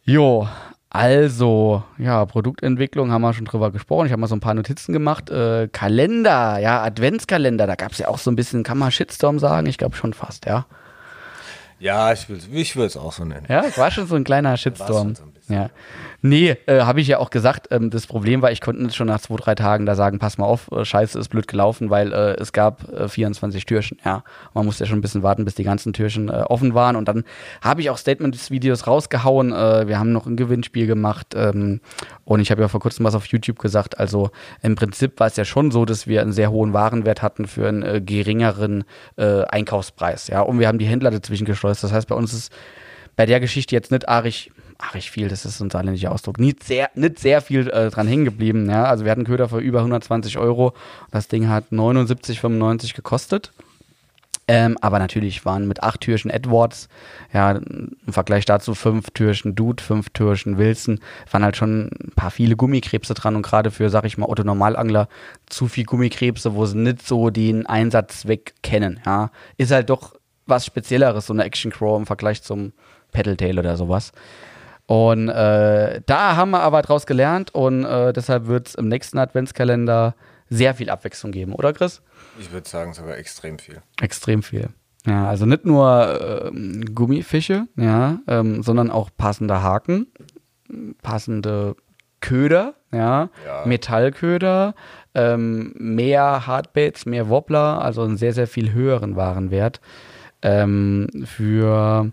Jo, 0.08 0.48
also, 0.96 1.84
ja, 1.98 2.26
Produktentwicklung 2.26 3.12
haben 3.12 3.22
wir 3.22 3.34
schon 3.34 3.46
drüber 3.46 3.72
gesprochen. 3.72 4.06
Ich 4.08 4.12
habe 4.12 4.22
mal 4.22 4.28
so 4.28 4.36
ein 4.36 4.40
paar 4.40 4.54
Notizen 4.54 4.94
gemacht. 4.94 5.30
Äh, 5.30 5.68
Kalender, 5.72 6.58
ja, 6.60 6.82
Adventskalender, 6.84 7.68
da 7.68 7.76
gab 7.76 7.92
es 7.92 7.98
ja 7.98 8.08
auch 8.08 8.18
so 8.18 8.32
ein 8.32 8.36
bisschen, 8.36 8.64
kann 8.64 8.78
man 8.78 8.92
Shitstorm 8.92 9.40
sagen? 9.40 9.68
Ich 9.68 9.78
glaube 9.78 9.96
schon 9.96 10.14
fast, 10.14 10.46
ja. 10.46 10.66
Ja, 11.80 12.14
ich 12.14 12.30
will 12.30 12.38
es 12.38 12.48
ich 12.48 12.76
will's 12.76 12.98
auch 12.98 13.12
so 13.12 13.26
nennen. 13.26 13.46
Ja, 13.50 13.64
es 13.66 13.78
war 13.78 13.92
schon 13.92 14.08
so 14.08 14.16
ein 14.16 14.24
kleiner 14.24 14.56
Shitstorm. 14.58 15.16
so 15.16 15.24
ein. 15.24 15.35
Ja. 15.48 15.70
Nee, 16.22 16.58
äh, 16.66 16.82
habe 16.82 17.02
ich 17.02 17.08
ja 17.08 17.20
auch 17.20 17.30
gesagt. 17.30 17.68
Ähm, 17.70 17.92
das 17.92 18.08
Problem 18.08 18.42
war, 18.42 18.52
ich 18.52 18.62
konnte 18.62 18.82
nicht 18.82 18.96
schon 18.96 19.08
nach 19.08 19.22
zwei, 19.22 19.36
drei 19.36 19.56
Tagen 19.56 19.86
da 19.86 19.94
sagen, 19.94 20.18
pass 20.18 20.38
mal 20.38 20.46
auf, 20.46 20.72
äh, 20.72 20.84
scheiße, 20.84 21.20
ist 21.20 21.30
blöd 21.30 21.48
gelaufen, 21.48 21.92
weil 21.92 22.12
äh, 22.14 22.36
es 22.42 22.52
gab 22.52 22.92
äh, 22.92 23.08
24 23.08 23.66
Türchen. 23.66 24.00
Ja, 24.04 24.24
man 24.54 24.66
musste 24.66 24.84
ja 24.84 24.90
schon 24.90 24.98
ein 24.98 25.02
bisschen 25.02 25.22
warten, 25.22 25.46
bis 25.46 25.54
die 25.54 25.64
ganzen 25.64 25.94
Türchen 25.94 26.30
äh, 26.30 26.44
offen 26.48 26.74
waren. 26.74 26.96
Und 26.96 27.08
dann 27.08 27.26
habe 27.62 27.82
ich 27.82 27.92
auch 27.92 27.98
Statement-Videos 27.98 28.88
rausgehauen. 28.88 29.52
Äh, 29.52 29.88
wir 29.88 30.00
haben 30.00 30.12
noch 30.12 30.26
ein 30.26 30.36
Gewinnspiel 30.36 30.88
gemacht. 30.88 31.36
Ähm, 31.36 31.80
und 32.24 32.40
ich 32.40 32.50
habe 32.50 32.62
ja 32.62 32.68
vor 32.68 32.80
kurzem 32.80 33.06
was 33.06 33.14
auf 33.14 33.28
YouTube 33.28 33.60
gesagt. 33.60 34.00
Also 34.00 34.32
im 34.64 34.76
Prinzip 34.76 35.20
war 35.20 35.28
es 35.28 35.36
ja 35.36 35.46
schon 35.46 35.70
so, 35.70 35.86
dass 35.86 36.08
wir 36.08 36.22
einen 36.22 36.34
sehr 36.34 36.50
hohen 36.50 36.74
Warenwert 36.74 37.22
hatten 37.22 37.46
für 37.46 37.68
einen 37.68 37.84
äh, 37.84 38.02
geringeren 38.02 38.84
äh, 39.18 39.44
Einkaufspreis. 39.44 40.28
Ja, 40.28 40.42
und 40.42 40.60
wir 40.60 40.68
haben 40.68 40.80
die 40.80 40.88
Händler 40.88 41.12
dazwischen 41.12 41.46
geschleust. 41.46 41.84
Das 41.84 41.92
heißt, 41.92 42.08
bei 42.08 42.16
uns 42.16 42.34
ist 42.34 42.52
bei 43.16 43.26
der 43.26 43.40
Geschichte 43.40 43.76
jetzt 43.76 43.92
nicht 43.92 44.10
arg, 44.78 44.96
arg 44.96 45.04
viel, 45.04 45.28
das 45.28 45.46
ist 45.46 45.60
ein 45.60 45.70
saarländischer 45.70 46.12
Ausdruck, 46.12 46.40
nicht 46.40 46.64
sehr, 46.64 46.90
nicht 46.96 47.20
sehr 47.20 47.42
viel 47.42 47.70
äh, 47.70 47.90
dran 47.90 48.08
hängen 48.08 48.26
geblieben. 48.26 48.70
Ja? 48.70 48.86
Also 48.86 49.06
wir 49.06 49.12
hatten 49.12 49.26
Köder 49.26 49.50
für 49.50 49.60
über 49.60 49.80
120 49.80 50.38
Euro. 50.38 50.74
Das 51.12 51.28
Ding 51.28 51.50
hat 51.50 51.72
79,95 51.72 52.96
gekostet. 52.96 53.52
Ähm, 54.48 54.78
aber 54.80 55.00
natürlich 55.00 55.44
waren 55.44 55.68
mit 55.68 55.82
acht 55.82 56.02
Türchen 56.02 56.30
Edwards, 56.30 56.88
ja, 57.34 57.54
im 57.54 57.98
Vergleich 58.08 58.46
dazu 58.46 58.76
fünf 58.76 59.10
Türchen 59.10 59.56
Dude, 59.56 59.82
fünf 59.82 60.12
Türchen 60.12 60.60
Wilson, 60.60 61.00
waren 61.32 61.44
halt 61.44 61.58
schon 61.58 61.88
ein 61.88 62.12
paar 62.16 62.30
viele 62.30 62.56
Gummikrebse 62.56 63.16
dran 63.16 63.36
und 63.36 63.42
gerade 63.42 63.72
für, 63.72 63.90
sag 63.90 64.06
ich 64.06 64.20
mal, 64.20 64.28
Otto 64.28 64.44
Normalangler 64.44 65.08
zu 65.48 65.68
viel 65.68 65.86
Gummikrebse, 65.86 66.54
wo 66.54 66.68
sie 66.68 66.78
nicht 66.78 67.08
so 67.08 67.32
den 67.32 67.66
Einsatzzweck 67.66 68.54
kennen, 68.62 69.00
ja. 69.04 69.32
Ist 69.58 69.72
halt 69.72 69.90
doch 69.90 70.14
was 70.46 70.64
Spezielleres, 70.64 71.26
so 71.26 71.34
eine 71.34 71.44
Action 71.44 71.72
Crow 71.72 71.98
im 71.98 72.06
Vergleich 72.06 72.44
zum 72.44 72.74
Pedal 73.12 73.58
oder 73.58 73.78
sowas. 73.78 74.12
Und 74.88 75.30
äh, 75.30 76.02
da 76.06 76.36
haben 76.36 76.52
wir 76.52 76.62
aber 76.62 76.82
draus 76.84 77.06
gelernt 77.06 77.54
und 77.56 77.86
äh, 77.86 78.14
deshalb 78.14 78.46
wird 78.48 78.68
es 78.68 78.76
im 78.76 78.88
nächsten 78.88 79.18
Adventskalender 79.18 80.16
sehr 80.48 80.76
viel 80.76 80.92
Abwechslung 80.92 81.32
geben, 81.32 81.54
oder 81.54 81.74
Chris? 81.74 82.04
Ich 82.40 82.52
würde 82.52 82.70
sagen, 82.70 82.94
sogar 82.94 83.18
extrem 83.18 83.58
viel. 83.58 83.82
Extrem 84.00 84.44
viel. 84.44 84.70
Ja, 85.08 85.28
also 85.28 85.46
nicht 85.46 85.66
nur 85.66 86.50
ähm, 86.54 86.86
Gummifische, 86.94 87.68
ja, 87.78 88.20
ähm, 88.28 88.62
sondern 88.62 88.92
auch 88.92 89.10
passende 89.16 89.62
Haken, 89.64 90.08
passende 91.02 91.76
Köder, 92.22 92.76
ja, 92.92 93.30
Ja. 93.46 93.66
Metallköder, 93.66 94.74
ähm, 95.14 95.74
mehr 95.78 96.48
Hardbaits, 96.48 97.06
mehr 97.06 97.30
Wobbler, 97.30 97.82
also 97.82 98.04
einen 98.04 98.18
sehr, 98.18 98.34
sehr 98.34 98.48
viel 98.48 98.72
höheren 98.74 99.16
Warenwert. 99.16 99.80
Ähm, 100.42 101.08
für 101.26 102.12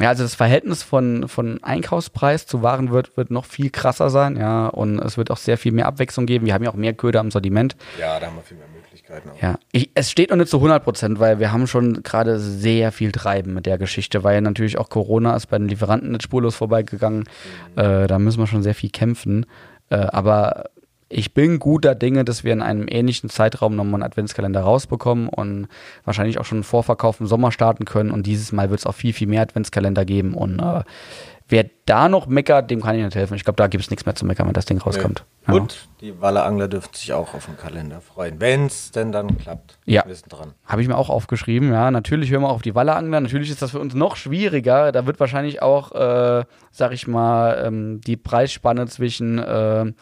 ja, 0.00 0.08
also 0.08 0.22
das 0.22 0.34
Verhältnis 0.34 0.82
von, 0.82 1.28
von 1.28 1.62
Einkaufspreis 1.62 2.46
zu 2.46 2.62
Warenwert 2.62 3.16
wird 3.16 3.30
noch 3.30 3.44
viel 3.44 3.70
krasser 3.70 4.10
sein, 4.10 4.36
ja, 4.36 4.66
und 4.68 4.98
es 4.98 5.16
wird 5.16 5.30
auch 5.30 5.36
sehr 5.36 5.58
viel 5.58 5.72
mehr 5.72 5.86
Abwechslung 5.86 6.26
geben. 6.26 6.46
Wir 6.46 6.54
haben 6.54 6.64
ja 6.64 6.70
auch 6.70 6.74
mehr 6.74 6.94
Köder 6.94 7.20
im 7.20 7.30
Sortiment. 7.30 7.76
Ja, 7.98 8.20
da 8.20 8.26
haben 8.26 8.36
wir 8.36 8.42
viel 8.42 8.56
mehr 8.56 8.66
Möglichkeiten. 8.68 9.30
Auch. 9.30 9.42
Ja, 9.42 9.58
ich, 9.72 9.90
es 9.94 10.10
steht 10.10 10.30
noch 10.30 10.36
nicht 10.36 10.50
zu 10.50 10.58
100 10.58 10.84
Prozent, 10.84 11.18
weil 11.18 11.38
wir 11.40 11.52
haben 11.52 11.66
schon 11.66 12.02
gerade 12.02 12.38
sehr 12.38 12.92
viel 12.92 13.12
Treiben 13.12 13.54
mit 13.54 13.66
der 13.66 13.78
Geschichte, 13.78 14.24
weil 14.24 14.40
natürlich 14.40 14.78
auch 14.78 14.88
Corona 14.88 15.34
ist 15.34 15.46
bei 15.46 15.58
den 15.58 15.68
Lieferanten 15.68 16.12
nicht 16.12 16.22
spurlos 16.22 16.54
vorbeigegangen. 16.54 17.24
Äh, 17.76 18.06
da 18.06 18.18
müssen 18.18 18.38
wir 18.38 18.46
schon 18.46 18.62
sehr 18.62 18.74
viel 18.74 18.90
kämpfen. 18.90 19.46
Äh, 19.90 19.96
aber 19.96 20.66
ich 21.08 21.32
bin 21.32 21.58
guter 21.58 21.94
Dinge, 21.94 22.24
dass 22.24 22.44
wir 22.44 22.52
in 22.52 22.62
einem 22.62 22.86
ähnlichen 22.88 23.30
Zeitraum 23.30 23.74
nochmal 23.74 23.94
einen 23.94 24.02
Adventskalender 24.02 24.60
rausbekommen 24.60 25.28
und 25.28 25.68
wahrscheinlich 26.04 26.38
auch 26.38 26.44
schon 26.44 26.58
einen 26.58 26.64
Vorverkauf 26.64 27.20
im 27.20 27.26
Sommer 27.26 27.50
starten 27.50 27.84
können. 27.84 28.10
Und 28.10 28.26
dieses 28.26 28.52
Mal 28.52 28.70
wird 28.70 28.80
es 28.80 28.86
auch 28.86 28.94
viel, 28.94 29.12
viel 29.14 29.26
mehr 29.26 29.42
Adventskalender 29.42 30.04
geben. 30.04 30.34
Und 30.34 30.58
äh, 30.58 30.82
wer 31.48 31.64
da 31.86 32.10
noch 32.10 32.26
meckert, 32.26 32.70
dem 32.70 32.82
kann 32.82 32.96
ich 32.96 33.02
nicht 33.02 33.14
helfen. 33.14 33.34
Ich 33.34 33.44
glaube, 33.44 33.56
da 33.56 33.68
gibt 33.68 33.84
es 33.84 33.90
nichts 33.90 34.04
mehr 34.04 34.14
zu 34.14 34.26
meckern, 34.26 34.46
wenn 34.46 34.52
das 34.52 34.66
Ding 34.66 34.76
rauskommt. 34.78 35.24
Ja. 35.46 35.54
Und 35.54 35.88
die 36.02 36.20
Wallerangler 36.20 36.68
dürfen 36.68 36.92
sich 36.92 37.10
auch 37.14 37.32
auf 37.32 37.46
den 37.46 37.56
Kalender 37.56 38.02
freuen, 38.02 38.38
wenn 38.38 38.66
es 38.66 38.90
denn 38.90 39.10
dann 39.10 39.38
klappt. 39.38 39.78
Ja. 39.86 40.04
Wir 40.06 40.14
sind 40.14 40.30
dran. 40.30 40.52
Habe 40.66 40.82
ich 40.82 40.88
mir 40.88 40.96
auch 40.98 41.08
aufgeschrieben, 41.08 41.72
ja. 41.72 41.90
Natürlich 41.90 42.30
hören 42.30 42.42
wir 42.42 42.50
auf 42.50 42.60
die 42.60 42.74
Wallerangler. 42.74 43.20
Natürlich 43.20 43.48
ist 43.48 43.62
das 43.62 43.70
für 43.70 43.80
uns 43.80 43.94
noch 43.94 44.16
schwieriger. 44.16 44.92
Da 44.92 45.06
wird 45.06 45.20
wahrscheinlich 45.20 45.62
auch, 45.62 45.92
äh, 45.92 46.44
sag 46.70 46.92
ich 46.92 47.06
mal, 47.06 47.64
ähm, 47.64 48.02
die 48.02 48.18
Preisspanne 48.18 48.86
zwischen 48.88 49.38
äh, 49.38 49.92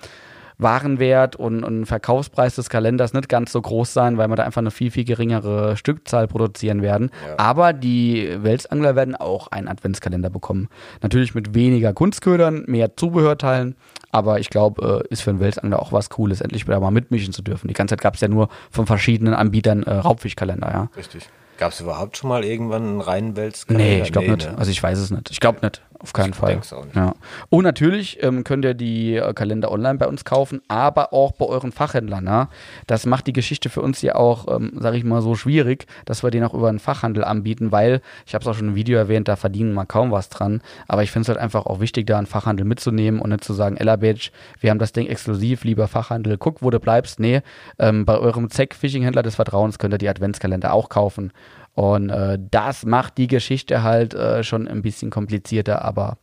Warenwert 0.59 1.37
und, 1.37 1.65
und 1.65 1.87
Verkaufspreis 1.87 2.55
des 2.55 2.71
Kalenders 2.71 3.13
nicht 3.13 3.29
ganz 3.29 3.53
so 3.53 3.61
groß 3.61 3.93
sein, 3.93 4.17
weil 4.17 4.29
wir 4.29 4.37
da 4.37 4.45
einfach 4.45 4.61
eine 4.61 4.71
viel, 4.71 4.91
viel 4.91 5.05
geringere 5.05 5.77
Stückzahl 5.77 6.27
produzieren 6.29 6.83
werden. 6.83 7.11
Ja. 7.27 7.35
Aber 7.39 7.73
die 7.73 8.29
Welsangler 8.39 8.97
werden 8.97 9.15
auch 9.17 9.49
einen 9.49 9.69
Adventskalender 9.69 10.31
bekommen. 10.31 10.69
Natürlich 11.03 11.35
mit 11.35 11.55
weniger 11.55 11.93
Kunstködern, 11.93 12.65
mehr 12.67 12.97
Zubehörteilen. 12.97 13.77
Aber 14.13 14.41
ich 14.41 14.49
glaube, 14.49 15.05
äh, 15.05 15.13
ist 15.13 15.23
für 15.23 15.31
einen 15.31 15.41
Welsangler 15.41 15.81
auch 15.81 15.93
was 15.93 16.09
Cooles, 16.09 16.41
endlich 16.41 16.67
wieder 16.67 16.81
mal 16.81 16.91
mitmischen 16.91 17.35
zu 17.35 17.43
dürfen. 17.43 17.69
Die 17.69 17.75
ganze 17.75 17.93
Zeit 17.93 18.01
gab 18.01 18.15
es 18.15 18.21
ja 18.23 18.29
nur 18.29 18.49
von 18.71 18.87
verschiedenen 18.87 19.35
Anbietern 19.35 19.83
äh, 19.83 19.93
Raubfischkalender, 19.93 20.71
ja. 20.71 20.89
Richtig. 20.97 21.29
Gab 21.59 21.73
es 21.73 21.81
überhaupt 21.81 22.19
schon 22.19 22.29
mal 22.29 22.45
irgendwann 22.45 22.83
einen 22.83 23.01
reinen 23.01 23.37
Welskalender? 23.37 23.85
Nee, 23.85 24.03
ich 24.03 24.13
glaube 24.13 24.31
nicht. 24.31 24.51
ne? 24.51 24.59
Also 24.59 24.71
ich 24.71 24.83
weiß 24.83 24.99
es 24.99 25.11
nicht. 25.11 25.31
Ich 25.31 25.41
glaube 25.41 25.59
nicht. 25.63 25.83
Auf 26.07 26.13
keinen 26.13 26.31
Ich 26.31 26.37
Fall. 26.37 26.61
Ja. 26.95 27.15
Und 27.49 27.65
natürlich 27.65 28.23
ähm, 28.23 28.45
könnt 28.45 28.65
ihr 28.65 28.75
die 28.75 29.17
äh, 29.17 29.35
Kalender 29.35 29.73
online 29.73 29.99
bei 29.99 30.07
uns 30.07 30.25
kaufen, 30.25 30.63
aber 30.69 31.13
auch 31.13 31.33
bei 31.33 31.47
euren 31.47 31.73
Fachhändlern. 31.73 32.23
Ne? 32.23 32.47
Das 32.87 33.07
macht 33.07 33.27
die 33.27 33.33
Geschichte 33.33 33.71
für 33.71 33.83
uns 33.83 34.03
ja 34.03 34.15
auch, 34.15 34.47
ähm, 34.55 34.71
sage 34.79 34.99
ich 34.99 35.03
mal, 35.03 35.21
so 35.21 35.35
schwierig, 35.35 35.87
dass 36.05 36.23
wir 36.23 36.31
den 36.31 36.45
auch 36.45 36.55
über 36.55 36.69
einen 36.69 36.79
Fachhandel 36.79 37.25
anbieten, 37.25 37.73
weil, 37.73 38.03
ich 38.25 38.35
habe 38.35 38.43
es 38.43 38.49
auch 38.49 38.55
schon 38.55 38.69
im 38.69 38.75
Video 38.77 38.97
erwähnt, 38.97 39.27
da 39.27 39.35
verdienen 39.35 39.75
wir 39.75 39.85
kaum 39.85 40.13
was 40.13 40.29
dran. 40.29 40.63
Aber 40.87 41.03
ich 41.03 41.11
finde 41.11 41.23
es 41.23 41.29
halt 41.29 41.39
einfach 41.39 41.67
auch 41.67 41.81
wichtig, 41.81 42.07
da 42.07 42.19
einen 42.19 42.29
Fachhandel 42.29 42.65
mitzunehmen 42.65 43.21
und 43.21 43.31
nicht 43.31 43.43
zu 43.43 43.53
sagen, 43.53 43.77
Ella 43.77 43.97
Badge, 43.97 44.31
wir 44.61 44.71
haben 44.71 44.79
das 44.79 44.93
Ding 44.93 45.09
exklusiv, 45.09 45.65
lieber 45.65 45.89
Fachhandel, 45.89 46.39
guck, 46.39 46.63
wo 46.63 46.71
du 46.71 46.79
bleibst. 46.79 47.19
Nee, 47.19 47.43
ähm, 47.81 48.05
bei 48.05 48.17
eurem 48.17 48.49
Zeck-Fishing-Händler 48.49 49.25
des 49.25 49.35
Vertrauens 49.35 49.81
könnt 49.81 49.93
ihr 49.93 49.99
die 49.99 50.09
Adventskalender 50.09 50.73
auch 50.73 50.89
kaufen. 50.89 51.33
Und 51.77 52.09
äh, 52.09 52.39
das 52.51 52.87
macht 52.87 53.19
die 53.19 53.27
Geschichte 53.27 53.83
halt 53.83 54.15
äh, 54.15 54.43
schon 54.43 54.67
ein 54.67 54.81
bisschen 54.81 55.11
komplizierter, 55.11 55.85
aber 55.85 56.17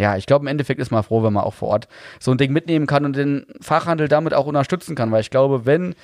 ja, 0.00 0.16
ich 0.16 0.26
glaube, 0.26 0.42
im 0.42 0.48
Endeffekt 0.48 0.80
ist 0.80 0.90
man 0.90 1.04
froh, 1.04 1.22
wenn 1.22 1.32
man 1.32 1.44
auch 1.44 1.54
vor 1.54 1.68
Ort 1.68 1.88
so 2.18 2.32
ein 2.32 2.38
Ding 2.38 2.52
mitnehmen 2.52 2.88
kann 2.88 3.04
und 3.04 3.14
den 3.14 3.46
Fachhandel 3.60 4.08
damit 4.08 4.34
auch 4.34 4.46
unterstützen 4.46 4.96
kann, 4.96 5.12
weil 5.12 5.20
ich 5.20 5.30
glaube, 5.30 5.64
wenn 5.64 5.94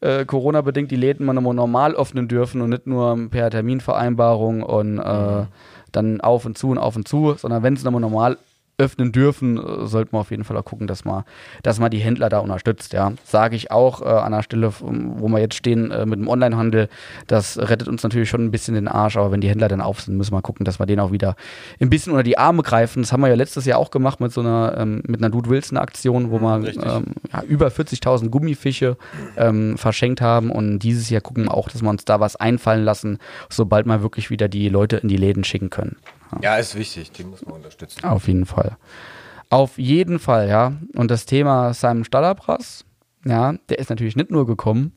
äh, 0.00 0.24
Corona-bedingt 0.24 0.90
die 0.90 0.96
Läden 0.96 1.26
mal 1.26 1.34
nochmal 1.34 1.52
normal 1.52 1.94
öffnen 1.94 2.28
dürfen 2.28 2.62
und 2.62 2.70
nicht 2.70 2.86
nur 2.86 3.28
per 3.30 3.50
Terminvereinbarung 3.50 4.62
und 4.62 5.00
äh, 5.00 5.44
dann 5.92 6.22
auf 6.22 6.46
und 6.46 6.56
zu 6.56 6.70
und 6.70 6.78
auf 6.78 6.96
und 6.96 7.06
zu, 7.06 7.34
sondern 7.34 7.62
wenn 7.62 7.74
es 7.74 7.84
nochmal 7.84 8.00
normal 8.00 8.38
öffnen 8.78 9.12
dürfen, 9.12 9.58
äh, 9.58 9.86
sollten 9.86 10.12
wir 10.12 10.20
auf 10.20 10.30
jeden 10.30 10.44
Fall 10.44 10.56
auch 10.56 10.64
gucken, 10.64 10.86
dass 10.86 11.04
man, 11.04 11.24
dass 11.62 11.78
man 11.78 11.90
die 11.90 11.98
Händler 11.98 12.28
da 12.28 12.38
unterstützt. 12.38 12.92
Ja, 12.92 13.12
sage 13.24 13.56
ich 13.56 13.70
auch 13.70 14.02
äh, 14.02 14.04
an 14.04 14.32
der 14.32 14.42
Stelle, 14.42 14.72
wo 14.80 15.28
wir 15.28 15.38
jetzt 15.38 15.54
stehen 15.54 15.90
äh, 15.90 16.04
mit 16.04 16.18
dem 16.18 16.28
Onlinehandel. 16.28 16.88
Das 17.26 17.58
rettet 17.58 17.88
uns 17.88 18.02
natürlich 18.02 18.28
schon 18.28 18.44
ein 18.44 18.50
bisschen 18.50 18.74
den 18.74 18.88
Arsch, 18.88 19.16
aber 19.16 19.32
wenn 19.32 19.40
die 19.40 19.48
Händler 19.48 19.68
dann 19.68 19.80
auf 19.80 20.00
sind, 20.00 20.16
müssen 20.16 20.34
wir 20.34 20.42
gucken, 20.42 20.64
dass 20.64 20.78
wir 20.78 20.86
denen 20.86 21.00
auch 21.00 21.12
wieder 21.12 21.36
ein 21.80 21.90
bisschen 21.90 22.12
unter 22.12 22.22
die 22.22 22.38
Arme 22.38 22.62
greifen. 22.62 23.02
Das 23.02 23.12
haben 23.12 23.22
wir 23.22 23.28
ja 23.28 23.34
letztes 23.34 23.64
Jahr 23.64 23.78
auch 23.78 23.90
gemacht 23.90 24.20
mit 24.20 24.32
so 24.32 24.40
einer 24.40 24.74
ähm, 24.76 25.02
mit 25.06 25.22
einer 25.22 25.30
Dude 25.30 25.48
Wilson 25.48 25.78
Aktion, 25.78 26.30
wo 26.30 26.38
wir 26.40 26.66
ähm, 26.66 27.04
ja, 27.32 27.42
über 27.42 27.68
40.000 27.68 28.28
Gummifische 28.28 28.96
ähm, 29.36 29.78
verschenkt 29.78 30.20
haben 30.20 30.50
und 30.50 30.80
dieses 30.80 31.08
Jahr 31.10 31.22
gucken 31.22 31.44
wir 31.44 31.54
auch, 31.54 31.68
dass 31.68 31.82
wir 31.82 31.88
uns 31.90 32.04
da 32.04 32.20
was 32.20 32.36
einfallen 32.36 32.84
lassen, 32.84 33.18
sobald 33.48 33.86
wir 33.86 34.02
wirklich 34.02 34.30
wieder 34.30 34.48
die 34.48 34.68
Leute 34.68 34.98
in 34.98 35.08
die 35.08 35.16
Läden 35.16 35.44
schicken 35.44 35.70
können. 35.70 35.96
Ja, 36.42 36.56
ist 36.56 36.74
wichtig, 36.74 37.12
die 37.12 37.24
muss 37.24 37.44
man 37.44 37.56
unterstützen. 37.56 38.04
Auf 38.04 38.26
jeden 38.28 38.46
Fall. 38.46 38.76
Auf 39.50 39.78
jeden 39.78 40.18
Fall, 40.18 40.48
ja. 40.48 40.72
Und 40.94 41.10
das 41.10 41.26
Thema 41.26 41.72
Simon 41.72 42.04
Stallerbrass, 42.04 42.84
ja, 43.24 43.54
der 43.68 43.78
ist 43.78 43.90
natürlich 43.90 44.16
nicht 44.16 44.30
nur 44.30 44.46
gekommen, 44.46 44.92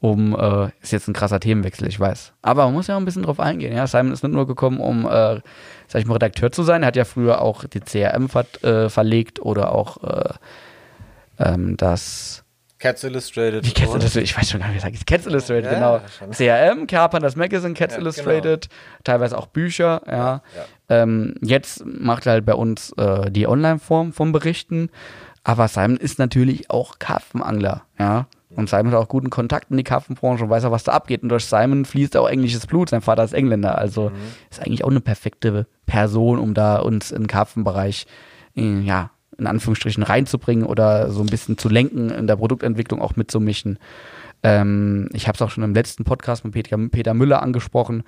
um, 0.00 0.34
äh, 0.34 0.70
ist 0.80 0.92
jetzt 0.92 1.08
ein 1.08 1.14
krasser 1.14 1.40
Themenwechsel, 1.40 1.86
ich 1.86 2.00
weiß. 2.00 2.32
Aber 2.40 2.64
man 2.64 2.74
muss 2.74 2.86
ja 2.86 2.94
auch 2.94 3.00
ein 3.00 3.04
bisschen 3.04 3.24
drauf 3.24 3.40
eingehen, 3.40 3.74
ja. 3.74 3.86
Simon 3.86 4.12
ist 4.12 4.22
nicht 4.22 4.32
nur 4.32 4.46
gekommen, 4.46 4.80
um, 4.80 5.04
äh, 5.04 5.40
sag 5.88 6.00
ich 6.00 6.06
mal, 6.06 6.14
Redakteur 6.14 6.50
zu 6.50 6.62
sein. 6.62 6.82
Er 6.82 6.88
hat 6.88 6.96
ja 6.96 7.04
früher 7.04 7.42
auch 7.42 7.64
die 7.64 7.80
CRM 7.80 8.28
ver 8.28 8.46
äh, 8.62 8.88
verlegt 8.88 9.40
oder 9.40 9.72
auch 9.72 10.02
äh, 10.02 10.34
ähm, 11.38 11.76
das 11.76 12.44
Cats 12.80 13.04
Illustrated. 13.04 13.66
Wie 13.66 13.72
Cats 13.72 13.94
Illustrated? 13.94 14.22
Ich 14.22 14.36
weiß 14.36 14.50
schon 14.50 14.60
gar 14.60 14.68
nicht, 14.68 14.82
wie 14.82 14.88
das 14.88 14.92
heißt. 14.92 15.06
Cats 15.06 15.26
Illustrated, 15.26 15.64
ja, 15.66 15.74
genau. 15.74 16.00
Schon. 16.18 16.30
CRM, 16.30 16.86
Carpan, 16.86 17.22
das 17.22 17.36
Magazine, 17.36 17.74
Cats 17.74 17.94
ja, 17.94 18.00
Illustrated, 18.00 18.68
genau. 18.68 19.00
teilweise 19.04 19.36
auch 19.38 19.46
Bücher, 19.46 20.02
ja. 20.06 20.16
ja 20.16 20.42
ähm, 20.88 21.34
jetzt 21.42 21.84
macht 21.84 22.26
er 22.26 22.32
halt 22.32 22.46
bei 22.46 22.54
uns 22.54 22.92
äh, 22.96 23.30
die 23.30 23.46
Online-Form 23.46 24.12
vom 24.12 24.32
Berichten. 24.32 24.90
Aber 25.44 25.68
Simon 25.68 25.98
ist 25.98 26.18
natürlich 26.18 26.70
auch 26.70 26.98
Karpfenangler, 26.98 27.82
ja. 27.98 28.26
Und 28.56 28.68
Simon 28.68 28.92
hat 28.92 28.94
auch 28.94 29.08
guten 29.08 29.30
Kontakt 29.30 29.70
in 29.70 29.76
die 29.76 29.84
Karpfenbranche 29.84 30.42
und 30.42 30.50
weiß 30.50 30.64
auch, 30.64 30.72
was 30.72 30.82
da 30.82 30.92
abgeht. 30.92 31.22
Und 31.22 31.28
durch 31.28 31.44
Simon 31.44 31.84
fließt 31.84 32.16
auch 32.16 32.28
englisches 32.28 32.66
Blut. 32.66 32.90
Sein 32.90 33.00
Vater 33.00 33.22
ist 33.22 33.32
Engländer. 33.32 33.78
Also 33.78 34.10
mhm. 34.10 34.16
ist 34.50 34.60
eigentlich 34.60 34.82
auch 34.82 34.90
eine 34.90 35.00
perfekte 35.00 35.68
Person, 35.86 36.38
um 36.38 36.52
da 36.52 36.80
uns 36.80 37.12
im 37.12 37.28
Karpfenbereich 37.28 38.06
äh, 38.56 38.80
ja, 38.80 39.10
in 39.38 39.46
Anführungsstrichen 39.46 40.02
reinzubringen 40.02 40.64
oder 40.64 41.10
so 41.10 41.20
ein 41.20 41.26
bisschen 41.26 41.58
zu 41.58 41.68
lenken, 41.68 42.10
in 42.10 42.26
der 42.26 42.36
Produktentwicklung 42.36 43.00
auch 43.00 43.16
mitzumischen. 43.16 43.78
Ähm, 44.42 45.08
ich 45.12 45.28
habe 45.28 45.36
es 45.36 45.42
auch 45.42 45.50
schon 45.50 45.64
im 45.64 45.74
letzten 45.74 46.04
Podcast 46.04 46.44
mit 46.44 46.54
Peter, 46.54 46.78
Peter 46.88 47.14
Müller 47.14 47.42
angesprochen, 47.42 48.02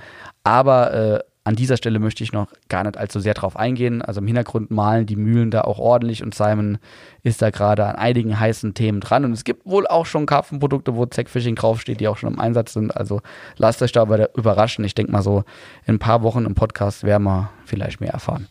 aber 0.45 0.93
äh, 0.95 1.21
an 1.45 1.57
dieser 1.57 1.77
Stelle 1.77 1.99
möchte 1.99 2.23
ich 2.23 2.33
noch 2.33 2.47
gar 2.69 2.85
nicht 2.85 2.97
allzu 2.97 3.19
sehr 3.19 3.35
drauf 3.35 3.57
eingehen. 3.57 4.01
Also 4.01 4.21
im 4.21 4.27
Hintergrund 4.27 4.71
malen 4.71 5.07
die 5.07 5.17
Mühlen 5.17 5.51
da 5.51 5.63
auch 5.63 5.79
ordentlich 5.79 6.23
und 6.23 6.35
Simon 6.35 6.79
ist 7.25 7.43
da 7.43 7.51
gerade 7.51 7.85
an 7.85 7.97
einigen 7.97 8.39
heißen 8.39 8.75
Themen 8.75 9.01
dran. 9.01 9.25
Und 9.25 9.33
es 9.33 9.43
gibt 9.43 9.67
wohl 9.67 9.87
auch 9.89 10.07
schon 10.07 10.27
Karpfenprodukte, 10.27 10.95
wo 10.95 11.05
Zackfishing 11.05 11.57
draufsteht, 11.57 11.99
die 11.99 12.07
auch 12.07 12.17
schon 12.17 12.33
im 12.33 12.39
Einsatz 12.39 12.75
sind. 12.75 12.97
Also 12.97 13.23
lasst 13.57 13.83
euch 13.83 13.91
da 13.91 14.03
aber 14.03 14.35
überraschen. 14.37 14.85
Ich 14.85 14.95
denke 14.95 15.11
mal 15.11 15.23
so, 15.23 15.43
in 15.85 15.97
ein 15.97 15.99
paar 15.99 16.23
Wochen 16.23 16.45
im 16.45 16.55
Podcast 16.55 17.03
werden 17.03 17.25
wir 17.25 17.51
vielleicht 17.65 18.01
mehr 18.01 18.13
erfahren. 18.13 18.47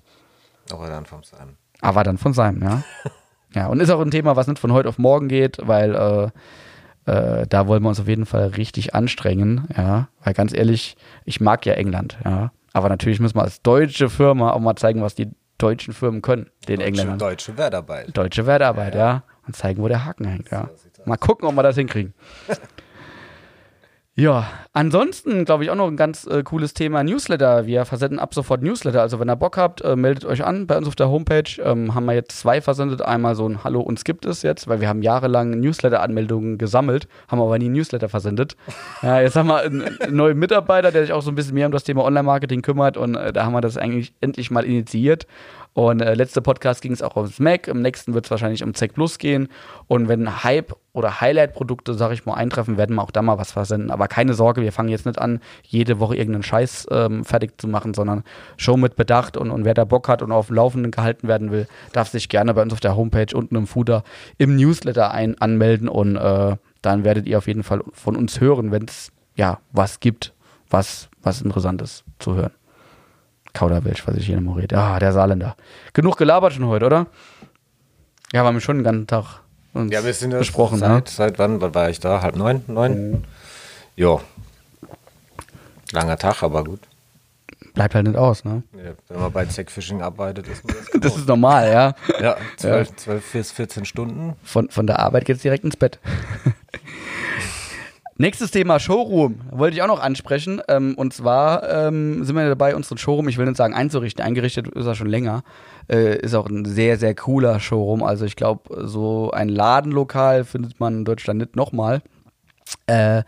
Aber 0.70 0.88
dann 0.88 1.06
vom 1.06 1.24
Simon. 1.24 1.61
Aber 1.82 2.04
dann 2.04 2.18
von 2.18 2.34
seinem, 2.34 2.62
ja. 2.62 2.84
ja, 3.54 3.68
und 3.68 3.80
ist 3.80 3.90
auch 3.90 4.02
ein 4.02 4.12
Thema, 4.12 4.36
was 4.36 4.48
nicht 4.48 4.60
von 4.60 4.72
heute 4.72 4.90
auf 4.90 4.98
morgen 4.98 5.28
geht, 5.28 5.58
weil 5.62 5.96
äh, 5.96 7.12
äh, 7.12 7.48
da 7.48 7.68
wollen 7.68 7.84
wir 7.84 7.90
uns 7.90 8.00
auf 8.00 8.08
jeden 8.08 8.26
Fall 8.26 8.48
richtig 8.48 8.94
anstrengen, 8.96 9.68
ja. 9.76 10.08
Weil 10.24 10.34
ganz 10.34 10.54
ehrlich, 10.54 10.96
ich 11.26 11.42
mag 11.42 11.66
ja 11.66 11.74
England, 11.74 12.18
ja. 12.24 12.52
Aber 12.74 12.88
natürlich 12.88 13.20
müssen 13.20 13.36
wir 13.36 13.44
als 13.44 13.62
deutsche 13.62 14.10
Firma 14.10 14.52
auch 14.52 14.60
mal 14.60 14.76
zeigen, 14.76 15.02
was 15.02 15.16
die 15.16 15.30
deutschen 15.58 15.94
Firmen 15.94 16.22
können, 16.22 16.50
den 16.68 16.78
deutsche, 16.78 16.88
Engländern. 16.88 17.20
Deutsche 17.20 17.58
Wertarbeit. 17.58 18.16
Deutsche 18.16 18.46
Wertarbeit, 18.46 18.96
ja. 18.96 19.00
ja. 19.00 19.24
Und 19.46 19.56
zeigen, 19.56 19.82
wo 19.82 19.88
der 19.88 20.06
Haken 20.06 20.26
hängt, 20.26 20.52
ja. 20.52 20.70
Mal 21.06 21.18
gucken, 21.18 21.48
ob 21.48 21.56
wir 21.56 21.64
das 21.64 21.76
hinkriegen. 21.76 22.14
Ja, 24.16 24.50
ansonsten 24.74 25.46
glaube 25.46 25.64
ich 25.64 25.70
auch 25.70 25.76
noch 25.76 25.88
ein 25.88 25.96
ganz 25.96 26.28
äh, 26.28 26.44
cooles 26.44 26.74
Thema 26.74 27.02
Newsletter. 27.02 27.66
Wir 27.66 27.86
versenden 27.86 28.20
ab 28.20 28.34
sofort 28.34 28.62
Newsletter. 28.62 29.00
Also 29.00 29.22
wenn 29.22 29.30
ihr 29.30 29.38
Bock 29.38 29.56
habt, 29.56 29.80
äh, 29.82 29.96
meldet 29.96 30.26
euch 30.26 30.44
an 30.44 30.68
bei 30.68 30.78
uns 30.78 30.90
auf 30.90 30.98
der 30.98 31.10
Homepage. 31.10 31.50
Ähm, 31.64 31.96
haben 31.96 32.06
wir 32.06 32.14
jetzt 32.14 32.38
zwei 32.38 32.60
versendet. 32.60 33.02
Einmal 33.02 33.36
so 33.36 33.48
ein 33.48 33.64
Hallo, 33.64 33.80
uns 33.80 34.04
gibt 34.04 34.26
es 34.26 34.42
jetzt, 34.42 34.68
weil 34.68 34.82
wir 34.82 34.90
haben 34.90 35.02
jahrelang 35.02 35.52
Newsletter-Anmeldungen 35.62 36.58
gesammelt, 36.58 37.08
haben 37.30 37.40
aber 37.40 37.58
nie 37.58 37.70
Newsletter 37.70 38.10
versendet. 38.10 38.58
ja, 39.02 39.22
jetzt 39.22 39.38
haben 39.38 39.48
wir 39.48 39.62
einen, 39.62 39.82
einen, 40.02 40.16
neuen 40.18 40.38
Mitarbeiter, 40.38 40.92
der 40.92 41.04
sich 41.04 41.14
auch 41.14 41.22
so 41.22 41.32
ein 41.32 41.36
bisschen 41.36 41.54
mehr 41.54 41.68
um 41.68 41.72
das 41.72 41.86
Thema 41.86 42.04
Online-Marketing 42.04 42.64
kümmert 42.64 42.98
und 42.98 43.16
äh, 43.16 43.32
da 43.32 43.46
haben 43.46 43.54
wir 43.54 43.62
das 43.62 43.78
eigentlich 43.78 44.14
endlich 44.20 44.52
mal 44.52 44.66
initiiert. 44.66 45.26
Und 45.74 46.02
äh, 46.02 46.16
letzte 46.16 46.42
Podcast 46.42 46.82
ging 46.82 46.92
es 46.92 47.02
auch 47.02 47.16
ums 47.16 47.40
Mac, 47.40 47.68
im 47.70 47.82
nächsten 47.82 48.14
wird 48.14 48.26
es 48.26 48.32
wahrscheinlich 48.32 48.64
um 48.64 48.74
Zack 48.74 48.94
Plus 48.94 49.18
gehen. 49.18 49.48
Und 49.88 50.10
wenn 50.10 50.44
Hype 50.44 50.76
oder 50.92 51.22
Highlight-Produkte, 51.22 51.94
sag 51.94 52.12
ich 52.12 52.26
mal, 52.26 52.34
eintreffen, 52.34 52.78
werden 52.78 52.96
wir 52.96 53.04
auch 53.04 53.12
da 53.12 53.22
mal 53.22 53.38
was 53.38 53.54
versenden. 53.54 53.90
Aber 53.90 54.10
keine 54.10 54.34
Sorge, 54.34 54.62
wir 54.62 54.74
fangen 54.74 54.90
jetzt 54.90 55.06
nicht 55.06 55.18
an, 55.18 55.40
jede 55.64 56.00
Woche 56.00 56.18
irgendeinen 56.18 56.44
Scheiß 56.44 56.88
ähm, 56.92 57.24
fertig 57.24 57.60
zu 57.60 57.70
machen, 57.70 57.94
sondern 57.94 58.24
schon 58.58 58.82
mit 58.82 58.98
Bedacht 58.98 59.38
und, 59.38 59.50
und 59.50 59.64
wer 59.64 59.74
da 59.74 59.86
Bock 59.86 60.10
hat 60.10 60.22
und 60.22 60.34
auf 60.34 60.48
dem 60.48 60.58
Laufenden 60.58 60.92
gehalten 60.92 61.30
werden 61.30 61.52
will, 61.52 61.68
darf 61.94 62.10
sich 62.10 62.28
gerne 62.28 62.54
bei 62.54 62.62
uns 62.62 62.74
auf 62.74 62.82
der 62.82 62.98
Homepage 62.98 63.34
unten 63.34 63.56
im 63.56 63.68
Footer 63.68 64.04
im 64.38 64.58
Newsletter 64.58 65.12
ein 65.12 65.40
anmelden 65.40 65.88
und 65.88 66.18
äh, 66.18 66.58
dann 66.82 67.04
werdet 67.04 67.28
ihr 67.28 67.38
auf 67.38 67.48
jeden 67.48 67.64
Fall 67.64 67.82
von 67.94 68.18
uns 68.18 68.42
hören, 68.42 68.72
wenn 68.72 68.86
es 68.86 69.12
ja 69.36 69.60
was 69.72 70.02
gibt, 70.02 70.34
was, 70.70 71.10
was 71.22 71.42
Interessantes 71.42 72.04
zu 72.20 72.36
hören. 72.36 72.52
Kauderwelsch, 73.54 74.08
was 74.08 74.16
ich 74.16 74.26
hier 74.26 74.38
immer 74.38 74.58
rede. 74.58 74.78
Ah, 74.78 75.00
der 75.00 75.14
Saarländer. 75.14 75.56
Genug 75.94 76.18
gelabert 76.18 76.54
schon 76.54 76.68
heute, 76.68 76.86
oder? 76.86 77.08
Ja, 78.34 78.44
wir 78.44 78.48
haben 78.48 78.62
schon 78.62 78.78
den 78.78 78.84
ganzen 78.84 79.08
Tag 79.08 79.42
uns 79.74 79.94
ja, 79.94 80.04
wir 80.04 80.14
sind 80.14 80.32
besprochen. 80.32 80.80
Seit, 80.80 80.90
ne? 80.90 81.04
seit 81.06 81.40
wann 81.40 81.62
war 81.62 81.90
ich 81.90 82.00
da? 82.00 82.22
Halb 82.22 82.36
neun? 82.36 82.64
Neun? 82.68 83.12
Mhm. 83.12 83.24
Ja. 83.96 84.20
Langer 85.92 86.18
Tag, 86.18 86.44
aber 86.44 86.64
gut. 86.64 86.82
Bleibt 87.74 87.96
halt 87.96 88.06
nicht 88.06 88.18
aus, 88.18 88.44
ne? 88.44 88.64
Ja, 88.74 88.92
wenn 89.08 89.22
man 89.22 89.32
bei 89.32 89.46
Zackfishing 89.46 90.02
arbeitet, 90.02 90.48
ist 90.48 90.66
man 90.66 90.76
das 90.94 91.02
Das 91.02 91.18
ist 91.18 91.28
normal, 91.28 91.72
ja. 91.72 91.96
Ja, 92.20 92.36
12, 92.58 92.90
ja. 92.90 92.98
12 92.98 93.32
bis 93.32 93.52
14 93.52 93.86
Stunden. 93.86 94.36
Von, 94.44 94.70
von 94.70 94.88
der 94.88 95.00
Arbeit 95.00 95.26
geht's 95.26 95.42
direkt 95.42 95.64
ins 95.64 95.78
Bett. 95.78 96.00
Nächstes 98.22 98.52
Thema 98.52 98.80
Showroom. 98.80 99.42
Wollte 99.50 99.76
ich 99.76 99.82
auch 99.82 99.88
noch 99.88 100.00
ansprechen. 100.00 100.62
Ähm, 100.68 100.94
und 100.96 101.12
zwar 101.12 101.68
ähm, 101.68 102.24
sind 102.24 102.36
wir 102.36 102.48
dabei, 102.48 102.76
unseren 102.76 103.00
Showroom, 103.00 103.28
ich 103.30 103.40
will 103.40 103.48
nicht 103.48 103.58
sagen 103.58 103.74
einzurichten, 103.74 104.24
eingerichtet 104.24 104.68
ist 104.68 104.86
er 104.86 104.94
schon 104.94 105.10
länger. 105.10 105.42
Äh, 105.92 106.20
ist 106.20 106.36
auch 106.36 106.48
ein 106.48 106.64
sehr, 106.66 107.00
sehr 107.00 107.16
cooler 107.16 107.60
Showroom. 107.60 108.04
Also 108.04 108.26
ich 108.26 108.36
glaube, 108.36 108.88
so 108.88 109.32
ein 109.32 109.50
Ladenlokal 109.50 110.44
findet 110.44 110.80
man 110.80 110.98
in 110.98 111.06
Deutschland 111.06 111.40
nicht 111.40 111.56
nochmal. 111.56 112.04
Äh, 112.86 113.24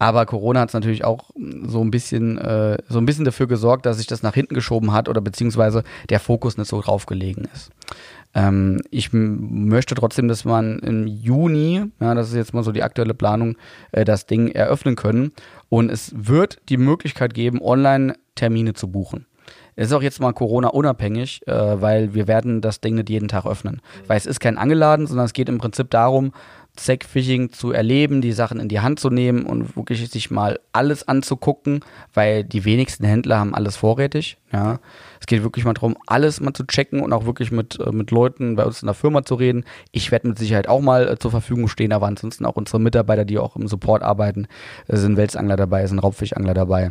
aber 0.00 0.26
Corona 0.26 0.58
hat 0.58 0.70
es 0.70 0.74
natürlich 0.74 1.04
auch 1.04 1.30
so 1.64 1.80
ein 1.80 1.92
bisschen, 1.92 2.36
äh, 2.38 2.78
so 2.88 2.98
ein 2.98 3.06
bisschen 3.06 3.24
dafür 3.24 3.46
gesorgt, 3.46 3.86
dass 3.86 3.98
sich 3.98 4.08
das 4.08 4.24
nach 4.24 4.34
hinten 4.34 4.56
geschoben 4.56 4.92
hat 4.92 5.08
oder 5.08 5.20
beziehungsweise 5.20 5.84
der 6.10 6.18
Fokus 6.18 6.58
nicht 6.58 6.66
so 6.66 6.80
drauf 6.80 7.06
gelegen 7.06 7.48
ist. 7.54 7.70
Ähm, 8.34 8.80
ich 8.90 9.10
möchte 9.12 9.94
trotzdem, 9.94 10.28
dass 10.28 10.44
man 10.44 10.78
im 10.80 11.06
Juni, 11.06 11.84
ja, 12.00 12.14
das 12.14 12.28
ist 12.28 12.36
jetzt 12.36 12.54
mal 12.54 12.62
so 12.62 12.72
die 12.72 12.82
aktuelle 12.82 13.14
Planung, 13.14 13.56
äh, 13.92 14.04
das 14.04 14.26
Ding 14.26 14.48
eröffnen 14.48 14.96
können. 14.96 15.32
Und 15.68 15.90
es 15.90 16.12
wird 16.14 16.60
die 16.68 16.76
Möglichkeit 16.78 17.34
geben, 17.34 17.60
online 17.60 18.14
Termine 18.34 18.74
zu 18.74 18.90
buchen. 18.90 19.26
Es 19.74 19.86
ist 19.86 19.92
auch 19.94 20.02
jetzt 20.02 20.20
mal 20.20 20.32
Corona-unabhängig, 20.32 21.46
äh, 21.46 21.80
weil 21.80 22.14
wir 22.14 22.28
werden 22.28 22.60
das 22.60 22.80
Ding 22.80 22.94
nicht 22.96 23.08
jeden 23.08 23.28
Tag 23.28 23.46
öffnen. 23.46 23.80
Weil 24.06 24.18
es 24.18 24.26
ist 24.26 24.40
kein 24.40 24.58
Angeladen, 24.58 25.06
sondern 25.06 25.24
es 25.24 25.32
geht 25.32 25.48
im 25.48 25.58
Prinzip 25.58 25.90
darum, 25.90 26.32
Zack-Fishing 26.76 27.52
zu 27.52 27.70
erleben, 27.72 28.22
die 28.22 28.32
Sachen 28.32 28.58
in 28.58 28.68
die 28.68 28.80
Hand 28.80 28.98
zu 28.98 29.10
nehmen 29.10 29.44
und 29.44 29.76
wirklich 29.76 30.08
sich 30.10 30.30
mal 30.30 30.58
alles 30.72 31.06
anzugucken, 31.06 31.80
weil 32.14 32.44
die 32.44 32.64
wenigsten 32.64 33.04
Händler 33.04 33.38
haben 33.38 33.54
alles 33.54 33.76
vorrätig. 33.76 34.38
Ja. 34.52 34.80
Es 35.20 35.26
geht 35.26 35.42
wirklich 35.42 35.66
mal 35.66 35.74
darum, 35.74 35.96
alles 36.06 36.40
mal 36.40 36.54
zu 36.54 36.64
checken 36.64 37.00
und 37.00 37.12
auch 37.12 37.26
wirklich 37.26 37.52
mit, 37.52 37.78
äh, 37.78 37.92
mit 37.92 38.10
Leuten 38.10 38.56
bei 38.56 38.64
uns 38.64 38.82
in 38.82 38.86
der 38.86 38.94
Firma 38.94 39.22
zu 39.22 39.34
reden. 39.34 39.64
Ich 39.90 40.10
werde 40.10 40.28
mit 40.28 40.38
Sicherheit 40.38 40.66
auch 40.66 40.80
mal 40.80 41.08
äh, 41.08 41.18
zur 41.18 41.30
Verfügung 41.30 41.68
stehen, 41.68 41.92
aber 41.92 42.06
ansonsten 42.06 42.46
auch 42.46 42.56
unsere 42.56 42.80
Mitarbeiter, 42.80 43.26
die 43.26 43.38
auch 43.38 43.54
im 43.54 43.68
Support 43.68 44.02
arbeiten, 44.02 44.46
äh, 44.88 44.96
sind 44.96 45.18
Welsangler 45.18 45.56
dabei, 45.56 45.86
sind 45.86 45.98
Raubfischangler 45.98 46.54
dabei. 46.54 46.90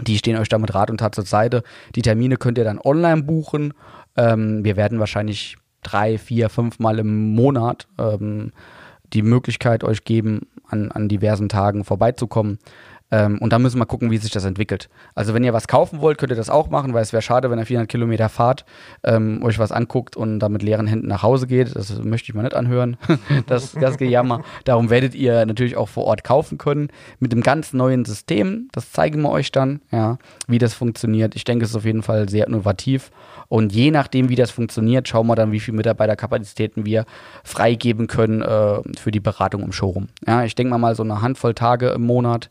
Die 0.00 0.18
stehen 0.18 0.36
euch 0.36 0.48
da 0.48 0.58
mit 0.58 0.72
Rat 0.72 0.88
und 0.88 0.98
Tat 0.98 1.16
zur 1.16 1.26
Seite. 1.26 1.64
Die 1.96 2.02
Termine 2.02 2.36
könnt 2.36 2.58
ihr 2.58 2.64
dann 2.64 2.78
online 2.78 3.24
buchen. 3.24 3.74
Ähm, 4.16 4.64
wir 4.64 4.76
werden 4.76 5.00
wahrscheinlich 5.00 5.56
drei, 5.82 6.16
vier, 6.16 6.48
fünf 6.48 6.78
Mal 6.78 7.00
im 7.00 7.34
Monat 7.34 7.88
ähm, 7.98 8.52
die 9.12 9.22
Möglichkeit 9.22 9.84
euch 9.84 10.04
geben, 10.04 10.46
an, 10.68 10.90
an 10.92 11.08
diversen 11.08 11.48
Tagen 11.48 11.84
vorbeizukommen. 11.84 12.58
Ähm, 13.10 13.38
und 13.38 13.52
dann 13.52 13.62
müssen 13.62 13.78
wir 13.78 13.86
gucken, 13.86 14.10
wie 14.10 14.18
sich 14.18 14.30
das 14.30 14.44
entwickelt. 14.44 14.88
Also 15.14 15.34
wenn 15.34 15.44
ihr 15.44 15.52
was 15.52 15.68
kaufen 15.68 16.00
wollt, 16.00 16.18
könnt 16.18 16.32
ihr 16.32 16.36
das 16.36 16.50
auch 16.50 16.70
machen, 16.70 16.94
weil 16.94 17.02
es 17.02 17.12
wäre 17.12 17.22
schade, 17.22 17.50
wenn 17.50 17.58
ihr 17.58 17.66
400 17.66 17.88
Kilometer 17.88 18.28
fahrt, 18.28 18.64
ähm, 19.02 19.42
euch 19.42 19.58
was 19.58 19.72
anguckt 19.72 20.16
und 20.16 20.38
dann 20.38 20.52
mit 20.52 20.62
leeren 20.62 20.86
Händen 20.86 21.08
nach 21.08 21.22
Hause 21.22 21.46
geht. 21.46 21.74
Das 21.74 22.02
möchte 22.02 22.30
ich 22.30 22.34
mal 22.34 22.42
nicht 22.42 22.54
anhören, 22.54 22.96
das, 23.46 23.72
das 23.72 23.98
Gejammer. 23.98 24.42
Darum 24.64 24.90
werdet 24.90 25.14
ihr 25.14 25.44
natürlich 25.46 25.76
auch 25.76 25.88
vor 25.88 26.04
Ort 26.04 26.24
kaufen 26.24 26.58
können 26.58 26.88
mit 27.18 27.32
einem 27.32 27.42
ganz 27.42 27.72
neuen 27.72 28.04
System. 28.04 28.68
Das 28.72 28.92
zeigen 28.92 29.22
wir 29.22 29.30
euch 29.30 29.52
dann, 29.52 29.80
ja, 29.90 30.18
wie 30.46 30.58
das 30.58 30.74
funktioniert. 30.74 31.34
Ich 31.34 31.44
denke, 31.44 31.64
es 31.64 31.70
ist 31.70 31.76
auf 31.76 31.84
jeden 31.84 32.02
Fall 32.02 32.28
sehr 32.28 32.46
innovativ. 32.46 33.10
Und 33.48 33.72
je 33.72 33.90
nachdem, 33.90 34.28
wie 34.28 34.36
das 34.36 34.52
funktioniert, 34.52 35.08
schauen 35.08 35.26
wir 35.26 35.34
dann, 35.34 35.50
wie 35.50 35.58
viele 35.58 35.76
Mitarbeiterkapazitäten 35.76 36.86
wir 36.86 37.04
freigeben 37.42 38.06
können 38.06 38.42
äh, 38.42 38.80
für 38.96 39.10
die 39.10 39.18
Beratung 39.18 39.64
im 39.64 39.72
Showroom. 39.72 40.06
Ja, 40.24 40.44
ich 40.44 40.54
denke 40.54 40.78
mal 40.78 40.94
so 40.94 41.02
eine 41.02 41.20
Handvoll 41.20 41.54
Tage 41.54 41.88
im 41.88 42.02
Monat, 42.02 42.48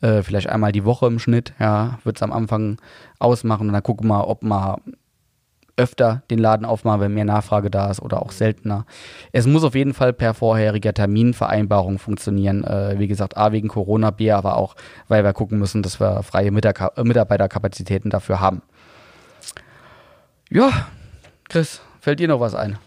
äh, 0.00 0.22
vielleicht 0.22 0.48
einmal 0.48 0.72
die 0.72 0.84
Woche 0.84 1.06
im 1.06 1.18
Schnitt, 1.18 1.52
ja, 1.58 1.98
wird 2.04 2.16
es 2.16 2.22
am 2.22 2.32
Anfang 2.32 2.80
ausmachen 3.18 3.68
und 3.68 3.72
dann 3.72 3.82
gucken 3.82 4.08
wir, 4.08 4.28
ob 4.28 4.42
wir 4.42 4.78
öfter 5.76 6.22
den 6.30 6.38
Laden 6.38 6.66
aufmachen, 6.66 7.00
wenn 7.00 7.14
mehr 7.14 7.24
Nachfrage 7.24 7.70
da 7.70 7.90
ist 7.90 8.00
oder 8.00 8.22
auch 8.22 8.32
seltener. 8.32 8.84
Es 9.32 9.46
muss 9.46 9.64
auf 9.64 9.74
jeden 9.74 9.94
Fall 9.94 10.12
per 10.12 10.34
vorheriger 10.34 10.92
Terminvereinbarung 10.92 11.98
funktionieren. 11.98 12.64
Äh, 12.64 12.98
wie 12.98 13.08
gesagt, 13.08 13.36
A 13.36 13.50
wegen 13.52 13.68
Corona, 13.68 14.10
B 14.10 14.30
aber 14.30 14.56
auch, 14.56 14.76
weil 15.08 15.24
wir 15.24 15.32
gucken 15.32 15.58
müssen, 15.58 15.82
dass 15.82 15.98
wir 15.98 16.22
freie 16.22 16.50
Mitarbeiterkapazitäten 16.50 18.10
dafür 18.10 18.40
haben. 18.40 18.62
Ja, 20.50 20.70
Chris, 21.48 21.80
fällt 22.00 22.20
dir 22.20 22.28
noch 22.28 22.40
was 22.40 22.54
ein? 22.54 22.78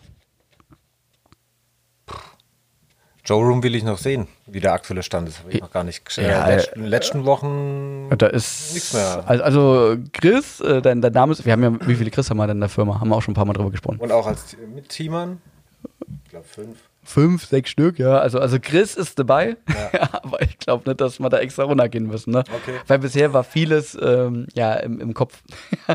Joe 3.26 3.41
Room 3.41 3.63
will 3.63 3.74
ich 3.74 3.84
noch 3.84 3.97
sehen, 3.97 4.28
wie 4.47 4.59
der 4.59 4.74
aktuelle 4.74 5.01
Stand 5.01 5.30
ist. 5.30 5.39
Habe 5.39 5.51
ich 5.51 5.61
noch 5.61 5.71
gar 5.71 5.86
nicht 5.86 6.03
gesehen. 6.05 6.30
Ja, 6.30 6.45
in 6.45 6.82
den 6.82 6.89
letzten 6.89 7.24
Wochen 7.26 8.09
da 8.17 8.28
ist 8.28 8.74
nichts 8.74 8.93
mehr. 8.93 9.24
Also 9.26 9.95
Chris, 10.11 10.59
äh, 10.59 10.82
dein, 10.82 11.01
dein 11.01 11.13
Name 11.13 11.32
ist, 11.32 11.45
wir 11.45 11.53
haben 11.53 11.63
ja, 11.63 11.88
wie 11.88 11.95
viele 11.95 12.11
Chris 12.11 12.30
haben 12.30 12.38
wir 12.38 12.47
denn 12.47 12.57
in 12.57 12.61
der 12.61 12.69
Firma? 12.69 12.99
Haben 12.99 13.09
wir 13.09 13.15
auch 13.15 13.21
schon 13.21 13.32
ein 13.32 13.36
paar 13.36 13.45
Mal 13.45 13.53
drüber 13.53 13.71
gesprochen. 13.71 13.97
Und 13.99 14.11
auch 14.11 14.28
als 14.28 14.57
Mitteamern? 14.74 15.41
Ich 16.26 16.32
glaube 16.32 16.45
fünf. 16.47 16.78
Fünf, 17.06 17.45
sechs 17.45 17.70
Stück, 17.70 17.99
ja. 17.99 18.20
Also, 18.20 18.39
also 18.39 18.58
Chris 18.62 18.95
ist 18.95 19.20
dabei, 19.20 19.58
ja. 19.70 20.10
aber 20.24 20.41
ich 20.41 20.58
glaube 20.58 20.89
nicht, 20.89 21.01
dass 21.01 21.20
wir 21.20 21.30
da 21.30 21.39
extra 21.39 21.64
runtergehen 21.64 22.08
müssen. 22.08 22.32
Ne? 22.32 22.39
Okay. 22.39 22.76
Weil 22.88 22.99
bisher 22.99 23.34
war 23.34 23.43
vieles 23.43 23.97
ähm, 24.01 24.47
ja, 24.54 24.76
im, 24.76 24.99
im 25.01 25.14
Kopf. 25.14 25.41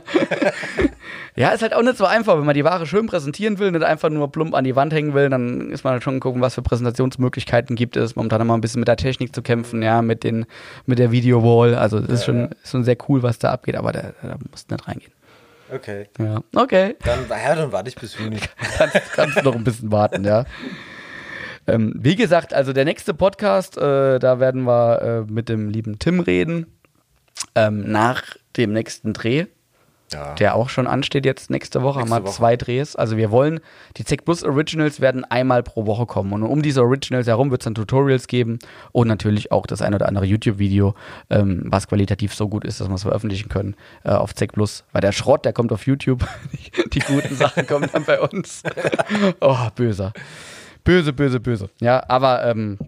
ja, 1.37 1.51
ist 1.51 1.63
halt 1.63 1.75
auch 1.75 1.83
nicht 1.83 1.97
so 1.97 2.05
einfach, 2.05 2.37
wenn 2.37 2.45
man 2.45 2.55
die 2.55 2.65
Ware 2.65 2.87
schön 2.87 3.07
präsentieren 3.07 3.59
will, 3.59 3.71
nicht 3.71 3.85
einfach 3.85 4.11
nur 4.11 4.31
plump 4.31 4.55
an 4.55 4.65
die 4.65 4.77
Wand 4.77 4.93
hängen 4.93 5.15
will, 5.15 5.31
dann 5.31 5.71
ist 5.71 5.85
man 5.85 5.95
halt 5.95 6.03
schon 6.03 6.21
gucken, 6.21 6.41
was 6.41 6.55
für 6.55 6.63
Präsentationsmöglichkeiten 6.63 7.77
gibt 7.77 7.97
es. 7.97 8.17
Momentan 8.17 8.41
immer 8.41 8.55
ein 8.55 8.61
bisschen 8.61 8.81
mit 8.81 8.89
der 8.89 8.97
Technik 8.97 9.35
zu 9.35 9.43
kämpfen, 9.43 9.83
ja, 9.83 10.03
mit, 10.03 10.25
den, 10.25 10.47
mit 10.87 10.99
der 10.99 11.11
Video-Wall. 11.11 11.75
Also 11.75 12.01
das 12.01 12.11
ist, 12.11 12.25
schon, 12.25 12.41
ja. 12.41 12.49
ist 12.63 12.71
schon 12.71 12.85
sehr 12.85 12.97
cool, 13.09 13.23
was 13.23 13.39
da 13.39 13.51
abgeht, 13.51 13.77
aber 13.77 13.93
da, 13.93 14.13
da 14.23 14.37
musst 14.51 14.71
du 14.71 14.75
nicht 14.75 14.87
reingehen. 14.87 15.13
Okay. 15.71 16.07
Ja, 16.19 16.43
okay. 16.55 16.97
Dann, 17.05 17.27
ja, 17.29 17.55
dann 17.55 17.73
warte 17.73 17.91
ich 17.91 17.97
bis 17.97 18.19
Juni. 18.19 18.39
kannst, 18.79 18.97
kannst 19.13 19.37
du 19.39 19.43
noch 19.43 19.55
ein 19.55 19.65
bisschen 19.65 19.93
warten, 19.93 20.25
ja. 20.25 20.45
Ähm, 21.69 21.95
wie 21.97 22.17
gesagt, 22.17 22.55
also 22.55 22.73
der 22.73 22.85
nächste 22.85 23.15
Podcast, 23.15 23.77
äh, 23.77 24.19
da 24.19 24.41
werden 24.41 24.65
wir 24.65 25.03
äh, 25.29 25.33
mit 25.33 25.49
dem 25.49 25.69
lieben 25.69 25.99
Tim 25.99 26.21
reden. 26.21 26.67
Ähm, 27.55 27.91
nach 27.91 28.23
dem 28.57 28.73
nächsten 28.73 29.13
Dreh, 29.13 29.47
ja. 30.13 30.35
der 30.35 30.55
auch 30.55 30.69
schon 30.69 30.87
ansteht 30.87 31.25
jetzt 31.25 31.51
nächste 31.51 31.83
Woche, 31.83 31.99
nächste 31.99 32.15
haben 32.15 32.23
wir 32.23 32.27
Woche. 32.27 32.37
zwei 32.37 32.57
Drehs. 32.57 32.97
Also 32.97 33.17
wir 33.17 33.31
wollen, 33.31 33.61
die 33.97 34.05
Zec 34.05 34.25
Plus 34.25 34.43
Originals 34.43 35.01
werden 35.01 35.25
einmal 35.25 35.63
pro 35.63 35.87
Woche 35.87 36.07
kommen. 36.07 36.33
Und 36.33 36.43
um 36.43 36.63
diese 36.63 36.83
Originals 36.83 37.27
herum 37.27 37.51
wird 37.51 37.61
es 37.63 37.65
dann 37.65 37.75
Tutorials 37.75 38.27
geben 38.27 38.59
und 38.93 39.09
natürlich 39.09 39.53
auch 39.53 39.67
das 39.67 39.83
ein 39.83 39.95
oder 39.95 40.09
andere 40.09 40.25
YouTube-Video, 40.25 40.95
ähm, 41.31 41.63
was 41.67 41.87
qualitativ 41.87 42.35
so 42.35 42.49
gut 42.49 42.65
ist, 42.65 42.81
dass 42.81 42.89
wir 42.89 42.95
es 42.95 43.03
veröffentlichen 43.03 43.49
können 43.49 43.77
äh, 44.05 44.11
auf 44.11 44.35
Zec 44.35 44.53
Plus. 44.53 44.85
Weil 44.93 45.03
der 45.03 45.13
Schrott, 45.13 45.45
der 45.45 45.53
kommt 45.53 45.73
auf 45.73 45.87
YouTube. 45.87 46.27
die 46.93 47.01
guten 47.01 47.35
Sachen 47.37 47.67
kommen 47.67 47.89
dann 47.93 48.05
bei 48.05 48.21
uns. 48.21 48.63
oh, 49.41 49.69
böser. 49.75 50.13
Böse, 50.89 51.13
böse, 51.13 51.39
böse. 51.39 51.69
Ja, 51.81 52.03
aber 52.09 52.47
ähm, 52.47 52.79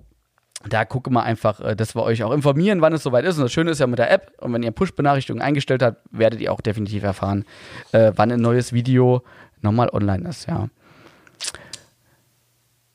da 0.66 0.86
gucken 0.86 1.12
wir 1.12 1.22
einfach, 1.22 1.60
äh, 1.60 1.76
dass 1.76 1.94
wir 1.94 2.02
euch 2.02 2.24
auch 2.24 2.32
informieren, 2.32 2.80
wann 2.80 2.94
es 2.94 3.02
soweit 3.02 3.26
ist. 3.26 3.36
Und 3.36 3.42
das 3.42 3.52
Schöne 3.52 3.72
ist 3.72 3.78
ja 3.78 3.86
mit 3.86 3.98
der 3.98 4.10
App, 4.10 4.32
und 4.38 4.54
wenn 4.54 4.62
ihr 4.62 4.70
Push-Benachrichtigungen 4.70 5.42
eingestellt 5.42 5.82
habt, 5.82 5.98
werdet 6.10 6.40
ihr 6.40 6.50
auch 6.50 6.62
definitiv 6.62 7.02
erfahren, 7.02 7.44
äh, 7.92 8.12
wann 8.16 8.32
ein 8.32 8.40
neues 8.40 8.72
Video 8.72 9.22
nochmal 9.60 9.90
online 9.90 10.26
ist, 10.26 10.46
ja. 10.48 10.70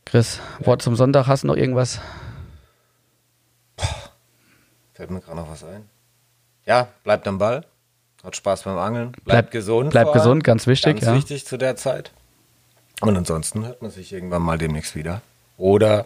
Chris, 0.06 0.39
Wort 0.62 0.82
zum 0.82 0.95
Sonntag, 0.95 1.28
hast 1.28 1.43
du 1.43 1.47
noch 1.49 1.56
irgendwas? 1.56 2.01
Fällt 4.93 5.12
mir 5.12 5.22
gerade 5.22 5.38
noch 5.38 5.51
was 5.51 5.64
ein. 5.64 5.88
Ja, 6.66 6.88
bleibt 7.03 7.28
am 7.28 7.38
Ball. 7.38 7.64
Hat 8.24 8.36
Spaß 8.36 8.64
beim 8.64 8.80
Angeln. 8.80 9.12
Bleibt 9.12 9.26
bleib, 9.26 9.51
gesund. 9.51 9.91
Bleibt 9.91 10.14
gesund, 10.14 10.43
ganz 10.43 10.66
wichtig. 10.66 10.95
Ganz 10.95 11.06
ja. 11.06 11.14
wichtig 11.14 11.45
zu 11.45 11.58
der 11.58 11.76
Zeit. 11.76 12.12
Und 13.02 13.18
ansonsten 13.18 13.66
hört 13.66 13.82
man 13.82 13.91
sich 13.91 14.14
irgendwann 14.14 14.41
mal 14.41 14.58
demnächst 14.58 14.96
wieder. 14.96 15.22
Oder, 15.58 16.06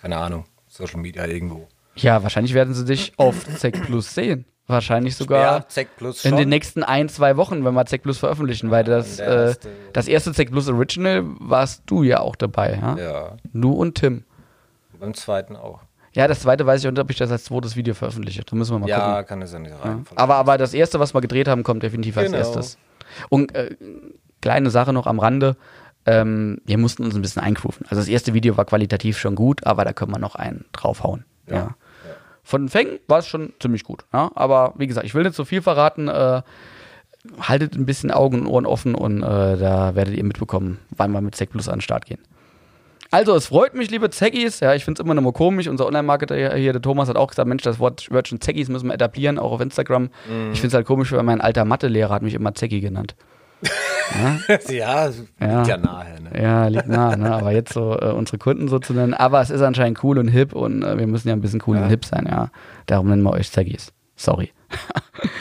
keine 0.00 0.16
Ahnung, 0.16 0.44
Social 0.68 1.00
Media 1.00 1.26
irgendwo. 1.26 1.68
Ja, 1.96 2.22
wahrscheinlich 2.22 2.54
werden 2.54 2.74
sie 2.74 2.84
dich 2.84 3.12
auf 3.16 3.44
Zec 3.58 3.82
Plus 3.82 4.14
sehen. 4.14 4.44
Wahrscheinlich 4.66 5.14
sogar 5.16 5.66
ja, 5.68 5.84
Plus 5.98 6.24
in 6.24 6.36
den 6.36 6.48
nächsten 6.48 6.82
ein, 6.82 7.10
zwei 7.10 7.36
Wochen, 7.36 7.64
wenn 7.66 7.74
wir 7.74 7.84
Zec 7.84 8.02
Plus 8.02 8.18
veröffentlichen, 8.18 8.70
weil 8.70 8.82
das, 8.82 9.18
äh, 9.18 9.54
das 9.92 10.08
erste 10.08 10.32
Zec 10.32 10.50
Plus 10.50 10.68
Original 10.68 11.22
warst 11.38 11.82
du 11.86 12.02
ja 12.02 12.20
auch 12.20 12.34
dabei. 12.34 12.78
Ja. 12.80 12.96
ja. 12.96 13.36
Du 13.52 13.72
und 13.72 13.96
Tim. 13.96 14.24
Und 14.94 15.00
beim 15.00 15.14
zweiten 15.14 15.54
auch. 15.54 15.80
Ja, 16.14 16.28
das 16.28 16.40
zweite 16.40 16.64
weiß 16.64 16.82
ich 16.82 16.90
nicht, 16.90 16.98
ob 17.00 17.10
ich 17.10 17.18
das 17.18 17.30
als 17.30 17.44
zweites 17.44 17.76
Video 17.76 17.92
veröffentliche. 17.92 18.42
Da 18.42 18.56
müssen 18.56 18.74
wir 18.74 18.78
mal 18.78 18.88
ja, 18.88 18.98
gucken. 18.98 19.14
Ja, 19.14 19.22
kann 19.24 19.42
es 19.42 19.52
ja 19.52 19.58
nicht 19.58 19.74
rein. 19.84 20.06
Ja. 20.10 20.16
Aber, 20.16 20.36
aber 20.36 20.56
das 20.56 20.72
erste, 20.72 20.98
was 20.98 21.12
wir 21.12 21.20
gedreht 21.20 21.48
haben, 21.48 21.62
kommt 21.62 21.82
definitiv 21.82 22.16
als 22.16 22.26
genau. 22.26 22.38
erstes. 22.38 22.78
Und 23.28 23.54
äh, 23.54 23.76
kleine 24.40 24.70
Sache 24.70 24.92
noch 24.92 25.06
am 25.06 25.18
Rande. 25.18 25.56
Ähm, 26.06 26.60
wir 26.64 26.78
mussten 26.78 27.04
uns 27.04 27.14
ein 27.14 27.22
bisschen 27.22 27.42
eingrooven. 27.42 27.86
Also 27.88 27.96
das 27.96 28.08
erste 28.08 28.34
Video 28.34 28.56
war 28.56 28.64
qualitativ 28.64 29.18
schon 29.18 29.34
gut, 29.34 29.66
aber 29.66 29.84
da 29.84 29.92
können 29.92 30.12
wir 30.12 30.18
noch 30.18 30.34
einen 30.34 30.66
draufhauen. 30.72 31.24
Ja. 31.48 31.54
ja. 31.56 31.76
Von 32.42 32.62
den 32.62 32.68
Fängen 32.68 32.98
war 33.08 33.20
es 33.20 33.26
schon 33.26 33.54
ziemlich 33.60 33.84
gut. 33.84 34.04
Ja? 34.12 34.30
Aber 34.34 34.74
wie 34.76 34.86
gesagt, 34.86 35.06
ich 35.06 35.14
will 35.14 35.22
nicht 35.22 35.34
so 35.34 35.44
viel 35.44 35.62
verraten. 35.62 36.08
Äh, 36.08 36.42
haltet 37.40 37.74
ein 37.74 37.86
bisschen 37.86 38.10
Augen 38.10 38.40
und 38.40 38.46
Ohren 38.46 38.66
offen 38.66 38.94
und 38.94 39.22
äh, 39.22 39.56
da 39.56 39.94
werdet 39.94 40.14
ihr 40.14 40.24
mitbekommen, 40.24 40.78
wann 40.90 41.10
wir 41.12 41.22
mit 41.22 41.34
Zack 41.34 41.50
Plus 41.50 41.68
an 41.68 41.76
den 41.76 41.80
Start 41.80 42.04
gehen. 42.04 42.18
Also, 43.10 43.34
es 43.36 43.46
freut 43.46 43.74
mich, 43.74 43.90
liebe 43.90 44.10
Zeggies. 44.10 44.60
Ja, 44.60 44.74
ich 44.74 44.84
finde 44.84 45.00
es 45.00 45.04
immer 45.04 45.14
noch 45.14 45.22
mal 45.22 45.32
komisch. 45.32 45.68
Unser 45.68 45.86
Online-Marketer 45.86 46.56
hier, 46.56 46.72
der 46.72 46.82
Thomas, 46.82 47.08
hat 47.08 47.16
auch 47.16 47.28
gesagt: 47.28 47.48
Mensch, 47.48 47.62
das 47.62 47.78
Wort 47.78 48.10
Wörtchen 48.10 48.40
Zeggies 48.40 48.68
müssen 48.68 48.88
wir 48.88 48.94
etablieren, 48.94 49.38
auch 49.38 49.52
auf 49.52 49.60
Instagram. 49.60 50.04
Mm. 50.04 50.52
Ich 50.52 50.60
finde 50.60 50.68
es 50.68 50.74
halt 50.74 50.86
komisch, 50.86 51.12
weil 51.12 51.22
mein 51.22 51.40
alter 51.40 51.64
Mathelehrer 51.64 52.12
hat 52.12 52.22
mich 52.22 52.34
immer 52.34 52.54
Zeggi 52.54 52.80
genannt. 52.80 53.14
Ja, 54.14 54.56
ja 54.68 55.06
liegt 55.06 55.68
ja, 55.68 55.76
nahe. 55.76 56.20
Ne? 56.20 56.42
Ja, 56.42 56.66
liegt 56.68 56.88
nahe, 56.88 57.18
ne? 57.18 57.34
aber 57.34 57.52
jetzt 57.52 57.72
so 57.72 57.98
äh, 57.98 58.10
unsere 58.10 58.38
Kunden 58.38 58.68
so 58.68 58.78
zu 58.78 58.92
nennen. 58.92 59.14
Aber 59.14 59.40
es 59.40 59.50
ist 59.50 59.62
anscheinend 59.62 60.02
cool 60.04 60.18
und 60.18 60.28
hip 60.28 60.52
und 60.54 60.82
äh, 60.82 60.98
wir 60.98 61.06
müssen 61.06 61.28
ja 61.28 61.34
ein 61.34 61.40
bisschen 61.40 61.62
cool 61.66 61.76
ja. 61.76 61.84
und 61.84 61.88
hip 61.88 62.04
sein, 62.04 62.26
ja. 62.30 62.50
Darum 62.86 63.08
nennen 63.08 63.22
wir 63.22 63.32
euch 63.32 63.50
Zeggies. 63.50 63.92
Sorry. 64.16 64.52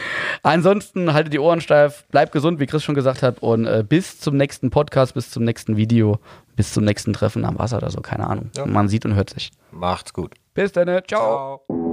Ansonsten 0.44 1.14
haltet 1.14 1.34
die 1.34 1.40
Ohren 1.40 1.62
steif, 1.62 2.06
bleibt 2.10 2.32
gesund, 2.34 2.60
wie 2.60 2.66
Chris 2.66 2.84
schon 2.84 2.96
gesagt 2.96 3.24
hat, 3.24 3.40
und 3.40 3.66
äh, 3.66 3.84
bis 3.88 4.20
zum 4.20 4.36
nächsten 4.36 4.72
Podcast, 4.72 5.14
bis 5.14 5.30
zum 5.30 5.44
nächsten 5.44 5.78
Video, 5.78 6.20
bis 6.56 6.74
zum 6.74 6.84
nächsten 6.84 7.14
Treffen 7.14 7.46
am 7.46 7.58
Wasser 7.60 7.78
oder 7.78 7.90
so, 7.90 8.02
keine 8.02 8.28
Ahnung. 8.28 8.50
Ja. 8.58 8.66
Man 8.66 8.90
sieht 8.90 9.06
und 9.06 9.16
hört 9.16 9.30
sich. 9.30 9.52
Macht's 9.72 10.14
gut. 10.14 10.34
Bis 10.54 10.72
dann, 10.72 10.88
ciao. 11.08 11.62
ciao. 11.68 11.93